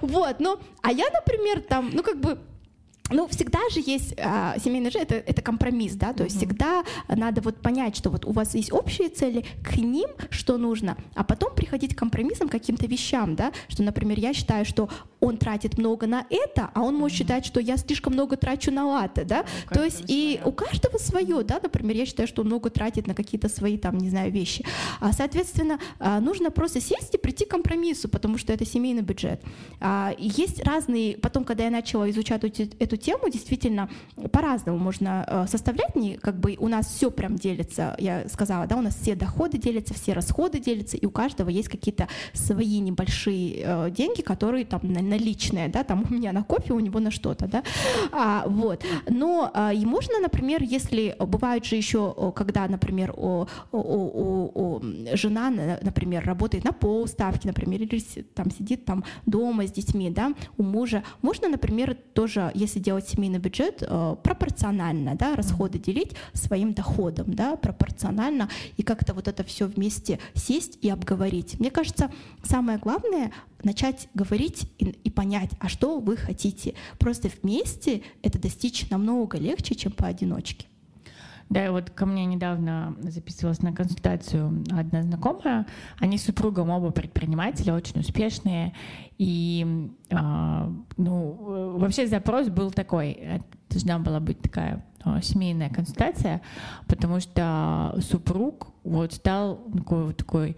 Вот, 0.00 0.36
ну, 0.38 0.58
а 0.82 0.92
я, 0.92 1.04
например, 1.10 1.60
там, 1.60 1.90
ну 1.92 2.02
как 2.02 2.18
бы 2.20 2.38
ну, 3.10 3.28
всегда 3.28 3.58
же 3.70 3.80
есть 3.84 4.14
а, 4.18 4.56
семейная 4.58 4.90
жизнь, 4.90 5.04
это, 5.04 5.16
это 5.16 5.42
компромисс, 5.42 5.92
да, 5.94 6.14
то 6.14 6.22
mm-hmm. 6.22 6.26
есть 6.26 6.36
всегда 6.38 6.84
надо 7.08 7.42
вот 7.42 7.60
понять, 7.60 7.96
что 7.96 8.08
вот 8.08 8.24
у 8.24 8.32
вас 8.32 8.54
есть 8.54 8.72
общие 8.72 9.10
цели, 9.10 9.44
к 9.62 9.76
ним 9.76 10.08
что 10.30 10.56
нужно, 10.56 10.96
а 11.14 11.22
потом 11.22 11.54
приходить 11.54 11.94
к 11.94 11.98
компромиссам, 11.98 12.48
каким-то 12.48 12.86
вещам, 12.86 13.36
да, 13.36 13.52
что, 13.68 13.82
например, 13.82 14.18
я 14.18 14.32
считаю, 14.32 14.64
что 14.64 14.88
он 15.20 15.36
тратит 15.36 15.76
много 15.76 16.06
на 16.06 16.26
это, 16.30 16.70
а 16.72 16.82
он 16.82 16.94
может 16.94 17.16
mm-hmm. 17.16 17.18
считать, 17.18 17.46
что 17.46 17.60
я 17.60 17.76
слишком 17.76 18.14
много 18.14 18.38
трачу 18.38 18.70
на 18.70 18.86
латте, 18.86 19.24
да, 19.24 19.44
у 19.70 19.74
то 19.74 19.84
есть 19.84 20.04
и 20.08 20.40
у 20.42 20.52
каждого 20.52 20.96
свое, 20.96 21.42
да, 21.44 21.60
например, 21.62 21.96
я 21.96 22.06
считаю, 22.06 22.26
что 22.26 22.40
он 22.40 22.48
много 22.48 22.70
тратит 22.70 23.06
на 23.06 23.14
какие-то 23.14 23.50
свои 23.50 23.76
там, 23.76 23.98
не 23.98 24.08
знаю, 24.08 24.32
вещи, 24.32 24.64
а, 25.00 25.12
соответственно, 25.12 25.78
а, 25.98 26.20
нужно 26.20 26.50
просто 26.50 26.80
сесть 26.80 27.14
и 27.14 27.18
прийти 27.18 27.44
к 27.44 27.48
компромиссу, 27.48 28.08
потому 28.08 28.38
что 28.38 28.52
это 28.52 28.64
семейный 28.64 29.02
бюджет. 29.02 29.42
А, 29.80 30.14
есть 30.18 30.64
разные, 30.64 31.18
потом, 31.18 31.44
когда 31.44 31.64
я 31.64 31.70
начала 31.70 32.08
изучать 32.10 32.42
эту 32.44 32.93
эту 32.94 32.96
тему 32.96 33.30
действительно 33.30 33.88
по-разному 34.32 34.78
можно 34.78 35.24
э, 35.26 35.46
составлять. 35.48 35.96
Не, 35.96 36.16
как 36.16 36.38
бы 36.38 36.56
у 36.58 36.68
нас 36.68 36.86
все 36.86 37.10
прям 37.10 37.36
делится, 37.36 37.94
я 37.98 38.28
сказала, 38.28 38.66
да, 38.66 38.76
у 38.76 38.82
нас 38.82 38.96
все 38.96 39.14
доходы 39.14 39.58
делятся, 39.58 39.94
все 39.94 40.12
расходы 40.12 40.58
делятся, 40.58 40.96
и 40.96 41.06
у 41.06 41.10
каждого 41.10 41.50
есть 41.50 41.68
какие-то 41.68 42.08
свои 42.32 42.80
небольшие 42.80 43.62
э, 43.64 43.90
деньги, 43.90 44.22
которые 44.22 44.64
там 44.64 44.80
наличные, 44.82 45.68
да, 45.68 45.84
там 45.84 46.04
у 46.08 46.14
меня 46.14 46.32
на 46.32 46.42
кофе, 46.42 46.72
у 46.72 46.80
него 46.80 47.00
на 47.00 47.10
что-то, 47.10 47.46
да, 47.46 47.62
а, 48.12 48.44
вот. 48.46 48.84
Но 49.08 49.50
а, 49.54 49.72
и 49.72 49.84
можно, 49.84 50.20
например, 50.20 50.62
если 50.62 51.16
бывает 51.18 51.64
же 51.64 51.76
еще, 51.76 52.32
когда, 52.34 52.68
например, 52.68 53.12
о, 53.16 53.46
о, 53.72 53.78
о, 53.78 54.50
о, 54.54 54.82
жена, 55.16 55.50
например, 55.82 56.24
работает 56.24 56.64
на 56.64 56.72
полставки, 56.72 57.46
например, 57.46 57.82
или 57.82 58.00
там 58.34 58.50
сидит 58.50 58.84
там 58.84 59.04
дома 59.26 59.66
с 59.66 59.72
детьми, 59.72 60.10
да, 60.10 60.32
у 60.56 60.62
мужа, 60.62 61.02
можно, 61.22 61.48
например, 61.48 61.96
тоже, 62.12 62.50
если 62.54 62.83
делать 62.84 63.08
семейный 63.08 63.38
бюджет 63.38 63.82
э, 63.82 64.16
пропорционально, 64.22 65.16
да, 65.16 65.34
расходы 65.34 65.78
делить 65.78 66.12
своим 66.34 66.74
доходом, 66.74 67.34
да, 67.34 67.56
пропорционально, 67.56 68.48
и 68.76 68.82
как-то 68.82 69.14
вот 69.14 69.26
это 69.26 69.42
все 69.42 69.66
вместе 69.66 70.20
сесть 70.34 70.78
и 70.82 70.90
обговорить. 70.90 71.58
Мне 71.58 71.70
кажется, 71.70 72.12
самое 72.44 72.78
главное 72.78 73.32
начать 73.62 74.08
говорить 74.14 74.70
и, 74.78 74.90
и 75.04 75.10
понять, 75.10 75.50
а 75.58 75.68
что 75.68 75.98
вы 75.98 76.16
хотите. 76.16 76.74
Просто 76.98 77.30
вместе 77.42 78.02
это 78.22 78.38
достичь 78.38 78.88
намного 78.90 79.38
легче, 79.38 79.74
чем 79.74 79.92
поодиночке. 79.92 80.66
Да, 81.50 81.66
и 81.66 81.68
вот 81.68 81.90
ко 81.90 82.06
мне 82.06 82.24
недавно 82.24 82.96
записывалась 83.00 83.62
на 83.62 83.72
консультацию 83.72 84.64
одна 84.70 85.02
знакомая. 85.02 85.66
Они 85.98 86.18
с 86.18 86.24
супругом 86.24 86.70
оба 86.70 86.90
предприниматели, 86.90 87.70
очень 87.70 88.00
успешные. 88.00 88.72
И 89.18 89.90
э, 90.10 90.16
ну, 90.96 91.76
вообще 91.78 92.06
запрос 92.06 92.48
был 92.48 92.70
такой. 92.70 93.42
Должна 93.68 93.98
была 93.98 94.20
быть 94.20 94.40
такая 94.40 94.84
э, 95.04 95.20
семейная 95.22 95.70
консультация, 95.70 96.40
потому 96.88 97.20
что 97.20 97.96
супруг 98.00 98.68
вот 98.82 99.12
стал 99.12 99.56
такой, 99.76 100.04
вот 100.06 100.16
такой 100.16 100.56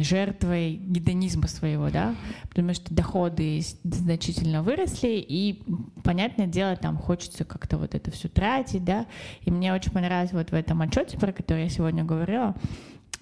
жертвой 0.00 0.74
гедонизма 0.74 1.48
своего, 1.48 1.88
да, 1.90 2.14
потому 2.48 2.74
что 2.74 2.94
доходы 2.94 3.62
значительно 3.82 4.62
выросли, 4.62 5.24
и, 5.26 5.62
понятное 6.04 6.46
дело, 6.46 6.76
там 6.76 6.98
хочется 6.98 7.44
как-то 7.44 7.78
вот 7.78 7.94
это 7.94 8.10
все 8.10 8.28
тратить, 8.28 8.84
да, 8.84 9.06
и 9.42 9.50
мне 9.50 9.72
очень 9.72 9.92
понравилось 9.92 10.32
вот 10.32 10.50
в 10.50 10.54
этом 10.54 10.82
отчете, 10.82 11.18
про 11.18 11.32
который 11.32 11.64
я 11.64 11.68
сегодня 11.70 12.04
говорила, 12.04 12.54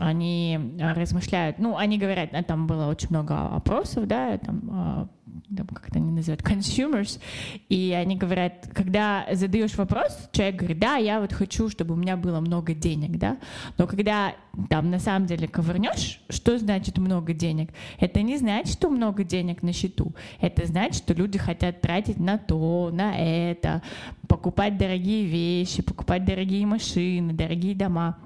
они 0.01 0.59
размышляют, 0.81 1.59
ну, 1.59 1.77
они 1.77 1.99
говорят, 1.99 2.31
а 2.33 2.43
там 2.43 2.67
было 2.67 2.87
очень 2.87 3.09
много 3.11 3.49
опросов, 3.55 4.07
да, 4.07 4.39
там, 4.39 4.63
а, 4.73 5.09
там 5.55 5.67
как 5.67 5.89
это 5.89 5.99
они 5.99 6.11
называют, 6.11 6.41
consumers, 6.41 7.21
и 7.69 7.93
они 7.93 8.17
говорят, 8.17 8.71
когда 8.73 9.27
задаешь 9.33 9.77
вопрос, 9.77 10.17
человек 10.33 10.57
говорит, 10.57 10.79
да, 10.79 10.97
я 10.97 11.21
вот 11.21 11.35
хочу, 11.35 11.69
чтобы 11.69 11.95
у 11.95 11.97
меня 11.99 12.17
было 12.17 12.41
много 12.41 12.73
денег, 12.73 13.19
да, 13.19 13.37
но 13.77 13.87
когда 13.87 14.35
там 14.71 14.91
на 14.91 14.99
самом 14.99 15.27
деле 15.27 15.47
ковырнешь, 15.47 16.23
что 16.31 16.59
значит 16.59 16.97
много 16.97 17.35
денег? 17.35 17.71
Это 17.99 18.23
не 18.23 18.39
значит, 18.39 18.73
что 18.73 18.89
много 18.89 19.23
денег 19.23 19.63
на 19.63 19.75
счету, 19.75 20.15
это 20.41 20.67
значит, 20.67 20.97
что 20.97 21.13
люди 21.13 21.39
хотят 21.39 21.83
тратить 21.83 22.19
на 22.19 22.39
то, 22.39 22.91
на 22.91 23.19
это, 23.19 23.83
покупать 24.29 24.79
дорогие 24.79 25.27
вещи, 25.27 25.83
покупать 25.83 26.25
дорогие 26.25 26.65
машины, 26.65 27.35
дорогие 27.35 27.75
дома. 27.75 28.17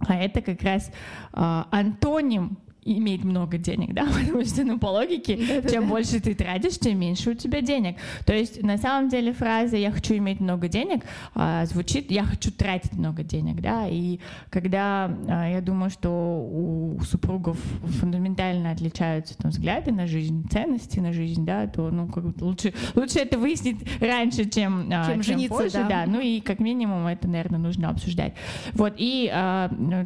А 0.00 0.16
это 0.16 0.40
как 0.42 0.62
раз 0.62 0.90
э, 1.32 1.62
антоним 1.70 2.58
иметь 2.86 3.24
много 3.24 3.58
денег, 3.58 3.92
да, 3.92 4.06
потому 4.20 4.44
что, 4.44 4.64
ну, 4.64 4.78
по 4.78 4.86
логике, 4.86 5.62
чем 5.68 5.88
больше 5.88 6.20
ты 6.20 6.34
тратишь, 6.34 6.78
тем 6.78 6.98
меньше 6.98 7.30
у 7.30 7.34
тебя 7.34 7.60
денег. 7.60 7.96
То 8.24 8.32
есть, 8.32 8.62
на 8.62 8.78
самом 8.78 9.08
деле, 9.08 9.32
фраза 9.32 9.76
«я 9.76 9.90
хочу 9.90 10.16
иметь 10.16 10.40
много 10.40 10.68
денег» 10.68 11.04
а, 11.34 11.66
звучит 11.66 12.10
«я 12.10 12.24
хочу 12.24 12.52
тратить 12.52 12.92
много 12.92 13.22
денег», 13.22 13.60
да, 13.60 13.86
и 13.88 14.20
когда 14.50 15.10
а, 15.28 15.48
я 15.48 15.60
думаю, 15.60 15.90
что 15.90 16.10
у 16.10 17.00
супругов 17.02 17.58
фундаментально 18.00 18.70
отличаются 18.70 19.36
там 19.36 19.50
взгляды 19.50 19.92
на 19.92 20.06
жизнь, 20.06 20.48
ценности 20.48 21.00
на 21.00 21.12
жизнь, 21.12 21.44
да, 21.44 21.66
то, 21.66 21.90
ну, 21.90 22.06
как 22.06 22.24
лучше, 22.40 22.72
лучше 22.94 23.18
это 23.18 23.38
выяснить 23.38 23.78
раньше, 24.00 24.48
чем, 24.48 24.88
а, 24.92 25.06
чем, 25.06 25.14
чем 25.14 25.22
жениться, 25.22 25.56
позже, 25.56 25.78
да. 25.78 25.88
да, 25.88 26.04
ну, 26.06 26.20
и 26.20 26.40
как 26.40 26.60
минимум 26.60 27.06
это, 27.06 27.26
наверное, 27.26 27.58
нужно 27.58 27.88
обсуждать. 27.90 28.34
Вот, 28.72 28.94
и 28.96 29.32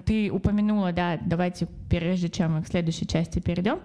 ты 0.07 0.31
упомянула, 0.31 0.93
да, 0.93 1.19
давайте, 1.21 1.67
прежде 1.89 2.29
чем 2.29 2.55
мы 2.55 2.63
следующей 2.71 3.07
части 3.07 3.41
перейдем 3.41 3.81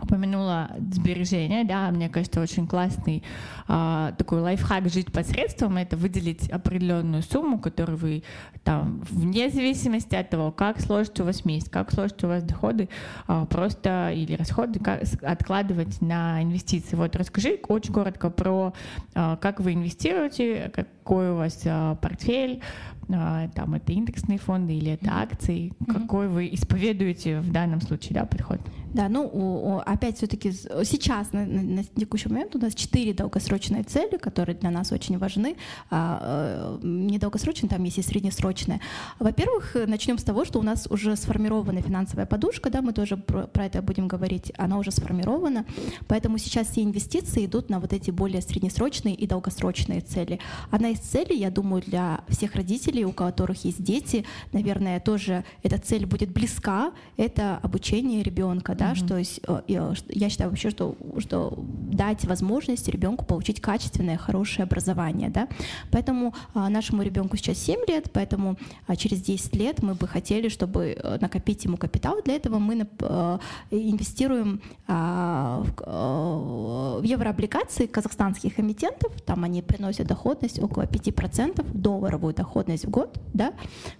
упомянула 0.00 0.70
сбережения, 0.90 1.64
да, 1.64 1.90
мне 1.90 2.08
кажется, 2.08 2.40
очень 2.40 2.66
классный 2.66 3.22
а, 3.68 4.12
такой 4.12 4.40
лайфхак 4.40 4.88
жить 4.88 5.12
посредством, 5.12 5.76
это 5.76 5.96
выделить 5.96 6.48
определенную 6.48 7.22
сумму, 7.22 7.58
которую 7.58 7.98
вы 7.98 8.22
там, 8.64 9.00
вне 9.10 9.50
зависимости 9.50 10.14
от 10.14 10.30
того, 10.30 10.50
как 10.50 10.80
сложится 10.80 11.22
у 11.22 11.26
вас 11.26 11.44
месяц, 11.44 11.68
как 11.68 11.92
сложатся 11.92 12.26
у 12.26 12.30
вас 12.30 12.42
доходы, 12.42 12.88
а, 13.26 13.44
просто 13.44 14.12
или 14.12 14.34
расходы 14.34 14.80
как, 14.80 15.02
откладывать 15.22 16.00
на 16.00 16.42
инвестиции. 16.42 16.96
Вот 16.96 17.14
расскажи 17.14 17.58
очень 17.68 17.92
коротко 17.92 18.30
про 18.30 18.72
а, 19.14 19.36
как 19.36 19.60
вы 19.60 19.74
инвестируете, 19.74 20.70
какой 20.74 21.32
у 21.32 21.36
вас 21.36 21.60
а, 21.66 21.96
портфель, 21.96 22.62
там 23.06 23.74
это 23.74 23.92
индексные 23.92 24.38
фонды 24.38 24.74
или 24.74 24.92
это 24.92 25.10
акции, 25.12 25.68
mm-hmm. 25.68 25.92
какой 25.92 26.28
вы 26.28 26.48
исповедуете 26.52 27.40
в 27.40 27.50
данном 27.50 27.80
случае, 27.80 28.14
да, 28.14 28.24
подход? 28.24 28.60
Да, 28.94 29.08
ну 29.08 29.80
опять 29.86 30.18
все-таки 30.18 30.52
сейчас 30.52 31.32
на, 31.32 31.46
на 31.46 31.84
текущий 31.84 32.28
момент 32.28 32.54
у 32.56 32.58
нас 32.58 32.74
четыре 32.74 33.14
долгосрочные 33.14 33.84
цели, 33.84 34.16
которые 34.16 34.56
для 34.56 34.70
нас 34.70 34.92
очень 34.92 35.18
важны. 35.18 35.56
А, 35.90 36.78
э, 36.82 36.86
не 36.86 37.18
долгосрочные, 37.18 37.70
там 37.70 37.82
есть 37.84 37.98
и 37.98 38.02
среднесрочные. 38.02 38.80
Во-первых, 39.18 39.76
начнем 39.86 40.18
с 40.18 40.24
того, 40.24 40.44
что 40.44 40.58
у 40.58 40.62
нас 40.62 40.86
уже 40.90 41.16
сформирована 41.16 41.80
финансовая 41.80 42.26
подушка, 42.26 42.70
да, 42.70 42.82
мы 42.82 42.92
тоже 42.92 43.16
про, 43.16 43.46
про 43.46 43.66
это 43.66 43.82
будем 43.82 44.08
говорить, 44.08 44.52
она 44.58 44.78
уже 44.78 44.90
сформирована, 44.90 45.64
поэтому 46.06 46.38
сейчас 46.38 46.68
все 46.68 46.82
инвестиции 46.82 47.46
идут 47.46 47.70
на 47.70 47.80
вот 47.80 47.92
эти 47.92 48.10
более 48.10 48.42
среднесрочные 48.42 49.14
и 49.14 49.26
долгосрочные 49.26 50.00
цели. 50.00 50.38
Одна 50.70 50.90
из 50.90 50.98
целей, 50.98 51.38
я 51.38 51.50
думаю, 51.50 51.82
для 51.82 52.24
всех 52.28 52.54
родителей, 52.54 53.04
у 53.04 53.12
которых 53.12 53.64
есть 53.64 53.82
дети, 53.82 54.24
наверное, 54.52 55.00
тоже 55.00 55.44
эта 55.62 55.78
цель 55.78 56.06
будет 56.06 56.30
близка, 56.30 56.92
это 57.16 57.58
обучение 57.62 58.22
ребенка, 58.22 58.74
да, 58.82 58.92
mm-hmm. 58.92 59.24
что 59.44 59.62
э, 59.68 59.94
я 60.08 60.28
считаю 60.28 60.50
вообще, 60.50 60.70
что, 60.70 60.96
что 61.18 61.54
дать 61.92 62.24
возможность 62.24 62.88
ребенку 62.88 63.24
получить 63.24 63.60
качественное, 63.60 64.16
хорошее 64.16 64.64
образование, 64.64 65.30
да, 65.30 65.48
поэтому 65.90 66.34
а, 66.54 66.68
нашему 66.68 67.02
ребенку 67.02 67.36
сейчас 67.36 67.58
7 67.58 67.80
лет, 67.86 68.10
поэтому 68.12 68.56
а, 68.86 68.96
через 68.96 69.22
10 69.22 69.54
лет 69.56 69.82
мы 69.82 69.94
бы 69.94 70.08
хотели, 70.08 70.48
чтобы 70.48 70.96
э, 70.98 71.18
накопить 71.20 71.64
ему 71.64 71.76
капитал, 71.76 72.16
для 72.24 72.34
этого 72.36 72.58
мы 72.58 72.86
а, 73.00 73.38
инвестируем 73.70 74.60
а, 74.88 75.62
в, 75.62 77.04
еврооблигации 77.04 77.86
казахстанских 77.86 78.58
эмитентов, 78.58 79.12
там 79.24 79.44
они 79.44 79.62
приносят 79.62 80.06
доходность 80.08 80.58
около 80.58 80.82
5%, 80.82 81.64
долларовую 81.72 82.34
доходность 82.34 82.86
в 82.86 82.90
год, 82.90 83.20
да, 83.32 83.52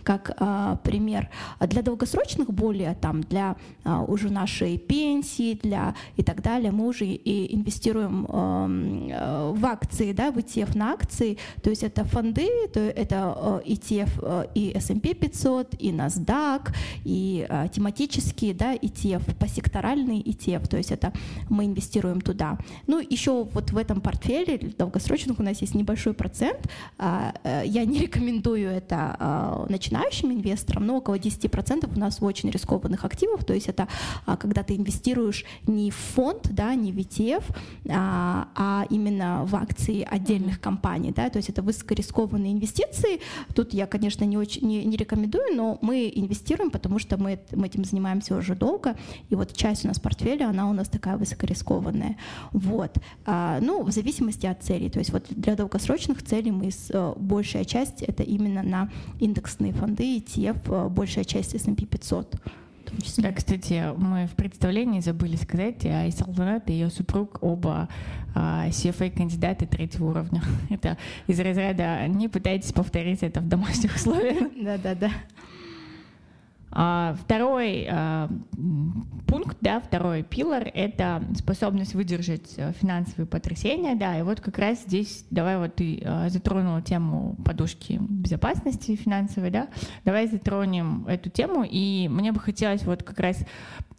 как 0.02 0.32
а, 0.38 0.76
пример. 0.76 1.30
Для 1.60 1.82
долгосрочных 1.82 2.52
более, 2.52 2.94
там, 2.94 3.20
для 3.20 3.56
а, 3.84 4.02
уже 4.02 4.30
нашей 4.30 4.71
своей 4.72 4.78
пенсии 4.78 5.58
для 5.62 5.94
и 6.16 6.22
так 6.22 6.42
далее, 6.42 6.70
мы 6.70 6.86
уже 6.86 7.04
и 7.04 7.54
инвестируем 7.54 8.26
эм, 8.26 9.08
э, 9.10 9.52
в 9.54 9.66
акции, 9.66 10.12
да, 10.12 10.30
в 10.30 10.38
ETF 10.38 10.76
на 10.76 10.92
акции, 10.92 11.38
то 11.62 11.70
есть 11.70 11.82
это 11.82 12.04
фонды, 12.04 12.48
то 12.72 12.80
это 12.80 13.60
э, 13.64 13.72
ETF 13.72 14.10
э, 14.22 14.46
и 14.54 14.72
S&P 14.76 15.14
500, 15.14 15.74
и 15.78 15.92
NASDAQ, 15.92 16.72
и 17.04 17.46
тематические, 17.72 18.54
да, 18.54 18.74
ETF, 18.74 19.34
посекторальный 19.38 20.20
ETF, 20.20 20.68
то 20.68 20.76
есть 20.76 20.92
это 20.92 21.12
мы 21.48 21.64
инвестируем 21.64 22.20
туда. 22.20 22.58
Ну, 22.86 23.00
еще 23.00 23.44
вот 23.44 23.70
в 23.72 23.76
этом 23.76 24.00
портфеле 24.00 24.58
долгосрочных 24.78 25.38
у 25.38 25.42
нас 25.42 25.60
есть 25.60 25.74
небольшой 25.74 26.12
процент, 26.12 26.58
а, 26.98 27.34
я 27.64 27.84
не 27.84 28.00
рекомендую 28.00 28.70
это 28.70 29.66
начинающим 29.68 30.32
инвесторам, 30.32 30.86
но 30.86 30.96
около 30.96 31.18
10% 31.18 31.90
у 31.94 31.98
нас 31.98 32.22
очень 32.22 32.50
рискованных 32.50 33.04
активов, 33.04 33.44
то 33.44 33.54
есть 33.54 33.68
это 33.68 33.88
а, 34.26 34.36
когда 34.62 34.74
ты 34.74 34.76
инвестируешь 34.76 35.44
не 35.66 35.90
в 35.90 35.94
фонд, 35.94 36.48
да, 36.50 36.74
не 36.74 36.92
в 36.92 36.98
ETF, 36.98 37.44
а, 37.88 38.48
а 38.54 38.86
именно 38.90 39.44
в 39.44 39.54
акции 39.56 40.06
отдельных 40.08 40.60
компаний, 40.60 41.12
да, 41.12 41.28
то 41.30 41.38
есть 41.38 41.50
это 41.50 41.62
высокорискованные 41.62 42.52
инвестиции. 42.52 43.20
Тут 43.54 43.74
я, 43.74 43.86
конечно, 43.86 44.24
не, 44.24 44.36
очень, 44.36 44.66
не, 44.66 44.84
не 44.84 44.96
рекомендую, 44.96 45.56
но 45.56 45.78
мы 45.82 46.12
инвестируем, 46.14 46.70
потому 46.70 46.98
что 46.98 47.16
мы, 47.16 47.38
мы 47.52 47.66
этим 47.66 47.84
занимаемся 47.84 48.36
уже 48.36 48.54
долго, 48.54 48.96
и 49.30 49.34
вот 49.34 49.52
часть 49.54 49.84
у 49.84 49.88
нас 49.88 49.98
портфеля, 49.98 50.48
она 50.48 50.68
у 50.68 50.72
нас 50.72 50.88
такая 50.88 51.16
высокорискованная. 51.16 52.16
Вот. 52.52 52.96
А, 53.26 53.58
ну, 53.60 53.82
в 53.82 53.90
зависимости 53.90 54.46
от 54.46 54.62
целей, 54.62 54.90
то 54.90 54.98
есть 54.98 55.12
вот 55.12 55.24
для 55.30 55.56
долгосрочных 55.56 56.22
целей 56.22 56.50
мы 56.50 56.70
с, 56.70 56.90
э, 56.90 57.14
большая 57.16 57.64
часть 57.64 58.02
это 58.02 58.22
именно 58.22 58.62
на 58.62 58.90
индексные 59.20 59.72
фонды, 59.72 60.18
ETF, 60.18 60.58
э, 60.66 60.88
большая 60.88 61.24
часть 61.24 61.54
S&P 61.54 61.86
500 61.86 62.36
том 62.92 63.00
числе. 63.00 63.24
Да, 63.24 63.32
кстати, 63.32 63.92
мы 63.96 64.26
в 64.26 64.36
представлении 64.36 65.00
забыли 65.00 65.36
сказать, 65.36 65.84
а 65.84 66.08
Исалдунат 66.08 66.68
и 66.70 66.72
ее 66.72 66.90
супруг 66.90 67.38
оба 67.40 67.88
а, 68.34 68.68
CFA-кандидаты 68.68 69.66
третьего 69.66 70.10
уровня. 70.10 70.42
Это 70.70 70.96
из 71.26 71.38
разряда 71.40 72.06
не 72.08 72.28
пытайтесь 72.28 72.72
повторить 72.72 73.22
это 73.22 73.40
в 73.40 73.48
домашних 73.48 73.94
условиях. 73.94 74.50
Да-да-да. 74.60 75.10
А, 76.74 77.14
второй 77.22 77.86
а, 77.88 78.30
пункт, 79.26 79.58
да, 79.60 79.78
второй 79.80 80.22
пилор— 80.22 80.62
это 80.74 81.22
способность 81.36 81.94
выдержать 81.94 82.54
э, 82.56 82.72
финансовые 82.80 83.26
потрясения, 83.26 83.94
да, 83.94 84.18
и 84.18 84.22
вот 84.22 84.40
как 84.40 84.58
раз 84.58 84.82
здесь 84.82 85.26
давай 85.30 85.58
вот 85.58 85.74
ты 85.74 86.02
а, 86.04 86.30
затронула 86.30 86.80
тему 86.80 87.36
подушки 87.44 87.98
безопасности 88.00 88.96
финансовой, 88.96 89.50
да, 89.50 89.68
давай 90.06 90.26
затронем 90.28 91.06
эту 91.06 91.28
тему, 91.28 91.62
и 91.68 92.08
мне 92.08 92.32
бы 92.32 92.40
хотелось 92.40 92.84
вот 92.84 93.02
как 93.02 93.20
раз 93.20 93.44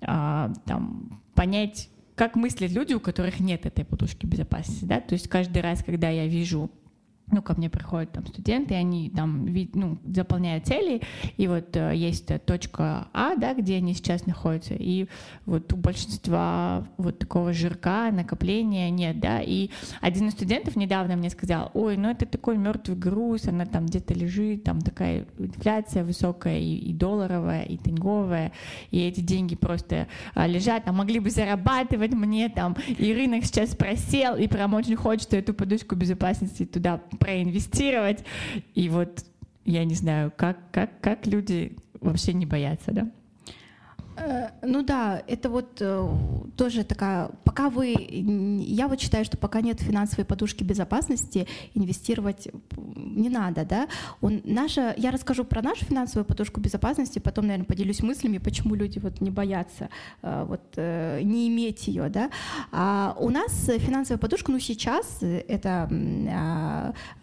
там 0.02 1.22
понять, 1.34 1.90
как 2.16 2.36
мыслят 2.36 2.72
люди, 2.72 2.94
у 2.94 3.00
которых 3.00 3.40
нет 3.40 3.66
этой 3.66 3.86
подушки 3.86 4.26
безопасности, 4.26 4.84
да, 4.84 5.00
то 5.00 5.14
есть 5.14 5.30
каждый 5.30 5.62
раз, 5.62 5.82
когда 5.82 6.10
я 6.10 6.28
вижу 6.28 6.70
ну, 7.34 7.42
ко 7.42 7.54
мне 7.56 7.70
приходят 7.70 8.12
там 8.12 8.26
студенты, 8.28 8.76
они 8.76 9.10
там 9.10 9.48
ну, 9.74 9.98
заполняют 10.06 10.68
цели, 10.68 11.02
и 11.38 11.48
вот 11.48 11.76
э, 11.76 11.94
есть 11.96 12.32
точка 12.46 13.08
А, 13.14 13.36
да, 13.36 13.54
где 13.54 13.78
они 13.78 13.94
сейчас 13.94 14.26
находятся, 14.26 14.76
и 14.76 15.08
вот 15.46 15.74
у 15.74 15.78
большинства 15.78 16.88
вот 16.98 17.20
такого 17.20 17.54
жирка, 17.54 18.12
накопления 18.12 18.90
нет, 18.90 19.20
да, 19.20 19.42
и 19.42 19.70
один 20.02 20.28
из 20.28 20.34
студентов 20.34 20.76
недавно 20.76 21.16
мне 21.16 21.30
сказал, 21.30 21.72
ой, 21.74 21.98
ну 21.98 22.10
это 22.10 22.26
такой 22.26 22.58
мертвый 22.58 22.98
груз, 22.98 23.48
она 23.48 23.66
там 23.66 23.88
где-то 23.88 24.14
лежит, 24.14 24.64
там 24.64 24.82
такая 24.82 25.26
инфляция 25.40 26.04
высокая, 26.04 26.60
и, 26.60 26.76
и 26.76 26.94
долларовая, 26.94 27.64
и 27.64 27.78
тенговая, 27.78 28.52
и 28.92 29.00
эти 29.00 29.22
деньги 29.22 29.56
просто 29.56 30.08
а, 30.36 30.48
лежат, 30.48 30.84
а 30.86 30.92
могли 30.92 31.20
бы 31.20 31.30
зарабатывать 31.30 32.14
мне 32.14 32.50
там, 32.50 32.76
и 32.88 33.14
рынок 33.14 33.46
сейчас 33.46 33.76
просел, 33.76 34.36
и 34.36 34.48
прям 34.48 34.74
очень 34.74 34.96
хочется 34.96 35.38
эту 35.38 35.54
подушку 35.54 35.96
безопасности 35.96 36.66
туда 36.66 37.02
проинвестировать. 37.24 38.24
И 38.76 38.90
вот 38.90 39.26
я 39.66 39.86
не 39.86 39.96
знаю, 39.96 40.32
как, 40.36 40.58
как, 40.72 41.00
как 41.02 41.26
люди 41.26 41.78
вообще 42.02 42.34
не 42.34 42.46
боятся, 42.46 42.92
да? 42.92 43.12
Э, 44.16 44.50
ну 44.62 44.84
да, 44.84 45.22
это 45.28 45.50
вот 45.50 45.78
э, 45.82 46.10
тоже 46.56 46.84
такая, 46.84 47.30
пока 47.44 47.70
вы, 47.70 47.88
я 47.90 48.88
вот 48.88 49.00
считаю, 49.00 49.26
что 49.26 49.38
пока 49.38 49.62
нет 49.62 49.82
финансовой 49.82 50.26
подушки 50.26 50.64
безопасности, 50.64 51.48
инвестировать 51.74 52.48
не 52.96 53.30
надо, 53.30 53.66
да. 53.66 53.88
Он, 54.22 54.42
наша, 54.44 54.94
я 54.98 55.12
расскажу 55.12 55.44
про 55.44 55.62
нашу 55.62 55.86
финансовую 55.86 56.26
подушку 56.26 56.60
безопасности, 56.60 57.20
потом, 57.20 57.48
наверное, 57.48 57.66
поделюсь 57.66 58.02
мыслями, 58.02 58.38
почему 58.38 58.76
люди 58.76 59.00
вот 59.00 59.22
не 59.22 59.32
боятся 59.32 59.90
э, 60.22 60.46
вот 60.48 60.62
не 60.78 61.48
иметь 61.48 61.88
ее, 61.88 62.10
да. 62.10 62.30
А 62.72 63.16
у 63.20 63.30
нас 63.30 63.70
финансовая 63.78 64.20
подушка, 64.20 64.52
ну 64.52 64.60
сейчас 64.60 65.20
это 65.22 65.90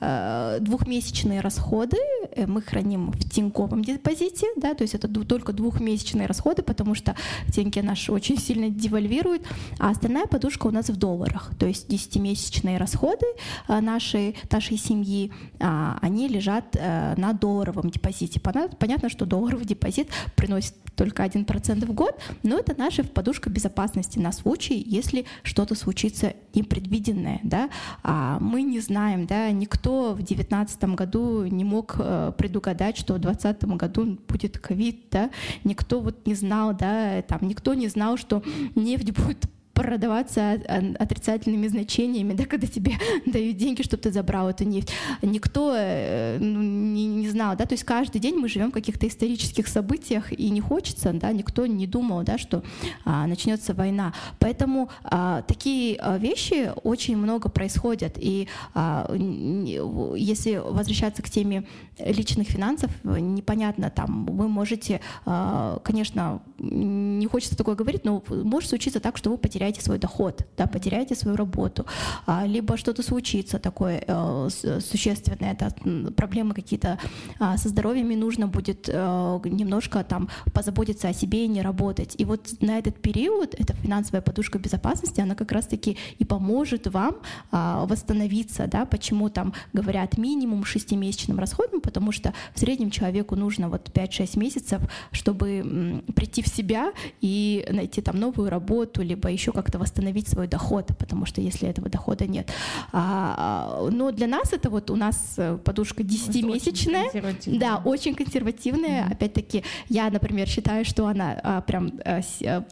а, 0.00 0.58
двухмесячные 0.60 1.40
расходы, 1.40 1.98
мы 2.46 2.62
храним 2.62 3.12
в 3.12 3.28
тиньковом 3.28 3.82
депозите, 3.82 4.46
да, 4.56 4.74
то 4.74 4.82
есть 4.82 4.94
это 4.94 5.08
только 5.24 5.52
двухмесячные 5.52 6.26
расходы, 6.26 6.62
потому 6.80 6.94
что 6.94 7.14
деньги 7.48 7.78
наши 7.80 8.10
очень 8.10 8.38
сильно 8.38 8.70
девальвируют, 8.70 9.42
а 9.78 9.90
остальная 9.90 10.26
подушка 10.26 10.66
у 10.66 10.70
нас 10.70 10.88
в 10.88 10.96
долларах, 10.96 11.50
то 11.58 11.66
есть 11.66 11.90
10-месячные 11.90 12.78
расходы 12.78 13.26
а, 13.68 13.82
нашей, 13.82 14.34
нашей 14.50 14.78
семьи, 14.78 15.30
а, 15.58 15.98
они 16.00 16.26
лежат 16.26 16.64
э, 16.72 17.14
на 17.18 17.34
долларовом 17.34 17.90
депозите. 17.90 18.40
Понятно, 18.40 19.10
что 19.10 19.26
долларовый 19.26 19.66
депозит 19.66 20.08
приносит 20.36 20.74
только 21.00 21.24
1% 21.24 21.86
в 21.86 21.92
год, 21.94 22.18
но 22.42 22.58
это 22.58 22.74
наша 22.76 23.04
подушка 23.04 23.48
безопасности 23.48 24.18
на 24.18 24.32
случай, 24.32 24.82
если 24.86 25.24
что-то 25.42 25.74
случится 25.74 26.34
непредвиденное. 26.54 27.40
Да? 27.42 27.70
А 28.02 28.38
мы 28.38 28.62
не 28.62 28.80
знаем, 28.80 29.26
да, 29.26 29.50
никто 29.50 30.12
в 30.12 30.16
2019 30.16 30.84
году 30.94 31.46
не 31.46 31.64
мог 31.64 31.96
э, 31.98 32.32
предугадать, 32.36 32.98
что 32.98 33.14
в 33.14 33.18
2020 33.18 33.64
году 33.76 34.18
будет 34.28 34.58
ковид, 34.58 35.06
да? 35.10 35.30
никто 35.64 36.00
вот 36.00 36.26
не 36.26 36.34
знал, 36.34 36.69
да, 36.72 37.22
там 37.22 37.40
никто 37.42 37.74
не 37.74 37.88
знал, 37.88 38.16
что 38.16 38.42
нефть 38.74 39.10
будет 39.12 39.46
продаваться 39.80 40.60
отрицательными 40.98 41.66
значениями, 41.68 42.34
да, 42.34 42.44
когда 42.44 42.66
тебе 42.66 42.92
дают 43.26 43.56
деньги, 43.56 43.82
чтобы 43.82 44.02
ты 44.02 44.12
забрал 44.12 44.50
эту 44.50 44.64
нефть. 44.64 44.92
Никто 45.22 45.74
э, 45.74 46.38
ну, 46.38 46.60
не, 46.60 47.06
не 47.06 47.28
знал, 47.28 47.56
да, 47.56 47.64
то 47.64 47.72
есть 47.72 47.84
каждый 47.84 48.20
день 48.20 48.36
мы 48.36 48.48
живем 48.48 48.70
в 48.70 48.74
каких-то 48.74 49.08
исторических 49.08 49.68
событиях, 49.68 50.32
и 50.32 50.50
не 50.50 50.60
хочется, 50.60 51.12
да, 51.14 51.32
никто 51.32 51.66
не 51.66 51.86
думал, 51.86 52.22
да, 52.24 52.36
что 52.36 52.62
а, 53.04 53.26
начнется 53.26 53.72
война. 53.72 54.12
Поэтому 54.38 54.90
а, 55.02 55.42
такие 55.42 55.96
а, 55.98 56.18
вещи 56.18 56.72
очень 56.84 57.16
много 57.16 57.48
происходят, 57.48 58.14
и 58.16 58.48
а, 58.74 59.10
если 59.14 60.56
возвращаться 60.56 61.22
к 61.22 61.30
теме 61.30 61.64
личных 62.04 62.48
финансов, 62.48 62.90
непонятно, 63.04 63.90
там, 63.90 64.26
вы 64.26 64.48
можете, 64.48 65.00
а, 65.26 65.78
конечно, 65.84 66.42
не 66.58 67.26
хочется 67.26 67.56
такое 67.56 67.74
говорить, 67.74 68.04
но 68.04 68.22
может 68.28 68.70
случиться 68.70 69.00
так, 69.00 69.16
что 69.16 69.30
вы 69.30 69.38
потеряете 69.38 69.82
свой 69.82 69.98
доход, 69.98 70.46
да, 70.56 70.66
потеряете 70.66 71.14
свою 71.14 71.36
работу, 71.36 71.86
а, 72.26 72.46
либо 72.46 72.76
что-то 72.76 73.02
случится 73.02 73.58
такое 73.58 74.04
э, 74.06 74.48
существенное, 74.80 75.52
это 75.52 75.74
проблемы 76.16 76.54
какие-то 76.54 76.98
а, 77.38 77.56
со 77.56 77.68
здоровьем, 77.68 78.10
и 78.10 78.16
нужно 78.16 78.46
будет 78.46 78.88
э, 78.88 79.40
немножко 79.44 80.04
там 80.04 80.28
позаботиться 80.52 81.08
о 81.08 81.12
себе 81.12 81.44
и 81.44 81.48
не 81.48 81.62
работать. 81.62 82.14
И 82.18 82.24
вот 82.24 82.54
на 82.60 82.78
этот 82.78 83.00
период 83.00 83.54
эта 83.58 83.74
финансовая 83.74 84.20
подушка 84.20 84.58
безопасности, 84.58 85.20
она 85.20 85.34
как 85.34 85.52
раз-таки 85.52 85.96
и 86.18 86.24
поможет 86.24 86.86
вам 86.86 87.16
а, 87.50 87.86
восстановиться, 87.86 88.66
да, 88.66 88.84
почему 88.84 89.30
там 89.30 89.52
говорят 89.72 90.18
минимум 90.18 90.64
шестимесячным 90.64 91.38
расходом, 91.38 91.80
потому 91.90 92.12
что 92.12 92.32
в 92.54 92.60
среднем 92.60 92.90
человеку 92.90 93.34
нужно 93.34 93.68
вот 93.68 93.90
5-6 93.92 94.38
месяцев, 94.38 94.80
чтобы 95.10 96.02
прийти 96.14 96.40
в 96.42 96.46
себя 96.46 96.92
и 97.20 97.66
найти 97.68 98.00
там 98.00 98.16
новую 98.20 98.48
работу, 98.48 99.02
либо 99.02 99.28
еще 99.28 99.50
как-то 99.50 99.78
восстановить 99.78 100.28
свой 100.28 100.46
доход, 100.46 100.86
потому 100.98 101.26
что 101.26 101.40
если 101.40 101.68
этого 101.68 101.88
дохода 101.88 102.28
нет. 102.28 102.48
А, 102.92 103.34
а 103.36 103.90
но 103.90 104.12
для 104.12 104.28
нас 104.28 104.52
это 104.52 104.70
вот 104.70 104.90
у 104.90 104.96
нас 104.96 105.34
э, 105.36 105.58
подушка 105.64 106.04
10-месячная. 106.04 107.58
Да, 107.58 107.82
очень 107.84 108.14
консервативная. 108.14 109.02
Mm-hmm. 109.02 109.12
Опять-таки, 109.12 109.64
я, 109.88 110.10
например, 110.10 110.48
считаю, 110.48 110.84
что 110.84 111.08
она 111.08 111.40
а, 111.42 111.60
прям, 111.60 111.92
а, 112.04 112.20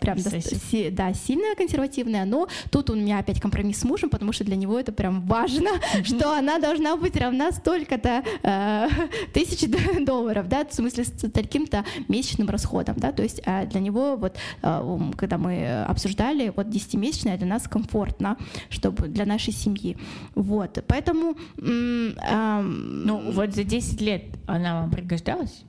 прям 0.01 0.23
до, 0.23 0.41
си, 0.41 0.91
да, 0.91 1.12
сильная 1.12 1.57
консервативная, 1.57 2.25
но 2.25 2.47
тут 2.71 2.91
у 2.91 2.95
меня 2.95 3.19
опять 3.19 3.41
компромисс 3.41 3.81
с 3.81 3.85
мужем, 3.85 4.11
потому 4.11 4.33
что 4.33 4.45
для 4.45 4.57
него 4.57 4.79
это 4.79 4.93
прям 4.93 5.23
важно, 5.27 5.71
mm-hmm. 5.71 6.05
что 6.05 6.39
она 6.39 6.59
должна 6.59 6.97
быть 6.97 7.16
равна 7.16 7.51
столько-то 7.53 8.23
э, 8.43 8.89
тысяч 9.32 9.68
долларов, 10.04 10.48
да, 10.48 10.64
в 10.64 10.72
смысле 10.72 11.04
с 11.04 11.30
таким-то 11.30 11.84
месячным 12.09 12.48
расходом, 12.48 12.96
да, 12.98 13.12
то 13.12 13.22
есть 13.22 13.40
э, 13.44 13.66
для 13.66 13.80
него 13.80 14.16
вот, 14.16 14.36
э, 14.62 14.98
когда 15.16 15.38
мы 15.38 15.82
обсуждали, 15.82 16.52
вот 16.54 16.66
10-месячная 16.66 17.36
для 17.36 17.46
нас 17.46 17.68
комфортно, 17.68 18.36
чтобы 18.68 19.09
для 19.09 19.26
нашей 19.26 19.52
семьи. 19.52 19.96
Вот, 20.34 20.84
поэтому... 20.86 21.36
Ну, 21.56 23.32
вот 23.32 23.54
за 23.54 23.64
10 23.64 24.00
лет 24.00 24.22
она 24.46 24.80
вам 24.80 24.90
пригождалась? 24.90 25.62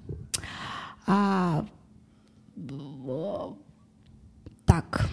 А, 1.08 1.66
так. 4.66 5.10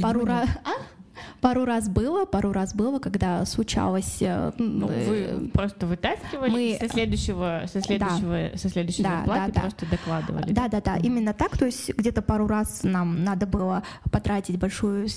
Пару 0.00 0.24
раз... 0.24 0.48
А? 0.64 0.99
Пару 1.40 1.64
раз 1.64 1.88
было, 1.88 2.26
пару 2.26 2.52
раз 2.52 2.74
было, 2.74 2.98
когда 2.98 3.44
случалось. 3.46 4.18
Э, 4.20 4.52
ну, 4.58 4.86
вы 4.86 4.94
э, 4.94 5.48
просто 5.52 5.86
вытаскивали 5.86 6.50
мы... 6.50 6.78
со 6.78 6.88
следующего, 6.92 7.62
со 7.66 7.80
следующего, 7.80 8.50
да. 8.52 8.58
со 8.58 8.68
следующей 8.68 9.02
да, 9.02 9.18
зарплаты 9.18 9.52
да, 9.52 9.60
просто 9.60 9.86
докладывали. 9.86 10.52
Да, 10.52 10.68
да, 10.68 10.80
да, 10.82 10.96
именно 10.96 11.32
так. 11.32 11.56
То 11.56 11.64
есть 11.64 11.94
где-то 11.96 12.20
пару 12.20 12.46
раз 12.46 12.80
нам 12.82 13.24
надо 13.24 13.46
было 13.46 13.82
потратить 14.10 14.58
большую 14.58 15.08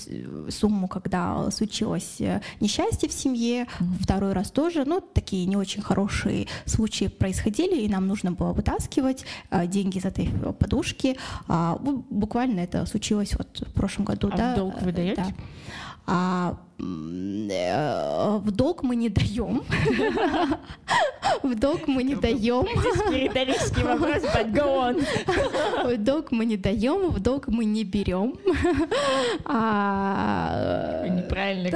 сумму, 0.48 0.88
когда 0.88 1.50
случилось 1.50 2.16
э, 2.20 2.40
несчастье 2.60 3.08
в 3.08 3.12
семье. 3.12 3.64
Mm-hmm. 3.64 4.02
Второй 4.02 4.32
раз 4.32 4.50
тоже, 4.50 4.84
ну 4.86 5.02
такие 5.02 5.44
не 5.44 5.56
очень 5.56 5.82
хорошие 5.82 6.46
случаи 6.64 7.08
происходили, 7.08 7.82
и 7.82 7.88
нам 7.88 8.06
нужно 8.06 8.32
было 8.32 8.52
вытаскивать 8.52 9.26
деньги 9.66 9.98
из 9.98 10.04
этой 10.06 10.30
подушки. 10.58 11.16
А, 11.48 11.78
буквально 11.78 12.60
это 12.60 12.86
случилось 12.86 13.34
вот 13.36 13.62
в 13.68 13.72
прошлом 13.72 14.06
году. 14.06 14.30
А 14.32 14.36
да, 14.36 14.52
в 14.54 14.56
долг 14.56 14.82
вы 14.82 14.92
даете? 14.92 15.16
Да 15.16 15.34
а 16.06 16.52
э, 16.52 16.63
в 16.78 18.50
долг 18.50 18.82
мы 18.82 18.96
не 18.96 19.08
даем. 19.08 19.62
В 21.42 21.54
долг 21.54 21.86
мы 21.86 22.02
не 22.02 22.14
даем. 22.14 22.64
Риторический 23.12 23.82
вопрос, 23.82 24.22
go 24.52 24.94
on. 24.94 25.06
В 25.96 25.96
долг 26.02 26.32
мы 26.32 26.46
не 26.46 26.56
даем, 26.56 27.10
в 27.10 27.20
долг 27.20 27.48
мы 27.48 27.64
не 27.64 27.84
берем. 27.84 28.34
А... 29.44 31.06
Неправильно 31.08 31.70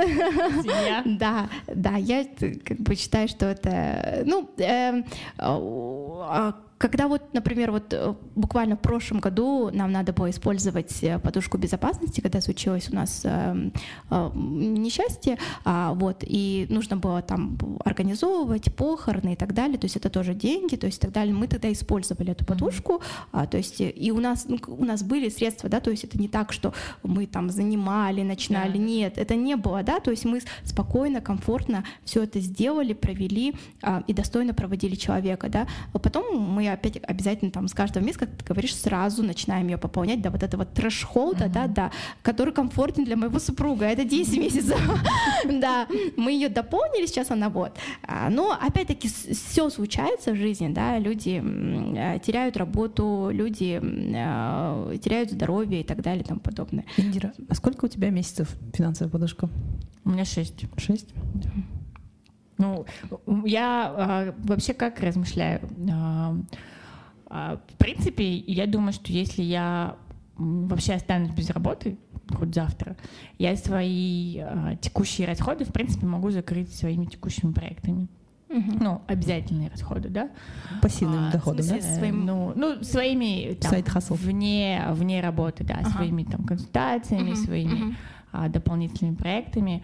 семья. 0.62 1.02
Да, 1.04 1.48
да, 1.66 1.96
я 1.96 2.24
как 2.64 2.78
бы 2.78 2.94
считаю, 2.94 3.28
что 3.28 3.46
это, 3.46 4.22
ну, 4.24 4.48
э, 4.58 5.02
а, 5.38 6.54
когда 6.78 7.08
вот, 7.08 7.34
например, 7.34 7.72
вот 7.72 7.92
э, 7.92 8.14
буквально 8.36 8.76
в 8.76 8.80
прошлом 8.80 9.18
году 9.18 9.70
нам 9.72 9.90
надо 9.92 10.12
было 10.12 10.30
использовать 10.30 11.02
э, 11.02 11.18
подушку 11.18 11.58
безопасности, 11.58 12.20
когда 12.20 12.40
случилось 12.40 12.88
у 12.90 12.94
нас 12.94 13.22
э, 13.24 13.70
несчастье, 14.98 15.38
а, 15.64 15.94
вот, 15.94 16.24
и 16.26 16.66
нужно 16.68 16.96
было 16.96 17.22
там 17.22 17.58
организовывать 17.84 18.74
похороны 18.74 19.32
и 19.32 19.36
так 19.36 19.54
далее, 19.54 19.78
то 19.78 19.84
есть 19.84 19.96
это 19.96 20.10
тоже 20.10 20.34
деньги, 20.34 20.76
то 20.76 20.86
есть 20.86 20.98
и 20.98 21.00
так 21.00 21.12
далее. 21.12 21.34
Мы 21.34 21.46
тогда 21.46 21.72
использовали 21.72 22.32
эту 22.32 22.44
подушку, 22.44 23.00
а, 23.32 23.46
то 23.46 23.56
есть 23.56 23.80
и 23.80 24.12
у 24.12 24.20
нас, 24.20 24.46
ну, 24.48 24.58
у 24.66 24.84
нас 24.84 25.02
были 25.02 25.28
средства, 25.28 25.68
да, 25.68 25.80
то 25.80 25.90
есть 25.90 26.04
это 26.04 26.18
не 26.18 26.28
так, 26.28 26.52
что 26.52 26.72
мы 27.02 27.26
там 27.26 27.50
занимали, 27.50 28.22
начинали, 28.22 28.74
yeah. 28.74 28.84
нет, 28.84 29.18
это 29.18 29.36
не 29.36 29.56
было, 29.56 29.82
да, 29.82 30.00
то 30.00 30.10
есть 30.10 30.24
мы 30.24 30.40
спокойно, 30.64 31.20
комфортно 31.20 31.84
все 32.04 32.24
это 32.24 32.40
сделали, 32.40 32.92
провели 32.92 33.54
а, 33.82 34.02
и 34.06 34.12
достойно 34.12 34.54
проводили 34.54 34.94
человека, 34.94 35.48
да. 35.48 35.66
А 35.92 35.98
потом 35.98 36.38
мы 36.38 36.68
опять 36.68 36.98
обязательно 37.02 37.50
там 37.50 37.68
с 37.68 37.74
каждого 37.74 38.02
месяца, 38.04 38.26
как 38.26 38.36
ты 38.36 38.44
говоришь, 38.44 38.74
сразу 38.74 39.22
начинаем 39.22 39.68
ее 39.68 39.78
пополнять 39.78 40.20
до 40.22 40.30
вот 40.30 40.42
этого 40.42 40.64
трэш-холда, 40.64 41.44
mm-hmm. 41.44 41.52
да, 41.52 41.66
да, 41.66 41.90
который 42.22 42.52
комфортен 42.52 43.04
для 43.04 43.16
моего 43.16 43.38
супруга. 43.38 43.86
Это 43.86 44.04
10 44.04 44.38
месяцев. 44.38 44.77
Да, 45.60 45.86
мы 46.16 46.32
ее 46.32 46.48
дополнили, 46.48 47.06
сейчас 47.06 47.30
она 47.30 47.48
вот. 47.48 47.72
А, 48.02 48.28
но 48.28 48.52
опять-таки 48.52 49.08
все 49.08 49.70
случается 49.70 50.32
в 50.32 50.36
жизни, 50.36 50.68
да, 50.68 50.98
люди 50.98 51.42
э, 51.42 52.18
теряют 52.20 52.56
работу, 52.56 53.30
люди 53.32 53.80
э, 53.82 54.96
теряют 54.98 55.30
здоровье 55.30 55.80
и 55.80 55.84
так 55.84 56.02
далее 56.02 56.22
и 56.22 56.26
тому 56.26 56.40
подобное. 56.40 56.84
Индира, 56.96 57.32
а 57.48 57.54
сколько 57.54 57.86
у 57.86 57.88
тебя 57.88 58.10
месяцев 58.10 58.54
финансовая 58.74 59.10
подушка? 59.10 59.48
У 60.04 60.10
меня 60.10 60.24
шесть. 60.24 60.64
Шесть? 60.76 61.08
Да. 61.34 61.50
Ну, 62.58 62.84
я 63.44 64.32
э, 64.36 64.46
вообще 64.46 64.74
как 64.74 65.00
размышляю? 65.00 65.60
Э, 65.88 66.34
э, 67.30 67.58
в 67.68 67.76
принципе, 67.78 68.28
я 68.28 68.66
думаю, 68.66 68.92
что 68.92 69.12
если 69.12 69.42
я 69.42 69.96
вообще 70.36 70.94
останусь 70.94 71.30
без 71.30 71.50
работы, 71.50 71.96
хоть 72.34 72.54
завтра, 72.54 72.96
я 73.38 73.56
свои 73.56 74.38
э, 74.38 74.76
текущие 74.80 75.26
расходы, 75.26 75.64
в 75.64 75.72
принципе, 75.72 76.06
могу 76.06 76.30
закрыть 76.30 76.74
своими 76.74 77.06
текущими 77.06 77.52
проектами. 77.52 78.08
Угу. 78.48 78.78
Ну, 78.80 79.02
обязательные 79.06 79.68
расходы, 79.68 80.08
да? 80.08 80.30
Пассивным 80.80 81.28
а, 81.28 81.32
доходом, 81.32 81.66
да? 81.66 81.80
Своим, 81.80 82.24
ну, 82.24 82.52
ну, 82.56 82.82
своими 82.82 83.54
там, 83.54 83.82
вне, 84.16 84.84
вне 84.92 85.20
работы, 85.20 85.64
да, 85.64 85.78
ага. 85.80 85.90
своими 85.90 86.24
там 86.24 86.44
консультациями, 86.44 87.32
угу. 87.32 87.36
своими 87.36 87.82
угу. 87.82 87.94
А, 88.32 88.48
дополнительными 88.48 89.16
проектами. 89.16 89.82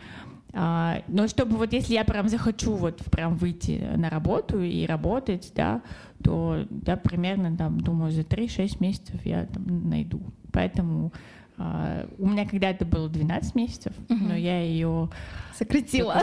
А, 0.54 1.02
но 1.08 1.26
чтобы 1.26 1.56
вот 1.56 1.72
если 1.72 1.94
я 1.94 2.04
прям 2.04 2.28
захочу 2.28 2.74
вот 2.74 2.98
прям 3.10 3.36
выйти 3.36 3.82
на 3.96 4.08
работу 4.08 4.62
и 4.62 4.86
работать, 4.86 5.52
да, 5.54 5.82
то 6.22 6.64
я 6.86 6.96
примерно 6.96 7.56
там 7.56 7.80
думаю 7.80 8.12
за 8.12 8.22
3-6 8.22 8.76
месяцев 8.80 9.20
я 9.24 9.46
там 9.46 9.88
найду. 9.88 10.22
Поэтому 10.52 11.12
у 11.56 12.26
меня 12.26 12.46
когда-то 12.46 12.84
было 12.84 13.08
12 13.08 13.54
месяцев, 13.54 13.92
угу. 14.08 14.24
но 14.24 14.34
я 14.34 14.60
ее 14.60 15.08
сократила. 15.56 16.20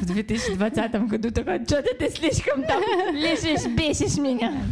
В 0.00 0.06
2020 0.06 1.08
году 1.08 1.30
такая, 1.30 1.64
что-то 1.64 1.94
ты 1.94 2.08
слишком 2.10 2.64
там 2.64 2.82
лежишь, 3.12 3.66
бесишь 3.76 4.16
меня. 4.16 4.62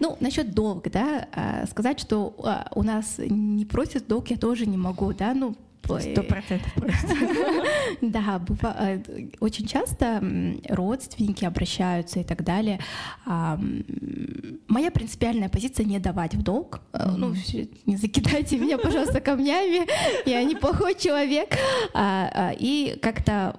Ну, 0.00 0.16
насчет 0.20 0.52
долга, 0.52 0.90
да, 0.90 1.28
а, 1.32 1.66
сказать, 1.66 1.98
что 1.98 2.34
у 2.74 2.82
нас 2.82 3.16
не 3.18 3.64
просят 3.64 4.06
долг, 4.06 4.28
я 4.28 4.36
тоже 4.36 4.66
не 4.66 4.76
могу, 4.76 5.12
да, 5.12 5.32
ну, 5.32 5.56
Сто 5.84 6.22
процентов 6.22 6.72
Да, 8.00 8.38
бывает. 8.38 9.08
Очень 9.40 9.66
часто 9.66 10.22
родственники 10.68 11.44
обращаются 11.44 12.20
и 12.20 12.24
так 12.24 12.44
далее. 12.44 12.78
Моя 13.26 14.90
принципиальная 14.90 15.48
позиция 15.48 15.84
не 15.84 15.98
давать 15.98 16.34
в 16.34 16.42
долг. 16.42 16.80
Э, 16.92 17.10
ну, 17.16 17.34
не 17.86 17.96
закидайте 17.96 18.58
меня, 18.58 18.78
пожалуйста, 18.78 19.20
камнями. 19.20 19.86
Я 20.24 20.42
неплохой 20.44 20.94
человек. 20.94 21.56
А, 21.94 22.30
а, 22.32 22.52
и 22.58 22.98
как-то 23.02 23.54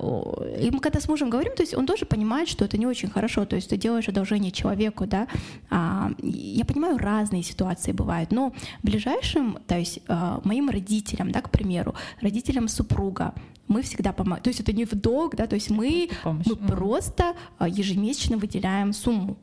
и 0.60 0.72
мы 0.72 0.80
когда 0.80 1.00
с 1.00 1.08
мужем 1.08 1.30
говорим, 1.30 1.54
то 1.56 1.62
есть 1.62 1.76
он 1.76 1.86
тоже 1.86 2.06
понимает, 2.06 2.48
что 2.48 2.66
это 2.66 2.78
не 2.78 2.88
очень 2.88 3.10
хорошо. 3.10 3.46
То 3.46 3.56
есть 3.56 3.70
ты 3.70 3.78
делаешь 3.78 4.08
одолжение 4.08 4.52
человеку, 4.52 5.06
да. 5.06 5.28
А, 5.70 6.12
я 6.22 6.66
понимаю, 6.66 6.98
разные 6.98 7.44
ситуации 7.44 7.92
бывают, 7.92 8.32
но 8.32 8.54
ближайшим, 8.82 9.60
то 9.68 9.78
есть 9.78 10.00
моим 10.44 10.70
родителям, 10.70 11.32
да, 11.32 11.42
к 11.42 11.50
примеру, 11.50 11.96
родителям 12.22 12.68
супруга. 12.68 13.34
Мы 13.68 13.82
всегда 13.82 14.12
помогаем. 14.14 14.44
То 14.44 14.50
есть 14.50 14.60
это 14.60 14.74
не 14.74 14.86
в 14.86 14.94
долг, 14.94 15.36
да, 15.36 15.48
то 15.48 15.56
есть 15.56 15.70
мы, 15.70 16.10
мы 16.24 16.56
просто 16.56 17.34
а, 17.58 17.68
ежемесячно 17.68 18.38
выделяем 18.38 18.94
сумму 18.94 19.38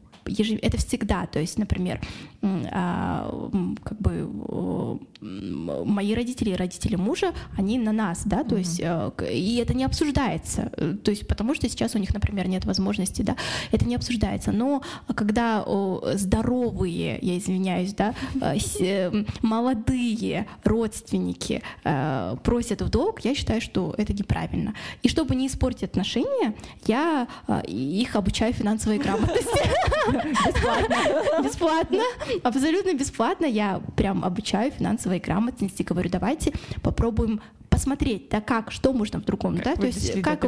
это 0.62 0.76
всегда, 0.76 1.26
то 1.26 1.40
есть, 1.40 1.58
например, 1.58 2.00
а, 2.42 3.50
как 3.82 3.98
бы 3.98 5.00
мои 5.20 6.14
родители 6.14 6.50
и 6.50 6.54
родители 6.54 6.96
мужа, 6.96 7.32
они 7.56 7.78
на 7.78 7.92
нас, 7.92 8.22
да, 8.24 8.44
то 8.44 8.54
mm-hmm. 8.54 8.58
есть, 8.58 8.80
э, 8.82 9.10
и 9.32 9.56
это 9.56 9.74
не 9.74 9.84
обсуждается, 9.84 10.72
э, 10.76 10.96
то 11.02 11.10
есть, 11.10 11.26
потому 11.26 11.54
что 11.54 11.68
сейчас 11.68 11.94
у 11.94 11.98
них, 11.98 12.14
например, 12.14 12.48
нет 12.48 12.64
возможности, 12.64 13.22
да, 13.22 13.36
это 13.70 13.84
не 13.84 13.94
обсуждается, 13.96 14.52
но 14.52 14.82
когда 15.14 15.64
здоровые, 16.14 17.18
я 17.20 17.38
извиняюсь, 17.38 17.94
да, 17.94 18.14
э, 18.40 19.24
молодые 19.42 20.46
родственники 20.64 21.62
просят 22.42 22.82
в 22.82 22.88
долг, 22.88 23.20
я 23.20 23.34
считаю, 23.34 23.60
что 23.60 23.94
это 23.98 24.12
неправильно. 24.12 24.74
И 25.02 25.08
чтобы 25.08 25.34
не 25.34 25.46
испортить 25.46 25.84
отношения, 25.84 26.54
я 26.86 27.28
их 27.66 28.16
обучаю 28.16 28.52
финансовой 28.52 28.98
грамотности. 28.98 29.60
Бесплатно. 30.10 31.42
Бесплатно. 31.42 32.02
Абсолютно 32.42 32.94
бесплатно. 32.94 33.46
Я 33.46 33.80
прям 33.96 34.24
обучаю 34.24 34.70
финансовой 34.70 35.09
грамотности. 35.18 35.82
Говорю, 35.82 36.10
давайте 36.10 36.52
попробуем 36.82 37.40
посмотреть, 37.70 38.28
да, 38.30 38.40
как, 38.40 38.70
что 38.72 38.92
можно 38.92 39.20
в 39.20 39.24
другом, 39.24 39.56
как 39.56 39.64
да, 39.64 39.74
то 39.76 39.86
есть 39.86 40.20
как, 40.22 40.44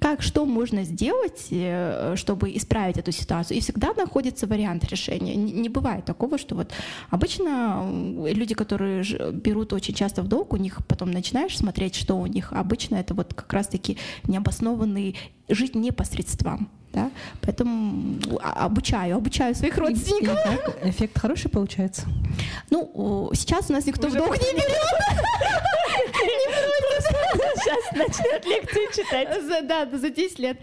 как, 0.00 0.22
что 0.22 0.44
можно 0.44 0.82
сделать, 0.84 1.46
э, 1.50 2.14
чтобы 2.16 2.54
исправить 2.56 2.98
эту 2.98 3.12
ситуацию. 3.12 3.56
И 3.56 3.60
всегда 3.60 3.94
находится 3.94 4.46
вариант 4.46 4.84
решения. 4.84 5.34
Не 5.36 5.68
бывает 5.68 6.04
такого, 6.04 6.38
что 6.38 6.56
вот 6.56 6.72
обычно 7.10 7.88
люди, 8.26 8.54
которые 8.54 9.04
берут 9.32 9.72
очень 9.72 9.94
часто 9.94 10.22
в 10.22 10.28
долг, 10.28 10.52
у 10.52 10.56
них 10.56 10.84
потом 10.86 11.10
начинаешь 11.12 11.56
смотреть, 11.56 11.94
что 11.94 12.18
у 12.18 12.26
них 12.26 12.52
обычно 12.52 12.96
это 12.96 13.14
вот 13.14 13.32
как 13.32 13.50
раз-таки 13.52 13.96
необоснованный 14.24 15.16
жить 15.48 15.74
непосредством 15.74 16.68
да, 16.92 17.10
поэтому 17.40 18.18
а, 18.40 18.66
обучаю, 18.66 19.16
обучаю 19.16 19.54
своих 19.54 19.78
родственников. 19.78 20.36
И, 20.36 20.54
и 20.54 20.56
как? 20.56 20.86
Эффект 20.86 21.18
хороший 21.18 21.50
получается? 21.50 22.02
Ну, 22.70 23.30
сейчас 23.34 23.70
у 23.70 23.72
нас 23.72 23.86
никто 23.86 24.08
Уже 24.08 24.16
в 24.16 24.18
долг 24.18 24.38
не 24.38 24.52
берет. 24.52 24.68
Сейчас 27.54 27.92
начнет 27.92 28.44
лекции 28.44 29.02
читать. 29.02 29.42
За, 29.42 29.62
да, 29.62 29.86
за 29.86 30.10
10 30.10 30.38
лет. 30.38 30.58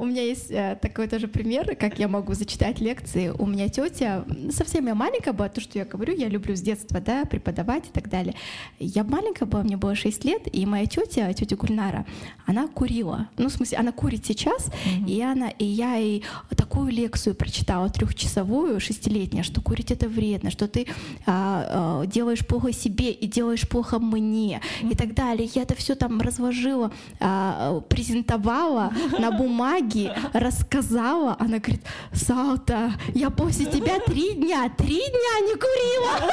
У 0.00 0.04
меня 0.04 0.22
есть 0.22 0.50
э, 0.50 0.78
такой 0.80 1.08
тоже 1.08 1.28
пример, 1.28 1.76
как 1.76 1.98
я 1.98 2.08
могу 2.08 2.34
зачитать 2.34 2.80
лекции. 2.80 3.28
У 3.28 3.46
меня 3.46 3.68
тетя, 3.68 4.24
совсем 4.50 4.86
я 4.86 4.94
маленькая 4.94 5.32
была, 5.32 5.48
то, 5.48 5.60
что 5.60 5.78
я 5.78 5.84
говорю, 5.84 6.14
я 6.14 6.28
люблю 6.28 6.56
с 6.56 6.60
детства, 6.60 7.00
да, 7.00 7.24
преподавать 7.24 7.88
и 7.88 7.90
так 7.92 8.08
далее. 8.08 8.34
Я 8.78 9.04
маленькая 9.04 9.46
была, 9.46 9.62
мне 9.62 9.76
было 9.76 9.94
6 9.94 10.24
лет, 10.24 10.42
и 10.52 10.64
моя 10.66 10.86
тетя, 10.86 11.32
тетя 11.32 11.56
Гульнара, 11.56 12.06
она 12.46 12.68
курила. 12.68 13.28
Ну, 13.36 13.48
в 13.48 13.52
смысле, 13.52 13.78
она 13.78 13.92
курит 13.92 14.24
сейчас, 14.26 14.68
mm-hmm. 14.68 15.08
и 15.08 15.22
она, 15.22 15.48
и 15.50 15.64
я 15.64 15.94
ей 15.94 16.24
такую 16.72 16.90
лекцию 16.90 17.34
прочитала, 17.34 17.90
трехчасовую, 17.90 18.80
шестилетняя, 18.80 19.42
что 19.42 19.60
курить 19.60 19.90
это 19.90 20.08
вредно, 20.08 20.50
что 20.50 20.66
ты 20.66 20.86
а, 21.26 22.00
а, 22.02 22.06
делаешь 22.06 22.46
плохо 22.46 22.72
себе 22.72 23.12
и 23.12 23.26
делаешь 23.26 23.68
плохо 23.68 23.98
мне, 23.98 24.62
mm-hmm. 24.80 24.92
и 24.92 24.94
так 24.96 25.14
далее. 25.14 25.50
Я 25.54 25.62
это 25.62 25.74
все 25.74 25.94
там 25.96 26.18
разложила, 26.22 26.90
а, 27.20 27.80
презентовала 27.80 28.90
на 29.18 29.30
бумаге, 29.32 30.14
рассказала. 30.32 31.36
Она 31.38 31.58
говорит, 31.58 31.82
Салта, 32.14 32.92
я 33.14 33.28
после 33.28 33.66
тебя 33.66 34.00
три 34.06 34.32
дня, 34.32 34.70
три 34.70 34.96
дня 34.96 35.34
не 35.46 35.54
курила. 35.54 36.32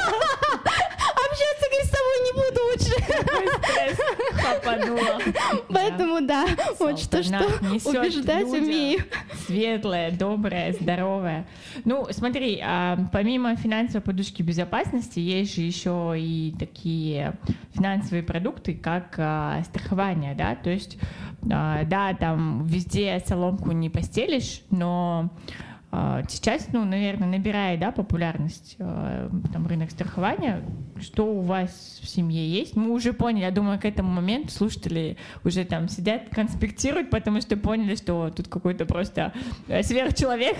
Общаться, 1.30 1.66
говорит, 1.70 1.86
с 1.86 1.90
тобой 1.90 2.16
не 2.26 2.32
буду 2.32 2.60
лучше. 2.70 2.94
Поэтому 5.68 6.20
да, 6.26 6.46
вот 6.78 6.98
что, 6.98 7.22
что 7.22 7.46
убеждать 7.88 8.46
умею. 8.46 9.04
Светлая, 9.46 10.10
добрая, 10.10 10.72
здоровая. 10.72 11.46
Ну, 11.84 12.06
смотри, 12.10 12.60
а, 12.62 12.98
помимо 13.12 13.56
финансовой 13.56 14.02
подушки 14.02 14.42
безопасности, 14.42 15.18
есть 15.18 15.54
же 15.54 15.62
еще 15.62 16.14
и 16.16 16.54
такие 16.58 17.34
финансовые 17.74 18.22
продукты, 18.22 18.74
как 18.74 19.14
а, 19.18 19.62
страхование, 19.64 20.34
да, 20.34 20.54
то 20.54 20.70
есть, 20.70 20.98
а, 21.50 21.84
да, 21.84 22.14
там 22.14 22.64
везде 22.66 23.22
соломку 23.26 23.72
не 23.72 23.90
постелишь, 23.90 24.62
но 24.70 25.30
сейчас, 26.28 26.68
ну, 26.72 26.84
наверное, 26.84 27.28
набирает 27.28 27.80
да, 27.80 27.90
популярность 27.90 28.76
а, 28.78 29.28
там, 29.52 29.66
рынок 29.66 29.90
страхования. 29.90 30.62
Что 31.00 31.26
у 31.26 31.40
вас 31.40 31.98
в 32.00 32.08
семье 32.08 32.48
есть? 32.48 32.76
Мы 32.76 32.90
уже 32.90 33.12
поняли, 33.12 33.42
я 33.42 33.50
думаю, 33.50 33.80
к 33.80 33.84
этому 33.84 34.10
моменту 34.10 34.52
слушатели 34.52 35.16
уже 35.42 35.64
там 35.64 35.88
сидят, 35.88 36.28
конспектируют, 36.30 37.10
потому 37.10 37.40
что 37.40 37.56
поняли, 37.56 37.96
что 37.96 38.30
тут 38.30 38.46
какой-то 38.46 38.86
просто 38.86 39.32
э, 39.66 39.82
сверхчеловек 39.82 40.56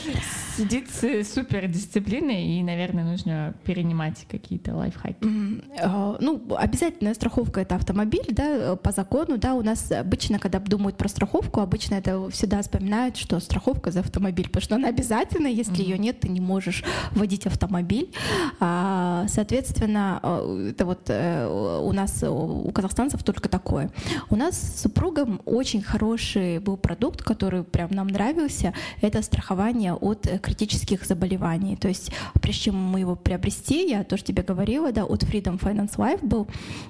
сидит 0.56 0.90
с 0.90 1.24
супер 1.32 1.68
дисциплиной, 1.68 2.58
и, 2.58 2.62
наверное, 2.62 3.04
нужно 3.04 3.54
перенимать 3.64 4.26
какие-то 4.28 4.74
лайфхаки. 4.74 5.20
Mm-hmm. 5.20 6.18
Ну, 6.20 6.54
обязательная 6.56 7.14
страховка— 7.14 7.60
это 7.62 7.76
автомобиль, 7.76 8.26
да, 8.28 8.76
по 8.76 8.92
закону, 8.92 9.38
да, 9.38 9.54
у 9.54 9.62
нас 9.62 9.90
обычно, 9.90 10.38
когда 10.38 10.58
думают 10.58 10.96
про 10.96 11.08
страховку, 11.08 11.60
обычно 11.60 11.94
это 11.94 12.28
всегда 12.30 12.60
вспоминают, 12.60 13.16
что 13.16 13.40
страховка 13.40 13.90
за 13.90 14.00
автомобиль, 14.00 14.48
потому 14.48 14.65
что 14.66 14.74
она 14.74 14.88
обязательна, 14.88 15.46
если 15.46 15.80
ее 15.82 15.96
нет, 15.96 16.18
ты 16.18 16.28
не 16.28 16.40
можешь 16.40 16.82
водить 17.12 17.46
автомобиль. 17.46 18.10
А, 18.58 19.26
соответственно, 19.28 20.18
э, 20.24 20.70
это 20.70 20.84
вот 20.84 21.02
э, 21.06 21.46
у 21.46 21.92
нас, 21.92 22.24
у 22.24 22.68
казахстанцев 22.72 23.22
только 23.22 23.48
такое. 23.48 23.90
У 24.28 24.34
нас 24.34 24.60
с 24.60 24.82
супругом 24.82 25.40
очень 25.44 25.82
хороший 25.82 26.58
был 26.58 26.76
продукт, 26.76 27.22
который 27.22 27.62
прям 27.62 27.90
нам 27.92 28.08
нравился, 28.08 28.74
это 29.02 29.22
страхование 29.22 29.94
от 29.94 30.26
критических 30.42 31.06
заболеваний. 31.06 31.76
То 31.76 31.86
есть, 31.86 32.10
прежде 32.42 32.64
чем 32.64 32.74
мы 32.74 33.00
его 33.00 33.14
приобрести, 33.14 33.88
я 33.88 34.02
тоже 34.02 34.24
тебе 34.24 34.42
говорила, 34.42 34.90
да, 34.90 35.04
от 35.04 35.22
Freedom 35.22 35.60
Finance 35.60 35.96
Life 35.96 36.26
был, 36.26 36.48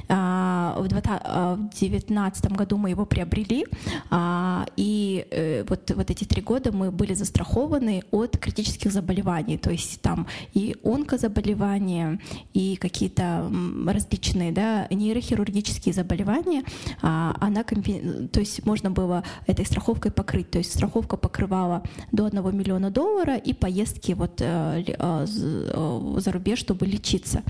а, 0.08 0.76
в 0.78 0.88
2019 0.88 2.52
году 2.52 2.78
мы 2.78 2.88
его 2.88 3.04
приобрели, 3.04 3.66
а, 4.10 4.64
и 4.76 5.26
э, 5.30 5.64
вот, 5.68 5.90
вот 5.94 6.10
эти 6.10 6.24
три 6.24 6.40
года 6.40 6.72
мы 6.72 6.90
были 6.90 7.12
застрахованы 7.12 7.65
от 8.10 8.38
критических 8.38 8.92
заболеваний, 8.92 9.58
то 9.58 9.70
есть 9.70 10.00
там 10.00 10.26
и 10.54 10.76
онкозаболевания, 10.84 12.20
и 12.54 12.76
какие-то 12.76 13.50
различные 13.86 14.52
да, 14.52 14.86
нейрохирургические 14.90 15.92
заболевания, 15.92 16.64
а, 17.02 17.36
она 17.40 17.64
то 17.64 18.40
есть 18.40 18.64
можно 18.64 18.90
было 18.90 19.24
этой 19.46 19.66
страховкой 19.66 20.10
покрыть, 20.12 20.50
то 20.50 20.58
есть 20.58 20.72
страховка 20.72 21.16
покрывала 21.16 21.82
до 22.12 22.26
1 22.26 22.56
миллиона 22.56 22.90
долларов 22.90 23.40
и 23.44 23.52
поездки 23.52 24.12
вот 24.12 24.40
э, 24.40 24.84
э, 24.86 25.26
за 25.26 26.32
рубеж, 26.32 26.58
чтобы 26.58 26.86
лечиться. 26.86 27.42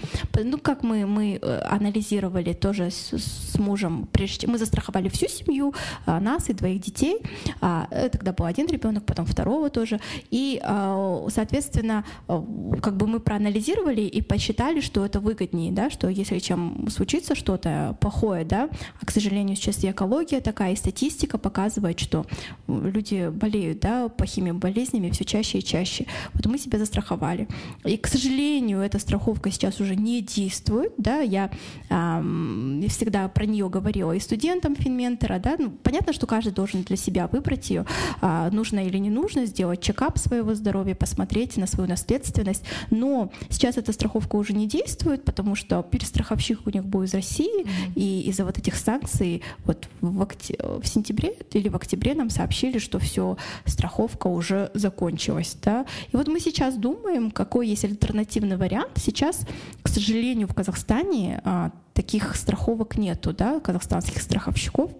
Ну, 0.42 0.58
как 0.58 0.82
мы, 0.82 1.06
мы 1.06 1.38
анализировали 1.68 2.52
тоже 2.52 2.90
с, 2.90 3.12
с 3.12 3.58
мужем, 3.58 4.08
прежде 4.12 4.46
мы 4.46 4.58
застраховали 4.58 5.08
всю 5.08 5.28
семью, 5.28 5.74
нас 6.06 6.48
и 6.48 6.52
двоих 6.52 6.80
детей, 6.80 7.18
а, 7.60 7.86
тогда 8.10 8.32
был 8.32 8.46
один 8.46 8.66
ребенок, 8.66 9.04
потом 9.04 9.26
второго 9.26 9.70
тоже. 9.70 10.00
И, 10.30 10.60
а, 10.62 11.26
соответственно, 11.28 12.04
а, 12.28 12.44
как 12.82 12.96
бы 12.96 13.06
мы 13.06 13.20
проанализировали 13.20 14.02
и 14.02 14.22
посчитали, 14.22 14.80
что 14.80 15.04
это 15.04 15.20
выгоднее, 15.20 15.72
да, 15.72 15.90
что 15.90 16.08
если 16.08 16.38
чем 16.38 16.88
случится 16.90 17.34
что-то 17.34 17.96
плохое, 18.00 18.44
да, 18.44 18.68
а, 19.00 19.06
к 19.06 19.10
сожалению, 19.10 19.56
сейчас 19.56 19.82
и 19.84 19.90
экология 19.90 20.40
такая, 20.40 20.72
и 20.72 20.76
статистика 20.76 21.38
показывает, 21.38 21.98
что 21.98 22.26
люди 22.68 23.28
болеют, 23.28 23.80
да, 23.80 24.08
плохими 24.08 24.52
болезнями 24.52 25.10
все 25.10 25.24
чаще 25.24 25.58
и 25.58 25.64
чаще. 25.64 26.06
Вот 26.34 26.46
мы 26.46 26.58
себя 26.58 26.78
застраховали. 26.78 27.48
И, 27.84 27.96
к 27.96 28.06
сожалению, 28.06 28.80
эта 28.80 28.98
страховка 28.98 29.50
сейчас 29.50 29.80
уже 29.80 29.96
не 29.96 30.20
действует, 30.22 30.92
да, 30.98 31.20
я 31.20 31.50
эм, 31.90 32.84
всегда 32.88 33.28
про 33.28 33.46
нее 33.46 33.68
говорила 33.68 34.12
и 34.12 34.20
студентам 34.20 34.74
Финментора, 34.74 35.38
да, 35.38 35.56
ну, 35.58 35.70
понятно, 35.70 36.12
что 36.12 36.26
каждый 36.26 36.52
должен 36.52 36.82
для 36.82 36.96
себя 36.96 37.26
выбрать 37.26 37.70
ее, 37.70 37.84
а, 38.20 38.50
нужно 38.50 38.86
или 38.86 38.98
не 38.98 39.10
нужно, 39.10 39.46
сделать 39.46 39.80
чекап 39.96 40.18
своего 40.18 40.54
здоровья, 40.54 40.94
посмотреть 40.94 41.56
на 41.56 41.66
свою 41.66 41.88
наследственность. 41.88 42.62
Но 42.90 43.30
сейчас 43.48 43.78
эта 43.78 43.92
страховка 43.92 44.36
уже 44.36 44.52
не 44.52 44.68
действует, 44.68 45.24
потому 45.24 45.54
что 45.54 45.82
перестраховщик 45.82 46.66
у 46.66 46.70
них 46.70 46.84
был 46.84 47.02
из 47.04 47.14
России, 47.14 47.64
mm-hmm. 47.64 47.92
и 47.94 48.28
из-за 48.28 48.44
вот 48.44 48.58
этих 48.58 48.76
санкций 48.76 49.42
вот 49.64 49.88
в, 50.02 50.20
окт... 50.20 50.50
в 50.58 50.86
сентябре 50.86 51.34
или 51.52 51.68
в 51.70 51.76
октябре 51.76 52.14
нам 52.14 52.28
сообщили, 52.28 52.78
что 52.78 52.98
все, 52.98 53.38
страховка 53.64 54.26
уже 54.26 54.70
закончилась. 54.74 55.56
Да? 55.62 55.86
И 56.12 56.16
вот 56.16 56.28
мы 56.28 56.40
сейчас 56.40 56.76
думаем, 56.76 57.30
какой 57.30 57.66
есть 57.68 57.84
альтернативный 57.84 58.58
вариант. 58.58 58.92
Сейчас, 58.96 59.40
к 59.82 59.88
сожалению, 59.88 60.46
в 60.46 60.54
Казахстане 60.54 61.40
а, 61.44 61.70
таких 61.94 62.36
страховок 62.36 62.98
нету, 62.98 63.32
да, 63.32 63.60
казахстанских 63.60 64.20
страховщиков. 64.20 64.90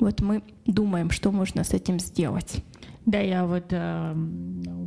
Вот 0.00 0.20
мы 0.20 0.42
думаем, 0.66 1.10
что 1.10 1.30
можно 1.30 1.62
с 1.62 1.70
этим 1.70 2.00
сделать. 2.00 2.56
Да, 3.04 3.18
я 3.18 3.46
вот 3.46 3.66
э, 3.70 4.14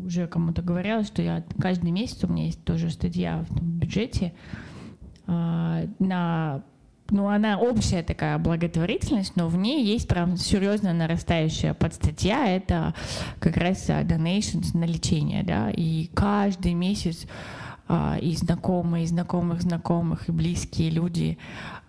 уже 0.05 0.27
кому-то 0.27 0.61
говорила, 0.61 1.03
что 1.03 1.21
я 1.21 1.43
каждый 1.59 1.91
месяц 1.91 2.23
у 2.23 2.27
меня 2.27 2.45
есть 2.45 2.63
тоже 2.63 2.89
статья 2.89 3.45
в 3.49 3.61
бюджете 3.61 4.33
э, 5.27 5.87
на 5.99 6.63
ну, 7.11 7.27
она 7.27 7.59
общая 7.59 8.01
такая 8.01 8.37
благотворительность, 8.39 9.35
но 9.35 9.47
в 9.47 9.55
ней 9.57 9.85
есть 9.85 10.07
прям 10.07 10.37
серьезно 10.37 10.91
нарастающая 10.93 11.73
подстатья, 11.75 12.47
это 12.47 12.95
как 13.39 13.57
раз 13.57 13.87
donations 13.89 14.75
на 14.75 14.85
лечение, 14.85 15.43
да, 15.43 15.69
и 15.69 16.07
каждый 16.15 16.73
месяц 16.73 17.27
а, 17.87 18.17
и 18.19 18.35
знакомые, 18.35 19.03
и 19.03 19.07
знакомых 19.07 19.61
знакомых, 19.61 20.27
и 20.27 20.31
близкие 20.31 20.89
люди 20.89 21.37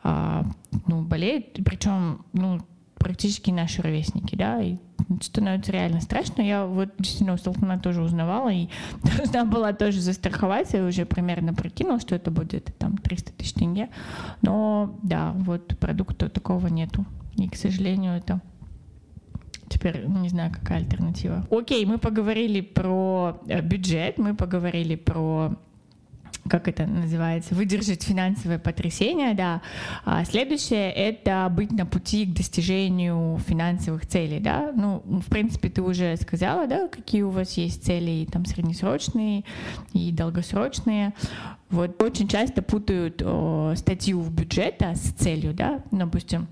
а, 0.02 0.44
ну, 0.86 1.02
болеют, 1.02 1.58
причем 1.64 2.26
ну, 2.34 2.60
практически 2.98 3.50
наши 3.50 3.82
ровесники, 3.82 4.34
да, 4.34 4.60
и 4.60 4.76
становится 5.20 5.72
реально 5.72 6.00
страшно. 6.00 6.42
Я 6.42 6.66
вот 6.66 6.90
действительно 6.98 7.34
у 7.34 7.36
Столкна 7.36 7.78
тоже 7.78 8.02
узнавала 8.02 8.52
и 8.52 8.68
должна 9.16 9.44
была 9.44 9.72
тоже 9.72 10.00
застраховать, 10.00 10.72
я 10.72 10.84
уже 10.84 11.06
примерно 11.06 11.54
прикинула, 11.54 12.00
что 12.00 12.14
это 12.14 12.30
будет 12.30 12.74
там 12.78 12.96
300 12.96 13.32
тысяч 13.32 13.52
тенге, 13.52 13.88
но 14.42 14.98
да, 15.02 15.32
вот 15.36 15.78
продукта 15.78 16.28
такого 16.28 16.66
нету, 16.68 17.04
и, 17.36 17.48
к 17.48 17.56
сожалению, 17.56 18.14
это 18.14 18.40
Теперь 19.68 20.06
не 20.06 20.28
знаю, 20.28 20.52
какая 20.52 20.78
альтернатива. 20.78 21.44
Окей, 21.50 21.84
мы 21.86 21.98
поговорили 21.98 22.60
про 22.60 23.40
э, 23.48 23.60
бюджет, 23.60 24.16
мы 24.16 24.34
поговорили 24.34 24.94
про 24.94 25.56
как 26.48 26.68
это 26.68 26.86
называется, 26.86 27.54
выдержать 27.54 28.02
финансовое 28.02 28.58
потрясение, 28.58 29.34
да. 29.34 29.62
А 30.04 30.24
следующее— 30.24 30.92
это 30.92 31.48
быть 31.50 31.72
на 31.72 31.86
пути 31.86 32.26
к 32.26 32.34
достижению 32.34 33.38
финансовых 33.46 34.06
целей, 34.06 34.40
да. 34.40 34.72
Ну, 34.74 35.02
в 35.04 35.28
принципе, 35.30 35.68
ты 35.68 35.82
уже 35.82 36.16
сказала, 36.16 36.66
да, 36.66 36.88
какие 36.88 37.22
у 37.22 37.30
вас 37.30 37.52
есть 37.52 37.84
цели, 37.84 38.26
там, 38.30 38.44
среднесрочные 38.44 39.44
и 39.92 40.12
долгосрочные. 40.12 41.12
Вот 41.70 42.00
очень 42.02 42.28
часто 42.28 42.62
путают 42.62 43.22
о, 43.24 43.74
статью 43.76 44.20
в 44.20 44.32
бюджет 44.32 44.80
а, 44.82 44.94
с 44.94 45.12
целью, 45.12 45.52
да, 45.52 45.82
допустим, 45.90 46.46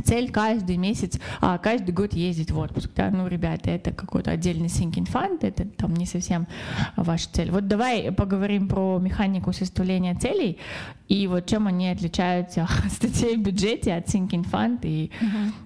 цель 0.00 0.30
каждый 0.30 0.76
месяц, 0.76 1.18
а, 1.40 1.58
каждый 1.58 1.92
год 1.92 2.14
ездить 2.14 2.50
в 2.50 2.58
отпуск. 2.58 2.90
Да? 2.96 3.10
Ну, 3.10 3.26
ребята, 3.28 3.70
это 3.70 3.92
какой-то 3.92 4.30
отдельный 4.30 4.68
sinking 4.68 5.10
fund, 5.10 5.38
это 5.42 5.64
там 5.64 5.94
не 5.94 6.06
совсем 6.06 6.46
ваша 6.96 7.28
цель. 7.32 7.50
Вот 7.50 7.68
давай 7.68 8.10
поговорим 8.12 8.68
про 8.68 8.98
механику 8.98 9.52
составления 9.52 10.14
целей 10.14 10.58
и 11.12 11.26
вот 11.26 11.44
чем 11.44 11.66
они 11.66 11.90
отличаются 11.90 12.66
от 12.86 12.90
статей 12.90 13.36
в 13.36 13.40
бюджете, 13.40 13.92
от 13.92 14.06
sinking 14.06 14.50
fund 14.50 14.78
и 14.82 15.10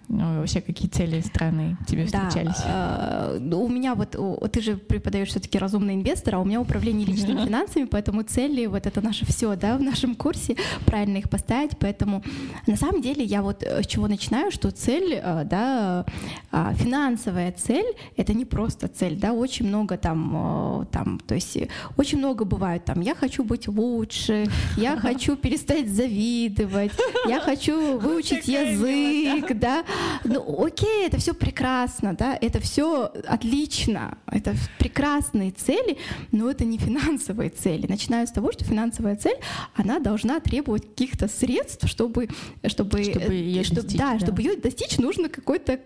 ну, 0.09 0.41
вообще 0.41 0.61
какие 0.61 0.89
цели 0.89 1.21
страны 1.21 1.77
тебе 1.87 2.07
да, 2.07 2.29
встречались? 2.29 2.63
Э, 2.65 3.39
у 3.41 3.69
меня 3.69 3.95
вот, 3.95 4.17
ты 4.53 4.61
же 4.61 4.77
преподаешь 4.77 5.29
все-таки 5.29 5.59
разумный 5.59 5.95
инвестор, 5.95 6.37
а 6.37 6.39
у 6.41 6.45
меня 6.45 6.61
управление 6.61 7.07
личными 7.07 7.45
финансами, 7.45 7.85
поэтому 7.85 8.23
цели, 8.23 8.67
вот 8.67 8.87
это 8.87 9.01
наше 9.01 9.25
все, 9.25 9.55
да, 9.55 9.77
в 9.77 9.83
нашем 9.83 10.17
курсе, 10.17 10.57
правильно 10.85 11.19
их 11.19 11.31
поставить, 11.31 11.79
поэтому 11.79 12.25
на 12.67 12.77
самом 12.77 13.01
деле 13.01 13.25
я 13.25 13.43
вот 13.43 13.63
э, 13.63 13.83
с 13.83 13.87
чего 13.87 14.09
начинаю, 14.09 14.51
что 14.51 14.73
цель, 14.73 15.15
э, 15.15 15.45
да, 15.45 16.07
а, 16.51 16.75
финансовая 16.75 17.53
цель, 17.53 17.87
это 18.17 18.35
не 18.35 18.45
просто 18.45 18.89
цель, 18.89 19.17
да, 19.17 19.33
очень 19.33 19.69
много 19.69 19.97
там, 19.97 20.89
там, 20.91 21.21
то 21.21 21.35
есть 21.35 21.57
очень 21.97 22.19
много 22.19 22.45
бывает 22.45 22.85
там, 22.85 23.01
я 23.01 23.15
хочу 23.15 23.45
быть 23.45 23.69
лучше, 23.69 24.47
я 24.77 24.97
хочу 25.01 25.36
перестать 25.37 25.89
завидовать, 25.89 26.93
я 27.29 27.41
хочу 27.41 27.99
выучить 27.99 28.49
язык, 28.49 29.57
да. 29.59 29.85
Ну, 30.25 30.65
окей, 30.65 31.07
это 31.07 31.19
все 31.19 31.35
прекрасно, 31.35 32.15
да, 32.15 32.37
это 32.41 32.61
все 32.61 33.11
отлично, 33.27 34.19
это 34.27 34.55
прекрасные 34.79 35.51
цели, 35.51 35.99
но 36.33 36.51
это 36.51 36.65
не 36.65 36.79
финансовые 36.79 37.51
цели. 37.51 37.87
Начиная 37.87 38.27
с 38.27 38.33
того, 38.33 38.53
что 38.53 38.65
финансовая 38.65 39.17
цель, 39.17 39.37
она 39.75 39.99
должна 39.99 40.41
требовать 40.41 40.87
каких-то 40.89 41.29
средств, 41.29 41.89
чтобы, 41.89 42.29
чтобы, 42.67 43.05
чтобы 43.05 43.35
ее 43.35 43.65
чтобы, 43.65 43.83
достичь, 43.83 43.99
да, 43.99 44.13
да. 44.15 44.19
чтобы 44.19 44.43
ее 44.43 44.57
достичь, 44.57 44.99
нужно 44.99 45.29
какой-то 45.29 45.79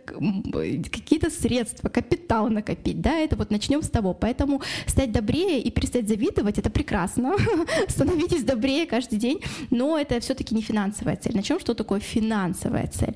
какие-то 0.91 1.31
средства, 1.31 1.89
капитал 1.89 2.49
накопить, 2.49 3.01
да, 3.01 3.19
это 3.19 3.37
вот 3.37 3.51
начнем 3.51 3.83
с 3.83 3.89
того. 3.89 4.15
Поэтому 4.15 4.63
стать 4.87 5.13
добрее 5.13 5.61
и 5.61 5.71
перестать 5.71 6.09
завидовать, 6.09 6.59
это 6.59 6.71
прекрасно. 6.71 7.35
Становитесь 7.89 8.45
добрее 8.45 8.87
каждый 8.87 9.19
день, 9.19 9.40
но 9.71 9.99
это 9.99 10.21
все-таки 10.21 10.55
не 10.55 10.63
финансовая 10.63 11.17
цель. 11.17 11.37
Начнем, 11.37 11.61
что 11.61 11.75
такое 11.75 12.01
финансовая 12.01 12.87
цель. 12.89 13.15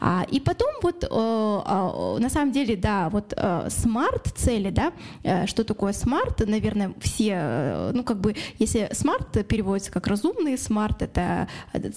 А, 0.00 0.24
и 0.30 0.40
потом 0.40 0.70
вот 0.82 1.04
э, 1.04 1.06
э, 1.08 2.18
на 2.20 2.30
самом 2.30 2.52
деле, 2.52 2.76
да, 2.76 3.08
вот 3.08 3.34
э, 3.36 3.68
смарт-цели, 3.70 4.70
да, 4.70 4.92
э, 5.22 5.46
что 5.46 5.64
такое 5.64 5.92
SMART, 5.92 6.46
наверное, 6.46 6.92
все, 7.00 7.32
э, 7.34 7.90
ну 7.94 8.04
как 8.04 8.20
бы, 8.20 8.34
если 8.58 8.88
SMART 8.92 9.46
переводится 9.46 9.90
как 9.90 10.06
разумный, 10.06 10.58
SMART 10.58 11.02
это 11.02 11.48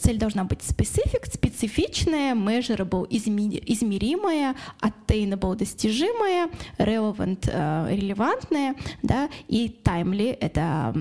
цель 0.01 0.17
должна 0.17 0.43
быть 0.43 0.59
specific, 0.59 1.32
специфичная, 1.32 2.34
measurable, 2.36 3.07
измеримая, 3.09 4.55
attainable, 4.82 5.55
достижимая, 5.55 6.49
relevant, 6.77 7.49
э, 7.51 7.95
релевантная, 7.95 8.75
да, 9.03 9.30
и 9.47 9.80
timely, 9.84 10.38
это 10.39 10.93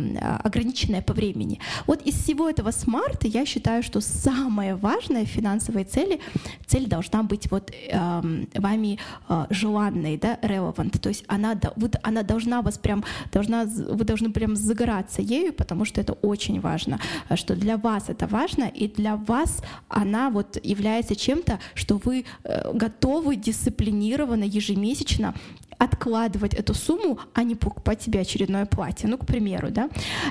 ограниченное 0.43 1.03
по 1.03 1.12
времени. 1.12 1.61
Вот 1.87 2.03
из 2.03 2.14
всего 2.14 2.49
этого 2.49 2.58
этого 2.59 2.73
смарта 2.73 3.29
я 3.29 3.47
считаю, 3.47 3.83
что 3.83 4.01
самое 4.01 4.75
важное 4.75 5.25
в 5.25 5.29
финансовой 5.29 5.85
цели, 5.85 6.21
цель 6.67 6.87
должна 6.87 7.23
быть 7.23 7.51
вот 7.51 7.71
э, 7.71 8.21
вами 8.55 8.99
э, 9.29 9.47
желанной, 9.51 10.17
да, 10.17 10.39
relevant, 10.43 10.99
то 10.99 11.09
есть 11.09 11.25
она, 11.29 11.55
вы, 11.77 11.91
она 12.03 12.23
должна 12.23 12.63
вас 12.63 12.77
прям, 12.79 13.05
должна, 13.33 13.65
вы 13.65 14.05
должны 14.05 14.33
прям 14.33 14.57
загораться 14.57 15.23
ею, 15.23 15.53
потому 15.53 15.85
что 15.85 16.01
это 16.01 16.15
очень 16.15 16.61
важно, 16.61 16.99
что 17.37 17.55
для 17.55 17.77
вас 17.77 18.09
это 18.09 18.27
важно, 18.27 18.65
и 18.65 18.89
для 18.89 19.17
вас 19.17 19.63
она 19.89 20.31
вот 20.31 20.59
является 20.65 21.15
чем-то, 21.15 21.61
что 21.75 22.01
вы 22.05 22.25
э, 22.45 22.73
готовы 22.75 23.37
дисциплинированно 23.37 24.45
ежемесячно 24.45 25.35
откладывать 25.79 26.55
эту 26.55 26.74
сумму, 26.74 27.18
а 27.35 27.45
не 27.45 27.55
покупать 27.55 28.03
себе 28.03 28.20
очередное 28.20 28.66
платье. 28.66 29.09
Ну, 29.09 29.16
к 29.16 29.26
примеру, 29.26 29.70
да. 29.70 29.89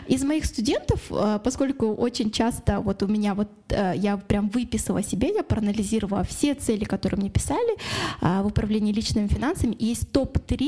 Из 0.07 0.23
моих 0.23 0.45
студентов, 0.45 1.01
э, 1.09 1.39
поскольку 1.43 1.93
очень 1.93 2.31
часто 2.31 2.79
вот 2.79 3.01
у 3.03 3.07
меня 3.07 3.33
вот 3.33 3.49
э, 3.69 3.93
я 3.95 4.17
прям 4.17 4.49
выписала 4.49 5.01
себе, 5.01 5.33
я 5.33 5.43
проанализировала 5.43 6.23
все 6.23 6.53
цели, 6.53 6.83
которые 6.83 7.19
мне 7.19 7.29
писали 7.29 7.77
э, 8.21 8.41
в 8.41 8.47
управлении 8.47 8.91
личными 8.91 9.27
финансами, 9.27 9.73
и 9.73 9.85
есть 9.85 10.11
топ-3 10.11 10.67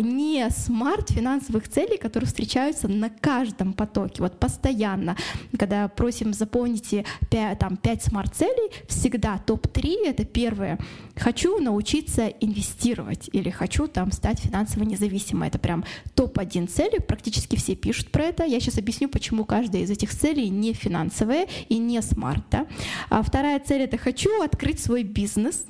не 0.00 0.48
SMART 0.50 1.10
финансовых 1.10 1.68
целей, 1.68 1.98
которые 1.98 2.26
встречаются 2.26 2.88
на 2.88 3.10
каждом 3.10 3.72
потоке, 3.72 4.22
вот 4.22 4.38
постоянно. 4.38 5.16
Когда 5.58 5.88
просим 5.88 6.32
заполните 6.32 7.04
5, 7.30 7.58
там, 7.58 7.76
5 7.76 8.02
SMART-целей, 8.02 8.70
всегда 8.88 9.38
топ-3— 9.38 9.96
это 10.06 10.24
первое. 10.24 10.78
Хочу 11.16 11.58
научиться 11.60 12.26
инвестировать 12.26 13.30
или 13.32 13.50
хочу 13.50 13.86
там 13.86 14.10
стать 14.12 14.40
финансово 14.40 14.84
независимой. 14.84 15.48
Это 15.48 15.58
прям 15.58 15.84
топ-1 16.14 16.66
цели, 16.66 16.98
практически 16.98 17.56
все 17.56 17.76
пишут 17.76 18.10
про 18.10 18.24
это. 18.24 18.44
Я 18.44 18.60
сейчас 18.60 18.78
объясню, 18.78 19.08
почему 19.08 19.44
каждая 19.44 19.82
из 19.82 19.90
этих 19.90 20.10
целей 20.10 20.48
не 20.48 20.72
финансовая 20.72 21.46
и 21.68 21.78
не 21.78 22.02
SMART. 22.02 22.44
Да? 22.50 22.66
А 23.10 23.22
вторая 23.22 23.60
цель— 23.60 23.82
это 23.82 23.96
хочу 23.96 24.42
открыть 24.42 24.80
свой 24.80 25.04
бизнес. 25.04 25.64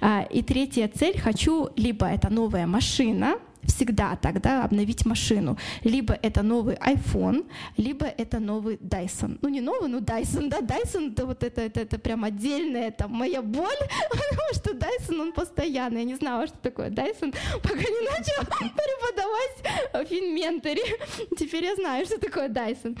А, 0.00 0.22
и 0.22 0.42
третья 0.42 0.90
цель— 0.92 1.18
хочу 1.20 1.70
либо 1.76 2.06
это 2.06 2.30
новая 2.30 2.66
машина, 2.66 3.36
всегда 3.62 4.16
тогда 4.16 4.64
обновить 4.64 5.06
машину. 5.06 5.56
Либо 5.84 6.18
это 6.22 6.42
новый 6.42 6.76
iPhone, 6.76 7.46
либо 7.76 8.06
это 8.06 8.38
новый 8.38 8.76
Dyson. 8.76 9.38
Ну 9.42 9.48
не 9.48 9.60
новый, 9.60 9.88
но 9.88 9.98
Dyson, 9.98 10.48
да, 10.48 10.60
Dyson 10.60 11.12
это 11.12 11.26
вот 11.26 11.42
это, 11.42 11.60
это, 11.60 11.80
это 11.80 11.98
прям 11.98 12.24
отдельная 12.24 12.88
это 12.88 13.08
моя 13.08 13.42
боль, 13.42 13.78
потому 14.10 14.54
что 14.54 14.72
Dyson 14.72 15.20
он 15.20 15.32
постоянно. 15.32 15.98
Я 15.98 16.04
не 16.04 16.14
знала, 16.16 16.46
что 16.46 16.58
такое 16.58 16.90
Dyson, 16.90 17.34
пока 17.62 17.76
не 17.76 18.10
начала 18.10 18.44
преподавать 18.58 20.06
в 20.06 20.08
финменторе. 20.08 20.82
Теперь 21.38 21.64
я 21.64 21.74
знаю, 21.74 22.06
что 22.06 22.18
такое 22.18 22.48
Dyson. 22.48 22.98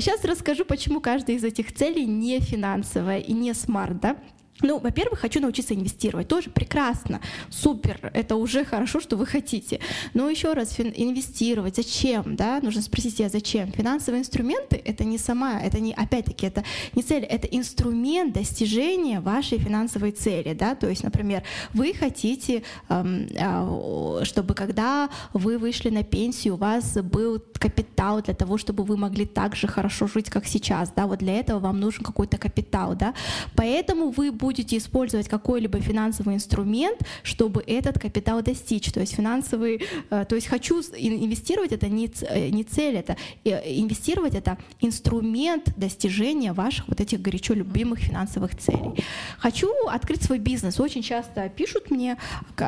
Сейчас 0.00 0.24
расскажу, 0.24 0.64
почему 0.64 1.00
каждая 1.00 1.36
из 1.36 1.44
этих 1.44 1.74
целей 1.74 2.06
не 2.06 2.40
финансовая 2.40 3.18
и 3.18 3.32
не 3.32 3.54
смарт, 3.54 4.00
да. 4.00 4.16
Ну, 4.62 4.78
во-первых, 4.78 5.20
хочу 5.20 5.40
научиться 5.40 5.74
инвестировать. 5.74 6.28
Тоже 6.28 6.50
прекрасно, 6.50 7.20
супер, 7.50 8.10
это 8.14 8.36
уже 8.36 8.64
хорошо, 8.64 9.00
что 9.00 9.16
вы 9.16 9.26
хотите. 9.26 9.80
Но 10.14 10.30
еще 10.30 10.54
раз, 10.54 10.78
инвестировать, 10.78 11.76
зачем, 11.76 12.36
да? 12.36 12.60
Нужно 12.62 12.80
спросить 12.80 13.18
себя, 13.18 13.28
зачем? 13.28 13.70
Финансовые 13.72 14.22
инструменты— 14.22 14.80
это 14.84 15.04
не 15.04 15.18
сама, 15.18 15.60
это 15.60 15.78
не, 15.78 15.92
опять-таки, 15.92 16.46
это 16.46 16.64
не 16.94 17.02
цель, 17.02 17.24
это 17.24 17.46
инструмент 17.46 18.32
достижения 18.32 19.20
вашей 19.20 19.58
финансовой 19.58 20.12
цели, 20.12 20.54
да? 20.54 20.74
То 20.74 20.88
есть, 20.88 21.04
например, 21.04 21.42
вы 21.74 21.92
хотите, 21.92 22.62
эм, 22.88 23.28
э, 23.30 24.24
чтобы 24.24 24.54
когда 24.54 25.10
вы 25.34 25.58
вышли 25.58 25.90
на 25.90 26.02
пенсию, 26.02 26.54
у 26.54 26.56
вас 26.56 26.94
был 26.94 27.42
капитал 27.52 28.22
для 28.22 28.34
того, 28.34 28.56
чтобы 28.56 28.84
вы 28.84 28.96
могли 28.96 29.26
так 29.26 29.54
же 29.54 29.66
хорошо 29.66 30.06
жить, 30.06 30.30
как 30.30 30.46
сейчас, 30.46 30.92
да? 30.96 31.06
Вот 31.06 31.18
для 31.18 31.38
этого 31.38 31.58
вам 31.58 31.78
нужен 31.78 32.02
какой-то 32.02 32.38
капитал, 32.38 32.94
да? 32.94 33.12
Поэтому 33.54 34.10
вы 34.10 34.32
будете 34.32 34.45
будете 34.46 34.76
использовать 34.76 35.28
какой-либо 35.28 35.80
финансовый 35.80 36.34
инструмент, 36.36 37.00
чтобы 37.24 37.64
этот 37.66 37.98
капитал 37.98 38.42
достичь. 38.42 38.92
То 38.92 39.00
есть 39.00 39.16
финансовый, 39.16 39.82
э, 40.10 40.24
то 40.24 40.36
есть 40.36 40.46
хочу 40.46 40.80
инвестировать, 40.96 41.72
это 41.72 41.88
не, 41.88 42.08
э, 42.20 42.50
не 42.50 42.62
цель, 42.62 42.94
это 42.94 43.16
э, 43.44 43.80
инвестировать 43.80 44.34
это 44.36 44.56
инструмент 44.80 45.64
достижения 45.76 46.52
ваших 46.52 46.86
вот 46.88 47.00
этих 47.00 47.20
горячо 47.22 47.54
любимых 47.54 47.98
финансовых 47.98 48.56
целей. 48.56 49.04
Хочу 49.38 49.68
открыть 49.88 50.22
свой 50.22 50.38
бизнес. 50.38 50.80
Очень 50.80 51.02
часто 51.02 51.48
пишут 51.48 51.90
мне, 51.90 52.16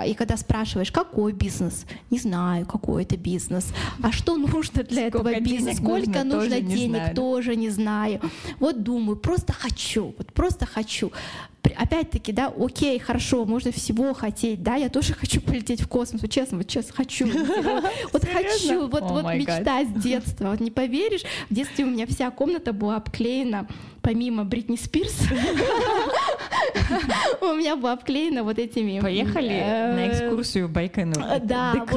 и 0.07 0.15
когда 0.15 0.37
спрашиваешь, 0.37 0.91
какой 0.91 1.33
бизнес, 1.33 1.87
не 2.11 2.19
знаю, 2.19 2.67
какой 2.67 3.05
это 3.05 3.17
бизнес, 3.17 3.67
а 4.03 4.11
что 4.11 4.37
нужно 4.37 4.83
для 4.83 5.09
Сколько 5.11 5.29
этого 5.29 5.41
бизнеса, 5.41 5.77
сколько 5.77 6.25
нужно, 6.25 6.25
нужно 6.25 6.61
денег, 6.61 6.97
знаю. 6.97 7.15
тоже 7.15 7.57
не 7.57 7.71
знаю. 7.71 8.21
Вот 8.59 8.83
думаю, 8.83 9.17
просто 9.17 9.53
хочу, 9.53 10.15
вот 10.19 10.33
просто 10.33 10.67
хочу 10.67 11.13
опять-таки, 11.77 12.33
да, 12.33 12.53
окей, 12.57 12.99
хорошо, 12.99 13.45
можно 13.45 13.73
всего 13.73 14.15
хотеть, 14.15 14.63
да, 14.63 14.77
я 14.77 14.89
тоже 14.89 15.15
хочу 15.15 15.41
полететь 15.41 15.81
в 15.81 15.89
космос, 15.89 16.23
вот 16.23 16.31
честно, 16.31 16.59
вот 16.59 16.67
честно, 16.67 16.95
хочу. 16.95 17.29
Вот 18.13 18.25
хочу, 18.25 18.89
вот 18.89 19.03
вот 19.03 19.25
мечта 19.35 19.85
с 19.85 20.03
детства, 20.03 20.51
вот 20.51 20.61
не 20.61 20.71
поверишь, 20.71 21.23
в 21.51 21.55
детстве 21.55 21.85
у 21.85 21.89
меня 21.89 22.07
вся 22.07 22.31
комната 22.31 22.73
была 22.73 22.97
обклеена 22.97 23.67
помимо 24.09 24.45
Бритни 24.45 24.77
Спирс, 24.77 25.21
у 27.43 27.53
меня 27.53 27.77
была 27.77 27.93
обклеена 27.93 28.43
вот 28.43 28.59
этими... 28.59 29.01
Поехали 29.01 29.51
э, 29.51 29.93
на 29.93 30.09
экскурсию 30.09 30.69
Байконур. 30.69 31.23
Да. 31.43 31.75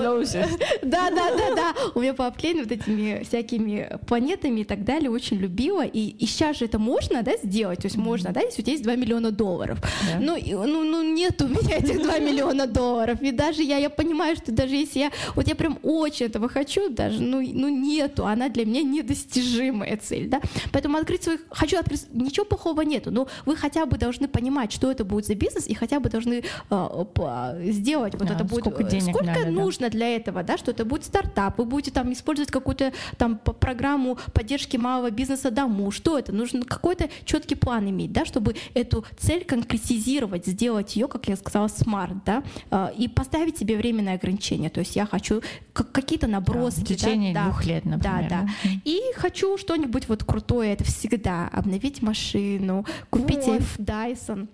Да, 0.81 1.09
да, 1.09 1.37
да, 1.37 1.55
да. 1.55 1.73
У 1.95 2.01
меня 2.01 2.13
была 2.13 2.27
обклеена 2.27 2.63
вот 2.63 2.71
этими 2.71 3.23
всякими 3.23 3.97
планетами 4.07 4.61
и 4.61 4.63
так 4.63 4.83
далее. 4.83 5.09
Очень 5.09 5.37
любила. 5.37 5.85
И 5.85 6.25
сейчас 6.25 6.57
же 6.57 6.65
это 6.65 6.79
можно, 6.79 7.23
да, 7.23 7.33
сделать? 7.41 7.79
То 7.79 7.87
есть 7.87 7.97
можно, 7.97 8.31
да, 8.31 8.41
если 8.41 8.61
у 8.61 8.65
тебя 8.65 8.73
есть 8.73 8.83
2 8.83 8.95
миллиона 8.95 9.31
долларов. 9.31 9.79
Ну, 10.19 10.37
ну, 10.37 10.83
ну, 10.83 11.03
нет 11.03 11.41
у 11.41 11.47
меня 11.47 11.77
этих 11.77 12.01
2 12.01 12.19
миллиона 12.19 12.67
долларов. 12.67 13.21
И 13.21 13.31
даже 13.31 13.63
я, 13.63 13.77
я 13.77 13.89
понимаю, 13.89 14.35
что 14.35 14.51
даже 14.51 14.75
если 14.75 14.99
я... 14.99 15.11
Вот 15.35 15.47
я 15.47 15.55
прям 15.55 15.79
очень 15.81 16.25
этого 16.25 16.49
хочу, 16.49 16.89
даже, 16.89 17.21
ну, 17.21 17.41
ну 17.41 17.69
нету. 17.69 18.25
Она 18.25 18.49
для 18.49 18.65
меня 18.65 18.81
недостижимая 18.81 19.97
цель, 19.97 20.27
да. 20.27 20.41
Поэтому 20.73 20.97
открыть 20.97 21.23
свой... 21.23 21.39
Хочу 21.51 21.77
открыть 21.77 22.00
ничего 22.11 22.45
плохого 22.45 22.81
нету, 22.81 23.11
но 23.11 23.27
вы 23.45 23.55
хотя 23.55 23.85
бы 23.85 23.97
должны 23.97 24.27
понимать, 24.27 24.71
что 24.71 24.91
это 24.91 25.05
будет 25.05 25.25
за 25.25 25.35
бизнес, 25.35 25.67
и 25.67 25.73
хотя 25.73 25.99
бы 25.99 26.09
должны 26.09 26.43
э, 26.69 27.71
сделать 27.71 28.13
вот 28.15 28.27
да, 28.27 28.35
это 28.35 28.43
будет 28.43 28.61
сколько, 28.61 28.83
денег 28.83 29.15
сколько 29.15 29.25
надо, 29.25 29.51
нужно 29.51 29.87
да. 29.87 29.91
для 29.91 30.15
этого, 30.15 30.43
да, 30.43 30.57
что 30.57 30.71
это 30.71 30.85
будет 30.85 31.05
стартап, 31.05 31.57
вы 31.57 31.65
будете 31.65 31.91
там 31.91 32.11
использовать 32.13 32.51
какую-то 32.51 32.93
там 33.17 33.37
программу 33.37 34.17
поддержки 34.33 34.77
малого 34.77 35.11
бизнеса 35.11 35.51
дому, 35.51 35.91
что 35.91 36.17
это? 36.17 36.31
Нужно 36.31 36.63
какой-то 36.63 37.09
четкий 37.25 37.55
план 37.55 37.89
иметь, 37.89 38.11
да, 38.11 38.25
чтобы 38.25 38.55
эту 38.73 39.05
цель 39.17 39.45
конкретизировать, 39.45 40.45
сделать 40.45 40.95
ее, 40.95 41.07
как 41.07 41.27
я 41.27 41.35
сказала, 41.35 41.67
SMART, 41.67 42.23
да, 42.25 42.43
э, 42.69 42.89
и 42.97 43.07
поставить 43.07 43.57
себе 43.57 43.77
временное 43.77 44.15
ограничение, 44.15 44.69
то 44.69 44.79
есть 44.79 44.95
я 44.95 45.05
хочу 45.05 45.41
какие-то 45.73 46.27
наброски, 46.27 46.79
да, 46.79 46.85
в 46.85 46.87
течение 46.87 47.33
да, 47.33 47.43
двух 47.45 47.65
лет, 47.65 47.85
например, 47.85 48.29
да, 48.29 48.45
да, 48.45 48.69
и 48.85 48.99
хочу 49.15 49.57
что-нибудь 49.57 50.07
вот 50.07 50.23
крутое, 50.23 50.73
это 50.73 50.83
всегда 50.83 51.47
обновить 51.51 51.80
купить 51.81 52.03
машину, 52.03 52.85
купить 53.09 53.45
вот. 53.47 53.61
Dyson. 53.79 54.47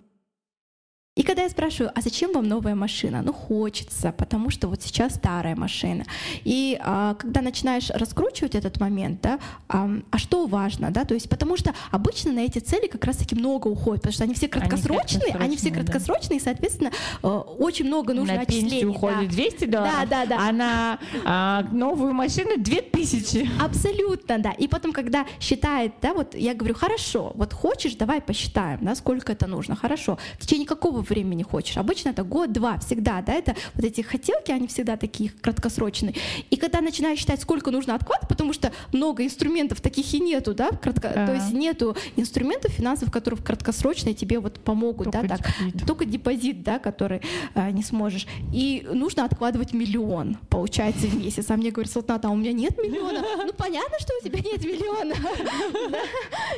И 1.18 1.24
когда 1.24 1.42
я 1.44 1.50
спрашиваю, 1.50 1.92
а 1.96 2.02
зачем 2.02 2.32
вам 2.32 2.48
новая 2.48 2.76
машина? 2.76 3.24
Ну, 3.24 3.34
хочется, 3.34 4.12
потому 4.12 4.52
что 4.52 4.68
вот 4.68 4.84
сейчас 4.84 5.16
старая 5.16 5.56
машина. 5.56 6.06
И 6.44 6.80
а, 6.80 7.16
когда 7.16 7.42
начинаешь 7.42 7.90
раскручивать 7.90 8.54
этот 8.54 8.80
момент, 8.80 9.20
да, 9.22 9.40
а, 9.68 9.90
а 10.12 10.18
что 10.20 10.46
важно, 10.46 10.92
да, 10.92 11.06
то 11.06 11.16
есть 11.16 11.28
потому 11.28 11.58
что 11.58 11.74
обычно 11.90 12.32
на 12.34 12.42
эти 12.42 12.60
цели 12.60 12.86
как 12.86 13.04
раз-таки 13.04 13.34
много 13.34 13.68
уходит, 13.68 14.04
потому 14.04 14.14
что 14.14 14.26
они 14.26 14.36
все 14.36 14.48
краткосрочные, 14.48 15.00
они, 15.00 15.10
краткосрочные, 15.10 15.46
они 15.46 15.58
все 15.58 15.72
краткосрочные, 15.72 16.30
да. 16.30 16.36
и, 16.36 16.40
соответственно, 16.40 16.92
э, 17.24 17.28
очень 17.28 17.86
много 17.86 18.14
нужно 18.14 18.36
на 18.36 18.42
отчислений. 18.42 18.86
Уходит 18.86 19.30
да. 19.30 19.36
200 19.36 19.66
долларов, 19.66 20.10
да, 20.10 20.26
да, 20.26 20.26
да. 20.28 20.48
а 20.48 20.52
на 20.52 21.00
а, 21.26 21.64
новую 21.72 22.14
машину 22.14 22.58
2000. 22.58 23.50
Абсолютно, 23.60 24.38
да. 24.38 24.52
И 24.52 24.68
потом, 24.68 24.94
когда 24.94 25.26
считает, 25.40 25.94
да, 26.00 26.14
вот 26.14 26.36
я 26.36 26.54
говорю, 26.54 26.76
хорошо, 26.76 27.32
вот 27.34 27.54
хочешь, 27.54 27.96
давай 27.96 28.22
посчитаем, 28.22 28.80
да, 28.84 28.94
сколько 28.94 29.32
это 29.32 29.48
нужно, 29.48 29.76
хорошо. 29.76 30.20
В 30.38 30.46
течение 30.46 30.68
какого 30.68 31.07
времени 31.10 31.44
хочешь. 31.44 31.78
Обычно 31.78 32.10
это 32.10 32.24
год-два, 32.24 32.78
всегда, 32.80 33.22
да, 33.22 33.34
это 33.34 33.56
вот 33.74 33.86
эти 33.86 34.02
хотелки, 34.02 34.52
они 34.52 34.68
всегда 34.68 34.98
такие 34.98 35.32
краткосрочные. 35.42 36.14
И 36.50 36.56
когда 36.56 36.82
начинаешь 36.82 37.20
считать, 37.20 37.42
сколько 37.42 37.72
нужно 37.72 37.96
отклад, 37.96 38.28
потому 38.28 38.54
что 38.54 38.72
много 38.94 39.24
инструментов 39.24 39.82
таких 39.82 40.14
и 40.14 40.20
нету, 40.20 40.54
да, 40.54 40.70
кратко, 40.70 41.10
а 41.10 41.14
-а 41.14 41.24
-а. 41.24 41.28
то 41.28 41.34
есть 41.34 41.54
нету 41.54 41.96
инструментов 42.16 42.72
финансов, 42.72 43.12
которые 43.12 43.42
краткосрочные 43.42 44.14
тебе 44.14 44.40
вот 44.40 44.60
помогут, 44.60 45.12
только 45.12 45.28
да, 45.28 45.38
так, 45.38 45.48
депозит. 45.48 45.88
только 45.88 46.06
депозит, 46.06 46.64
да, 46.64 46.80
который 46.80 47.22
а, 47.54 47.72
не 47.72 47.84
сможешь. 47.84 48.28
И 48.54 48.86
нужно 48.92 49.26
откладывать 49.26 49.74
миллион, 49.74 50.38
получается, 50.50 51.08
в 51.08 51.16
месяц. 51.16 51.50
А 51.50 51.58
мне 51.58 51.72
говорят, 51.72 51.92
Салтната, 51.92 52.28
а 52.28 52.32
у 52.32 52.36
меня 52.36 52.54
нет 52.54 52.78
миллиона. 52.78 53.24
Ну, 53.46 53.54
понятно, 53.54 53.98
что 54.00 54.14
у 54.20 54.24
тебя 54.24 54.40
нет 54.40 54.64
миллиона. 54.64 55.16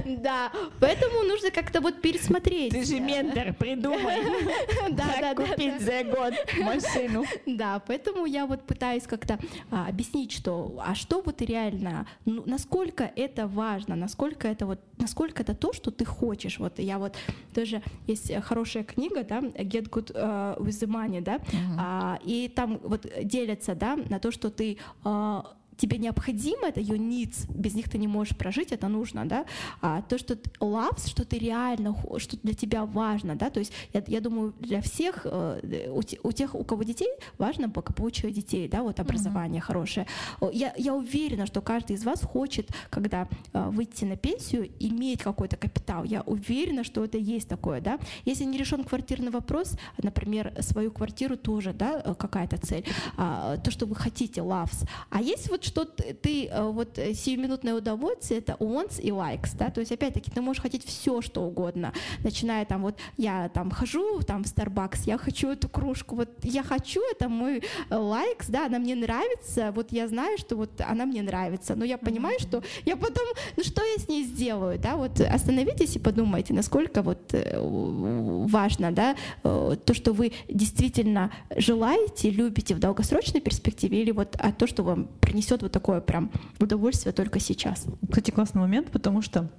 Да, 0.06 0.52
поэтому 0.80 1.24
нужно 1.24 1.52
как-то 1.52 1.82
вот 1.82 2.02
пересмотреть. 2.02 2.72
Ты 2.72 2.84
же 2.84 3.00
ментор, 3.00 3.54
придумай. 3.54 4.18
Да, 4.92 5.16
да. 5.22 5.36
Купить 5.36 5.82
за 5.82 6.04
год 6.04 6.34
машину. 6.62 7.26
Да, 7.46 7.82
поэтому 7.86 8.26
я 8.26 8.46
вот 8.46 8.64
пытаюсь 8.64 9.04
как-то 9.04 9.40
а, 9.72 9.88
объяснить, 9.88 10.32
что, 10.32 10.82
а 10.86 10.96
что 10.96 11.22
вот 11.22 11.42
реально, 11.42 12.08
ну, 12.26 12.44
насколько 12.46 13.12
это 13.16 13.48
важно, 13.48 13.96
насколько 13.96 14.48
это 14.48 14.66
вот, 14.66 14.80
насколько 14.98 15.42
это 15.42 15.56
то, 15.56 15.74
что 15.74 15.92
ты 15.92 16.06
хочешь. 16.06 16.60
Вот 16.60 16.80
я 16.80 17.00
вот 17.00 17.16
тоже 17.54 17.82
есть 18.08 18.34
хорошая 18.44 18.84
книга, 18.84 19.24
да, 19.24 19.40
Get 19.40 19.90
Good 19.90 20.14
uh, 20.14 20.58
with 20.60 20.80
the 20.80 20.88
Money, 20.88 21.22
да, 21.22 21.40
а, 21.78 22.20
и 22.24 22.52
там 22.54 22.80
вот 22.84 23.08
делятся, 23.24 23.76
да, 23.76 23.96
на 23.96 24.20
то, 24.20 24.32
что 24.32 24.50
ты 24.50 24.78
а, 25.04 25.56
тебе 25.80 25.98
необходимо, 25.98 26.68
это 26.68 26.80
ее 26.80 26.98
needs, 26.98 27.46
без 27.50 27.74
них 27.74 27.90
ты 27.90 27.98
не 27.98 28.08
можешь 28.08 28.38
прожить, 28.38 28.72
это 28.72 28.88
нужно, 28.88 29.26
да, 29.26 29.46
а 29.82 30.02
то, 30.02 30.18
что 30.18 30.36
loves, 30.60 31.10
что 31.10 31.26
ты 31.26 31.40
реально, 31.40 31.96
что 32.18 32.38
для 32.38 32.54
тебя 32.54 32.86
важно, 32.86 33.36
да, 33.36 33.50
то 33.50 33.60
есть 33.60 33.74
я, 33.94 34.04
я 34.08 34.22
думаю, 34.22 34.54
для 34.60 34.82
всех, 34.82 35.26
э, 35.26 35.90
у, 35.90 36.02
у 36.28 36.32
тех, 36.32 36.56
у 36.56 36.64
кого 36.64 36.84
детей, 36.84 37.10
важно 37.38 37.68
благополучие 37.68 38.32
детей, 38.32 38.68
да, 38.68 38.84
вот 38.84 39.00
образование 39.00 39.62
mm-hmm. 39.62 39.66
хорошее. 39.66 40.08
Я, 40.52 40.74
я 40.78 40.94
уверена, 40.94 41.46
что 41.46 41.62
каждый 41.62 41.96
из 41.96 42.04
вас 42.04 42.22
хочет, 42.22 42.70
когда 42.90 43.28
э, 43.54 43.70
выйти 43.70 44.06
на 44.06 44.18
пенсию, 44.18 44.70
иметь 44.80 45.22
какой-то 45.22 45.58
капитал. 45.58 46.04
Я 46.04 46.22
уверена, 46.22 46.84
что 46.84 47.04
это 47.04 47.18
есть 47.18 47.48
такое, 47.48 47.82
да. 47.82 48.00
Если 48.26 48.44
не 48.44 48.58
решен 48.58 48.84
квартирный 48.84 49.32
вопрос, 49.32 49.78
например, 49.98 50.54
свою 50.60 50.92
квартиру 50.92 51.38
тоже, 51.38 51.74
да, 51.74 52.02
э, 52.04 52.14
какая-то 52.16 52.58
цель, 52.58 52.86
а, 53.18 53.58
то, 53.58 53.72
что 53.72 53.86
вы 53.86 53.96
хотите, 53.96 54.42
loves. 54.42 54.88
А 55.10 55.22
есть 55.22 55.50
вот 55.50 55.64
что 55.70 55.86
ты, 55.86 56.48
э, 56.48 56.64
вот 56.64 56.98
э, 56.98 57.14
сиюминутное 57.14 57.76
удовольствие, 57.76 58.40
это 58.40 58.54
wants 58.54 59.00
и 59.00 59.10
likes, 59.10 59.56
да, 59.56 59.70
то 59.70 59.80
есть 59.80 59.92
опять-таки 59.92 60.32
ты 60.32 60.42
можешь 60.42 60.62
хотеть 60.62 60.84
все, 60.84 61.22
что 61.22 61.44
угодно, 61.44 61.94
начиная 62.24 62.66
там 62.66 62.82
вот 62.82 62.98
я 63.18 63.50
там 63.50 63.70
хожу 63.70 64.22
там 64.24 64.44
в 64.44 64.48
Starbucks, 64.48 65.02
я 65.06 65.20
хочу 65.20 65.50
эту 65.50 65.70
кружку, 65.70 66.16
вот 66.16 66.30
я 66.42 66.64
хочу, 66.64 67.02
это 67.12 67.30
мой 67.30 67.58
э, 67.58 67.62
likes, 67.92 68.46
да, 68.48 68.66
она 68.66 68.80
мне 68.80 68.96
нравится, 68.96 69.72
вот 69.76 69.92
я 69.92 70.08
знаю, 70.08 70.40
что 70.40 70.56
вот 70.56 70.82
она 70.82 71.06
мне 71.06 71.22
нравится, 71.22 71.76
но 71.76 71.86
я 71.86 72.00
понимаю, 72.00 72.40
mm-hmm. 72.40 72.48
что 72.48 72.64
я 72.86 72.96
потом, 72.96 73.28
ну 73.56 73.64
что 73.64 73.84
я 73.84 74.04
с 74.04 74.08
ней 74.08 74.24
сделаю, 74.24 74.80
да, 74.80 74.96
вот 74.96 75.22
остановитесь 75.22 75.96
и 75.96 76.00
подумайте, 76.00 76.54
насколько 76.54 77.04
вот 77.04 77.32
важно, 77.32 78.92
да, 78.92 79.16
то, 79.44 79.94
что 79.94 80.14
вы 80.14 80.32
действительно 80.48 81.32
желаете, 81.56 82.32
любите 82.32 82.74
в 82.74 82.80
долгосрочной 82.80 83.42
перспективе 83.42 84.02
или 84.02 84.12
вот 84.12 84.36
а 84.40 84.52
то, 84.52 84.66
что 84.66 84.84
вам 84.84 85.08
принесет 85.20 85.59
вот 85.62 85.72
такое 85.72 86.02
прям 86.02 86.32
удовольствие 86.60 87.14
только 87.14 87.40
сейчас. 87.40 87.86
Кстати, 88.08 88.32
классный 88.32 88.62
момент, 88.62 88.92
потому 88.92 89.22
что 89.22 89.50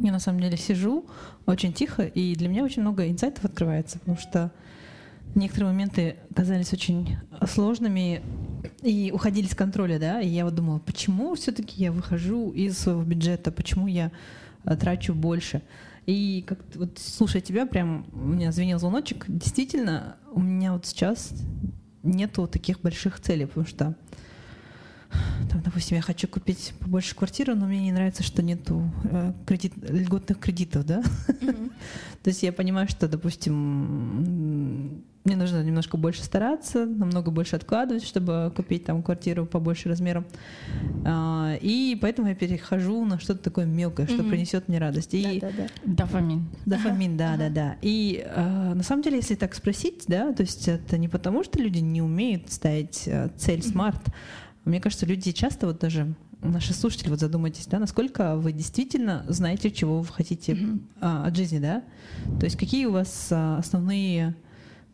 я 0.00 0.12
на 0.12 0.18
самом 0.18 0.40
деле 0.40 0.56
сижу 0.56 1.06
очень 1.46 1.72
тихо, 1.72 2.04
и 2.04 2.34
для 2.34 2.48
меня 2.48 2.64
очень 2.64 2.82
много 2.82 3.08
инсайтов 3.08 3.44
открывается, 3.44 3.98
потому 3.98 4.18
что 4.18 4.52
некоторые 5.34 5.72
моменты 5.72 6.16
казались 6.34 6.72
очень 6.72 7.16
сложными 7.46 8.22
и 8.82 9.10
уходили 9.12 9.46
с 9.46 9.54
контроля, 9.54 9.98
да, 9.98 10.20
и 10.20 10.28
я 10.28 10.44
вот 10.44 10.54
думала, 10.54 10.78
почему 10.78 11.34
все-таки 11.34 11.82
я 11.82 11.92
выхожу 11.92 12.50
из 12.50 12.78
своего 12.78 13.02
бюджета, 13.02 13.52
почему 13.52 13.86
я 13.86 14.10
э, 14.64 14.76
трачу 14.76 15.14
больше. 15.14 15.62
И 16.06 16.42
как 16.46 16.60
вот 16.74 16.98
слушая 16.98 17.42
тебя, 17.42 17.66
прям 17.66 18.06
у 18.12 18.28
меня 18.28 18.50
звенел 18.50 18.78
звоночек. 18.78 19.26
Действительно, 19.28 20.16
у 20.32 20.40
меня 20.40 20.72
вот 20.72 20.86
сейчас 20.86 21.34
нету 22.02 22.46
таких 22.46 22.80
больших 22.80 23.20
целей, 23.20 23.44
потому 23.44 23.66
что 23.66 23.94
там, 25.50 25.62
допустим, 25.62 25.96
я 25.96 26.02
хочу 26.02 26.28
купить 26.28 26.72
побольше 26.80 27.14
квартиру, 27.14 27.54
но 27.54 27.66
мне 27.66 27.80
не 27.80 27.92
нравится, 27.92 28.22
что 28.22 28.42
нету 28.42 28.90
э, 29.04 29.32
кредит, 29.46 29.72
льготных 29.76 30.38
кредитов, 30.38 30.84
да? 30.84 31.02
Mm-hmm. 31.28 31.70
То 32.22 32.30
есть 32.30 32.42
я 32.42 32.52
понимаю, 32.52 32.88
что, 32.88 33.08
допустим, 33.08 35.02
мне 35.24 35.36
нужно 35.36 35.62
немножко 35.62 35.96
больше 35.96 36.22
стараться, 36.22 36.86
намного 36.86 37.30
больше 37.30 37.56
откладывать, 37.56 38.04
чтобы 38.04 38.52
купить 38.54 38.84
там 38.84 39.02
квартиру 39.02 39.46
побольше 39.46 39.88
размером. 39.88 40.26
А, 41.04 41.56
и 41.60 41.98
поэтому 42.00 42.28
я 42.28 42.34
перехожу 42.34 43.04
на 43.04 43.18
что-то 43.18 43.42
такое 43.44 43.66
мелкое, 43.66 44.06
что 44.06 44.16
mm-hmm. 44.16 44.28
принесет 44.30 44.68
мне 44.68 44.78
радость. 44.78 45.14
И... 45.14 45.40
Да, 45.40 45.50
да, 45.50 45.56
да. 45.84 46.04
Дофамин. 46.04 46.46
Дофамин, 46.66 47.16
да, 47.16 47.36
да, 47.36 47.48
да. 47.50 47.76
И 47.82 48.24
а, 48.26 48.74
на 48.74 48.82
самом 48.82 49.02
деле, 49.02 49.16
если 49.16 49.34
так 49.34 49.54
спросить, 49.54 50.04
да, 50.06 50.32
то 50.32 50.42
есть 50.42 50.66
это 50.68 50.98
не 50.98 51.08
потому, 51.08 51.44
что 51.44 51.58
люди 51.60 51.78
не 51.78 52.02
умеют 52.02 52.50
ставить 52.50 53.04
э, 53.06 53.30
цель 53.36 53.62
смарт, 53.62 54.06
mm-hmm 54.06 54.47
мне 54.68 54.80
кажется, 54.80 55.06
люди 55.06 55.32
часто 55.32 55.66
вот 55.66 55.78
даже 55.78 56.14
наши 56.42 56.72
слушатели, 56.72 57.08
вот 57.08 57.20
задумайтесь, 57.20 57.66
да, 57.66 57.78
насколько 57.78 58.36
вы 58.36 58.52
действительно 58.52 59.24
знаете, 59.28 59.70
чего 59.70 60.00
вы 60.00 60.06
хотите 60.06 60.52
mm-hmm. 60.52 60.80
а, 61.00 61.26
от 61.26 61.36
жизни, 61.36 61.58
да? 61.58 61.82
То 62.38 62.44
есть 62.44 62.56
какие 62.56 62.86
у 62.86 62.92
вас 62.92 63.28
а, 63.30 63.58
основные 63.58 64.36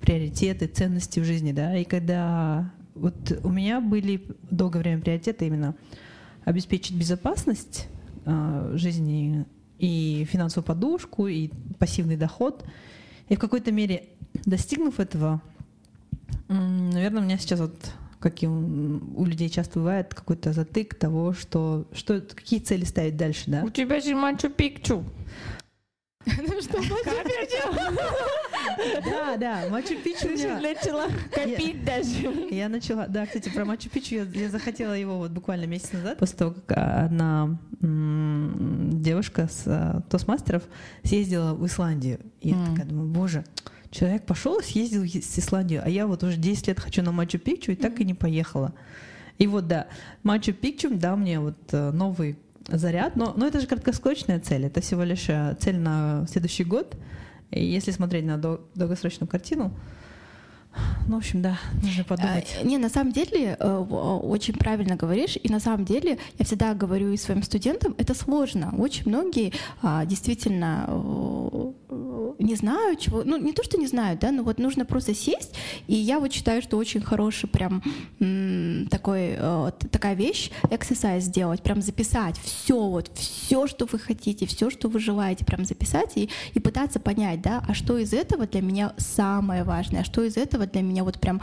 приоритеты, 0.00 0.66
ценности 0.66 1.20
в 1.20 1.24
жизни, 1.24 1.52
да? 1.52 1.76
И 1.76 1.84
когда 1.84 2.72
вот 2.94 3.38
у 3.42 3.50
меня 3.50 3.80
были 3.80 4.24
долгое 4.50 4.78
время 4.78 5.02
приоритеты 5.02 5.46
именно 5.46 5.74
обеспечить 6.44 6.96
безопасность 6.96 7.88
а, 8.24 8.72
жизни 8.74 9.44
и 9.78 10.26
финансовую 10.30 10.64
подушку, 10.64 11.26
и 11.26 11.50
пассивный 11.78 12.16
доход. 12.16 12.64
И 13.28 13.36
в 13.36 13.38
какой-то 13.38 13.72
мере 13.72 14.04
достигнув 14.44 15.00
этого, 15.00 15.42
наверное, 16.48 17.22
у 17.22 17.24
меня 17.24 17.38
сейчас 17.38 17.60
вот 17.60 17.74
как 18.24 18.42
и 18.42 18.46
у 18.46 19.26
людей 19.26 19.50
часто 19.50 19.80
бывает, 19.80 20.14
какой-то 20.14 20.54
затык 20.54 20.94
того, 20.94 21.34
что, 21.34 21.86
что 21.92 22.22
какие 22.22 22.58
цели 22.58 22.84
ставить 22.84 23.18
дальше, 23.18 23.42
да? 23.48 23.62
У 23.62 23.68
тебя 23.68 24.00
же 24.00 24.14
Мачу-Пикчу. 24.14 25.04
Ну 26.26 26.62
что, 26.62 26.78
Мачу-Пикчу? 26.78 28.00
Да, 29.04 29.36
да, 29.36 29.68
Мачу-Пикчу. 29.68 30.38
Ты 30.38 30.58
начала 30.58 31.08
копить 31.34 31.84
даже. 31.84 32.48
Я 32.50 32.70
начала, 32.70 33.08
да, 33.08 33.26
кстати, 33.26 33.50
про 33.50 33.66
Мачу-Пикчу 33.66 34.26
я 34.34 34.48
захотела 34.48 34.94
его 34.94 35.18
вот 35.18 35.30
буквально 35.30 35.66
месяц 35.66 35.92
назад, 35.92 36.16
после 36.16 36.38
того, 36.38 36.54
как 36.66 36.78
одна 36.78 37.58
девушка 37.82 39.48
с 39.48 39.64
э, 39.66 40.00
Тосмастеров 40.08 40.62
съездила 41.02 41.52
в 41.52 41.66
Исландию. 41.66 42.20
И 42.40 42.48
я 42.48 42.56
такая 42.70 42.86
думаю, 42.86 43.08
боже, 43.10 43.44
Человек 43.94 44.26
пошел, 44.26 44.60
съездил 44.60 45.04
в 45.04 45.06
Исландию, 45.06 45.80
а 45.84 45.88
я 45.88 46.08
вот 46.08 46.24
уже 46.24 46.36
10 46.36 46.66
лет 46.66 46.80
хочу 46.80 47.00
на 47.00 47.12
Мачу-Пикчу 47.12 47.70
и 47.70 47.76
так 47.76 48.00
и 48.00 48.04
не 48.04 48.12
поехала. 48.12 48.74
И 49.38 49.46
вот 49.46 49.68
да, 49.68 49.86
Мачу-Пикчу 50.24 50.98
дал 50.98 51.16
мне 51.16 51.38
вот 51.38 51.54
э, 51.70 51.92
новый 51.92 52.36
заряд, 52.66 53.14
но, 53.14 53.34
но 53.36 53.46
это 53.46 53.60
же 53.60 53.68
краткосрочная 53.68 54.40
цель, 54.40 54.64
это 54.64 54.80
всего 54.80 55.04
лишь 55.04 55.28
э, 55.28 55.56
цель 55.60 55.78
на 55.78 56.26
следующий 56.28 56.64
год. 56.64 56.96
И 57.52 57.64
если 57.64 57.92
смотреть 57.92 58.24
на 58.24 58.36
долгосрочную 58.36 59.28
картину, 59.28 59.72
ну, 61.06 61.14
в 61.14 61.18
общем, 61.18 61.42
да, 61.42 61.58
нужно 61.82 62.02
а, 62.02 62.04
подумать. 62.04 62.56
Не, 62.64 62.78
на 62.78 62.88
самом 62.88 63.12
деле, 63.12 63.56
э, 63.58 63.76
очень 63.78 64.54
правильно 64.54 64.96
говоришь, 64.96 65.36
и 65.42 65.48
на 65.48 65.60
самом 65.60 65.84
деле, 65.84 66.18
я 66.38 66.44
всегда 66.44 66.74
говорю 66.74 67.12
и 67.12 67.16
своим 67.16 67.42
студентам, 67.42 67.94
это 67.98 68.14
сложно. 68.14 68.74
Очень 68.78 69.08
многие 69.08 69.52
а, 69.82 70.04
действительно 70.04 70.86
не 72.38 72.54
знаю, 72.56 72.96
чего, 72.96 73.22
ну 73.24 73.36
не 73.36 73.52
то, 73.52 73.62
что 73.62 73.78
не 73.78 73.86
знаю, 73.86 74.18
да, 74.20 74.30
но 74.32 74.42
вот 74.42 74.58
нужно 74.58 74.84
просто 74.84 75.14
сесть, 75.14 75.54
и 75.86 75.94
я 75.94 76.18
вот 76.18 76.32
считаю, 76.32 76.62
что 76.62 76.76
очень 76.76 77.00
хороший 77.00 77.48
прям 77.48 77.82
такой, 78.90 79.36
э, 79.36 79.70
такая 79.90 80.14
вещь, 80.14 80.50
exercise 80.64 81.20
сделать, 81.20 81.62
прям 81.62 81.82
записать 81.82 82.38
все, 82.38 82.88
вот 82.88 83.10
все, 83.14 83.66
что 83.66 83.86
вы 83.86 83.98
хотите, 83.98 84.46
все, 84.46 84.70
что 84.70 84.88
вы 84.88 84.98
желаете, 84.98 85.44
прям 85.44 85.64
записать 85.64 86.16
и, 86.16 86.30
и 86.54 86.60
пытаться 86.60 87.00
понять, 87.00 87.40
да, 87.42 87.64
а 87.66 87.74
что 87.74 87.98
из 87.98 88.12
этого 88.12 88.46
для 88.46 88.62
меня 88.62 88.94
самое 88.98 89.64
важное, 89.64 90.02
а 90.02 90.04
что 90.04 90.22
из 90.22 90.36
этого 90.36 90.63
для 90.66 90.82
меня 90.82 91.04
вот 91.04 91.18
прям 91.18 91.40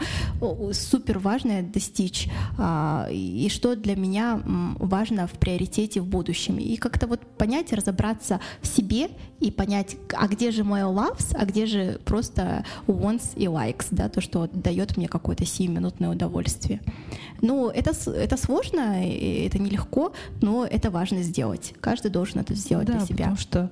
супер 0.72 1.18
важное 1.18 1.62
достичь, 1.62 2.28
а, 2.58 3.08
и 3.10 3.48
что 3.48 3.76
для 3.76 3.96
меня 3.96 4.40
важно 4.44 5.26
в 5.26 5.32
приоритете 5.32 6.00
в 6.00 6.06
будущем. 6.06 6.58
И 6.58 6.76
как-то 6.76 7.06
вот 7.06 7.20
понять, 7.38 7.72
разобраться 7.72 8.40
в 8.60 8.66
себе 8.66 9.08
и 9.40 9.50
понять, 9.50 9.96
а 10.16 10.28
где 10.28 10.50
же 10.50 10.64
мой 10.64 10.80
loves, 10.80 11.34
а 11.34 11.44
где 11.44 11.66
же 11.66 12.00
просто 12.04 12.64
wants 12.86 13.32
и 13.36 13.46
likes, 13.46 13.86
да, 13.90 14.08
то, 14.08 14.20
что 14.20 14.48
дает 14.52 14.96
мне 14.96 15.08
какое-то 15.08 15.44
сиюминутное 15.44 16.10
удовольствие. 16.10 16.80
Ну, 17.40 17.68
это, 17.68 17.92
это 18.10 18.36
сложно, 18.36 19.04
это 19.04 19.58
нелегко, 19.58 20.12
но 20.40 20.64
это 20.64 20.90
важно 20.90 21.22
сделать. 21.22 21.74
Каждый 21.80 22.10
должен 22.10 22.40
это 22.40 22.54
сделать 22.54 22.86
да, 22.86 22.94
для 22.94 23.06
себя. 23.06 23.16
потому 23.16 23.36
что 23.36 23.70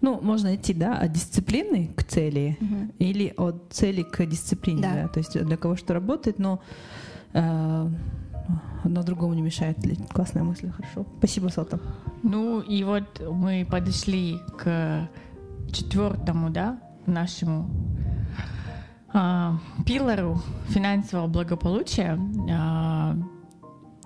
ну, 0.00 0.20
можно 0.20 0.54
идти, 0.54 0.74
да, 0.74 0.96
от 0.96 1.12
дисциплины 1.12 1.90
к 1.96 2.04
цели 2.04 2.56
угу. 2.60 2.92
или 2.98 3.34
от 3.36 3.66
цели 3.70 4.02
к 4.02 4.24
дисциплине, 4.26 4.82
да. 4.82 4.94
да. 4.94 5.08
То 5.08 5.18
есть 5.18 5.44
для 5.44 5.56
кого 5.56 5.76
что 5.76 5.94
работает, 5.94 6.38
но 6.38 6.60
э, 7.32 7.88
одно 8.84 9.02
другому 9.02 9.34
не 9.34 9.42
мешает. 9.42 9.78
Классная 10.12 10.44
мысль, 10.44 10.70
хорошо. 10.70 11.06
Спасибо, 11.18 11.48
Салта. 11.48 11.80
Ну 12.22 12.60
и 12.60 12.84
вот 12.84 13.22
мы 13.30 13.66
подошли 13.68 14.38
к 14.58 15.08
четвертому, 15.72 16.50
да, 16.50 16.80
нашему 17.06 17.68
а, 19.12 19.58
пилору 19.86 20.40
финансового 20.68 21.26
благополучия. 21.26 22.14
Ну, 22.16 23.28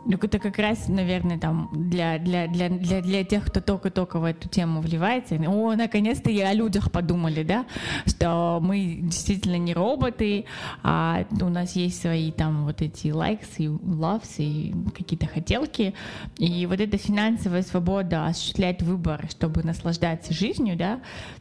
это 0.07 0.39
как 0.39 0.59
раз, 0.59 0.89
наверное, 0.89 1.39
там 1.39 1.71
для, 1.73 2.19
для, 2.19 2.47
для, 2.47 2.69
для, 2.69 3.01
для 3.01 3.25
тех, 3.25 3.47
кто 3.47 3.61
только-только 3.61 4.19
в 4.19 4.25
эту 4.25 4.49
тему 4.49 4.81
вливается. 4.81 5.37
О, 5.37 5.75
наконец-то 5.75 6.31
и 6.31 6.41
о 6.41 6.53
людях 6.53 6.91
подумали, 6.91 7.43
да, 7.43 7.67
что 8.07 8.59
мы 8.61 8.99
действительно 9.03 9.59
не 9.59 9.75
роботы, 9.75 10.47
а 10.83 11.25
у 11.41 11.49
нас 11.49 11.77
есть 11.77 12.01
свои 12.01 12.33
там 12.33 12.65
вот 12.65 12.83
эти 12.83 13.09
likes 13.09 13.49
и 13.59 13.67
loves 13.67 14.35
и 14.39 14.75
какие-то 14.97 15.27
хотелки. 15.27 15.95
И 16.39 16.67
вот 16.67 16.81
эта 16.81 16.99
финансовая 16.99 17.63
свобода 17.63 18.27
осуществлять 18.27 18.83
выбор, 18.83 19.29
чтобы 19.31 19.63
наслаждаться 19.63 20.33
жизнью, 20.33 20.77
да, 20.77 21.01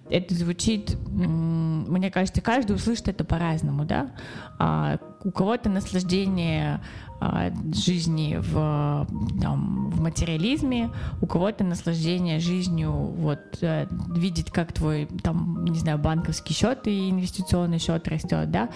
это 0.09 0.33
звучит, 0.35 0.97
мне 1.09 2.11
кажется, 2.11 2.41
каждый 2.41 2.75
услышит 2.75 3.07
это 3.07 3.23
по-разному, 3.23 3.85
да. 3.85 4.11
У 5.23 5.31
кого-то 5.31 5.69
наслаждение 5.69 6.81
а, 7.23 7.51
жизни 7.71 8.39
в, 8.39 9.07
там, 9.39 9.91
в 9.91 10.01
материализме, 10.01 10.89
у 11.21 11.27
кого-то 11.27 11.63
наслаждение 11.63 12.39
жизнью, 12.39 12.91
вот 12.91 13.39
э, 13.61 13.85
видеть, 14.15 14.49
как 14.49 14.73
твой, 14.73 15.07
там, 15.21 15.63
не 15.65 15.77
знаю, 15.77 15.99
банковский 15.99 16.55
счет 16.55 16.87
и 16.87 17.11
инвестиционный 17.11 17.77
счет 17.77 18.07
растет, 18.07 18.49
да, 18.49 18.69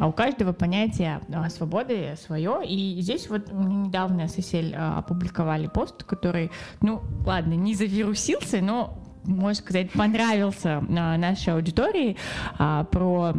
а 0.00 0.08
у 0.08 0.12
каждого 0.12 0.52
понятие 0.52 1.20
а, 1.32 1.48
свободы 1.48 2.16
свое, 2.26 2.62
и 2.66 3.00
здесь 3.00 3.30
вот 3.30 3.52
недавно 3.52 4.22
SSL 4.22 4.74
а, 4.76 4.98
опубликовали 4.98 5.68
пост, 5.68 6.02
который, 6.02 6.50
ну, 6.80 7.02
ладно, 7.24 7.52
не 7.52 7.76
завирусился, 7.76 8.60
но 8.60 8.98
можно 9.22 9.62
сказать, 9.62 9.92
понравился 9.92 10.80
нашей 10.80 11.54
аудитории 11.54 12.16
про 12.58 13.34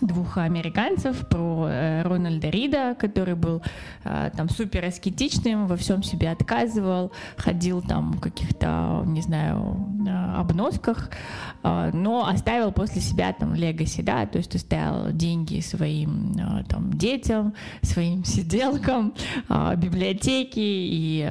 двух 0.00 0.38
американцев, 0.38 1.26
про 1.28 1.68
э, 1.68 2.02
Рональда 2.02 2.48
Рида, 2.48 2.96
который 2.98 3.34
был 3.34 3.62
э, 4.04 4.30
там 4.36 4.48
супер 4.48 4.84
аскетичным, 4.84 5.66
во 5.66 5.76
всем 5.76 6.02
себе 6.02 6.30
отказывал, 6.30 7.12
ходил 7.36 7.82
там 7.82 8.12
в 8.12 8.20
каких-то, 8.20 9.02
не 9.06 9.22
знаю, 9.22 9.76
э, 10.06 10.34
обносках, 10.36 11.10
но 11.62 12.28
оставил 12.28 12.70
после 12.70 13.00
себя 13.00 13.32
там 13.32 13.54
легаси, 13.54 14.00
да, 14.00 14.24
то 14.26 14.38
есть 14.38 14.54
оставил 14.54 15.10
деньги 15.10 15.58
своим 15.58 16.36
там 16.68 16.92
детям, 16.92 17.54
своим 17.82 18.24
сиделкам, 18.24 19.14
библиотеке 19.76 20.60
и, 20.62 21.28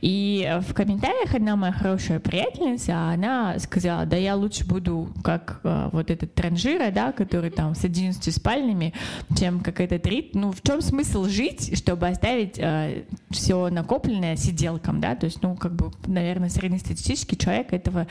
и 0.00 0.58
в 0.66 0.72
комментариях 0.72 1.34
одна 1.34 1.56
моя 1.56 1.72
хорошая 1.72 2.18
приятельница, 2.18 3.10
она 3.10 3.58
сказала, 3.58 4.06
да 4.06 4.16
я 4.16 4.36
лучше 4.36 4.66
буду 4.66 5.12
как 5.22 5.60
вот 5.62 6.10
этот 6.10 6.34
транжира, 6.34 6.90
да, 6.90 7.12
который 7.12 7.50
там 7.50 7.74
с 7.74 7.84
11 7.94 8.34
спальнями, 8.34 8.92
чем 9.38 9.60
какая-то 9.60 9.98
трит. 9.98 10.34
Ну, 10.34 10.52
в 10.52 10.62
чем 10.62 10.82
смысл 10.82 11.24
жить, 11.24 11.76
чтобы 11.78 12.08
оставить 12.08 12.58
э, 12.58 13.04
все 13.30 13.68
накопленное 13.70 14.36
сиделкам, 14.36 15.00
да? 15.00 15.14
То 15.14 15.26
есть, 15.26 15.42
ну, 15.42 15.54
как 15.54 15.74
бы, 15.74 15.92
наверное, 16.06 16.48
среднестатистический 16.48 17.36
человек 17.36 17.72
этого 17.72 18.06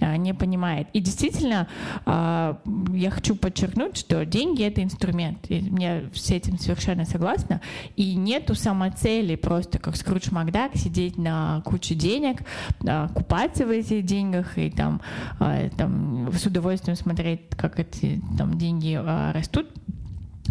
э, 0.00 0.16
не 0.16 0.34
понимает. 0.34 0.88
И 0.92 1.00
действительно, 1.00 1.68
э, 2.04 2.54
я 2.94 3.10
хочу 3.10 3.36
подчеркнуть, 3.36 3.96
что 3.96 4.24
деньги— 4.24 4.62
это 4.64 4.82
инструмент. 4.82 5.50
И 5.50 5.56
я 5.78 6.02
с 6.14 6.30
этим 6.30 6.58
совершенно 6.58 7.04
согласна. 7.04 7.60
И 7.96 8.14
нету 8.14 8.54
самоцели 8.54 9.36
просто, 9.36 9.78
как 9.78 9.96
Скрудж 9.96 10.28
Макдак, 10.30 10.76
сидеть 10.76 11.16
на 11.16 11.62
куче 11.64 11.94
денег, 11.94 12.42
э, 12.84 13.08
купаться 13.14 13.66
в 13.66 13.70
этих 13.70 14.04
деньгах 14.04 14.58
и 14.58 14.70
там, 14.70 15.00
э, 15.40 15.70
там 15.76 16.32
с 16.32 16.46
удовольствием 16.46 16.96
смотреть, 16.96 17.50
как 17.56 17.78
эти 17.78 18.20
там 18.36 18.58
деньги 18.58 18.98
э, 19.00 19.27
растут 19.32 19.70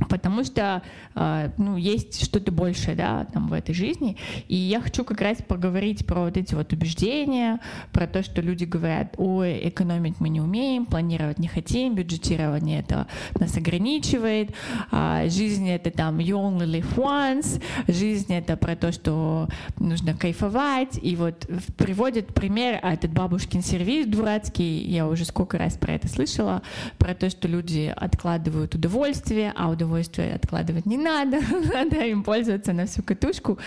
потому 0.10 0.44
что 0.44 0.82
э, 1.16 1.50
ну, 1.58 1.76
есть 1.78 2.24
что-то 2.24 2.52
большее 2.52 2.96
да, 2.96 3.26
там, 3.26 3.48
в 3.48 3.54
этой 3.54 3.74
жизни. 3.74 4.18
И 4.48 4.56
я 4.56 4.80
хочу 4.80 5.04
как 5.04 5.22
раз 5.22 5.42
поговорить 5.42 6.06
про 6.06 6.22
вот 6.22 6.38
эти 6.38 6.54
вот 6.56 6.72
убеждения, 6.74 7.60
про 7.92 8.08
то, 8.08 8.24
что 8.24 8.42
люди 8.42 8.66
говорят, 8.66 9.16
ой, 9.18 9.68
экономить 9.68 10.20
мы 10.20 10.30
не 10.30 10.42
умеем, 10.42 10.86
планировать 10.86 11.40
не 11.40 11.48
хотим, 11.48 11.96
бюджетирование 11.96 12.80
это 12.80 13.08
нас 13.40 13.58
ограничивает, 13.58 14.52
а 14.92 15.28
жизнь 15.30 15.70
это 15.70 15.92
там 15.92 16.20
you 16.20 16.36
only 16.36 16.66
live 16.66 16.96
once, 16.96 17.62
жизнь 17.88 18.34
это 18.34 18.56
про 18.58 18.76
то, 18.76 18.92
что 18.92 19.48
нужно 19.80 20.14
кайфовать. 20.14 21.00
И 21.02 21.16
вот 21.16 21.48
приводит 21.78 22.34
пример 22.34 22.80
а 22.82 22.94
этот 22.94 23.12
бабушкин 23.12 23.64
сервис 23.64 24.06
дурацкий, 24.08 24.84
я 24.86 25.08
уже 25.08 25.26
сколько 25.26 25.58
раз 25.58 25.76
про 25.76 25.94
это 25.94 26.08
слышала, 26.08 26.62
про 26.98 27.16
то, 27.16 27.30
что 27.30 27.48
люди 27.48 27.94
откладывают 27.96 28.76
удовольствие, 28.76 29.54
а 29.56 29.70
удовольствие 29.70 29.87
удовольствие 29.88 30.36
откладывать 30.36 30.86
не 30.86 30.98
надо, 30.98 31.40
надо 31.74 32.06
им 32.06 32.24
пользоваться 32.24 32.74
на 32.74 32.86
всю 32.86 33.02
катушку. 33.04 33.58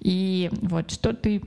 И 0.00 0.50
вот 0.62 0.90
что 0.90 1.12
ты 1.12 1.42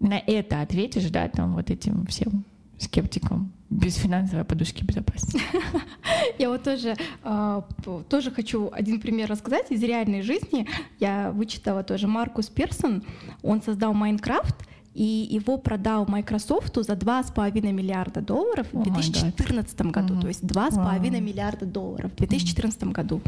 на 0.00 0.18
это 0.18 0.60
ответишь, 0.62 1.10
да, 1.10 1.28
там 1.28 1.54
вот 1.54 1.70
этим 1.70 2.06
всем 2.06 2.44
скептикам 2.78 3.52
без 3.70 3.96
финансовой 3.96 4.44
подушки 4.44 4.84
безопасности. 4.84 5.42
Я 6.38 6.48
вот 6.48 6.62
тоже, 6.62 6.96
э, 7.22 7.62
тоже 8.08 8.30
хочу 8.30 8.70
один 8.72 9.00
пример 9.00 9.28
рассказать 9.28 9.70
из 9.70 9.82
реальной 9.82 10.22
жизни. 10.22 10.66
Я 10.98 11.30
вычитала 11.32 11.82
тоже 11.82 12.06
Маркус 12.06 12.48
Персон. 12.48 13.02
Он 13.42 13.60
создал 13.60 13.92
Майнкрафт, 13.92 14.56
и 14.98 15.28
его 15.30 15.58
продал 15.58 16.06
Microsoft 16.08 16.74
за 16.74 16.94
2,5 16.94 17.72
миллиарда 17.72 18.20
долларов 18.20 18.66
в 18.72 18.82
2014 18.82 19.78
oh 19.78 19.90
году, 19.92 20.14
mm-hmm. 20.14 20.20
то 20.20 20.26
есть 20.26 20.42
2,5 20.42 20.72
wow. 20.72 21.20
миллиарда 21.20 21.66
долларов 21.66 22.10
в 22.12 22.16
2014 22.16 22.82
mm-hmm. 22.82 22.92
году. 22.92 23.20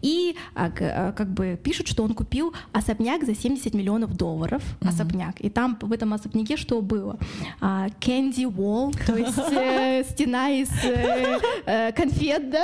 И 0.00 0.34
а, 0.54 0.70
а, 0.80 1.12
как 1.12 1.28
бы 1.28 1.60
пишут, 1.62 1.88
что 1.88 2.02
он 2.02 2.14
купил 2.14 2.54
особняк 2.72 3.24
за 3.24 3.34
70 3.34 3.74
миллионов 3.74 4.16
долларов, 4.16 4.62
mm-hmm. 4.62 4.88
особняк, 4.88 5.40
и 5.40 5.50
там 5.50 5.76
в 5.82 5.92
этом 5.92 6.14
особняке 6.14 6.56
что 6.56 6.80
было? 6.80 7.18
А, 7.60 7.88
candy 8.00 8.50
wall, 8.50 8.94
то 9.06 9.14
есть 9.14 9.38
э, 9.38 10.04
стена 10.10 10.48
из 10.48 10.70
э, 10.82 11.38
э, 11.66 11.92
конфет, 11.92 12.50
да? 12.50 12.62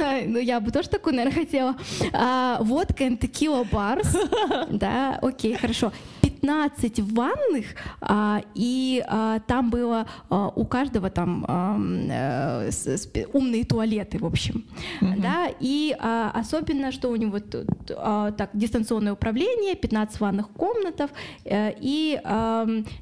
Ну 0.26 0.38
я 0.38 0.60
бы 0.60 0.70
тоже 0.70 0.88
такую, 0.88 1.16
наверное, 1.16 1.44
хотела. 1.44 1.74
А, 2.12 2.58
водка 2.62 3.04
and 3.04 3.18
tequila 3.18 3.68
bars, 3.68 4.68
да, 4.70 5.18
окей, 5.20 5.54
хорошо. 5.54 5.92
15 6.46 7.00
ванных, 7.00 7.66
а, 8.00 8.40
и 8.54 9.04
а, 9.06 9.40
там 9.40 9.70
было 9.70 10.06
а, 10.30 10.48
у 10.54 10.64
каждого 10.64 11.10
там 11.10 11.44
а, 11.48 11.76
умные 13.32 13.64
туалеты, 13.64 14.18
в 14.18 14.24
общем. 14.24 14.64
Mm-hmm. 15.00 15.20
Да, 15.20 15.48
и 15.58 15.96
особенно, 16.00 16.92
что 16.92 17.08
у 17.08 17.16
него 17.16 17.38
а, 17.96 18.30
так, 18.32 18.50
дистанционное 18.52 19.12
управление, 19.12 19.74
15 19.74 20.20
ванных 20.20 20.48
комнатов 20.50 21.10
а, 21.44 21.74
и 21.80 22.20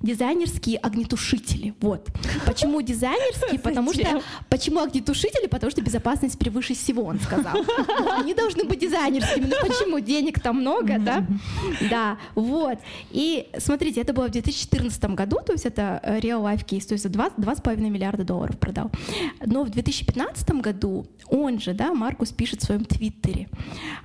дизайнерские 0.01 0.79
огнетушители. 0.79 1.75
Вот. 1.81 2.09
Почему 2.47 2.81
дизайнерские? 2.81 3.59
Потому 3.61 3.93
что... 3.93 4.23
Почему 4.49 4.81
огнетушители? 4.81 5.49
Потому 5.49 5.71
что 5.71 5.83
безопасность 5.83 6.39
превыше 6.39 6.75
всего, 6.75 7.05
он 7.05 7.21
сказал. 7.21 7.55
Они 8.19 8.35
должны 8.35 8.65
быть 8.65 8.79
дизайнерскими. 8.81 9.45
Ну 9.45 9.57
почему? 9.61 10.01
Денег 10.01 10.41
там 10.41 10.61
много, 10.61 10.99
да? 10.99 11.27
Да, 11.91 12.19
вот. 12.35 12.79
И 13.11 13.34
смотрите, 13.59 14.01
это 14.01 14.13
было 14.13 14.29
в 14.29 14.31
2014 14.31 15.05
году, 15.11 15.39
то 15.45 15.53
есть 15.53 15.67
это 15.67 16.01
э, 16.03 16.19
real 16.19 16.43
life 16.43 16.65
case, 16.65 16.87
то 16.87 16.95
есть 16.95 17.05
за 17.05 17.11
2,5 17.11 17.77
миллиарда 17.81 18.25
долларов 18.25 18.59
продал. 18.59 18.91
Но 19.45 19.65
в 19.65 19.71
2015 19.71 20.51
году 20.61 21.07
он 21.29 21.61
же, 21.61 21.75
да, 21.75 21.95
Маркус 21.95 22.33
пишет 22.33 22.63
в 22.63 22.65
своем 22.65 22.85
твиттере, 22.85 23.49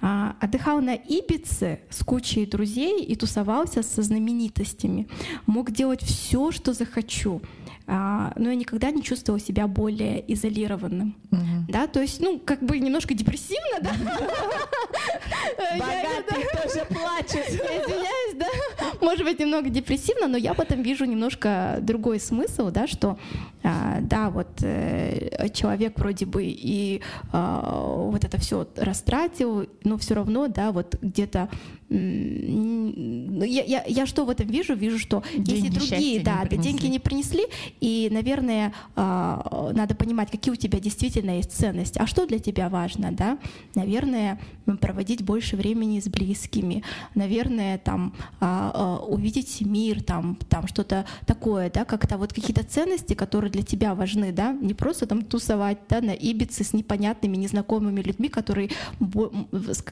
а, 0.01 0.35
отдыхал 0.39 0.81
на 0.81 0.95
Ибице 0.95 1.79
с 1.89 2.03
кучей 2.03 2.45
друзей 2.45 3.03
и 3.03 3.15
тусовался 3.15 3.83
со 3.83 4.01
знаменитостями. 4.01 5.07
Мог 5.45 5.71
делать 5.71 6.01
все, 6.01 6.51
что 6.51 6.73
захочу. 6.73 7.41
А, 7.91 8.33
но 8.35 8.49
я 8.49 8.55
никогда 8.55 8.91
не 8.91 9.01
чувствовала 9.01 9.41
себя 9.41 9.67
более 9.67 10.23
изолированным. 10.31 11.15
Угу. 11.31 11.41
Да, 11.69 11.87
то 11.87 11.99
есть, 11.99 12.21
ну, 12.21 12.39
как 12.39 12.61
бы 12.61 12.77
немножко 12.77 13.15
депрессивно, 13.15 13.79
да? 13.81 13.91
Богатый 15.79 16.45
тоже 16.53 16.85
плачет. 16.85 17.49
Я 17.49 17.81
извиняюсь, 17.81 18.35
да? 18.37 18.47
Может 19.01 19.25
быть, 19.25 19.39
немного 19.39 19.69
депрессивно, 19.69 20.27
но 20.27 20.37
я 20.37 20.53
в 20.53 20.59
этом 20.59 20.81
вижу 20.81 21.05
немножко 21.05 21.79
другой 21.81 22.19
смысл, 22.19 22.69
да, 22.69 22.85
что, 22.87 23.17
а, 23.63 23.97
да, 24.01 24.29
вот 24.29 24.47
э, 24.61 25.49
человек 25.53 25.97
вроде 25.97 26.25
бы 26.25 26.43
и 26.45 27.01
а, 27.31 27.85
вот 27.85 28.23
это 28.23 28.39
все 28.39 28.67
растратил, 28.75 29.67
но 29.83 29.97
все 29.97 30.15
равно, 30.15 30.47
да, 30.47 30.71
вот 30.71 30.95
где-то 31.01 31.49
я, 31.89 33.63
я, 33.63 33.83
я 33.87 34.05
что 34.05 34.25
в 34.25 34.29
этом 34.29 34.47
вижу? 34.47 34.75
Вижу, 34.75 34.99
что 34.99 35.23
деньги 35.35 35.65
если 35.65 35.69
другие, 35.69 36.21
да, 36.21 36.45
не 36.49 36.57
деньги 36.57 36.85
не 36.85 36.99
принесли, 36.99 37.45
и, 37.79 38.09
наверное, 38.11 38.73
э, 38.95 39.71
надо 39.73 39.95
понимать, 39.95 40.29
какие 40.29 40.53
у 40.53 40.55
тебя 40.55 40.79
действительно 40.79 41.31
есть 41.37 41.51
ценности, 41.51 41.97
а 41.99 42.05
что 42.05 42.27
для 42.27 42.39
тебя 42.39 42.69
важно, 42.69 43.11
да? 43.11 43.39
Наверное, 43.73 44.39
проводить 44.81 45.23
больше 45.23 45.55
времени 45.55 45.99
с 45.99 46.07
близкими, 46.07 46.83
наверное, 47.15 47.79
там 47.79 48.13
э, 48.39 48.71
э, 48.73 48.97
увидеть 49.07 49.61
мир, 49.61 50.03
там, 50.03 50.37
там 50.47 50.67
что-то 50.67 51.05
такое, 51.25 51.71
да, 51.71 51.85
как-то 51.85 52.17
вот 52.17 52.33
какие-то 52.33 52.63
ценности, 52.63 53.15
которые 53.15 53.51
для 53.51 53.63
тебя 53.63 53.95
важны, 53.95 54.31
да, 54.31 54.53
не 54.53 54.75
просто 54.75 55.07
там 55.07 55.23
тусовать, 55.23 55.79
да, 55.89 56.01
на 56.01 56.11
Ибице 56.11 56.63
с 56.63 56.73
непонятными, 56.73 57.35
незнакомыми 57.35 58.01
людьми, 58.01 58.29
которые, 58.29 58.69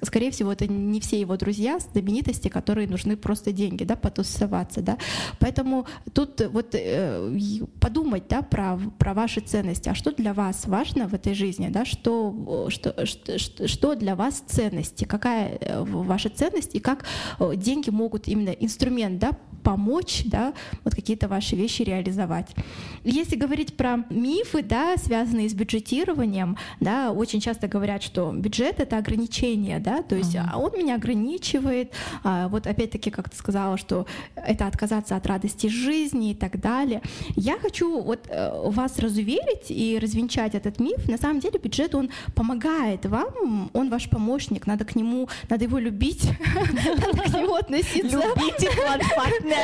скорее 0.01 0.29
всего, 0.29 0.51
это 0.51 0.67
не 0.67 0.99
все 0.99 1.19
его 1.19 1.37
друзья, 1.37 1.79
знаменитости, 1.91 2.47
которые 2.47 2.87
нужны 2.87 3.17
просто 3.17 3.51
деньги, 3.51 3.83
да, 3.83 3.95
потусоваться, 3.95 4.81
да. 4.81 4.97
Поэтому 5.39 5.85
тут 6.13 6.41
вот 6.51 6.73
э, 6.73 7.31
подумать, 7.79 8.23
да, 8.29 8.41
про, 8.41 8.79
про 8.97 9.13
ваши 9.13 9.41
ценности. 9.41 9.89
А 9.89 9.95
что 9.95 10.11
для 10.11 10.33
вас 10.33 10.65
важно 10.67 11.07
в 11.07 11.13
этой 11.13 11.33
жизни, 11.33 11.69
да, 11.69 11.85
что, 11.85 12.67
что, 12.69 13.05
что, 13.05 13.67
что 13.67 13.95
для 13.95 14.15
вас 14.15 14.43
ценности, 14.47 15.05
какая 15.05 15.57
э, 15.59 15.83
ваша 15.83 16.29
ценность 16.29 16.75
и 16.75 16.79
как 16.79 17.05
э, 17.39 17.53
деньги 17.55 17.89
могут 17.89 18.27
именно 18.27 18.49
инструмент, 18.49 19.19
да, 19.19 19.31
помочь, 19.67 20.21
да, 20.23 20.53
вот 20.85 20.95
какие-то 20.95 21.27
ваши 21.27 21.57
вещи 21.57 21.81
реализовать. 21.81 22.55
Если 23.03 23.35
говорить 23.35 23.75
про 23.75 24.05
мифы, 24.09 24.63
да, 24.63 24.95
связанные 24.95 25.49
с 25.49 25.53
бюджетированием, 25.53 26.55
да, 26.79 27.11
очень 27.11 27.41
часто 27.41 27.67
говорят, 27.67 28.01
что 28.01 28.31
бюджет— 28.31 28.75
это 28.79 28.97
ограничение, 28.97 29.79
да, 29.79 30.03
то 30.03 30.15
есть 30.15 30.35
uh-huh. 30.35 30.55
он 30.55 30.71
меня 30.77 30.95
ограничивает, 30.95 31.91
а, 32.23 32.47
вот 32.47 32.65
опять-таки, 32.65 33.09
как 33.09 33.29
ты 33.29 33.35
сказала, 33.35 33.77
что 33.77 34.05
это 34.35 34.67
отказаться 34.67 35.17
от 35.17 35.27
радости 35.27 35.67
жизни 35.67 36.31
и 36.31 36.33
так 36.33 36.61
далее. 36.61 37.01
Я 37.35 37.59
хочу 37.59 38.01
вот 38.01 38.27
э, 38.29 38.69
вас 38.69 38.99
разуверить 38.99 39.69
и 39.69 39.99
развенчать 40.01 40.55
этот 40.55 40.79
миф. 40.79 41.09
На 41.09 41.17
самом 41.17 41.41
деле 41.41 41.59
бюджет, 41.59 41.93
он 41.93 42.09
помогает 42.35 43.05
вам, 43.05 43.69
он 43.73 43.89
ваш 43.89 44.09
помощник, 44.09 44.65
надо 44.65 44.85
к 44.85 44.95
нему, 44.95 45.27
надо 45.49 45.65
его 45.65 45.77
любить, 45.77 46.23
надо 46.55 47.21
к 47.21 47.33
нему 47.35 47.55
относиться. 47.55 48.17
Любите 48.17 48.69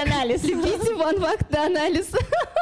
анализ. 0.02 0.44
Любите 0.44 0.95
фактный 1.20 1.65
анализ. 1.65 2.07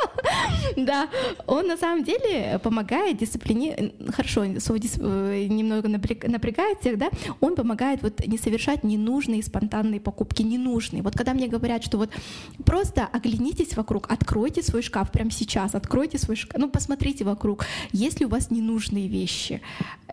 Да, 0.78 1.10
он 1.48 1.68
на 1.68 1.78
самом 1.78 2.04
деле 2.04 2.60
помогает 2.64 3.18
дисциплине, 3.18 3.94
хорошо, 4.16 4.44
э, 4.46 5.48
немного 5.50 5.90
напрягает 5.90 6.80
всех, 6.80 6.98
да, 6.98 7.10
он 7.40 7.56
помогает 7.56 8.02
вот 8.02 8.26
не 8.26 8.38
совершать 8.38 8.84
ненужные 8.84 9.44
спонтанные 9.44 10.00
покупки, 10.00 10.42
ненужные. 10.42 11.02
Вот 11.04 11.16
когда 11.16 11.34
мне 11.34 11.48
говорят, 11.48 11.84
что 11.84 11.98
вот 11.98 12.10
просто 12.66 13.06
оглянитесь 13.06 13.76
вокруг, 13.76 14.10
откройте 14.10 14.64
свой 14.64 14.82
шкаф 14.82 15.12
прямо 15.12 15.32
сейчас, 15.32 15.76
откройте 15.76 16.18
свой 16.18 16.36
шкаф, 16.36 16.60
ну 16.60 16.70
посмотрите 16.70 17.24
вокруг, 17.24 17.66
есть 17.92 18.20
ли 18.20 18.26
у 18.26 18.30
вас 18.30 18.52
ненужные 18.52 19.08
вещи. 19.08 19.62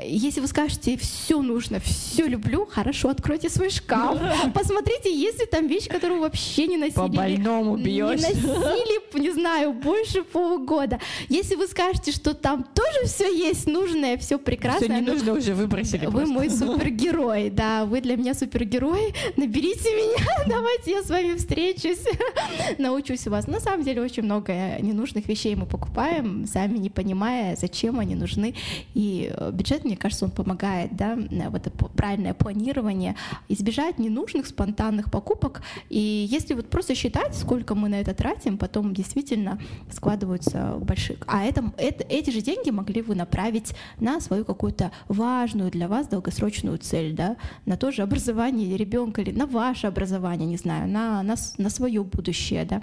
Если 0.05 0.41
вы 0.41 0.47
скажете, 0.47 0.97
все 0.97 1.41
нужно, 1.43 1.81
все 1.81 2.27
люблю, 2.27 2.67
хорошо, 2.67 3.11
откройте 3.11 3.49
свой 3.49 3.71
шкаф, 3.71 4.19
посмотрите, 4.55 5.15
есть 5.15 5.41
ли 5.41 5.47
там 5.47 5.67
вещи, 5.67 5.89
которые 5.89 6.21
вообще 6.21 6.67
не 6.67 6.77
носили. 6.77 6.97
По 6.97 7.09
больному 7.09 7.77
бьешь. 7.77 8.21
Не 8.21 8.29
носили, 8.29 9.21
не 9.21 9.31
знаю, 9.31 9.78
больше 9.79 10.23
полугода. 10.23 10.99
Если 11.29 11.55
вы 11.55 11.67
скажете, 11.67 12.13
что 12.13 12.35
там 12.35 12.65
тоже 12.75 13.07
все 13.07 13.33
есть 13.33 13.67
нужное, 13.67 14.17
все 14.19 14.39
прекрасно. 14.39 14.87
Все 14.87 14.95
не 14.95 15.01
ну, 15.01 15.15
нужно 15.15 15.33
уже 15.33 15.55
выбросили. 15.55 16.07
Вы 16.07 16.13
просто. 16.13 16.33
мой 16.35 16.51
супергерой, 16.51 17.51
да, 17.51 17.85
вы 17.85 18.01
для 18.01 18.17
меня 18.17 18.35
супергерой. 18.35 19.15
Наберите 19.37 19.91
меня, 19.91 20.27
давайте 20.47 20.91
я 20.91 21.03
с 21.03 21.11
вами 21.11 21.37
встречусь, 21.37 22.05
научусь 22.79 23.27
у 23.27 23.31
вас. 23.31 23.47
На 23.47 23.61
самом 23.61 23.85
деле 23.85 24.03
очень 24.03 24.23
много 24.23 24.53
ненужных 24.81 25.29
вещей 25.29 25.55
мы 25.55 25.67
покупаем, 25.67 26.47
сами 26.47 26.79
не 26.79 26.91
понимая, 26.91 27.57
зачем 27.57 27.99
они 27.99 28.15
нужны. 28.15 28.55
И 28.95 29.33
э, 29.35 29.51
бюджет, 29.53 29.85
мне 29.85 29.97
кажется, 29.97 30.25
он 30.25 30.31
помогает, 30.31 30.97
да, 30.97 31.17
вот 31.51 31.67
это 31.67 31.71
правильное 31.71 32.35
планирование, 32.35 33.17
избежать 33.49 33.99
ненужных 33.99 34.47
спонтанных 34.47 35.11
покупок. 35.11 35.63
И 35.89 36.27
если 36.31 36.55
вот 36.55 36.69
просто 36.69 36.95
считать, 36.95 37.35
сколько 37.37 37.75
мы 37.75 37.89
на 37.89 38.01
это 38.01 38.15
тратим, 38.15 38.59
потом 38.59 38.95
действительно 38.95 39.61
складываются 39.91 40.77
большие. 40.81 41.19
А 41.27 41.45
это, 41.45 41.73
это, 41.77 42.05
эти 42.09 42.31
же 42.31 42.41
деньги 42.41 42.71
могли 42.71 43.03
вы 43.03 43.15
направить 43.15 43.75
на 44.01 44.21
свою 44.21 44.45
какую-то 44.45 44.93
важную 45.09 45.71
для 45.71 45.89
вас 45.89 46.09
долгосрочную 46.09 46.79
цель, 46.79 47.15
да, 47.15 47.37
на 47.67 47.77
то 47.77 47.91
же 47.91 48.03
образование 48.03 48.77
ребенка 48.77 49.23
или 49.23 49.33
на 49.33 49.47
ваше 49.47 49.87
образование, 49.87 50.49
не 50.49 50.57
знаю, 50.57 50.89
на, 50.89 51.23
на, 51.23 51.35
на 51.59 51.71
свое 51.71 52.03
будущее, 52.05 52.65
да, 52.65 52.83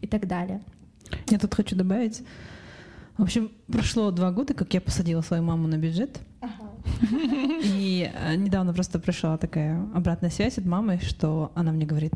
и 0.00 0.06
так 0.06 0.26
далее. 0.26 0.62
Я 1.28 1.38
тут 1.38 1.54
хочу 1.54 1.76
добавить. 1.76 2.22
В 3.16 3.22
общем, 3.22 3.50
прошло 3.66 4.10
два 4.10 4.30
года, 4.30 4.54
как 4.54 4.72
я 4.72 4.80
посадила 4.80 5.20
свою 5.20 5.42
маму 5.42 5.68
на 5.68 5.76
бюджет. 5.76 6.20
И 7.62 8.10
э, 8.12 8.34
недавно 8.36 8.72
просто 8.72 8.98
пришла 8.98 9.36
такая 9.36 9.86
обратная 9.94 10.30
связь 10.30 10.58
от 10.58 10.64
мамы, 10.64 10.98
что 11.02 11.52
она 11.54 11.72
мне 11.72 11.84
говорит, 11.84 12.14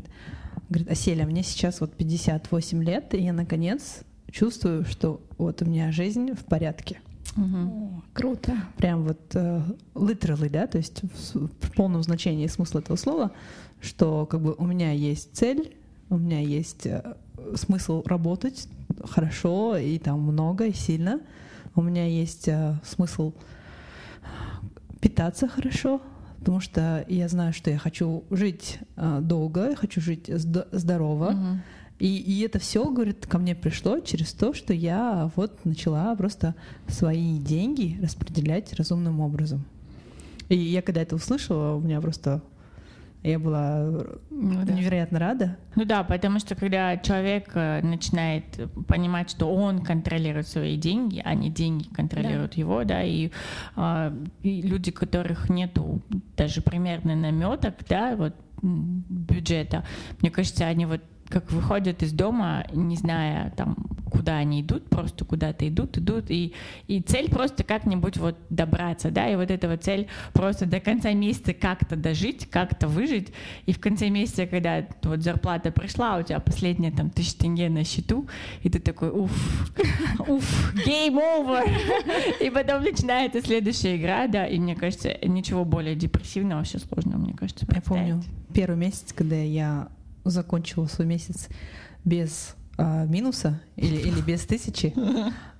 говорит, 0.69 0.89
Аселя, 0.89 1.25
мне 1.25 1.43
сейчас 1.43 1.81
вот 1.81 1.93
58 1.95 2.83
лет, 2.83 3.13
и 3.13 3.21
я 3.21 3.33
наконец 3.33 4.01
чувствую, 4.31 4.85
что 4.85 5.21
вот 5.37 5.61
у 5.61 5.65
меня 5.65 5.91
жизнь 5.91 6.33
в 6.33 6.43
порядке. 6.45 6.99
Угу. 7.37 8.03
Круто. 8.13 8.53
Прям 8.77 9.03
вот 9.03 9.19
uh, 9.35 9.77
literally, 9.93 10.49
да, 10.49 10.67
то 10.67 10.77
есть 10.77 11.01
в, 11.01 11.47
в 11.47 11.71
полном 11.73 12.01
значении 12.01 12.47
смысла 12.47 12.79
этого 12.79 12.97
слова, 12.97 13.31
что 13.81 14.25
как 14.25 14.41
бы 14.41 14.55
у 14.57 14.65
меня 14.65 14.91
есть 14.91 15.35
цель, 15.35 15.75
у 16.09 16.17
меня 16.17 16.39
есть 16.39 16.85
uh, 16.85 17.17
смысл 17.55 18.03
работать 18.05 18.67
хорошо 19.03 19.75
и 19.75 19.99
там 19.99 20.21
много 20.21 20.67
и 20.67 20.73
сильно, 20.73 21.19
у 21.75 21.81
меня 21.81 22.07
есть 22.07 22.47
uh, 22.47 22.75
смысл 22.85 23.33
питаться 25.01 25.47
хорошо, 25.47 26.01
потому 26.45 26.59
что 26.59 27.03
я 27.09 27.27
знаю, 27.27 27.53
что 27.53 27.71
я 27.71 27.79
хочу 27.79 28.23
жить 28.29 28.77
uh, 28.97 29.19
долго, 29.19 29.69
я 29.71 29.75
хочу 29.75 29.99
жить 29.99 30.29
здорово. 30.31 31.31
Uh-huh. 31.31 31.57
И, 31.97 32.17
и 32.17 32.41
это 32.41 32.59
все, 32.59 32.87
говорит, 32.87 33.25
ко 33.25 33.39
мне 33.39 33.55
пришло 33.55 33.99
через 33.99 34.31
то, 34.31 34.53
что 34.53 34.71
я 34.71 35.31
вот 35.35 35.65
начала 35.65 36.15
просто 36.15 36.53
свои 36.87 37.39
деньги 37.39 37.97
распределять 37.99 38.71
разумным 38.73 39.21
образом. 39.21 39.65
И 40.47 40.55
я 40.55 40.83
когда 40.83 41.01
это 41.01 41.15
услышала, 41.15 41.77
у 41.77 41.79
меня 41.79 41.99
просто 41.99 42.43
я 43.25 43.39
была 43.39 44.05
ну, 44.29 44.65
да. 44.65 44.73
невероятно 44.73 45.19
рада. 45.19 45.57
Ну 45.75 45.85
да, 45.85 46.03
потому 46.03 46.39
что 46.39 46.55
когда 46.55 46.97
человек 46.97 47.49
э, 47.55 47.81
начинает 47.81 48.43
понимать, 48.87 49.31
что 49.31 49.53
он 49.53 49.83
контролирует 49.83 50.47
свои 50.47 50.77
деньги, 50.77 51.21
а 51.23 51.33
не 51.33 51.49
деньги 51.49 51.87
контролируют 51.87 52.51
да. 52.51 52.59
его, 52.59 52.83
да, 52.83 53.03
и, 53.03 53.31
э, 53.75 54.25
и 54.43 54.61
люди, 54.61 54.91
которых 54.91 55.49
нету 55.49 56.01
даже 56.37 56.61
примерно 56.61 57.15
наметок, 57.15 57.75
да, 57.89 58.15
вот 58.15 58.35
бюджета, 58.61 59.85
мне 60.21 60.31
кажется, 60.31 60.65
они 60.65 60.85
вот 60.85 61.01
как 61.29 61.51
выходят 61.51 62.03
из 62.03 62.11
дома, 62.11 62.65
не 62.71 62.95
зная 62.95 63.51
там, 63.51 63.75
куда 64.11 64.37
они 64.37 64.61
идут, 64.61 64.89
просто 64.89 65.25
куда-то 65.25 65.67
идут, 65.67 65.97
идут, 65.97 66.25
и, 66.29 66.53
и 66.87 67.01
цель 67.01 67.29
просто 67.29 67.63
как-нибудь 67.63 68.17
вот 68.17 68.37
добраться, 68.49 69.11
да, 69.11 69.29
и 69.29 69.35
вот 69.35 69.51
эта 69.51 69.67
вот 69.67 69.83
цель 69.83 70.07
просто 70.33 70.65
до 70.65 70.79
конца 70.79 71.11
месяца 71.13 71.53
как-то 71.53 71.95
дожить, 71.95 72.49
как-то 72.49 72.87
выжить, 72.87 73.33
и 73.65 73.73
в 73.73 73.79
конце 73.79 74.09
месяца, 74.09 74.45
когда 74.45 74.85
вот 75.03 75.21
зарплата 75.21 75.71
пришла, 75.71 76.17
у 76.17 76.23
тебя 76.23 76.39
последняя 76.39 76.91
там 76.91 77.09
тысяча 77.09 77.39
тенге 77.39 77.69
на 77.69 77.83
счету, 77.83 78.27
и 78.61 78.69
ты 78.69 78.79
такой, 78.79 79.09
уф, 79.09 79.31
уф, 80.27 80.75
game 80.85 81.19
over, 81.19 81.65
и 82.41 82.49
потом 82.49 82.83
начинается 82.83 83.41
следующая 83.41 83.97
игра, 83.97 84.27
да, 84.27 84.47
и 84.47 84.59
мне 84.59 84.75
кажется, 84.75 85.13
ничего 85.23 85.65
более 85.65 85.95
депрессивного, 85.95 86.59
вообще 86.59 86.79
сложного, 86.79 87.19
мне 87.19 87.33
кажется, 87.33 87.65
Я 87.69 87.81
помню 87.81 88.23
первый 88.53 88.77
месяц, 88.77 89.11
когда 89.13 89.35
я 89.35 89.89
закончила 90.29 90.87
свой 90.87 91.07
месяц 91.07 91.47
без 92.03 92.55
а, 92.77 93.05
минуса 93.05 93.61
или, 93.75 93.95
или 93.95 94.21
без 94.21 94.41
тысячи. 94.45 94.93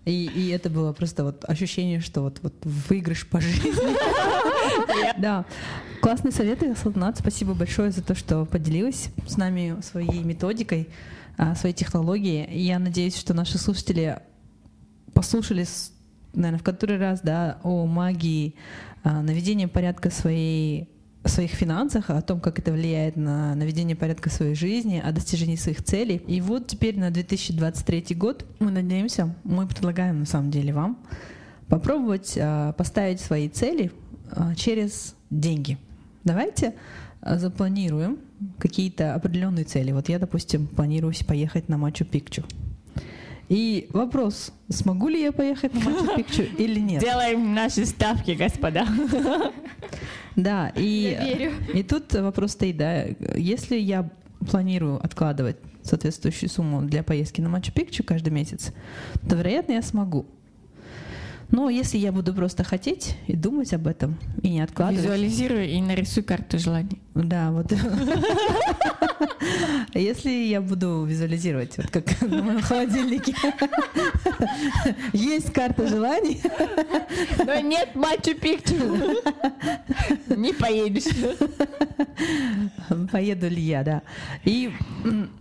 И, 0.06 0.30
и 0.36 0.50
это 0.50 0.70
было 0.70 0.94
просто 0.94 1.24
вот 1.24 1.44
ощущение, 1.46 2.00
что 2.00 2.22
вот, 2.22 2.40
вот 2.44 2.54
выигрыш 2.64 3.28
по 3.28 3.42
жизни. 3.42 3.72
Да. 5.18 5.46
Классные 6.02 6.32
советы, 6.32 6.76
Салтанат. 6.76 7.18
Спасибо 7.18 7.54
большое 7.54 7.92
за 7.92 8.04
то, 8.04 8.16
что 8.16 8.46
поделилась 8.46 9.10
с 9.28 9.38
нами 9.38 9.78
своей 9.82 10.24
методикой, 10.24 10.90
а, 11.38 11.56
своей 11.56 11.74
технологией. 11.74 12.48
Я 12.62 12.80
надеюсь, 12.80 13.18
что 13.18 13.34
наши 13.34 13.58
слушатели 13.58 14.20
послушали, 15.14 15.66
наверное, 16.34 16.60
в 16.60 16.64
который 16.64 16.98
раз, 16.98 17.22
да, 17.22 17.60
о 17.64 17.86
магии 17.86 18.56
а, 19.04 19.22
наведения 19.22 19.68
порядка 19.68 20.12
своей 20.12 20.90
о 21.26 21.28
своих 21.28 21.52
финансах, 21.52 22.12
о 22.12 22.22
том, 22.22 22.40
как 22.40 22.60
это 22.60 22.72
влияет 22.72 23.16
на 23.16 23.56
наведение 23.56 23.96
порядка 23.96 24.30
своей 24.30 24.54
жизни, 24.54 25.02
о 25.04 25.12
достижении 25.12 25.56
своих 25.56 25.84
целей. 25.84 26.22
И 26.28 26.40
вот 26.40 26.68
теперь 26.68 27.00
на 27.00 27.10
2023 27.10 28.16
год 28.16 28.46
мы 28.60 28.70
надеемся, 28.70 29.36
мы 29.44 29.66
предлагаем 29.66 30.20
на 30.20 30.26
самом 30.28 30.52
деле 30.52 30.72
вам 30.72 31.00
попробовать 31.68 32.38
а, 32.40 32.74
поставить 32.74 33.22
свои 33.22 33.50
цели 33.50 33.92
а, 34.30 34.54
через 34.54 35.16
деньги. 35.32 35.80
Давайте 36.24 36.76
а, 37.22 37.40
запланируем 37.40 38.20
какие-то 38.60 39.16
определенные 39.16 39.66
цели. 39.66 39.92
Вот 39.94 40.10
я, 40.10 40.20
допустим, 40.20 40.68
планирую 40.68 41.16
поехать 41.28 41.70
на 41.70 41.80
Мачу-Пикчу. 41.80 42.46
И 43.50 43.88
вопрос, 43.90 44.52
смогу 44.70 45.08
ли 45.08 45.24
я 45.24 45.32
поехать 45.32 45.74
на 45.74 45.80
Мачу-Пикчу 45.80 46.44
или 46.60 46.80
нет? 46.80 47.02
Делаем 47.02 47.56
наши 47.56 47.84
ставки, 47.88 48.32
господа. 48.32 48.86
Да, 50.36 50.72
и, 50.76 51.52
и 51.74 51.84
тут 51.84 52.14
вопрос 52.14 52.52
стоит, 52.52 52.78
да, 52.78 53.06
если 53.36 53.78
я 53.78 54.10
планирую 54.50 55.04
откладывать 55.04 55.58
соответствующую 55.82 56.50
сумму 56.50 56.82
для 56.82 57.04
поездки 57.04 57.42
на 57.42 57.50
Мачу-Пикчу 57.50 58.04
каждый 58.04 58.30
месяц, 58.30 58.74
то, 59.28 59.36
вероятно, 59.36 59.74
я 59.74 59.82
смогу. 59.82 60.26
Но 61.50 61.70
если 61.70 61.98
я 61.98 62.12
буду 62.12 62.34
просто 62.34 62.64
хотеть 62.64 63.18
и 63.28 63.36
думать 63.36 63.74
об 63.74 63.88
этом, 63.88 64.18
и 64.42 64.50
не 64.50 64.62
откладывать... 64.62 65.04
Визуализируй 65.04 65.70
и 65.70 65.82
нарисуй 65.82 66.24
карту 66.24 66.58
желаний. 66.58 67.02
Да, 67.16 67.52
вот. 67.52 67.72
Если 69.94 70.30
я 70.30 70.60
буду 70.60 71.06
визуализировать, 71.06 71.78
вот 71.78 71.88
как 71.88 72.22
на 72.22 72.44
моем 72.44 72.62
холодильнике, 72.62 73.34
есть 75.14 75.54
карта 75.54 75.88
желаний. 75.88 76.42
Но 77.38 77.58
нет 77.62 77.96
Мачу-Пикчу. 77.96 79.16
Не 80.36 80.54
поедешь. 80.54 81.06
Поеду 83.12 83.48
ли 83.48 83.62
я, 83.62 83.84
да. 83.84 84.02
И 84.44 84.74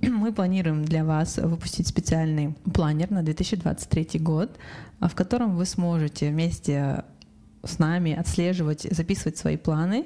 мы 0.01 0.33
планируем 0.33 0.85
для 0.85 1.05
вас 1.05 1.39
выпустить 1.39 1.89
специальный 1.89 2.55
планер 2.73 3.11
на 3.11 3.25
2023 3.25 4.21
год, 4.21 4.57
в 5.01 5.15
котором 5.17 5.57
вы 5.57 5.67
сможете 5.67 6.31
вместе 6.31 7.03
с 7.65 7.81
нами 7.81 8.15
отслеживать, 8.15 8.83
записывать 8.83 9.39
свои 9.39 9.57
планы, 9.57 10.05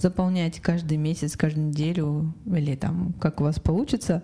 заполнять 0.00 0.60
каждый 0.60 0.96
месяц, 0.96 1.36
каждую 1.36 1.68
неделю 1.68 2.34
или 2.46 2.74
там 2.76 3.14
как 3.20 3.40
у 3.40 3.44
вас 3.44 3.58
получится 3.58 4.22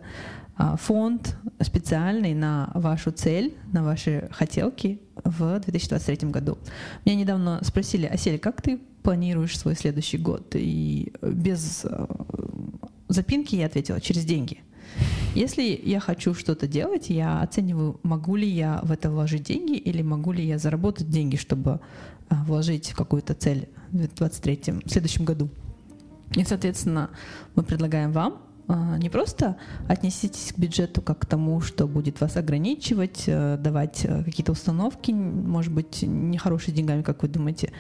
а, 0.57 0.77
фонд 0.77 1.37
специальный 1.61 2.35
на 2.35 2.71
вашу 2.75 3.11
цель, 3.11 3.55
на 3.73 3.83
ваши 3.83 4.29
хотелки 4.31 5.01
в 5.25 5.59
2023 5.61 6.31
году. 6.31 6.59
Меня 7.05 7.17
недавно 7.17 7.61
спросили, 7.63 8.07
Асель, 8.07 8.39
как 8.39 8.63
ты 8.63 8.79
планируешь 9.03 9.59
свой 9.59 9.75
следующий 9.75 10.19
год? 10.19 10.55
И 10.55 11.13
без 11.23 11.85
а, 11.85 12.09
запинки 13.09 13.57
я 13.57 13.67
ответила, 13.67 14.01
через 14.01 14.25
деньги. 14.25 14.61
Если 15.35 15.81
я 15.85 15.99
хочу 15.99 16.35
что-то 16.35 16.69
делать, 16.69 17.11
я 17.11 17.41
оцениваю, 17.41 17.99
могу 18.05 18.37
ли 18.37 18.49
я 18.49 18.81
в 18.85 18.93
это 18.93 19.11
вложить 19.11 19.43
деньги 19.43 19.75
или 19.75 20.03
могу 20.03 20.31
ли 20.31 20.47
я 20.47 20.59
заработать 20.59 21.11
деньги, 21.11 21.35
чтобы 21.35 21.81
а, 22.29 22.45
вложить 22.45 22.91
в 22.91 22.97
какую-то 22.97 23.35
цель 23.35 23.69
в 23.91 23.97
2023, 23.97 24.75
в 24.85 24.91
следующем 24.91 25.25
году. 25.25 25.49
И, 26.37 26.45
соответственно, 26.45 27.11
мы 27.55 27.63
предлагаем 27.63 28.13
вам 28.13 28.43
а, 28.67 28.97
не 28.99 29.11
просто 29.11 29.57
отнеситесь 29.89 30.53
к 30.53 30.59
бюджету 30.59 31.03
как 31.03 31.19
к 31.21 31.27
тому, 31.27 31.61
что 31.61 31.87
будет 31.87 32.21
вас 32.21 32.37
ограничивать, 32.37 33.25
э, 33.27 33.59
давать 33.59 34.07
э, 34.07 34.25
какие-то 34.25 34.53
установки, 34.53 35.11
может 35.13 35.73
быть, 35.73 36.03
нехорошие 36.03 36.75
деньгами, 36.75 37.03
как 37.03 37.23
вы 37.23 37.29
думаете, 37.29 37.73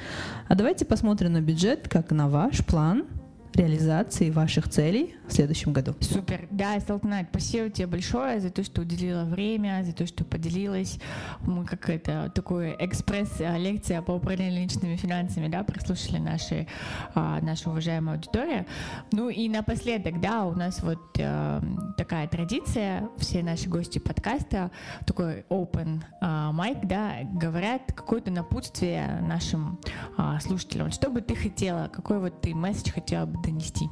а 0.47 0.55
давайте 0.55 0.85
посмотрим 0.85 1.32
на 1.32 1.40
бюджет 1.40 1.89
как 1.89 2.10
на 2.10 2.28
ваш 2.28 2.64
план– 2.66 3.05
реализации 3.56 4.31
ваших 4.31 4.68
целей 4.68 5.14
в 5.26 5.32
следующем 5.32 5.72
году. 5.72 5.94
Супер. 6.01 6.47
Да, 6.51 6.78
Салтанат, 6.81 7.26
спасибо 7.31 7.70
тебе 7.70 7.86
большое 7.86 8.40
за 8.40 8.51
то, 8.51 8.64
что 8.64 8.82
уделила 8.82 9.24
время, 9.24 9.82
за 9.85 9.93
то, 9.93 10.06
что 10.06 10.24
поделилась. 10.24 10.98
Мы 11.43 11.64
как 11.64 11.89
это 11.89 12.31
такое 12.35 12.76
экспресс-лекция 12.78 14.02
по 14.02 14.12
управлению 14.12 14.62
личными 14.62 14.97
финансами, 14.97 15.48
да, 15.48 15.62
прослушали 15.62 16.18
наши, 16.18 16.66
а, 17.14 17.40
наша 17.40 17.70
уважаемая 17.70 18.16
аудитория. 18.16 18.66
Ну 19.12 19.28
и 19.28 19.48
напоследок, 19.48 20.20
да, 20.20 20.44
у 20.44 20.55
нас 20.55 20.82
вот 20.82 21.01
э, 21.18 21.60
такая 21.97 22.28
традиция, 22.28 23.09
все 23.18 23.43
наши 23.43 23.68
гости 23.68 23.98
подкаста, 23.98 24.70
такой 25.06 25.44
open 25.51 26.02
э, 26.20 26.24
mic, 26.24 26.86
да, 26.86 27.18
говорят 27.32 27.82
какое-то 27.94 28.31
напутствие 28.31 29.20
нашим 29.22 29.78
э, 30.18 30.39
слушателям. 30.40 30.90
Что 30.90 31.10
бы 31.10 31.20
ты 31.20 31.35
хотела, 31.35 31.89
какой 31.93 32.18
вот 32.18 32.40
ты 32.40 32.55
месседж 32.55 32.90
хотела 32.90 33.26
бы 33.26 33.43
донести? 33.44 33.90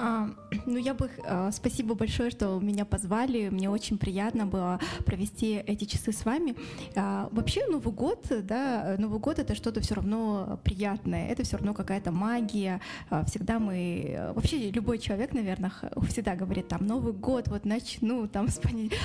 А, 0.00 0.30
ну, 0.66 0.78
я 0.78 0.94
бы... 0.94 1.10
А, 1.24 1.50
спасибо 1.52 1.94
большое, 1.94 2.30
что 2.30 2.58
меня 2.58 2.84
позвали. 2.84 3.50
Мне 3.50 3.68
очень 3.68 3.98
приятно 3.98 4.46
было 4.46 4.80
провести 5.04 5.62
эти 5.66 5.84
часы 5.84 6.12
с 6.12 6.24
вами. 6.24 6.56
А, 6.96 7.28
вообще, 7.32 7.66
Новый 7.66 7.92
год, 7.92 8.24
да, 8.42 8.96
Новый 8.98 9.20
год— 9.20 9.38
это 9.38 9.54
что-то 9.54 9.80
все 9.80 9.94
равно 9.94 10.58
приятное. 10.64 11.28
Это 11.28 11.42
все 11.42 11.58
равно 11.58 11.74
какая-то 11.74 12.12
магия. 12.12 12.80
А, 13.10 13.24
всегда 13.26 13.58
мы... 13.58 14.32
Вообще, 14.34 14.70
любой 14.70 14.98
человек, 14.98 15.34
наверное, 15.34 15.72
всегда 16.08 16.34
говорит, 16.34 16.68
там, 16.68 16.86
Новый 16.86 17.12
год, 17.12 17.48
вот 17.48 17.64
начну, 17.64 18.26
там, 18.26 18.48
с. 18.48 18.60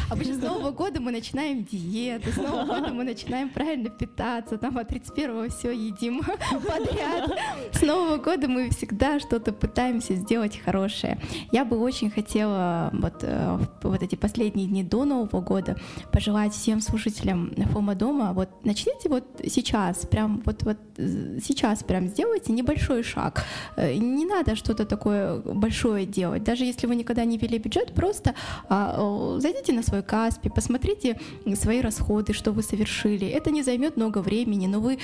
Обычно 0.09 0.35
с 0.35 0.37
Нового 0.37 0.71
года 0.71 1.01
мы 1.01 1.11
начинаем 1.11 1.63
диету, 1.63 2.31
с 2.31 2.37
Нового 2.37 2.65
года 2.65 2.93
мы 2.93 3.03
начинаем 3.03 3.49
правильно 3.49 3.89
питаться, 3.89 4.57
там, 4.57 4.77
а 4.77 4.83
31-го 4.83 5.49
все 5.49 5.71
едим 5.71 6.21
подряд. 6.51 7.31
С 7.71 7.81
Нового 7.81 8.17
года 8.17 8.47
мы 8.47 8.69
всегда 8.69 9.19
что-то 9.19 9.51
пытаемся 9.53 10.15
сделать 10.15 10.57
хорошее 10.57 10.84
хорошее. 10.85 11.17
Я 11.51 11.65
бы 11.65 11.79
очень 11.79 12.11
хотела 12.11 12.89
вот, 12.93 13.23
э, 13.23 13.57
вот 13.83 14.03
эти 14.03 14.15
последние 14.15 14.67
дни 14.67 14.83
до 14.83 15.05
Нового 15.05 15.41
года 15.41 15.75
пожелать 16.11 16.53
всем 16.53 16.81
слушателям 16.81 17.53
Фома 17.73 17.95
дома, 17.95 18.33
вот 18.33 18.49
начните 18.63 19.09
вот 19.09 19.23
сейчас, 19.47 20.05
прям 20.05 20.41
вот, 20.45 20.63
вот 20.63 20.77
э, 20.97 21.39
сейчас 21.43 21.83
прям 21.83 22.07
сделайте 22.07 22.53
небольшой 22.53 23.03
шаг. 23.03 23.43
Э, 23.77 23.93
не 23.95 24.25
надо 24.25 24.55
что-то 24.55 24.85
такое 24.85 25.39
большое 25.39 26.05
делать. 26.05 26.43
Даже 26.43 26.65
если 26.65 26.87
вы 26.87 26.95
никогда 26.95 27.25
не 27.25 27.37
вели 27.37 27.57
бюджет, 27.57 27.93
просто 27.93 28.33
а, 28.69 29.37
зайдите 29.39 29.73
на 29.73 29.83
свой 29.83 30.03
Каспи, 30.03 30.49
посмотрите 30.49 31.19
свои 31.55 31.81
расходы, 31.81 32.33
что 32.33 32.51
вы 32.51 32.63
совершили. 32.63 33.27
Это 33.27 33.51
не 33.51 33.63
займет 33.63 33.97
много 33.97 34.21
времени, 34.21 34.67
но 34.67 34.79
вы 34.79 34.99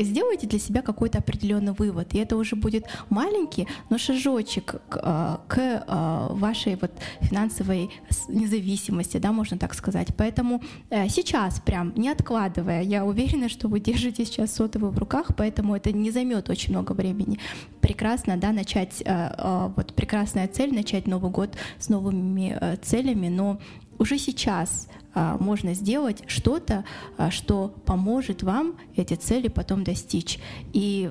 сделаете 0.00 0.46
для 0.46 0.58
себя 0.58 0.82
какой-то 0.82 1.18
определенный 1.18 1.72
вывод. 1.72 2.14
И 2.14 2.18
это 2.18 2.36
уже 2.36 2.56
будет 2.56 2.84
маленький, 3.10 3.66
но 3.90 3.98
шажочек 3.98 4.74
к 4.88 5.00
а, 5.02 5.11
к 5.48 5.84
а, 5.86 6.28
вашей 6.30 6.76
вот 6.76 6.90
финансовой 7.20 7.90
независимости, 8.28 9.18
да, 9.18 9.32
можно 9.32 9.58
так 9.58 9.74
сказать. 9.74 10.08
Поэтому 10.16 10.62
э, 10.90 11.08
сейчас 11.08 11.60
прям 11.60 11.92
не 11.96 12.08
откладывая, 12.08 12.82
я 12.82 13.04
уверена, 13.04 13.48
что 13.48 13.68
вы 13.68 13.80
держите 13.80 14.24
сейчас 14.24 14.54
сотовый 14.54 14.90
в 14.90 14.98
руках, 14.98 15.32
поэтому 15.36 15.76
это 15.76 15.92
не 15.92 16.10
займет 16.10 16.50
очень 16.50 16.72
много 16.72 16.92
времени. 16.92 17.38
Прекрасно, 17.80 18.36
да, 18.36 18.52
начать, 18.52 19.02
э, 19.04 19.04
э, 19.06 19.70
вот 19.76 19.94
прекрасная 19.94 20.48
цель, 20.48 20.74
начать 20.74 21.06
Новый 21.06 21.30
год 21.30 21.56
с 21.78 21.88
новыми 21.88 22.78
целями, 22.82 23.28
но 23.28 23.58
уже 23.98 24.18
сейчас 24.18 24.88
можно 25.14 25.74
сделать 25.74 26.22
что-то, 26.26 26.84
что 27.30 27.74
поможет 27.84 28.42
вам 28.42 28.76
эти 28.96 29.14
цели 29.14 29.48
потом 29.48 29.84
достичь. 29.84 30.38
И 30.72 31.10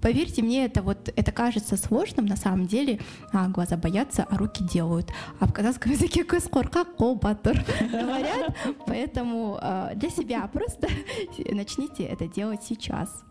Поверьте 0.00 0.42
мне, 0.42 0.66
это 0.66 0.82
вот 0.82 1.12
это 1.16 1.32
кажется 1.32 1.76
сложным, 1.76 2.26
на 2.26 2.36
самом 2.36 2.66
деле 2.66 3.00
а, 3.32 3.48
глаза 3.48 3.76
боятся, 3.76 4.24
а 4.28 4.36
руки 4.36 4.62
делают. 4.62 5.10
А 5.40 5.46
в 5.46 5.52
казахском 5.52 5.90
языке 5.92 6.22
кыскорка 6.22 6.84
батыр 6.96 7.64
говорят, 7.90 8.54
поэтому 8.86 9.58
а, 9.60 9.94
для 9.94 10.10
себя 10.10 10.48
просто 10.52 10.88
начните 11.50 12.04
это 12.04 12.28
делать 12.28 12.62
сейчас. 12.62 13.24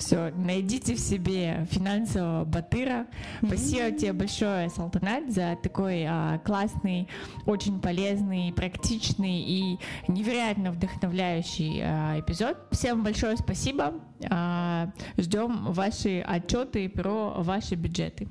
Все, 0.00 0.32
найдите 0.34 0.94
в 0.94 0.98
себе 0.98 1.66
финансового 1.70 2.46
батыра. 2.46 3.06
Спасибо 3.44 3.92
тебе 3.92 4.14
большое, 4.14 4.70
Салтанат, 4.70 5.30
за 5.30 5.58
такой 5.62 6.06
а, 6.08 6.38
классный, 6.38 7.06
очень 7.44 7.80
полезный, 7.82 8.50
практичный 8.50 9.42
и 9.42 9.78
невероятно 10.08 10.72
вдохновляющий 10.72 11.82
а, 11.82 12.18
эпизод. 12.18 12.56
Всем 12.70 13.04
большое 13.04 13.36
спасибо. 13.36 13.92
А, 14.30 14.90
ждем 15.18 15.70
ваши 15.70 16.20
отчеты 16.26 16.88
про 16.88 17.34
ваши 17.36 17.74
бюджеты. 17.74 18.26